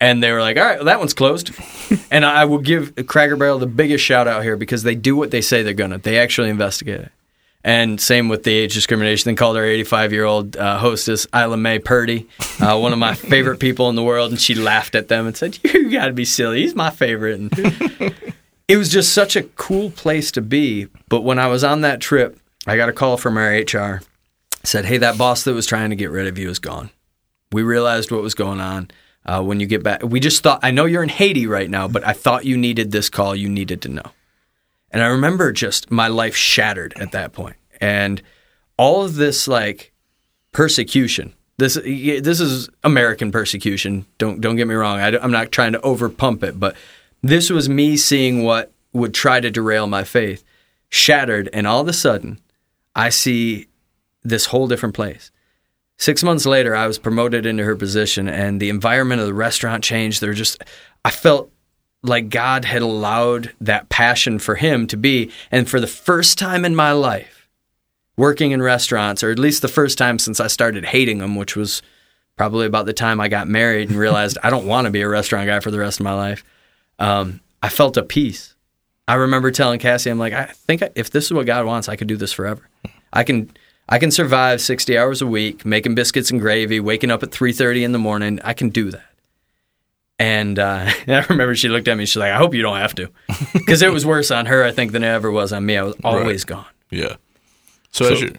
And 0.00 0.22
they 0.22 0.30
were 0.30 0.40
like, 0.40 0.56
"All 0.56 0.64
right, 0.64 0.76
well, 0.76 0.84
that 0.84 0.98
one's 0.98 1.14
closed." 1.14 1.50
and 2.10 2.24
I 2.24 2.44
will 2.44 2.58
give 2.58 2.94
Cracker 3.06 3.36
Barrel 3.36 3.58
the 3.58 3.66
biggest 3.66 4.04
shout 4.04 4.28
out 4.28 4.42
here 4.42 4.56
because 4.56 4.82
they 4.82 4.94
do 4.94 5.16
what 5.16 5.30
they 5.30 5.40
say 5.40 5.62
they're 5.62 5.74
gonna. 5.74 5.98
They 5.98 6.18
actually 6.18 6.50
investigate 6.50 7.00
it. 7.00 7.12
And 7.64 8.00
same 8.00 8.28
with 8.28 8.44
the 8.44 8.52
age 8.52 8.74
discrimination. 8.74 9.30
They 9.30 9.34
called 9.34 9.56
our 9.56 9.64
85 9.64 10.12
year 10.12 10.24
old 10.24 10.56
uh, 10.56 10.78
hostess 10.78 11.26
Isla 11.34 11.56
Mae 11.56 11.78
Purdy, 11.80 12.28
uh, 12.60 12.78
one 12.78 12.92
of 12.92 12.98
my 12.98 13.14
favorite 13.14 13.58
people 13.58 13.88
in 13.88 13.96
the 13.96 14.02
world, 14.02 14.30
and 14.30 14.40
she 14.40 14.54
laughed 14.54 14.94
at 14.94 15.08
them 15.08 15.26
and 15.26 15.36
said, 15.36 15.58
"You 15.64 15.90
got 15.90 16.06
to 16.06 16.12
be 16.12 16.24
silly. 16.24 16.62
He's 16.62 16.74
my 16.74 16.90
favorite." 16.90 17.40
And 17.40 18.14
it 18.68 18.76
was 18.76 18.88
just 18.88 19.12
such 19.12 19.34
a 19.34 19.42
cool 19.42 19.90
place 19.90 20.30
to 20.32 20.40
be. 20.40 20.86
But 21.08 21.22
when 21.22 21.38
I 21.38 21.48
was 21.48 21.64
on 21.64 21.80
that 21.80 22.00
trip, 22.00 22.38
I 22.66 22.76
got 22.76 22.88
a 22.88 22.92
call 22.92 23.16
from 23.16 23.36
our 23.36 23.50
HR. 23.50 24.02
Said, 24.62 24.84
"Hey, 24.84 24.98
that 24.98 25.18
boss 25.18 25.42
that 25.44 25.54
was 25.54 25.66
trying 25.66 25.90
to 25.90 25.96
get 25.96 26.10
rid 26.10 26.28
of 26.28 26.38
you 26.38 26.48
is 26.48 26.60
gone. 26.60 26.90
We 27.50 27.62
realized 27.62 28.10
what 28.10 28.22
was 28.22 28.34
going 28.34 28.60
on." 28.60 28.90
Uh, 29.26 29.42
when 29.42 29.60
you 29.60 29.66
get 29.66 29.82
back, 29.82 30.02
we 30.02 30.20
just 30.20 30.42
thought, 30.42 30.58
I 30.62 30.70
know 30.70 30.86
you're 30.86 31.02
in 31.02 31.10
Haiti 31.10 31.46
right 31.46 31.68
now, 31.68 31.86
but 31.86 32.06
I 32.06 32.14
thought 32.14 32.46
you 32.46 32.56
needed 32.56 32.92
this 32.92 33.10
call. 33.10 33.36
You 33.36 33.50
needed 33.50 33.82
to 33.82 33.90
know. 33.90 34.12
And 34.90 35.02
I 35.02 35.06
remember 35.06 35.52
just 35.52 35.90
my 35.90 36.08
life 36.08 36.34
shattered 36.34 36.94
at 36.98 37.12
that 37.12 37.32
point. 37.32 37.56
And 37.80 38.22
all 38.76 39.04
of 39.04 39.16
this 39.16 39.46
like 39.46 39.92
persecution. 40.52 41.34
This 41.58 41.74
this 41.74 42.40
is 42.40 42.68
American 42.84 43.32
persecution. 43.32 44.06
Don't 44.18 44.40
don't 44.40 44.56
get 44.56 44.68
me 44.68 44.74
wrong. 44.74 45.00
I, 45.00 45.08
am 45.22 45.32
not 45.32 45.50
trying 45.50 45.72
to 45.72 45.80
overpump 45.80 46.42
it, 46.44 46.58
but 46.58 46.76
this 47.22 47.50
was 47.50 47.68
me 47.68 47.96
seeing 47.96 48.44
what 48.44 48.72
would 48.92 49.12
try 49.12 49.40
to 49.40 49.50
derail 49.50 49.86
my 49.86 50.04
faith 50.04 50.44
shattered, 50.88 51.48
and 51.52 51.66
all 51.66 51.80
of 51.80 51.88
a 51.88 51.92
sudden, 51.92 52.40
I 52.94 53.10
see 53.10 53.66
this 54.22 54.46
whole 54.46 54.68
different 54.68 54.94
place. 54.94 55.30
Six 55.96 56.22
months 56.22 56.46
later, 56.46 56.76
I 56.76 56.86
was 56.86 56.98
promoted 56.98 57.44
into 57.44 57.64
her 57.64 57.76
position, 57.76 58.28
and 58.28 58.60
the 58.60 58.68
environment 58.68 59.20
of 59.20 59.26
the 59.26 59.34
restaurant 59.34 59.82
changed. 59.82 60.20
There 60.20 60.32
just, 60.32 60.62
I 61.04 61.10
felt 61.10 61.50
like 62.02 62.28
God 62.28 62.64
had 62.64 62.82
allowed 62.82 63.54
that 63.60 63.88
passion 63.88 64.38
for 64.38 64.54
Him 64.54 64.86
to 64.88 64.96
be. 64.96 65.30
And 65.50 65.68
for 65.68 65.80
the 65.80 65.86
first 65.86 66.38
time 66.38 66.64
in 66.64 66.74
my 66.74 66.92
life, 66.92 67.48
working 68.16 68.50
in 68.50 68.62
restaurants, 68.62 69.22
or 69.22 69.30
at 69.30 69.38
least 69.38 69.62
the 69.62 69.68
first 69.68 69.98
time 69.98 70.18
since 70.18 70.40
I 70.40 70.48
started 70.48 70.86
hating 70.86 71.18
them, 71.18 71.36
which 71.36 71.56
was 71.56 71.82
probably 72.36 72.66
about 72.66 72.86
the 72.86 72.92
time 72.92 73.20
I 73.20 73.28
got 73.28 73.48
married 73.48 73.90
and 73.90 73.98
realized 73.98 74.38
I 74.42 74.50
don't 74.50 74.66
want 74.66 74.84
to 74.86 74.90
be 74.90 75.00
a 75.02 75.08
restaurant 75.08 75.46
guy 75.46 75.60
for 75.60 75.70
the 75.70 75.78
rest 75.78 76.00
of 76.00 76.04
my 76.04 76.14
life, 76.14 76.44
um, 76.98 77.40
I 77.62 77.68
felt 77.68 77.96
a 77.96 78.02
peace. 78.02 78.54
I 79.06 79.14
remember 79.14 79.50
telling 79.50 79.80
Cassie, 79.80 80.10
I'm 80.10 80.18
like, 80.18 80.32
I 80.32 80.46
think 80.46 80.82
if 80.94 81.10
this 81.10 81.26
is 81.26 81.32
what 81.32 81.46
God 81.46 81.64
wants, 81.64 81.88
I 81.88 81.96
could 81.96 82.08
do 82.08 82.16
this 82.16 82.32
forever. 82.32 82.68
I 83.12 83.24
can. 83.24 83.50
I 83.90 83.98
can 83.98 84.10
survive 84.10 84.60
60 84.60 84.98
hours 84.98 85.22
a 85.22 85.26
week 85.26 85.64
making 85.64 85.94
biscuits 85.94 86.30
and 86.30 86.38
gravy, 86.38 86.78
waking 86.78 87.10
up 87.10 87.22
at 87.22 87.30
3:30 87.30 87.84
in 87.84 87.92
the 87.92 87.98
morning. 87.98 88.38
I 88.44 88.52
can 88.52 88.68
do 88.68 88.90
that. 88.90 89.14
And 90.18 90.58
uh, 90.58 90.90
I 91.08 91.26
remember 91.28 91.54
she 91.54 91.68
looked 91.68 91.88
at 91.88 91.96
me. 91.96 92.06
She's 92.06 92.16
like, 92.16 92.32
"I 92.32 92.36
hope 92.36 92.54
you 92.54 92.62
don't 92.62 92.76
have 92.76 92.94
to," 92.96 93.10
because 93.52 93.82
it 93.82 93.92
was 93.92 94.04
worse 94.04 94.30
on 94.30 94.46
her, 94.46 94.64
I 94.64 94.72
think, 94.72 94.92
than 94.92 95.04
it 95.04 95.08
ever 95.08 95.30
was 95.30 95.52
on 95.52 95.64
me. 95.64 95.76
I 95.76 95.82
was 95.82 95.94
always 96.04 96.44
gone. 96.44 96.66
Yeah. 96.90 97.16
So, 97.90 98.12
as 98.12 98.20
you, 98.20 98.34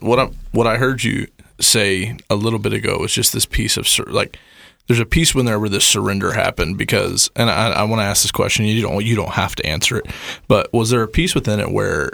what 0.00 0.18
I 0.18 0.30
what 0.52 0.66
I 0.66 0.76
heard 0.76 1.04
you 1.04 1.26
say 1.60 2.16
a 2.30 2.36
little 2.36 2.58
bit 2.58 2.72
ago 2.72 2.98
was 2.98 3.12
just 3.12 3.32
this 3.32 3.46
piece 3.46 3.76
of 3.76 3.86
sur- 3.86 4.04
like 4.04 4.38
there's 4.86 5.00
a 5.00 5.06
piece 5.06 5.34
when 5.34 5.44
there 5.44 5.58
where 5.58 5.68
this 5.68 5.86
surrender 5.86 6.32
happened 6.32 6.78
because 6.78 7.30
and 7.36 7.50
I, 7.50 7.70
I 7.70 7.82
want 7.84 8.00
to 8.00 8.04
ask 8.04 8.22
this 8.22 8.32
question 8.32 8.64
you 8.64 8.80
don't 8.80 9.04
you 9.04 9.16
don't 9.16 9.32
have 9.32 9.56
to 9.56 9.66
answer 9.66 9.98
it 9.98 10.06
but 10.46 10.72
was 10.72 10.90
there 10.90 11.02
a 11.02 11.08
piece 11.08 11.34
within 11.34 11.58
it 11.60 11.70
where 11.70 12.12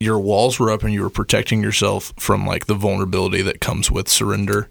your 0.00 0.18
walls 0.18 0.58
were 0.58 0.70
up 0.70 0.82
and 0.82 0.92
you 0.92 1.02
were 1.02 1.10
protecting 1.10 1.62
yourself 1.62 2.12
from 2.18 2.46
like 2.46 2.66
the 2.66 2.74
vulnerability 2.74 3.42
that 3.42 3.60
comes 3.60 3.90
with 3.90 4.08
surrender 4.08 4.70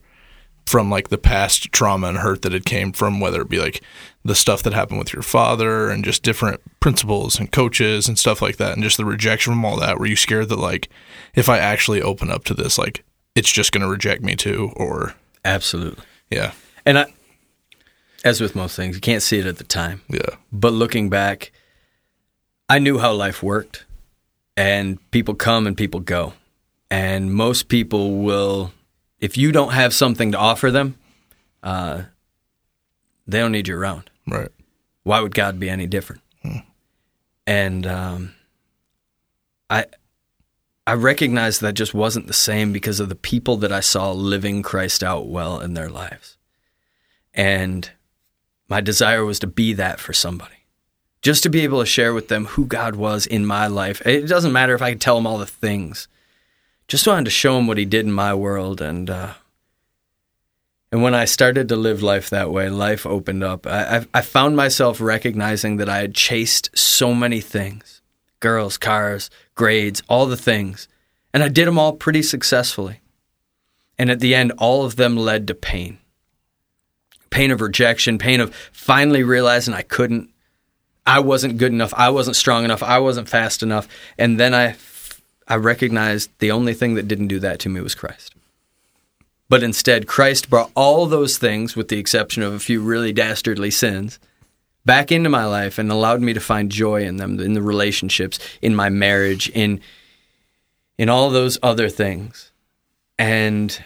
from 0.65 0.89
like 0.89 1.09
the 1.09 1.17
past 1.17 1.71
trauma 1.71 2.07
and 2.07 2.17
hurt 2.19 2.41
that 2.41 2.53
it 2.53 2.65
came 2.65 2.91
from 2.91 3.19
whether 3.19 3.41
it 3.41 3.49
be 3.49 3.59
like 3.59 3.81
the 4.23 4.35
stuff 4.35 4.63
that 4.63 4.73
happened 4.73 4.99
with 4.99 5.13
your 5.13 5.21
father 5.21 5.89
and 5.89 6.05
just 6.05 6.23
different 6.23 6.61
principals 6.79 7.37
and 7.39 7.51
coaches 7.51 8.07
and 8.07 8.17
stuff 8.17 8.41
like 8.41 8.57
that 8.57 8.73
and 8.73 8.83
just 8.83 8.97
the 8.97 9.05
rejection 9.05 9.51
from 9.53 9.65
all 9.65 9.77
that 9.77 9.99
were 9.99 10.05
you 10.05 10.15
scared 10.15 10.47
that 10.49 10.59
like 10.59 10.89
if 11.35 11.49
i 11.49 11.57
actually 11.57 12.01
open 12.01 12.31
up 12.31 12.43
to 12.45 12.53
this 12.53 12.77
like 12.77 13.03
it's 13.35 13.51
just 13.51 13.71
going 13.71 13.81
to 13.81 13.87
reject 13.87 14.21
me 14.23 14.35
too 14.35 14.71
or 14.75 15.15
Absolutely. 15.43 16.03
yeah 16.29 16.53
And 16.85 16.97
I, 16.99 17.05
as 18.23 18.39
with 18.39 18.55
most 18.55 18.75
things, 18.77 18.95
you 18.95 19.01
can't 19.01 19.21
see 19.21 19.39
it 19.39 19.45
at 19.45 19.57
the 19.57 19.63
time. 19.65 20.01
yeah 20.07 20.37
But 20.51 20.71
looking 20.71 21.09
back, 21.09 21.51
I 22.69 22.79
knew 22.79 22.97
how 22.99 23.11
life 23.11 23.43
worked, 23.43 23.85
and 24.55 24.97
people 25.11 25.33
come 25.35 25.67
and 25.67 25.75
people 25.75 25.99
go. 25.99 26.33
And 26.89 27.33
most 27.33 27.67
people 27.67 28.17
will, 28.19 28.71
if 29.23 29.37
you 29.37 29.53
don't 29.53 29.71
have 29.71 29.93
something 29.93 30.33
to 30.33 30.37
offer 30.37 30.69
them, 30.69 30.97
uh, 31.63 32.01
they 33.25 33.39
don't 33.39 33.53
need 33.53 33.69
you 33.69 33.77
around. 33.77 34.09
right 34.27 34.49
Why 35.03 35.21
would 35.21 35.33
God 35.33 35.61
be 35.61 35.69
any 35.69 35.87
different? 35.87 36.21
And 37.47 37.87
um, 37.87 38.35
I, 39.69 39.85
I 40.85 40.95
recognized 40.95 41.61
that 41.61 41.75
just 41.75 41.93
wasn't 41.93 42.27
the 42.27 42.33
same 42.33 42.73
because 42.73 42.99
of 42.99 43.07
the 43.07 43.15
people 43.15 43.55
that 43.57 43.71
I 43.71 43.79
saw 43.79 44.11
living 44.11 44.61
Christ 44.61 45.01
out 45.01 45.27
well 45.27 45.61
in 45.61 45.73
their 45.73 45.89
lives. 45.89 46.35
And 47.33 47.89
my 48.67 48.81
desire 48.81 49.23
was 49.23 49.39
to 49.39 49.47
be 49.47 49.71
that 49.71 50.01
for 50.01 50.11
somebody. 50.11 50.65
Just 51.21 51.43
to 51.43 51.49
be 51.49 51.61
able 51.61 51.79
to 51.79 51.85
share 51.85 52.13
with 52.13 52.27
them 52.27 52.43
who 52.43 52.65
God 52.65 52.97
was 52.97 53.25
in 53.25 53.45
my 53.45 53.67
life. 53.67 54.05
It 54.05 54.27
doesn't 54.27 54.51
matter 54.51 54.75
if 54.75 54.81
I 54.81 54.91
could 54.91 55.01
tell 55.01 55.15
them 55.15 55.27
all 55.27 55.37
the 55.37 55.45
things. 55.45 56.09
Just 56.87 57.07
wanted 57.07 57.25
to 57.25 57.31
show 57.31 57.57
him 57.57 57.67
what 57.67 57.77
he 57.77 57.85
did 57.85 58.05
in 58.05 58.11
my 58.11 58.33
world 58.33 58.81
and 58.81 59.09
uh 59.09 59.33
and 60.91 61.01
when 61.01 61.15
I 61.15 61.25
started 61.25 61.69
to 61.69 61.75
live 61.75 62.03
life 62.03 62.29
that 62.29 62.51
way, 62.51 62.69
life 62.69 63.07
opened 63.07 63.43
up. 63.43 63.65
I, 63.65 63.97
I, 63.97 64.05
I 64.13 64.21
found 64.21 64.55
myself 64.55 65.01
recognizing 65.01 65.77
that 65.77 65.89
I 65.89 65.97
had 65.97 66.13
chased 66.13 66.69
so 66.77 67.15
many 67.15 67.41
things 67.41 68.01
girls, 68.39 68.77
cars, 68.77 69.31
grades, 69.55 70.03
all 70.07 70.27
the 70.27 70.37
things. 70.37 70.87
And 71.33 71.41
I 71.41 71.47
did 71.47 71.67
them 71.67 71.79
all 71.79 71.93
pretty 71.93 72.21
successfully. 72.21 72.99
And 73.97 74.11
at 74.11 74.19
the 74.19 74.35
end, 74.35 74.51
all 74.59 74.85
of 74.85 74.97
them 74.97 75.17
led 75.17 75.47
to 75.47 75.55
pain 75.55 75.97
pain 77.33 77.49
of 77.49 77.61
rejection, 77.61 78.19
pain 78.19 78.39
of 78.39 78.53
finally 78.71 79.23
realizing 79.23 79.73
I 79.73 79.81
couldn't, 79.81 80.29
I 81.05 81.19
wasn't 81.19 81.57
good 81.57 81.71
enough, 81.71 81.91
I 81.95 82.11
wasn't 82.11 82.35
strong 82.35 82.63
enough, 82.63 82.83
I 82.83 82.99
wasn't 82.99 83.27
fast 83.27 83.63
enough. 83.63 83.87
And 84.19 84.39
then 84.39 84.53
I, 84.53 84.73
I 85.47 85.55
recognized 85.55 86.29
the 86.39 86.51
only 86.51 86.73
thing 86.73 86.95
that 86.95 87.07
didn't 87.07 87.27
do 87.27 87.39
that 87.39 87.59
to 87.59 87.69
me 87.69 87.81
was 87.81 87.95
Christ. 87.95 88.33
But 89.49 89.63
instead, 89.63 90.07
Christ 90.07 90.49
brought 90.49 90.71
all 90.75 91.05
those 91.05 91.37
things, 91.37 91.75
with 91.75 91.89
the 91.89 91.99
exception 91.99 92.43
of 92.43 92.53
a 92.53 92.59
few 92.59 92.81
really 92.81 93.13
dastardly 93.13 93.71
sins, 93.71 94.19
back 94.85 95.11
into 95.11 95.29
my 95.29 95.45
life 95.45 95.77
and 95.77 95.91
allowed 95.91 96.21
me 96.21 96.33
to 96.33 96.39
find 96.39 96.71
joy 96.71 97.03
in 97.03 97.17
them, 97.17 97.39
in 97.39 97.53
the 97.53 97.61
relationships, 97.61 98.39
in 98.61 98.75
my 98.75 98.89
marriage, 98.89 99.49
in 99.49 99.79
in 100.97 101.09
all 101.09 101.29
those 101.29 101.57
other 101.61 101.89
things. 101.89 102.51
And 103.19 103.83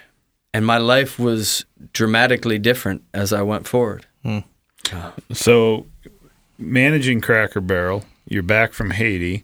and 0.53 0.65
my 0.65 0.77
life 0.77 1.19
was 1.19 1.65
dramatically 1.93 2.59
different 2.59 3.03
as 3.13 3.33
I 3.33 3.41
went 3.41 3.67
forward. 3.67 4.05
Hmm. 4.23 4.39
So, 5.33 5.85
managing 6.57 7.21
Cracker 7.21 7.61
Barrel, 7.61 8.05
you're 8.27 8.43
back 8.43 8.73
from 8.73 8.91
Haiti. 8.91 9.43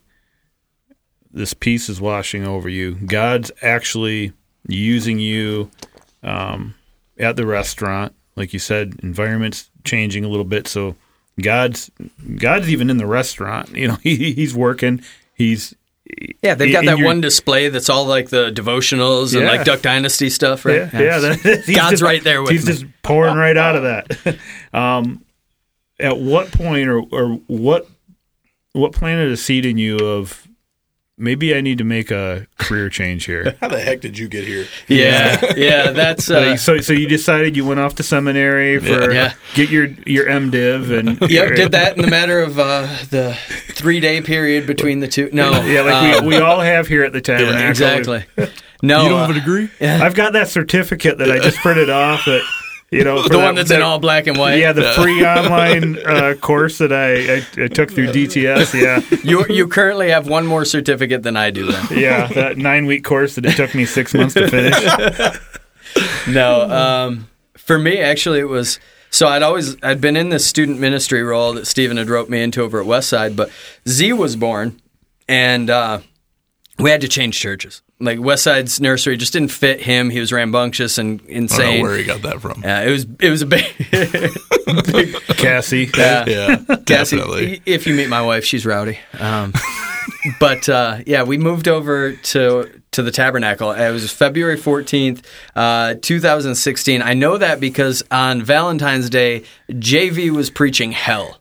This 1.34 1.53
peace 1.53 1.89
is 1.89 1.99
washing 1.99 2.45
over 2.45 2.69
you. 2.69 2.93
God's 2.93 3.51
actually 3.61 4.34
using 4.68 5.19
you 5.19 5.72
um, 6.22 6.76
at 7.18 7.35
the 7.35 7.45
restaurant, 7.45 8.14
like 8.35 8.53
you 8.53 8.60
said. 8.60 8.99
Environment's 9.01 9.69
changing 9.84 10.23
a 10.23 10.27
little 10.30 10.45
bit, 10.45 10.68
so 10.68 10.95
God's 11.41 11.89
God's 12.38 12.69
even 12.69 12.89
in 12.89 12.97
the 12.97 13.07
restaurant. 13.07 13.69
You 13.76 13.88
know, 13.89 13.95
he, 14.03 14.34
he's 14.34 14.53
working. 14.53 15.01
He's 15.34 15.73
Yeah, 16.43 16.53
they've 16.53 16.72
got 16.72 16.85
that 16.85 16.99
one 17.03 17.19
display 17.19 17.69
that's 17.69 17.89
all 17.89 18.05
like 18.05 18.30
the 18.30 18.51
devotionals 18.51 19.34
and 19.34 19.41
Yeah. 19.43 19.51
like 19.51 19.65
Duck 19.65 19.81
Dynasty 19.81 20.30
stuff, 20.30 20.65
right? 20.65 20.93
Yeah, 20.93 21.01
yeah. 21.01 21.19
that- 21.19 21.64
God's 21.76 21.89
just- 21.93 22.03
right 22.03 22.23
there 22.23 22.41
with 22.43 22.51
He's 22.51 22.65
me. 22.68 22.73
just 22.73 22.85
pouring 23.01 23.35
right 23.38 23.57
out 23.57 23.76
of 23.76 23.84
that. 23.84 24.38
um, 24.73 25.26
at 25.99 26.18
what 26.19 26.51
point, 26.51 26.88
or 26.88 26.99
or 27.11 27.30
what 27.47 27.88
what 28.73 28.91
planted 28.93 29.31
a 29.31 29.38
seed 29.38 29.65
in 29.65 29.77
you 29.80 29.97
of 29.97 30.47
maybe 31.24 31.56
I 31.56 31.62
need 31.62 31.78
to 31.80 31.84
make 31.84 32.12
a 32.12 32.45
career 32.58 32.90
change 32.90 33.26
here? 33.26 33.56
how 33.62 33.70
the 33.70 33.80
heck 33.80 34.02
did 34.02 34.18
you 34.18 34.28
get 34.28 34.45
here 34.45 34.66
Yeah, 34.88 35.54
yeah, 35.56 35.91
that's 35.91 36.30
Uh, 36.30 36.38
uh, 36.40 36.58
so 36.58 36.78
so 36.80 36.94
you 36.94 37.08
decided 37.08 37.56
you 37.56 37.66
went 37.66 37.80
off 37.80 37.95
to 37.95 38.04
seminary 38.04 38.80
for 38.80 39.12
Yeah. 39.12 39.34
get 39.56 39.70
your 39.70 39.88
your 40.06 40.26
MDiv 40.28 40.91
and 40.98 41.20
Yep, 41.32 41.56
did 41.56 41.72
that 41.72 41.95
in 41.95 42.02
the 42.02 42.10
matter 42.10 42.40
of 42.40 42.60
uh, 42.60 42.82
the 43.10 43.36
three 43.72 44.00
day 44.00 44.22
period 44.22 44.68
between 44.68 45.00
the 45.00 45.08
two. 45.08 45.30
No, 45.34 45.64
Yeah, 45.64 45.82
like 45.82 46.18
um, 46.20 46.26
we, 46.28 46.36
we 46.36 46.41
all 46.41 46.60
have 46.60 46.88
here 46.88 47.04
at 47.04 47.14
the 47.14 47.22
tabernacle. 47.22 47.70
exactly. 47.70 48.26
No, 48.82 49.04
you 49.04 49.10
don't 49.10 49.20
uh, 49.22 49.28
have 49.28 49.36
a 49.36 49.40
degree 49.40 49.70
I've 49.82 50.14
got 50.16 50.34
that 50.34 50.50
certificate 50.50 51.18
that 51.20 51.32
I 51.32 51.40
just 51.40 51.58
printed 51.60 51.90
off. 51.90 52.26
That 52.26 52.44
you 52.94 53.03
know, 53.03 53.22
the 53.24 53.30
that- 53.30 53.38
one 53.44 53.56
that's 53.56 53.70
that- 53.70 53.76
in 53.78 53.82
all 53.82 53.99
black 53.99 54.28
and 54.28 54.38
white. 54.38 54.60
Yeah, 54.60 54.72
the 54.74 54.91
free 54.94 55.26
online 55.38 55.98
uh, 56.06 56.36
course 56.40 56.78
that 56.78 56.91
I, 56.94 57.36
I, 57.38 57.65
I 57.65 57.68
took 57.68 57.91
through 57.91 58.07
DTS. 58.07 58.80
Yeah, 58.80 59.02
You 59.24 59.45
you 59.49 59.68
currently 59.68 60.10
have 60.10 60.28
one 60.28 60.45
more 60.45 60.65
certificate 60.65 61.24
than 61.24 61.36
I 61.36 61.49
do. 61.52 61.72
Then 61.72 61.86
yeah, 61.99 62.28
that 62.28 62.57
nine 62.57 62.86
week 62.86 63.03
course 63.03 63.36
that 63.36 63.45
it 63.45 63.56
took 63.56 63.74
me 63.76 63.86
six 63.86 64.14
months 64.14 64.34
to 64.36 64.48
finish. 64.48 64.76
no, 66.28 66.61
um, 66.70 67.28
for 67.57 67.78
me 67.80 67.99
actually 67.99 68.40
it 68.40 68.49
was. 68.49 68.80
So 69.10 69.28
I'd 69.28 69.44
always 69.44 69.76
I'd 69.84 70.02
been 70.02 70.18
in 70.18 70.30
this 70.30 70.45
student 70.45 70.80
ministry 70.80 71.22
role 71.22 71.53
that 71.53 71.68
Stephen 71.68 71.98
had 71.98 72.10
roped 72.10 72.30
me 72.32 72.41
into 72.41 72.61
over 72.64 72.82
at 72.82 72.88
Westside, 72.88 73.36
but 73.36 73.52
Z 73.88 74.14
was 74.14 74.36
born, 74.36 74.82
and 75.28 75.70
uh, 75.70 75.99
we 76.80 76.90
had 76.90 77.02
to 77.02 77.07
change 77.07 77.40
churches. 77.40 77.82
Like 78.04 78.20
Westside's 78.20 78.80
nursery 78.82 79.18
just 79.18 79.34
didn't 79.34 79.52
fit 79.52 79.82
him. 79.82 80.10
He 80.10 80.20
was 80.20 80.32
rambunctious 80.32 80.98
and 80.98 81.20
I 81.22 81.24
don't 81.24 81.32
know 81.32 81.38
insane. 81.38 81.82
where 81.82 81.98
he 81.98 82.04
got 82.04 82.22
that 82.24 82.42
from 82.42 82.62
Yeah, 82.64 82.82
it 82.82 82.92
was 82.92 83.06
it 83.20 83.30
was 83.30 83.42
a 83.42 83.46
big 83.46 83.64
Cassie. 85.38 85.90
yeah. 85.98 86.26
yeah 86.28 86.58
Cassie, 86.86 87.18
definitely 87.18 87.62
if 87.66 87.88
you 87.88 87.94
meet 87.96 88.10
my 88.10 88.22
wife, 88.22 88.46
she's 88.46 88.66
rowdy. 88.66 89.00
Um, 89.20 89.54
but 90.40 90.68
uh, 90.70 91.00
yeah, 91.06 91.24
we 91.24 91.38
moved 91.38 91.68
over 91.68 92.14
to 92.14 92.82
to 92.92 93.02
the 93.02 93.12
Tabernacle. 93.12 93.72
It 93.72 93.92
was 93.92 94.12
February 94.12 94.58
fourteenth, 94.58 95.28
uh, 95.56 95.96
two 96.02 96.20
thousand 96.20 96.56
sixteen. 96.56 97.02
I 97.02 97.14
know 97.14 97.38
that 97.38 97.60
because 97.60 98.04
on 98.12 98.42
Valentine's 98.44 99.10
Day, 99.10 99.44
JV 99.70 100.30
was 100.30 100.50
preaching 100.50 100.92
hell. 100.92 101.40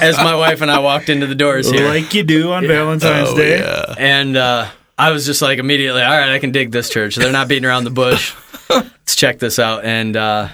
As 0.00 0.16
my 0.18 0.36
wife 0.36 0.60
and 0.60 0.70
I 0.70 0.78
walked 0.78 1.08
into 1.08 1.26
the 1.26 1.34
doors 1.34 1.68
here, 1.68 1.88
Like 1.88 2.14
you 2.14 2.22
do 2.22 2.52
on 2.52 2.64
Valentine's 2.66 3.30
oh, 3.30 3.36
Day. 3.36 3.58
yeah 3.58 3.94
and 3.98 4.36
uh, 4.36 4.70
I 5.02 5.10
was 5.10 5.26
just 5.26 5.42
like 5.42 5.58
immediately, 5.58 6.00
all 6.00 6.16
right, 6.16 6.30
I 6.30 6.38
can 6.38 6.52
dig 6.52 6.70
this 6.70 6.88
church. 6.88 7.16
They're 7.16 7.32
not 7.32 7.48
beating 7.48 7.64
around 7.64 7.82
the 7.82 7.90
bush. 7.90 8.36
Let's 8.70 9.16
check 9.16 9.40
this 9.40 9.58
out. 9.58 9.84
And 9.84 10.16
uh, 10.16 10.48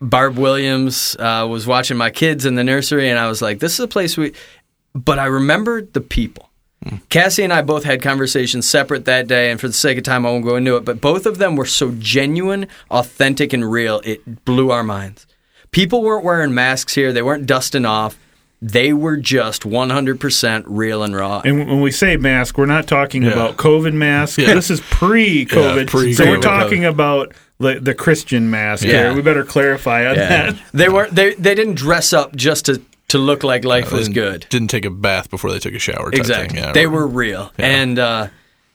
Barb 0.00 0.38
Williams 0.38 1.16
uh, 1.18 1.46
was 1.46 1.66
watching 1.66 1.98
my 1.98 2.08
kids 2.08 2.46
in 2.46 2.54
the 2.54 2.64
nursery, 2.64 3.10
and 3.10 3.18
I 3.18 3.28
was 3.28 3.42
like, 3.42 3.58
this 3.58 3.74
is 3.74 3.80
a 3.80 3.88
place 3.88 4.16
we. 4.16 4.32
But 4.94 5.18
I 5.18 5.26
remembered 5.26 5.92
the 5.92 6.00
people. 6.00 6.48
Cassie 7.10 7.42
and 7.42 7.52
I 7.52 7.60
both 7.60 7.84
had 7.84 8.00
conversations 8.00 8.66
separate 8.66 9.04
that 9.04 9.28
day, 9.28 9.50
and 9.50 9.60
for 9.60 9.66
the 9.66 9.74
sake 9.74 9.98
of 9.98 10.04
time, 10.04 10.24
I 10.24 10.30
won't 10.30 10.46
go 10.46 10.56
into 10.56 10.76
it. 10.76 10.86
But 10.86 11.02
both 11.02 11.26
of 11.26 11.36
them 11.36 11.54
were 11.54 11.66
so 11.66 11.90
genuine, 11.98 12.68
authentic, 12.90 13.52
and 13.52 13.70
real, 13.70 14.00
it 14.02 14.46
blew 14.46 14.70
our 14.70 14.82
minds. 14.82 15.26
People 15.72 16.02
weren't 16.02 16.24
wearing 16.24 16.54
masks 16.54 16.94
here, 16.94 17.12
they 17.12 17.20
weren't 17.20 17.44
dusting 17.44 17.84
off. 17.84 18.18
They 18.62 18.92
were 18.92 19.16
just 19.16 19.62
100% 19.62 20.64
real 20.66 21.02
and 21.02 21.16
raw. 21.16 21.40
And 21.44 21.58
when 21.66 21.80
we 21.80 21.90
say 21.90 22.16
mask, 22.18 22.58
we're 22.58 22.66
not 22.66 22.86
talking 22.86 23.22
Yeah. 23.22 23.30
about 23.30 23.56
COVID 23.56 23.94
mask. 23.94 24.38
Yeah. 24.38 24.52
This 24.54 24.70
is 24.70 24.80
pre-COVID. 24.82 25.76
Yeah, 25.76 25.84
pre-COVID. 25.86 26.16
so 26.16 26.26
we're 26.26 26.40
talking 26.40 26.84
about 26.84 27.32
the, 27.58 27.80
the 27.80 27.94
Christian 27.94 28.50
mask 28.50 28.84
Yeah. 28.84 29.04
here. 29.04 29.14
We 29.14 29.22
better 29.22 29.44
clarify 29.44 30.06
on 30.06 30.16
Yeah. 30.16 30.28
that. 30.28 30.56
they 30.74 30.88
weren't. 30.88 31.14
They 31.14 31.34
they 31.34 31.54
didn't 31.54 31.74
dress 31.76 32.12
up 32.12 32.36
just 32.36 32.66
to 32.66 32.82
to 33.08 33.18
look 33.18 33.42
like 33.42 33.64
life 33.64 33.90
was 33.92 34.08
good. 34.08 34.46
didn't 34.50 34.68
take 34.68 34.84
a 34.84 34.90
bath 34.90 35.30
before 35.30 35.50
they 35.50 35.58
took 35.58 35.74
a 35.74 35.78
shower 35.78 36.10
Exactly. 36.12 36.58
Yeah, 36.58 36.72
they 36.72 36.86
right. 36.86 36.94
were 36.94 37.06
real, 37.06 37.52
and 37.58 37.98
uh, 37.98 38.28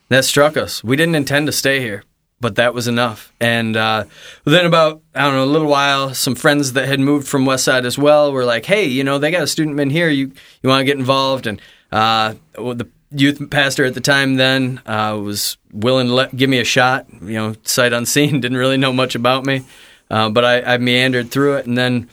that 0.09 0.25
struck 0.25 0.57
us. 0.57 0.83
We 0.83 0.95
didn't 0.97 1.15
intend 1.15 1.45
to 1.47 1.51
stay 1.53 1.79
here, 1.79 2.03
but 2.45 2.57
that 2.57 2.75
was 2.75 2.87
enough. 2.87 3.33
And 3.39 3.75
uh, 3.75 4.03
then 4.43 4.67
about 4.67 5.01
I 5.15 5.23
don't 5.23 5.33
know 5.33 5.45
a 5.45 5.45
little 5.45 5.67
while, 5.67 6.13
some 6.13 6.35
friends 6.35 6.73
that 6.73 6.87
had 6.87 6.99
moved 6.99 7.27
from 7.27 7.43
West 7.43 7.63
Side 7.63 7.87
as 7.87 7.97
well 7.97 8.31
were 8.31 8.45
like, 8.45 8.67
"Hey, 8.67 8.85
you 8.85 9.03
know, 9.03 9.17
they 9.17 9.31
got 9.31 9.41
a 9.41 9.47
student 9.47 9.79
in 9.79 9.89
here. 9.89 10.09
You 10.09 10.31
you 10.61 10.69
want 10.69 10.81
to 10.81 10.85
get 10.85 10.99
involved?" 10.99 11.47
And 11.47 11.59
uh, 11.91 12.35
the 12.53 12.87
youth 13.09 13.49
pastor 13.49 13.83
at 13.83 13.95
the 13.95 13.99
time 13.99 14.35
then 14.35 14.79
uh, 14.85 15.19
was 15.19 15.57
willing 15.73 16.05
to 16.05 16.13
let, 16.13 16.35
give 16.35 16.47
me 16.47 16.59
a 16.59 16.63
shot. 16.63 17.07
You 17.19 17.33
know, 17.33 17.55
sight 17.63 17.93
unseen, 17.93 18.39
didn't 18.41 18.59
really 18.59 18.77
know 18.77 18.93
much 18.93 19.15
about 19.15 19.43
me, 19.43 19.65
uh, 20.11 20.29
but 20.29 20.45
I, 20.45 20.75
I 20.75 20.77
meandered 20.77 21.31
through 21.31 21.55
it, 21.55 21.65
and 21.65 21.75
then 21.75 22.07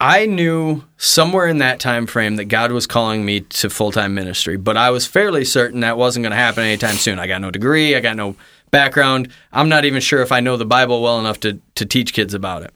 I 0.00 0.24
knew 0.24 0.84
somewhere 0.96 1.46
in 1.46 1.58
that 1.58 1.80
time 1.80 2.06
frame 2.06 2.36
that 2.36 2.46
God 2.46 2.72
was 2.72 2.86
calling 2.86 3.26
me 3.26 3.40
to 3.40 3.68
full 3.68 3.92
time 3.92 4.14
ministry, 4.14 4.56
but 4.56 4.78
I 4.78 4.88
was 4.88 5.06
fairly 5.06 5.44
certain 5.44 5.80
that 5.80 5.98
wasn't 5.98 6.22
going 6.22 6.30
to 6.30 6.36
happen 6.36 6.64
anytime 6.64 6.94
soon. 6.94 7.18
I 7.18 7.26
got 7.26 7.42
no 7.42 7.50
degree, 7.50 7.94
I 7.94 8.00
got 8.00 8.16
no 8.16 8.36
background. 8.70 9.28
I'm 9.52 9.68
not 9.68 9.84
even 9.84 10.00
sure 10.00 10.22
if 10.22 10.32
I 10.32 10.40
know 10.40 10.56
the 10.56 10.64
Bible 10.64 11.02
well 11.02 11.18
enough 11.18 11.40
to 11.40 11.60
to 11.74 11.86
teach 11.86 12.12
kids 12.12 12.34
about 12.34 12.62
it. 12.62 12.72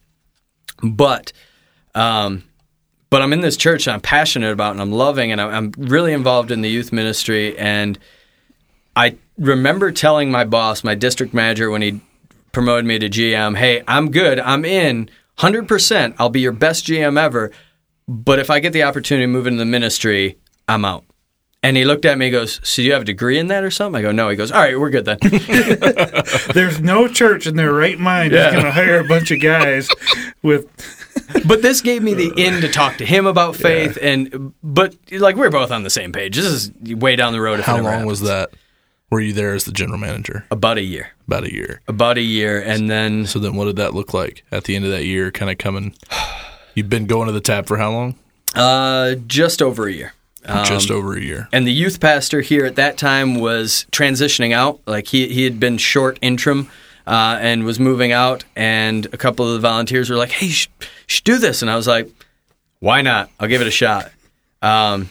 But, 0.82 1.32
um, 1.94 2.44
but 3.10 3.22
I'm 3.22 3.32
in 3.32 3.40
this 3.40 3.56
church 3.56 3.86
and 3.86 3.94
I'm 3.94 4.00
passionate 4.00 4.52
about, 4.52 4.72
and 4.72 4.80
I'm 4.80 4.92
loving, 4.92 5.32
and 5.32 5.40
I'm 5.40 5.72
really 5.76 6.12
involved 6.12 6.50
in 6.50 6.62
the 6.62 6.68
youth 6.68 6.92
ministry. 6.92 7.56
And 7.56 7.98
I 8.96 9.16
remember 9.38 9.92
telling 9.92 10.30
my 10.30 10.44
boss, 10.44 10.84
my 10.84 10.94
district 10.94 11.32
manager, 11.32 11.70
when 11.70 11.82
he 11.82 12.00
promoted 12.52 12.84
me 12.84 12.98
to 12.98 13.08
GM, 13.08 13.56
"Hey, 13.56 13.82
I'm 13.86 14.10
good. 14.10 14.40
I'm 14.40 14.64
in." 14.64 15.10
100%, 15.38 16.14
I'll 16.18 16.28
be 16.28 16.40
your 16.40 16.52
best 16.52 16.86
GM 16.86 17.18
ever. 17.18 17.50
But 18.06 18.38
if 18.38 18.50
I 18.50 18.60
get 18.60 18.72
the 18.72 18.82
opportunity 18.82 19.24
to 19.24 19.32
move 19.32 19.46
into 19.46 19.58
the 19.58 19.64
ministry, 19.64 20.38
I'm 20.68 20.84
out. 20.84 21.04
And 21.64 21.76
he 21.78 21.84
looked 21.84 22.04
at 22.04 22.18
me 22.18 22.26
and 22.26 22.32
goes, 22.32 22.60
So 22.62 22.82
you 22.82 22.92
have 22.92 23.02
a 23.02 23.04
degree 23.06 23.38
in 23.38 23.46
that 23.48 23.64
or 23.64 23.70
something? 23.70 23.98
I 23.98 24.02
go, 24.02 24.12
No. 24.12 24.28
He 24.28 24.36
goes, 24.36 24.52
All 24.52 24.60
right, 24.60 24.78
we're 24.78 24.90
good 24.90 25.06
then. 25.06 25.18
There's 26.54 26.80
no 26.80 27.08
church 27.08 27.46
in 27.46 27.56
their 27.56 27.72
right 27.72 27.98
mind 27.98 28.32
that's 28.34 28.52
going 28.52 28.66
to 28.66 28.70
hire 28.70 29.00
a 29.00 29.04
bunch 29.04 29.30
of 29.30 29.40
guys 29.40 29.88
with. 30.42 30.66
but 31.46 31.62
this 31.62 31.80
gave 31.80 32.02
me 32.02 32.12
the 32.14 32.32
in 32.36 32.60
to 32.60 32.68
talk 32.68 32.98
to 32.98 33.06
him 33.06 33.26
about 33.26 33.56
faith. 33.56 33.96
And, 34.00 34.52
but 34.62 34.94
like, 35.10 35.36
we're 35.36 35.50
both 35.50 35.70
on 35.70 35.82
the 35.84 35.90
same 35.90 36.12
page. 36.12 36.36
This 36.36 36.44
is 36.44 36.70
way 36.82 37.16
down 37.16 37.32
the 37.32 37.40
road. 37.40 37.60
How 37.60 37.76
ever 37.76 37.82
long 37.84 38.06
was 38.06 38.20
that? 38.20 38.50
Were 39.10 39.20
you 39.20 39.32
there 39.32 39.54
as 39.54 39.64
the 39.64 39.72
general 39.72 39.98
manager? 39.98 40.44
About 40.50 40.76
a 40.76 40.82
year. 40.82 41.12
About 41.26 41.44
a 41.44 41.52
year. 41.52 41.80
About 41.88 42.18
a 42.18 42.22
year. 42.22 42.60
And 42.60 42.90
then 42.90 43.26
So 43.26 43.38
then, 43.38 43.54
what 43.54 43.64
did 43.66 43.76
that 43.76 43.94
look 43.94 44.12
like 44.12 44.44
at 44.52 44.64
the 44.64 44.76
end 44.76 44.84
of 44.84 44.90
that 44.90 45.04
year? 45.04 45.30
Kind 45.30 45.50
of 45.50 45.58
coming. 45.58 45.94
You've 46.74 46.90
been 46.90 47.06
going 47.06 47.26
to 47.28 47.32
the 47.32 47.40
tab 47.40 47.66
for 47.66 47.76
how 47.78 47.90
long? 47.92 48.16
uh, 48.54 49.14
just 49.26 49.62
over 49.62 49.86
a 49.88 49.92
year. 49.92 50.12
Just 50.66 50.90
Um, 50.90 50.96
over 50.96 51.16
a 51.16 51.20
year. 51.20 51.48
and 51.52 51.66
the 51.66 51.72
youth 51.72 52.00
pastor 52.00 52.40
here 52.42 52.64
at 52.66 52.76
that 52.76 52.98
time 52.98 53.36
was 53.36 53.86
transitioning 53.92 54.52
out. 54.52 54.80
Like 54.86 55.06
he 55.08 55.28
he 55.28 55.44
had 55.44 55.58
been 55.58 55.78
short 55.78 56.18
interim 56.20 56.68
uh, 57.06 57.38
and 57.40 57.64
was 57.64 57.78
moving 57.80 58.12
out. 58.12 58.44
And 58.54 59.06
a 59.12 59.16
couple 59.16 59.46
of 59.48 59.54
the 59.54 59.60
volunteers 59.68 60.10
were 60.10 60.16
like, 60.16 60.30
"Hey, 60.32 60.46
you 60.46 60.52
should, 60.52 60.70
you 60.80 60.86
should 61.06 61.24
do 61.24 61.38
this." 61.38 61.62
And 61.62 61.70
I 61.70 61.76
was 61.76 61.86
like, 61.86 62.10
"Why 62.80 63.00
not? 63.02 63.30
I'll 63.40 63.48
give 63.48 63.60
it 63.62 63.66
a 63.66 63.70
shot." 63.70 64.12
Um, 64.60 65.08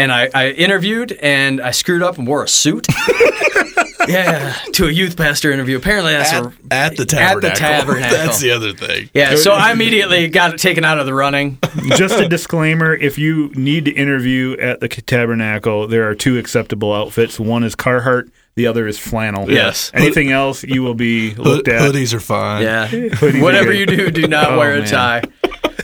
and 0.00 0.12
I, 0.12 0.30
I 0.34 0.48
interviewed 0.50 1.12
and 1.12 1.60
I 1.60 1.70
screwed 1.72 2.02
up 2.02 2.18
and 2.18 2.26
wore 2.26 2.42
a 2.44 2.48
suit. 2.48 2.86
yeah, 4.08 4.54
to 4.72 4.86
a 4.86 4.90
youth 4.90 5.16
pastor 5.16 5.52
interview. 5.52 5.76
Apparently, 5.76 6.12
that's 6.12 6.32
At, 6.32 6.44
a, 6.46 6.52
at 6.70 6.96
the 6.96 7.02
at 7.02 7.08
tabernacle. 7.08 7.40
the 7.50 7.50
tabernacle. 7.56 8.16
That's 8.16 8.40
the 8.40 8.50
other 8.50 8.72
thing. 8.72 9.10
yeah. 9.14 9.36
So 9.36 9.52
I 9.52 9.72
immediately 9.72 10.28
got 10.28 10.54
it 10.54 10.58
taken 10.60 10.84
out 10.84 10.98
of 10.98 11.06
the 11.06 11.14
running. 11.14 11.58
Just 11.96 12.18
a 12.18 12.28
disclaimer 12.28 12.94
if 12.94 13.18
you 13.18 13.50
need 13.54 13.84
to 13.84 13.92
interview 13.92 14.56
at 14.58 14.80
the 14.80 14.88
Tabernacle, 14.88 15.86
there 15.86 16.08
are 16.08 16.14
two 16.14 16.38
acceptable 16.38 16.92
outfits. 16.92 17.38
One 17.38 17.62
is 17.62 17.76
Carhartt, 17.76 18.30
the 18.56 18.66
other 18.66 18.86
is 18.88 18.98
flannel. 18.98 19.50
Yes. 19.50 19.90
Anything 19.94 20.30
else, 20.32 20.64
you 20.64 20.82
will 20.82 20.94
be 20.94 21.34
looked 21.34 21.68
at. 21.68 21.80
hoodies 21.82 22.12
are 22.14 22.20
fine. 22.20 22.62
Yeah. 22.62 22.88
Hoodies 22.88 23.42
Whatever 23.42 23.72
you 23.72 23.86
do, 23.86 24.10
do 24.10 24.26
not 24.26 24.52
Oh, 24.52 24.58
wear 24.58 24.74
a 24.74 24.78
man. 24.80 24.88
tie. 24.88 25.22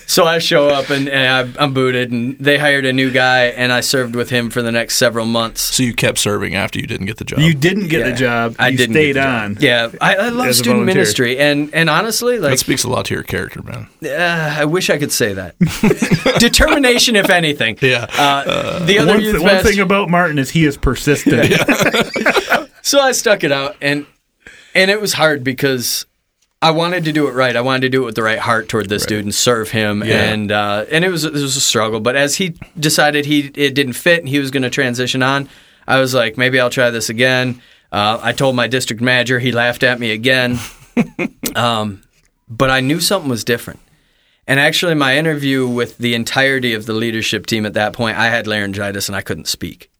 So 0.09 0.25
I 0.25 0.39
show 0.39 0.69
up 0.69 0.89
and, 0.91 1.09
and 1.09 1.57
I, 1.59 1.63
I'm 1.65 1.75
booted, 1.75 2.13
and 2.13 2.39
they 2.39 2.59
hired 2.59 2.87
a 2.87 2.93
new 2.93 3.11
guy, 3.11 3.47
and 3.47 3.73
I 3.73 3.81
served 3.81 4.15
with 4.15 4.31
him 4.31 4.51
for 4.51 4.63
the 4.63 4.71
next 4.71 4.97
several 4.97 5.27
months. 5.27 5.61
So 5.61 5.83
you 5.83 5.95
kept 5.95 6.19
serving 6.19 6.55
after 6.55 6.79
you 6.79 6.87
didn't 6.87 7.07
get 7.07 7.17
the 7.17 7.25
job. 7.25 7.41
You 7.41 7.55
didn't 7.55 7.89
get 7.89 8.01
Yeah. 8.01 8.11
the 8.11 8.17
job. 8.17 8.57
I 8.59 8.69
you 8.69 8.77
didn't 8.79 8.95
stayed 8.95 9.15
job. 9.15 9.27
on. 9.45 9.57
Yeah, 9.61 9.91
I, 10.01 10.15
I 10.15 10.29
love 10.29 10.55
student 10.55 10.77
volunteer. 10.77 10.95
ministry, 10.95 11.39
and 11.39 11.75
and 11.75 11.91
honestly, 11.91 12.39
that 12.39 12.59
speaks 12.61 12.85
a 12.85 12.89
lot 12.89 13.07
to 13.07 13.15
your 13.15 13.25
character, 13.25 13.63
man. 13.63 13.89
uh, 14.05 14.57
I 14.61 14.65
wish 14.65 14.91
I 14.91 14.99
could 14.99 15.13
say 15.13 15.33
that. 15.35 15.59
Determination, 16.39 17.17
if 17.17 17.29
anything. 17.29 17.77
Yeah. 17.83 18.07
Uh, 18.17 18.85
the 18.87 18.99
other 19.01 19.13
One, 19.15 19.21
youth 19.21 19.37
th- 19.41 19.43
one 19.55 19.63
thing 19.65 19.81
about 19.81 20.09
Martin 20.09 20.39
is 20.39 20.51
he 20.51 20.65
is 20.65 20.77
persistent. 20.77 21.53
So 22.83 23.01
I 23.01 23.11
stuck 23.11 23.43
it 23.43 23.51
out, 23.51 23.75
and 23.81 24.07
and 24.73 24.93
it 24.93 25.01
was 25.01 25.15
hard 25.15 25.43
because 25.43 26.07
I 26.63 26.71
wanted 26.71 27.05
to 27.05 27.13
do 27.13 27.29
it 27.29 27.33
right. 27.33 27.55
I 27.55 27.61
wanted 27.61 27.83
to 27.83 27.89
do 27.91 28.03
it 28.03 28.07
with 28.07 28.15
the 28.15 28.23
right 28.23 28.39
heart 28.39 28.69
toward 28.69 28.89
this 28.89 29.05
dude 29.05 29.25
and 29.25 29.35
serve 29.35 29.71
him, 29.71 30.03
Yeah. 30.03 30.23
and 30.33 30.51
uh, 30.51 30.87
and 30.91 31.05
it 31.05 31.11
was 31.11 31.25
it 31.25 31.33
was 31.33 31.57
a 31.57 31.61
struggle. 31.61 32.01
But 32.01 32.17
as 32.17 32.37
he 32.37 32.55
decided 32.79 33.27
he 33.27 33.51
it 33.55 33.75
didn't 33.75 33.93
fit 33.93 34.21
and 34.21 34.29
he 34.29 34.39
was 34.39 34.51
going 34.51 34.63
to 34.63 34.71
transition 34.71 35.23
on, 35.23 35.49
I 35.87 36.01
was 36.01 36.15
like, 36.15 36.37
maybe 36.39 36.59
I'll 36.59 36.71
try 36.71 36.91
this 36.91 37.09
again. 37.11 37.61
Uh, 37.93 38.19
I 38.23 38.33
told 38.33 38.57
my 38.57 38.67
district 38.69 39.03
manager. 39.03 39.39
He 39.39 39.53
laughed 39.53 39.83
at 39.83 40.01
me 40.01 40.11
again, 40.13 40.59
um, 41.55 42.03
but 42.49 42.71
I 42.71 42.81
knew 42.81 43.01
something 43.01 43.31
was 43.31 43.45
different. 43.45 43.81
And 44.49 44.59
actually, 44.59 44.95
my 44.95 45.17
interview 45.19 45.67
with 45.69 45.99
the 45.99 46.15
entirety 46.15 46.73
of 46.73 46.87
the 46.87 46.93
leadership 46.95 47.47
team 47.47 47.67
at 47.67 47.75
that 47.75 47.93
point, 47.93 48.17
I 48.17 48.27
had 48.29 48.47
laryngitis 48.47 49.09
and 49.09 49.17
I 49.17 49.21
couldn't 49.23 49.47
speak 49.49 49.91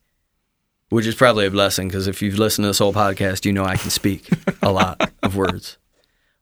which 0.89 1.05
is 1.05 1.15
probably 1.15 1.45
a 1.45 1.51
blessing 1.51 1.89
because 1.89 2.07
if 2.07 2.21
you've 2.21 2.39
listened 2.39 2.63
to 2.63 2.67
this 2.67 2.79
whole 2.79 2.93
podcast, 2.93 3.43
you 3.43 3.51
know 3.51 3.65
I 3.65 3.75
can 3.75 3.89
speak 3.89 4.29
a 4.61 4.71
lot 4.71 5.11
of 5.21 5.35
words. 5.35 5.77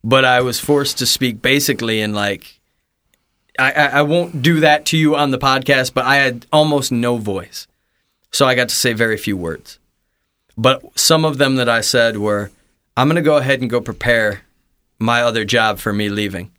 But 0.05 0.23
I 0.23 0.41
was 0.41 0.59
forced 0.59 0.99
to 0.99 1.07
speak 1.07 1.41
basically 1.41 1.99
in 1.99 2.13
like, 2.13 2.59
I, 3.57 3.71
I, 3.71 3.85
I 3.85 4.01
won't 4.03 4.43
do 4.43 4.59
that 4.59 4.85
to 4.87 4.97
you 4.97 5.15
on 5.15 5.31
the 5.31 5.39
podcast, 5.39 5.95
but 5.95 6.05
I 6.05 6.17
had 6.17 6.45
almost 6.53 6.91
no 6.91 7.17
voice. 7.17 7.65
So 8.31 8.45
I 8.45 8.53
got 8.53 8.69
to 8.69 8.75
say 8.75 8.93
very 8.93 9.17
few 9.17 9.35
words. 9.35 9.79
But 10.55 10.83
some 10.97 11.25
of 11.25 11.39
them 11.39 11.55
that 11.55 11.67
I 11.67 11.81
said 11.81 12.17
were, 12.17 12.51
I'm 12.95 13.07
going 13.07 13.15
to 13.15 13.23
go 13.23 13.37
ahead 13.37 13.61
and 13.61 13.69
go 13.69 13.81
prepare 13.81 14.41
my 14.99 15.23
other 15.23 15.43
job 15.43 15.79
for 15.79 15.91
me 15.91 16.07
leaving 16.07 16.51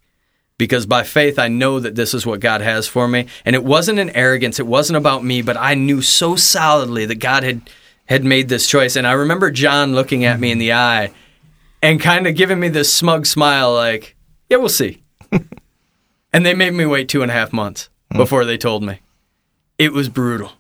because 0.59 0.85
by 0.85 1.05
faith 1.05 1.39
I 1.39 1.47
know 1.47 1.79
that 1.79 1.95
this 1.95 2.15
is 2.15 2.27
what 2.27 2.41
God 2.41 2.63
has 2.63 2.89
for 2.89 3.07
me. 3.07 3.27
And 3.45 3.55
it 3.55 3.63
wasn't 3.63 4.01
an 4.01 4.11
arrogance, 4.11 4.59
it 4.59 4.67
wasn't 4.67 4.97
about 4.97 5.23
me, 5.23 5.41
but 5.41 5.57
I 5.57 5.75
knew 5.75 6.03
so 6.03 6.35
solidly 6.35 7.07
that 7.07 7.21
God 7.21 7.45
had 7.45 7.71
had 8.07 8.25
made 8.25 8.49
this 8.49 8.67
choice. 8.67 8.97
And 8.97 9.07
I 9.07 9.13
remember 9.13 9.53
John 9.53 9.95
looking 9.95 10.25
at 10.25 10.41
me 10.41 10.51
in 10.51 10.59
the 10.59 10.73
eye 10.73 11.13
and 11.87 12.01
kind 12.01 12.27
of 12.27 12.35
giving 12.35 12.59
me 12.59 12.69
this 12.69 12.93
smug 12.93 13.27
smile, 13.27 13.73
like, 13.73 14.17
"Yeah, 14.51 14.57
we'll 14.57 14.69
see." 14.69 15.05
and 16.33 16.45
they 16.45 16.53
made 16.53 16.75
me 16.75 16.85
wait 16.85 17.09
two 17.09 17.23
and 17.23 17.31
a 17.31 17.35
half 17.35 17.53
months 17.53 17.89
before 18.11 18.45
they 18.45 18.59
told 18.59 18.83
me. 18.83 19.01
It 19.79 19.93
was 19.93 20.09
brutal. 20.09 20.51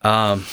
Um, 0.00 0.46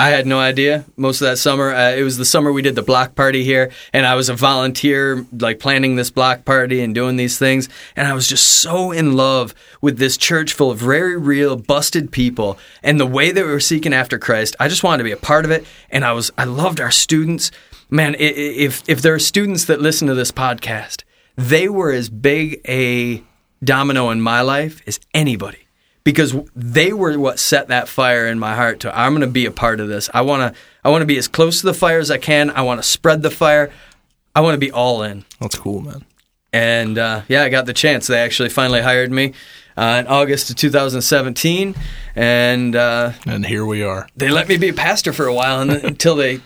I 0.00 0.08
had 0.08 0.26
no 0.26 0.38
idea 0.38 0.86
most 0.96 1.20
of 1.20 1.26
that 1.26 1.36
summer. 1.36 1.70
Uh, 1.70 1.90
it 1.90 2.02
was 2.02 2.16
the 2.16 2.24
summer 2.24 2.50
we 2.50 2.62
did 2.62 2.76
the 2.76 2.82
block 2.82 3.14
party 3.14 3.44
here, 3.44 3.70
and 3.92 4.06
I 4.06 4.14
was 4.14 4.30
a 4.30 4.34
volunteer, 4.34 5.26
like 5.38 5.60
planning 5.60 5.96
this 5.96 6.10
block 6.10 6.46
party 6.46 6.80
and 6.80 6.94
doing 6.94 7.16
these 7.16 7.36
things. 7.36 7.68
And 7.94 8.08
I 8.08 8.14
was 8.14 8.26
just 8.26 8.48
so 8.48 8.90
in 8.90 9.16
love 9.16 9.54
with 9.82 9.98
this 9.98 10.16
church 10.16 10.54
full 10.54 10.70
of 10.70 10.78
very 10.78 11.18
real, 11.18 11.56
busted 11.56 12.10
people 12.10 12.58
and 12.82 12.98
the 12.98 13.06
way 13.06 13.32
that 13.32 13.44
we 13.44 13.50
were 13.50 13.60
seeking 13.60 13.92
after 13.92 14.18
Christ. 14.18 14.56
I 14.58 14.68
just 14.68 14.82
wanted 14.82 14.98
to 14.98 15.04
be 15.04 15.12
a 15.12 15.16
part 15.18 15.44
of 15.44 15.50
it, 15.50 15.66
and 15.90 16.06
I 16.06 16.12
was 16.12 16.30
I 16.38 16.44
loved 16.44 16.80
our 16.80 16.90
students. 16.90 17.50
Man, 17.92 18.16
if 18.18 18.82
if 18.88 19.02
there 19.02 19.12
are 19.12 19.18
students 19.18 19.66
that 19.66 19.78
listen 19.78 20.08
to 20.08 20.14
this 20.14 20.32
podcast, 20.32 21.02
they 21.36 21.68
were 21.68 21.92
as 21.92 22.08
big 22.08 22.62
a 22.66 23.22
domino 23.62 24.08
in 24.08 24.22
my 24.22 24.40
life 24.40 24.80
as 24.86 24.98
anybody 25.12 25.66
because 26.02 26.34
they 26.56 26.94
were 26.94 27.18
what 27.18 27.38
set 27.38 27.68
that 27.68 27.88
fire 27.88 28.26
in 28.26 28.38
my 28.38 28.54
heart 28.54 28.80
to 28.80 28.98
I'm 28.98 29.12
going 29.12 29.20
to 29.20 29.26
be 29.26 29.44
a 29.44 29.50
part 29.50 29.78
of 29.78 29.88
this. 29.88 30.08
I 30.14 30.22
want 30.22 30.54
to 30.54 30.60
I 30.82 30.88
want 30.88 31.02
to 31.02 31.06
be 31.06 31.18
as 31.18 31.28
close 31.28 31.60
to 31.60 31.66
the 31.66 31.74
fire 31.74 31.98
as 31.98 32.10
I 32.10 32.16
can. 32.16 32.48
I 32.48 32.62
want 32.62 32.82
to 32.82 32.88
spread 32.88 33.20
the 33.20 33.30
fire. 33.30 33.70
I 34.34 34.40
want 34.40 34.54
to 34.54 34.58
be 34.58 34.72
all 34.72 35.02
in. 35.02 35.26
That's 35.38 35.58
cool, 35.58 35.82
man. 35.82 36.02
And 36.50 36.96
uh, 36.96 37.22
yeah, 37.28 37.42
I 37.42 37.50
got 37.50 37.66
the 37.66 37.74
chance. 37.74 38.06
They 38.06 38.20
actually 38.20 38.48
finally 38.48 38.80
hired 38.80 39.12
me 39.12 39.34
uh, 39.76 39.98
in 40.00 40.06
August 40.06 40.48
of 40.48 40.56
2017, 40.56 41.74
and 42.16 42.74
uh, 42.74 43.12
And 43.26 43.44
here 43.44 43.66
we 43.66 43.82
are. 43.82 44.08
they 44.16 44.30
let 44.30 44.48
me 44.48 44.56
be 44.56 44.70
a 44.70 44.74
pastor 44.74 45.12
for 45.12 45.26
a 45.26 45.34
while, 45.34 45.60
and 45.60 45.70
until 45.72 46.16
they 46.16 46.40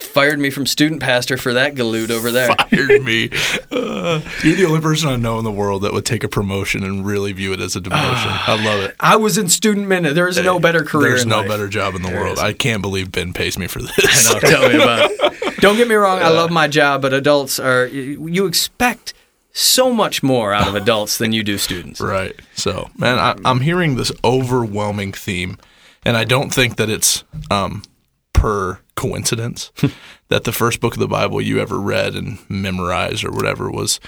fired 0.00 0.38
me 0.38 0.50
from 0.50 0.66
student 0.66 1.00
pastor 1.00 1.36
for 1.36 1.54
that 1.54 1.74
galoot 1.74 2.10
over 2.10 2.30
there. 2.30 2.54
Fired 2.54 3.02
me. 3.02 3.30
Uh, 3.70 4.20
you're 4.42 4.56
the 4.56 4.64
only 4.64 4.80
person 4.80 5.08
I 5.08 5.16
know 5.16 5.38
in 5.38 5.44
the 5.44 5.52
world 5.52 5.82
that 5.82 5.92
would 5.92 6.04
take 6.04 6.24
a 6.24 6.28
promotion 6.28 6.82
and 6.82 7.04
really 7.06 7.32
view 7.32 7.52
it 7.52 7.60
as 7.60 7.76
a 7.76 7.80
demotion. 7.80 7.92
I 8.48 8.62
love 8.64 8.80
it. 8.82 8.96
I 8.98 9.16
was 9.16 9.36
in 9.36 9.48
student 9.48 9.86
minute. 9.88 10.14
There 10.14 10.26
is 10.26 10.38
no 10.38 10.58
better 10.58 10.82
career. 10.82 11.10
There's 11.10 11.26
no 11.26 11.38
life. 11.40 11.48
better 11.48 11.68
job 11.68 11.94
in 11.94 12.02
the 12.02 12.10
world. 12.10 12.34
is. 12.34 12.38
I 12.38 12.54
can't 12.54 12.82
believe 12.82 13.12
Ben 13.12 13.32
pays 13.32 13.58
me 13.58 13.66
for 13.66 13.80
this. 13.82 14.28
I 14.30 14.34
know, 14.34 14.40
tell 14.40 14.68
me 14.68 14.74
about 14.76 15.10
it. 15.10 15.56
Don't 15.60 15.76
get 15.76 15.86
me 15.88 15.94
wrong, 15.94 16.20
I 16.20 16.28
love 16.28 16.50
my 16.50 16.68
job, 16.68 17.02
but 17.02 17.12
adults 17.12 17.58
are 17.60 17.86
you 17.86 18.26
you 18.28 18.46
expect 18.46 19.12
so 19.52 19.92
much 19.92 20.22
more 20.22 20.54
out 20.54 20.68
of 20.68 20.74
adults 20.74 21.18
than 21.18 21.32
you 21.32 21.42
do 21.42 21.58
students. 21.58 22.00
Right. 22.00 22.34
So, 22.54 22.90
man, 22.96 23.18
I, 23.18 23.36
I'm 23.44 23.60
hearing 23.60 23.96
this 23.96 24.12
overwhelming 24.24 25.12
theme, 25.12 25.58
and 26.04 26.16
I 26.16 26.24
don't 26.24 26.50
think 26.50 26.76
that 26.76 26.88
it's 26.88 27.24
um, 27.50 27.82
per 28.38 28.78
coincidence 28.94 29.72
that 30.28 30.44
the 30.44 30.52
first 30.52 30.80
book 30.80 30.94
of 30.94 31.00
the 31.00 31.08
Bible 31.08 31.40
you 31.40 31.58
ever 31.58 31.78
read 31.80 32.14
and 32.14 32.38
memorized 32.48 33.24
or 33.24 33.32
whatever 33.32 33.70
was 33.70 33.98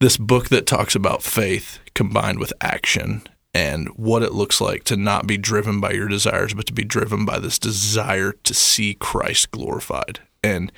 this 0.00 0.16
book 0.16 0.48
that 0.48 0.66
talks 0.66 0.94
about 0.94 1.22
faith 1.22 1.78
combined 1.94 2.38
with 2.38 2.52
action 2.60 3.22
and 3.54 3.88
what 3.90 4.22
it 4.22 4.32
looks 4.32 4.60
like 4.60 4.84
to 4.84 4.96
not 4.96 5.26
be 5.26 5.36
driven 5.36 5.80
by 5.80 5.90
your 5.90 6.08
desires, 6.08 6.54
but 6.54 6.66
to 6.66 6.72
be 6.72 6.82
driven 6.82 7.26
by 7.26 7.38
this 7.38 7.58
desire 7.58 8.32
to 8.32 8.54
see 8.54 8.94
Christ 8.94 9.50
glorified. 9.50 10.20
And 10.42 10.72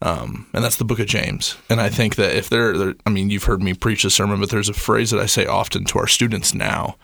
um, 0.00 0.46
and 0.52 0.62
that's 0.62 0.76
the 0.76 0.84
book 0.84 1.00
of 1.00 1.06
James. 1.06 1.56
And 1.68 1.80
I 1.80 1.88
think 1.88 2.14
that 2.16 2.36
if 2.36 2.48
there, 2.48 2.78
there, 2.78 2.94
I 3.04 3.10
mean, 3.10 3.30
you've 3.30 3.44
heard 3.44 3.60
me 3.60 3.74
preach 3.74 4.04
a 4.04 4.10
sermon, 4.10 4.38
but 4.38 4.50
there's 4.50 4.68
a 4.68 4.74
phrase 4.74 5.10
that 5.10 5.18
I 5.18 5.26
say 5.26 5.44
often 5.44 5.84
to 5.86 5.98
our 5.98 6.06
students 6.06 6.54
now, 6.54 6.96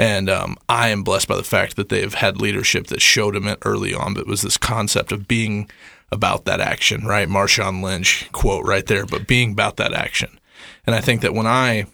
And 0.00 0.30
um, 0.30 0.56
I 0.66 0.88
am 0.88 1.02
blessed 1.02 1.28
by 1.28 1.36
the 1.36 1.42
fact 1.42 1.76
that 1.76 1.90
they 1.90 2.00
have 2.00 2.14
had 2.14 2.40
leadership 2.40 2.86
that 2.86 3.02
showed 3.02 3.36
him 3.36 3.46
it 3.46 3.58
early 3.66 3.92
on, 3.92 4.14
but 4.14 4.26
was 4.26 4.40
this 4.40 4.56
concept 4.56 5.12
of 5.12 5.28
being 5.28 5.70
about 6.10 6.46
that 6.46 6.58
action, 6.58 7.04
right? 7.04 7.28
Marshawn 7.28 7.82
Lynch 7.82 8.26
quote 8.32 8.64
right 8.64 8.86
there, 8.86 9.04
but 9.04 9.26
being 9.26 9.52
about 9.52 9.76
that 9.76 9.92
action. 9.92 10.40
And 10.86 10.96
I 10.96 11.02
think 11.02 11.20
that 11.20 11.34
when 11.34 11.46
I 11.46 11.84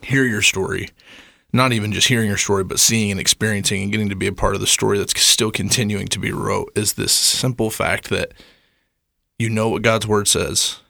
hear 0.00 0.24
your 0.24 0.40
story, 0.40 0.88
not 1.52 1.74
even 1.74 1.92
just 1.92 2.08
hearing 2.08 2.26
your 2.26 2.38
story, 2.38 2.64
but 2.64 2.80
seeing 2.80 3.10
and 3.10 3.20
experiencing 3.20 3.82
and 3.82 3.92
getting 3.92 4.08
to 4.08 4.16
be 4.16 4.26
a 4.26 4.32
part 4.32 4.54
of 4.54 4.62
the 4.62 4.66
story 4.66 4.96
that's 4.96 5.20
still 5.20 5.50
continuing 5.50 6.08
to 6.08 6.18
be 6.18 6.32
wrote 6.32 6.72
is 6.74 6.94
this 6.94 7.12
simple 7.12 7.68
fact 7.68 8.08
that 8.08 8.32
you 9.38 9.50
know 9.50 9.68
what 9.68 9.82
God's 9.82 10.06
word 10.06 10.26
says 10.26 10.80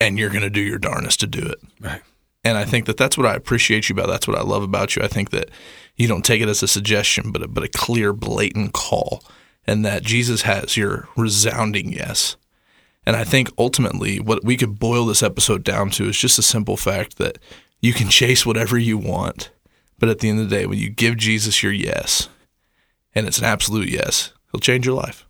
and 0.00 0.18
you're 0.18 0.30
going 0.30 0.40
to 0.40 0.48
do 0.48 0.62
your 0.62 0.78
darnest 0.78 1.20
to 1.20 1.26
do 1.26 1.42
it. 1.42 1.60
Right. 1.82 2.00
And 2.42 2.56
I 2.56 2.64
think 2.64 2.86
that 2.86 2.96
that's 2.96 3.18
what 3.18 3.26
I 3.26 3.34
appreciate 3.34 3.88
you 3.88 3.94
about. 3.94 4.08
That's 4.08 4.26
what 4.26 4.38
I 4.38 4.42
love 4.42 4.62
about 4.62 4.96
you. 4.96 5.02
I 5.02 5.08
think 5.08 5.30
that 5.30 5.50
you 5.96 6.08
don't 6.08 6.24
take 6.24 6.40
it 6.40 6.48
as 6.48 6.62
a 6.62 6.68
suggestion, 6.68 7.32
but 7.32 7.42
a, 7.42 7.48
but 7.48 7.64
a 7.64 7.68
clear, 7.68 8.12
blatant 8.12 8.72
call, 8.72 9.22
and 9.66 9.84
that 9.84 10.02
Jesus 10.02 10.42
has 10.42 10.76
your 10.76 11.08
resounding 11.16 11.92
yes. 11.92 12.36
And 13.06 13.16
I 13.16 13.24
think 13.24 13.50
ultimately, 13.58 14.20
what 14.20 14.44
we 14.44 14.56
could 14.56 14.78
boil 14.78 15.06
this 15.06 15.22
episode 15.22 15.64
down 15.64 15.90
to 15.90 16.08
is 16.08 16.18
just 16.18 16.38
a 16.38 16.42
simple 16.42 16.76
fact 16.76 17.18
that 17.18 17.38
you 17.80 17.92
can 17.92 18.08
chase 18.08 18.46
whatever 18.46 18.78
you 18.78 18.96
want, 18.96 19.50
but 19.98 20.08
at 20.08 20.20
the 20.20 20.28
end 20.28 20.40
of 20.40 20.48
the 20.48 20.56
day, 20.56 20.66
when 20.66 20.78
you 20.78 20.90
give 20.90 21.16
Jesus 21.16 21.62
your 21.62 21.72
yes, 21.72 22.28
and 23.14 23.26
it's 23.26 23.38
an 23.38 23.44
absolute 23.44 23.88
yes, 23.88 24.32
he'll 24.50 24.60
change 24.60 24.86
your 24.86 24.94
life. 24.94 25.26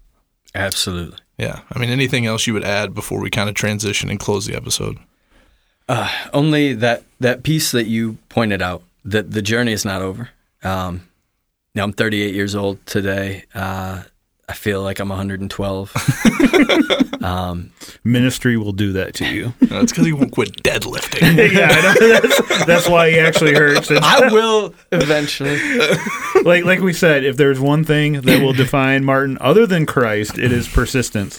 Absolutely. 0.55 1.19
Yeah. 1.39 1.61
I 1.73 1.79
mean, 1.79 1.91
anything 1.91 2.27
else 2.27 2.47
you 2.47 2.53
would 2.53 2.65
add 2.65 2.93
before 2.93 3.21
we 3.21 3.31
kind 3.31 3.49
of 3.49 3.55
transition 3.55 4.11
and 4.11 4.21
close 4.21 4.47
the 4.47 4.57
episode? 4.57 4.99
Only 6.33 6.75
that 6.75 7.03
that 7.21 7.43
piece 7.43 7.73
that 7.73 7.87
you 7.87 8.19
pointed 8.29 8.63
out 8.63 8.83
that 9.05 9.31
the 9.31 9.43
journey 9.43 9.73
is 9.73 9.85
not 9.85 10.03
over. 10.03 10.31
Um, 10.63 11.09
now 11.75 11.85
I'm 11.85 11.93
38 11.93 12.35
years 12.35 12.55
old 12.55 12.85
today. 12.87 13.45
Uh, 13.55 14.03
I 14.49 14.53
feel 14.53 14.83
like 14.83 14.99
I'm 14.99 15.11
112. 15.11 15.95
Ministry 18.05 18.57
will 18.57 18.73
do 18.73 18.93
that 18.95 19.15
to 19.15 19.27
you. 19.27 19.55
That's 19.61 19.93
because 19.93 20.07
he 20.07 20.13
won't 20.13 20.33
quit 20.33 20.63
deadlifting. 20.65 21.53
yeah, 21.53 21.69
I 21.71 21.83
know. 21.83 22.21
That's, 22.21 22.65
that's 22.67 22.89
why 22.89 23.11
he 23.11 23.19
actually 23.21 23.55
hurts. 23.55 23.91
It's 23.91 24.01
I 24.05 24.33
will 24.33 24.75
eventually. 24.91 25.59
like 26.43 26.65
like 26.65 26.81
we 26.81 26.93
said, 26.93 27.25
if 27.25 27.37
there's 27.37 27.61
one 27.61 27.85
thing 27.85 28.23
that 28.23 28.43
will 28.43 28.53
define 28.53 29.05
Martin 29.05 29.39
other 29.41 29.67
than 29.67 29.87
Christ, 29.87 30.39
it 30.39 30.51
is 30.51 30.67
persistence. 30.67 31.39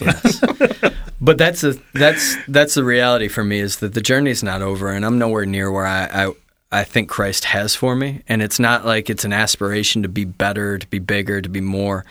But 1.22 1.38
that's 1.38 1.62
a 1.62 1.74
that's 1.94 2.36
that's 2.48 2.74
the 2.74 2.82
reality 2.82 3.28
for 3.28 3.44
me 3.44 3.60
is 3.60 3.76
that 3.76 3.94
the 3.94 4.00
journey's 4.00 4.42
not 4.42 4.60
over, 4.60 4.90
and 4.90 5.06
I'm 5.06 5.18
nowhere 5.18 5.46
near 5.46 5.70
where 5.70 5.86
I, 5.86 6.26
I 6.26 6.32
I 6.72 6.84
think 6.84 7.08
Christ 7.08 7.44
has 7.44 7.76
for 7.76 7.94
me. 7.94 8.22
And 8.26 8.42
it's 8.42 8.58
not 8.58 8.84
like 8.84 9.08
it's 9.08 9.24
an 9.24 9.32
aspiration 9.32 10.02
to 10.02 10.08
be 10.08 10.24
better, 10.24 10.78
to 10.78 10.86
be 10.88 10.98
bigger, 10.98 11.40
to 11.40 11.48
be 11.48 11.60
more, 11.60 12.04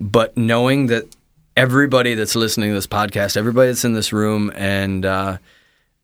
but 0.00 0.36
knowing 0.36 0.88
that 0.88 1.04
everybody 1.56 2.14
that's 2.14 2.34
listening 2.34 2.70
to 2.70 2.74
this 2.74 2.86
podcast, 2.88 3.36
everybody 3.36 3.68
that's 3.68 3.84
in 3.84 3.92
this 3.92 4.12
room, 4.12 4.50
and 4.56 5.06
uh, 5.06 5.38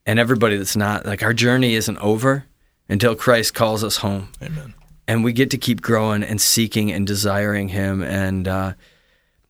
and 0.07 0.19
everybody 0.21 0.57
that's 0.57 0.77
not, 0.77 1.07
like 1.07 1.25
our 1.25 1.35
journey 1.35 1.75
isn't 1.75 1.99
over 1.99 2.45
until 2.89 3.15
Christ 3.15 3.55
calls 3.55 3.83
us 3.83 3.97
home 3.97 4.29
Amen. 4.43 4.75
and 5.09 5.25
we 5.25 5.33
get 5.33 5.51
to 5.51 5.59
keep 5.59 5.81
growing 5.81 6.23
and 6.23 6.41
seeking 6.41 6.93
and 6.93 7.07
desiring 7.07 7.69
him 7.69 8.03
and 8.03 8.47
uh, 8.47 8.73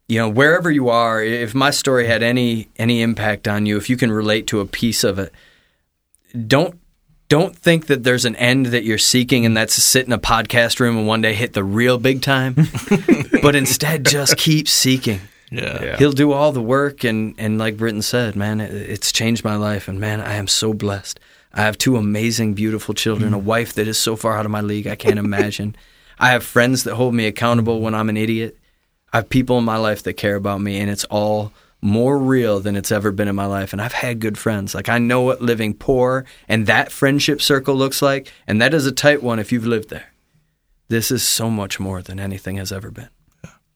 you 0.08 0.18
know 0.18 0.28
wherever 0.28 0.70
you 0.70 0.88
are 0.88 1.22
if 1.22 1.54
my 1.54 1.70
story 1.70 2.06
had 2.06 2.22
any 2.22 2.68
any 2.76 3.02
impact 3.02 3.48
on 3.48 3.66
you 3.66 3.76
if 3.76 3.88
you 3.88 3.96
can 3.96 4.10
relate 4.10 4.46
to 4.46 4.60
a 4.60 4.66
piece 4.66 5.04
of 5.04 5.18
it 5.18 5.32
don't 6.46 6.78
don't 7.28 7.56
think 7.56 7.86
that 7.86 8.04
there's 8.04 8.24
an 8.24 8.36
end 8.36 8.66
that 8.66 8.84
you're 8.84 8.98
seeking 8.98 9.46
and 9.46 9.56
that's 9.56 9.76
to 9.76 9.80
sit 9.80 10.06
in 10.06 10.12
a 10.12 10.18
podcast 10.18 10.78
room 10.78 10.96
and 10.96 11.06
one 11.06 11.22
day 11.22 11.32
hit 11.32 11.52
the 11.54 11.64
real 11.64 11.98
big 11.98 12.20
time 12.22 12.54
but 13.42 13.54
instead 13.54 14.04
just 14.04 14.36
keep 14.36 14.68
seeking 14.68 15.20
Yeah. 15.54 15.82
Yeah. 15.84 15.96
He'll 15.98 16.12
do 16.12 16.32
all 16.32 16.52
the 16.52 16.62
work, 16.62 17.04
and 17.04 17.34
and 17.38 17.58
like 17.58 17.76
Britton 17.76 18.02
said, 18.02 18.34
man, 18.34 18.60
it, 18.60 18.72
it's 18.72 19.12
changed 19.12 19.44
my 19.44 19.56
life, 19.56 19.88
and 19.88 20.00
man, 20.00 20.20
I 20.20 20.34
am 20.34 20.48
so 20.48 20.74
blessed. 20.74 21.20
I 21.52 21.62
have 21.62 21.78
two 21.78 21.96
amazing, 21.96 22.54
beautiful 22.54 22.94
children, 22.94 23.32
a 23.32 23.38
mm-hmm. 23.38 23.46
wife 23.46 23.74
that 23.74 23.86
is 23.86 23.96
so 23.96 24.16
far 24.16 24.36
out 24.36 24.44
of 24.44 24.50
my 24.50 24.60
league 24.60 24.88
I 24.88 24.96
can't 24.96 25.18
imagine. 25.18 25.76
I 26.18 26.30
have 26.30 26.44
friends 26.44 26.84
that 26.84 26.94
hold 26.94 27.14
me 27.14 27.26
accountable 27.26 27.80
when 27.80 27.94
I'm 27.94 28.08
an 28.08 28.16
idiot. 28.16 28.58
I 29.14 29.18
have 29.18 29.28
people 29.28 29.58
in 29.58 29.64
my 29.64 29.76
life 29.76 30.02
that 30.02 30.14
care 30.14 30.34
about 30.34 30.60
me, 30.60 30.80
and 30.80 30.90
it's 30.90 31.04
all 31.04 31.52
more 31.80 32.18
real 32.18 32.58
than 32.58 32.74
it's 32.74 32.90
ever 32.90 33.12
been 33.12 33.28
in 33.28 33.36
my 33.36 33.46
life. 33.46 33.72
And 33.72 33.80
I've 33.80 33.92
had 33.92 34.18
good 34.18 34.36
friends. 34.36 34.74
Like 34.74 34.88
I 34.88 34.98
know 34.98 35.20
what 35.20 35.40
living 35.40 35.72
poor 35.72 36.24
and 36.48 36.66
that 36.66 36.90
friendship 36.90 37.40
circle 37.40 37.76
looks 37.76 38.02
like, 38.02 38.32
and 38.48 38.60
that 38.60 38.74
is 38.74 38.86
a 38.86 38.92
tight 38.92 39.22
one 39.22 39.38
if 39.38 39.52
you've 39.52 39.66
lived 39.66 39.88
there. 39.88 40.12
This 40.88 41.12
is 41.12 41.22
so 41.22 41.48
much 41.48 41.78
more 41.78 42.02
than 42.02 42.18
anything 42.18 42.56
has 42.56 42.72
ever 42.72 42.90
been. 42.90 43.08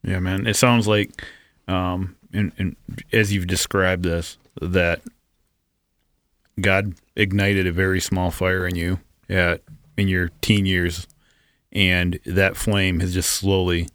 Yeah, 0.02 0.18
man. 0.18 0.44
It 0.46 0.56
sounds 0.56 0.88
like, 0.88 1.22
um, 1.68 2.16
and, 2.32 2.50
and 2.58 2.76
as 3.12 3.32
you've 3.32 3.46
described 3.46 4.02
this, 4.02 4.38
that 4.60 5.02
God 6.60 6.94
ignited 7.14 7.68
a 7.68 7.72
very 7.72 8.00
small 8.00 8.32
fire 8.32 8.66
in 8.66 8.74
you 8.74 8.98
at 9.28 9.62
in 9.96 10.08
your 10.08 10.30
teen 10.40 10.66
years, 10.66 11.06
and 11.70 12.18
that 12.26 12.56
flame 12.56 12.98
has 12.98 13.14
just 13.14 13.30
slowly 13.30 13.86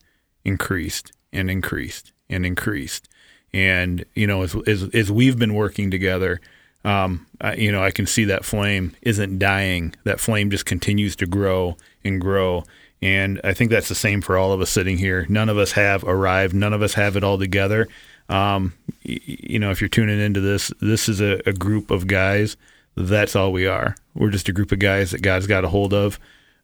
increased 0.45 1.11
and 1.33 1.51
increased 1.51 2.13
and 2.29 2.45
increased. 2.45 3.09
And 3.53 4.05
you 4.15 4.27
know, 4.27 4.43
as 4.43 4.55
as, 4.67 4.83
as 4.93 5.11
we've 5.11 5.37
been 5.37 5.53
working 5.53 5.91
together, 5.91 6.39
um, 6.85 7.27
I, 7.41 7.55
you 7.55 7.71
know, 7.71 7.83
I 7.83 7.91
can 7.91 8.07
see 8.07 8.25
that 8.25 8.45
flame 8.45 8.95
isn't 9.01 9.39
dying. 9.39 9.95
That 10.03 10.19
flame 10.19 10.49
just 10.49 10.65
continues 10.65 11.15
to 11.17 11.25
grow 11.25 11.77
and 12.03 12.19
grow. 12.19 12.63
And 13.01 13.41
I 13.43 13.53
think 13.53 13.69
that's 13.69 13.89
the 13.89 13.95
same 13.95 14.21
for 14.21 14.37
all 14.37 14.53
of 14.53 14.61
us 14.61 14.69
sitting 14.69 14.97
here. 14.97 15.25
None 15.27 15.49
of 15.49 15.57
us 15.57 15.73
have 15.73 16.03
arrived. 16.05 16.53
None 16.53 16.71
of 16.71 16.81
us 16.81 16.93
have 16.93 17.17
it 17.17 17.23
all 17.23 17.37
together. 17.37 17.89
Um, 18.29 18.73
you 19.03 19.59
know, 19.59 19.71
if 19.71 19.81
you're 19.81 19.89
tuning 19.89 20.19
into 20.19 20.39
this, 20.39 20.71
this 20.79 21.09
is 21.09 21.19
a, 21.19 21.41
a 21.45 21.51
group 21.51 21.91
of 21.91 22.07
guys. 22.07 22.55
That's 22.95 23.35
all 23.35 23.51
we 23.51 23.67
are. 23.67 23.95
We're 24.15 24.29
just 24.29 24.47
a 24.47 24.53
group 24.53 24.71
of 24.71 24.79
guys 24.79 25.11
that 25.11 25.21
God's 25.21 25.47
got 25.47 25.65
a 25.65 25.69
hold 25.69 25.93
of. 25.93 26.19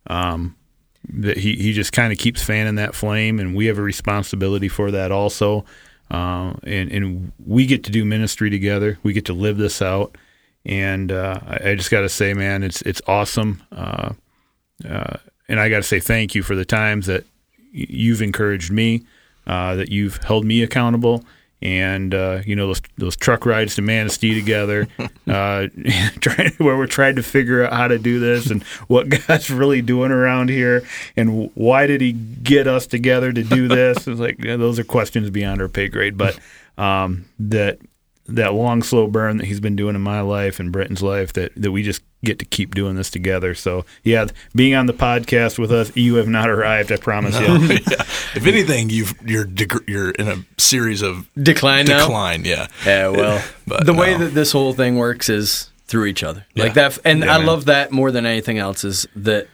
Um, 0.08 0.56
that 1.08 1.38
he, 1.38 1.56
he 1.56 1.74
just 1.74 1.92
kind 1.92 2.12
of 2.12 2.20
keeps 2.20 2.44
fanning 2.44 2.76
that 2.76 2.96
flame, 2.96 3.40
and 3.40 3.56
we 3.56 3.68
have 3.68 3.78
a 3.78 3.82
responsibility 3.82 4.68
for 4.68 4.92
that 4.92 5.12
also. 5.12 5.66
Uh, 6.12 6.54
and 6.64 6.92
and 6.92 7.32
we 7.46 7.66
get 7.66 7.84
to 7.84 7.92
do 7.92 8.04
ministry 8.04 8.50
together. 8.50 8.98
We 9.04 9.14
get 9.14 9.26
to 9.26 9.34
live 9.34 9.58
this 9.58 9.82
out, 9.82 10.18
and 10.66 11.12
uh, 11.12 11.40
I, 11.46 11.70
I 11.70 11.76
just 11.76 11.92
got 11.92 12.02
to 12.02 12.10
say, 12.10 12.34
man, 12.34 12.64
it's 12.64 12.82
it's 12.82 13.02
awesome. 13.08 13.62
Uh, 13.72 14.14
uh, 14.88 15.18
and 15.48 15.60
I 15.60 15.70
got 15.70 15.78
to 15.78 15.84
say 15.84 16.00
thank 16.00 16.36
you 16.36 16.44
for 16.44 16.56
the 16.56 16.66
times 16.66 17.06
that 17.08 17.24
y- 17.74 17.86
you've 17.90 18.22
encouraged 18.22 18.72
me, 18.72 19.04
uh, 19.46 19.76
that 19.76 19.90
you've 19.90 20.18
held 20.18 20.46
me 20.46 20.64
accountable, 20.64 21.24
and 21.62 22.14
uh, 22.14 22.42
you 22.46 22.56
know 22.56 22.68
those 22.68 22.82
those 22.98 23.16
truck 23.16 23.46
rides 23.46 23.76
to 23.76 23.82
Manistee 23.82 24.34
together, 24.34 24.88
uh, 25.28 25.68
trying, 26.20 26.52
where 26.58 26.78
we're 26.78 26.88
trying 26.88 27.16
to 27.16 27.24
figure 27.24 27.64
out 27.64 27.74
how 27.74 27.88
to 27.88 28.00
do 28.00 28.20
this 28.20 28.50
and 28.50 28.64
what 28.88 29.10
God's 29.28 29.50
really 29.50 29.82
doing 29.82 30.12
around 30.12 30.50
here, 30.50 30.84
and 31.16 31.52
why 31.56 31.88
did 31.88 32.02
He 32.02 32.14
get 32.14 32.68
us 32.68 32.88
together 32.88 33.32
to 33.34 33.44
do 33.44 33.68
this? 33.68 34.08
It's 34.08 34.20
like 34.20 34.44
yeah, 34.44 34.56
those 34.56 34.80
are 34.80 34.84
questions 34.84 35.30
beyond 35.30 35.62
our 35.62 35.68
pay 35.68 35.88
grade, 35.88 36.18
but 36.18 36.40
um, 36.78 37.26
that 37.40 37.80
that 38.36 38.54
long 38.54 38.82
slow 38.84 39.08
burn 39.08 39.38
that 39.38 39.46
he's 39.48 39.60
been 39.60 39.76
doing 39.76 39.96
in 39.96 40.02
my 40.02 40.22
life 40.22 40.60
and 40.60 40.72
Britton's 40.72 41.02
life 41.02 41.34
that, 41.34 41.52
that 41.56 41.72
we 41.72 41.84
just 41.84 42.02
get 42.24 42.38
to 42.40 42.46
keep 42.46 42.76
doing 42.76 42.96
this 42.96 43.10
together. 43.10 43.56
So 43.56 43.86
yeah, 44.04 44.28
being 44.56 44.76
on 44.76 44.86
the 44.86 44.94
podcast 44.94 45.58
with 45.60 45.72
us, 45.72 45.96
you 45.96 46.16
have 46.16 46.28
not 46.28 46.50
arrived. 46.50 46.92
I 46.92 46.98
promise 46.98 47.40
you. 47.40 47.48
yeah. 47.48 48.02
If 48.36 48.46
anything, 48.46 48.90
you've 48.90 49.14
you're 49.26 49.46
deg- 49.46 49.88
you're 49.88 50.12
in 50.12 50.28
a 50.28 50.44
series 50.58 51.02
of 51.02 51.30
Decline 51.42 51.86
now. 51.86 52.00
decline. 52.06 52.44
Yeah. 52.46 52.68
Yeah, 52.86 53.10
well, 53.10 53.44
But 53.68 53.86
the 53.86 53.94
way 53.94 54.16
that 54.18 54.34
this 54.34 54.52
whole 54.52 54.74
thing 54.74 54.98
works 54.98 55.30
is 55.30 55.70
through 55.86 56.06
each 56.06 56.24
other, 56.24 56.46
like 56.56 56.76
that. 56.76 56.98
And 57.04 57.22
Yeah, 57.22 57.34
I 57.36 57.38
man. 57.40 57.48
love 57.48 57.66
that 57.66 57.92
more 57.92 58.12
than 58.12 58.26
anything 58.26 58.58
else. 58.60 58.84
Is 58.84 59.08
that 59.16 59.48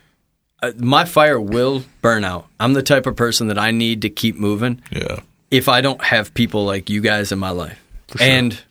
uh, 0.61 0.71
my 0.77 1.05
fire 1.05 1.39
will 1.39 1.83
burn 2.01 2.23
out. 2.25 2.47
I'm 2.59 2.73
the 2.73 2.83
type 2.83 3.05
of 3.05 3.15
person 3.15 3.47
that 3.47 3.57
I 3.59 3.71
need 3.71 4.01
to 4.01 4.09
keep 4.09 4.35
moving 4.35 4.81
Yeah. 4.91 5.19
if 5.51 5.69
I 5.69 5.81
don't 5.81 6.01
have 6.03 6.33
people 6.33 6.65
like 6.65 6.89
you 6.89 6.99
guys 7.01 7.31
in 7.31 7.39
my 7.39 7.51
life, 7.51 7.79
and 8.19 8.61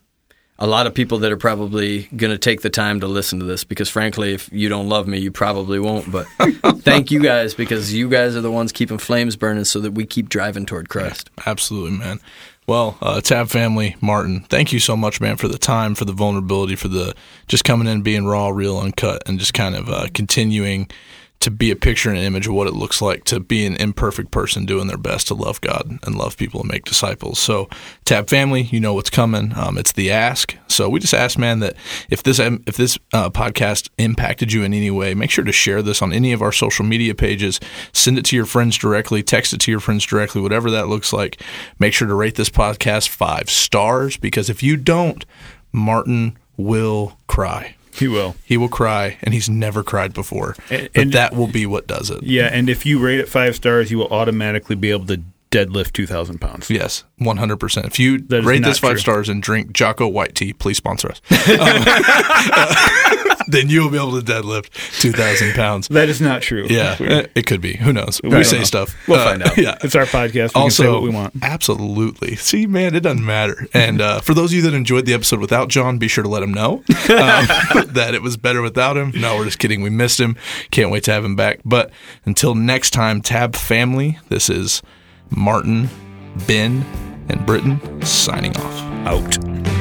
a 0.57 0.67
lot 0.67 0.87
of 0.87 0.93
people 0.93 1.17
that 1.19 1.31
are 1.31 1.37
probably 1.37 2.03
going 2.15 2.31
to 2.31 2.37
take 2.37 2.61
the 2.61 2.69
time 2.69 3.01
to 3.01 3.07
listen 3.07 3.39
to 3.39 3.45
this 3.45 3.63
because 3.63 3.89
frankly 3.89 4.33
if 4.33 4.49
you 4.53 4.69
don't 4.69 4.87
love 4.87 5.07
me 5.07 5.19
you 5.19 5.31
probably 5.31 5.79
won't 5.79 6.09
but 6.11 6.25
thank 6.79 7.11
you 7.11 7.19
guys 7.19 7.53
because 7.53 7.93
you 7.93 8.07
guys 8.07 8.35
are 8.37 8.41
the 8.41 8.51
ones 8.51 8.71
keeping 8.71 8.97
flames 8.97 9.35
burning 9.35 9.65
so 9.65 9.79
that 9.81 9.91
we 9.91 10.05
keep 10.05 10.29
driving 10.29 10.65
toward 10.65 10.87
christ 10.87 11.29
Absolutely, 11.45 11.97
man. 11.97 12.19
Well, 12.67 12.97
uh, 12.99 13.21
Tab 13.21 13.49
family, 13.49 13.95
Martin, 14.01 14.39
thank 14.39 14.73
you 14.73 14.79
so 14.79 14.97
much, 14.97 15.21
man, 15.21 15.37
for 15.37 15.47
the 15.47 15.59
time, 15.59 15.93
for 15.93 16.05
the 16.05 16.13
vulnerability, 16.13 16.75
for 16.75 16.87
the 16.87 17.13
just 17.47 17.63
coming 17.63 17.87
in, 17.87 18.01
being 18.01 18.25
raw, 18.25 18.47
real, 18.47 18.79
uncut, 18.79 19.21
and 19.27 19.37
just 19.37 19.53
kind 19.53 19.75
of 19.75 19.87
uh, 19.87 20.07
continuing 20.15 20.89
to 21.45 21.51
be 21.51 21.69
a 21.69 21.75
picture 21.75 22.09
and 22.09 22.17
an 22.17 22.23
image 22.23 22.47
of 22.47 22.55
what 22.55 22.65
it 22.65 22.73
looks 22.73 23.03
like 23.03 23.23
to 23.23 23.39
be 23.39 23.67
an 23.67 23.75
imperfect 23.75 24.31
person 24.31 24.65
doing 24.65 24.87
their 24.87 24.97
best 24.97 25.27
to 25.27 25.35
love 25.35 25.61
God 25.61 25.99
and 26.01 26.15
love 26.15 26.37
people 26.37 26.61
and 26.61 26.71
make 26.71 26.85
disciples. 26.85 27.37
So, 27.37 27.69
Tab 28.03 28.29
family, 28.29 28.63
you 28.63 28.79
know 28.79 28.95
what's 28.95 29.11
coming. 29.11 29.53
Um, 29.55 29.77
it's 29.77 29.91
the 29.91 30.09
ask. 30.09 30.57
So 30.67 30.89
we 30.89 30.99
just 30.99 31.13
ask, 31.13 31.37
man, 31.37 31.59
that 31.59 31.75
if 32.09 32.23
this 32.23 32.39
if 32.39 32.77
this 32.77 32.97
uh, 33.13 33.29
podcast 33.29 33.89
impacted 33.99 34.51
you 34.51 34.63
in 34.63 34.73
any 34.73 34.89
way, 34.89 35.13
make 35.13 35.29
sure 35.29 35.43
to 35.43 35.51
share 35.51 35.83
this 35.83 36.01
on 36.01 36.11
any 36.11 36.33
of 36.33 36.41
our 36.41 36.51
social 36.51 36.83
media 36.83 37.13
pages. 37.13 37.59
Send 37.93 38.17
it 38.17 38.25
to 38.25 38.35
your 38.35 38.45
friends 38.45 38.75
directly. 38.75 39.21
Text 39.21 39.53
it 39.53 39.59
to 39.61 39.71
your 39.71 39.79
friends 39.79 40.03
directly. 40.03 40.41
Whatever 40.41 40.71
that 40.71 40.87
looks 40.87 41.13
like. 41.13 41.39
Make 41.77 41.93
sure 41.93 42.07
to 42.07 42.15
rate 42.15 42.35
this 42.35 42.49
podcast 42.49 43.09
five 43.09 43.51
stars 43.51 44.17
because 44.17 44.49
if 44.49 44.63
you 44.63 44.77
don't, 44.77 45.23
Martin 45.71 46.37
will 46.57 47.19
cry. 47.27 47.74
He 47.95 48.07
will. 48.07 48.35
He 48.43 48.57
will 48.57 48.69
cry, 48.69 49.17
and 49.23 49.33
he's 49.33 49.49
never 49.49 49.83
cried 49.83 50.13
before. 50.13 50.55
And- 50.69 50.89
but 50.93 51.01
and- 51.01 51.11
that 51.13 51.33
will 51.35 51.47
be 51.47 51.65
what 51.65 51.87
does 51.87 52.09
it. 52.09 52.23
Yeah, 52.23 52.49
and 52.51 52.69
if 52.69 52.85
you 52.85 52.99
rate 52.99 53.19
it 53.19 53.29
five 53.29 53.55
stars, 53.55 53.89
you 53.91 53.97
will 53.97 54.09
automatically 54.09 54.75
be 54.75 54.91
able 54.91 55.05
to 55.07 55.21
deadlift 55.51 55.93
two 55.93 56.05
thousand 56.05 56.39
pounds. 56.39 56.69
Yes, 56.69 57.05
one 57.17 57.37
hundred 57.37 57.57
percent. 57.57 57.85
If 57.85 57.97
you 57.99 58.17
rate 58.29 58.63
this 58.63 58.79
five 58.79 58.93
true. 58.93 58.99
stars 58.99 59.29
and 59.29 59.41
drink 59.41 59.71
Jocko 59.71 60.07
White 60.07 60.35
tea, 60.35 60.51
please 60.51 60.75
sponsor 60.77 61.09
us. 61.11 61.21
Um, 61.49 63.15
then 63.47 63.69
you 63.69 63.81
will 63.81 63.91
be 63.91 63.97
able 63.97 64.19
to 64.19 64.25
deadlift 64.25 64.69
two 64.99 65.11
thousand 65.11 65.53
pounds. 65.53 65.87
That 65.89 66.09
is 66.09 66.21
not 66.21 66.41
true. 66.41 66.67
Yeah, 66.69 66.97
eh, 66.99 67.27
it 67.35 67.45
could 67.45 67.61
be. 67.61 67.75
Who 67.77 67.93
knows? 67.93 68.21
We, 68.23 68.43
say 68.43 68.59
know. 68.59 68.63
stuff. 68.63 68.95
We'll 69.07 69.23
find 69.23 69.43
out. 69.43 69.57
Yeah. 69.57 69.77
It's 69.81 69.95
our 69.95 70.05
podcast. 70.05 70.55
We 70.55 70.61
also, 70.61 70.93
what 70.93 71.03
we 71.03 71.09
want. 71.09 71.33
absolutely. 71.41 72.35
See, 72.35 72.67
man, 72.67 72.95
it 72.95 73.01
doesn't 73.01 73.25
matter. 73.25 73.67
And 73.73 74.01
uh, 74.01 74.19
for 74.19 74.33
those 74.33 74.51
of 74.51 74.57
you 74.57 74.61
that 74.63 74.73
enjoyed 74.73 75.05
the 75.05 75.13
episode 75.13 75.39
without 75.39 75.69
John, 75.69 75.97
be 75.97 76.07
sure 76.07 76.23
to 76.23 76.29
let 76.29 76.43
him 76.43 76.53
know 76.53 76.73
um, 76.73 76.83
that 77.09 78.11
it 78.13 78.21
was 78.21 78.37
better 78.37 78.61
without 78.61 78.97
him. 78.97 79.11
No, 79.15 79.37
we're 79.37 79.45
just 79.45 79.59
kidding. 79.59 79.81
We 79.81 79.89
missed 79.89 80.19
him. 80.19 80.35
Can't 80.71 80.91
wait 80.91 81.03
to 81.05 81.13
have 81.13 81.23
him 81.23 81.35
back. 81.35 81.59
But 81.65 81.91
until 82.25 82.55
next 82.55 82.91
time, 82.91 83.21
Tab 83.21 83.55
family, 83.55 84.19
this 84.29 84.49
is 84.49 84.81
Martin, 85.29 85.89
Ben, 86.47 86.83
and 87.29 87.45
Britton 87.45 88.01
signing 88.03 88.55
off. 88.57 88.81
Out. 89.05 89.74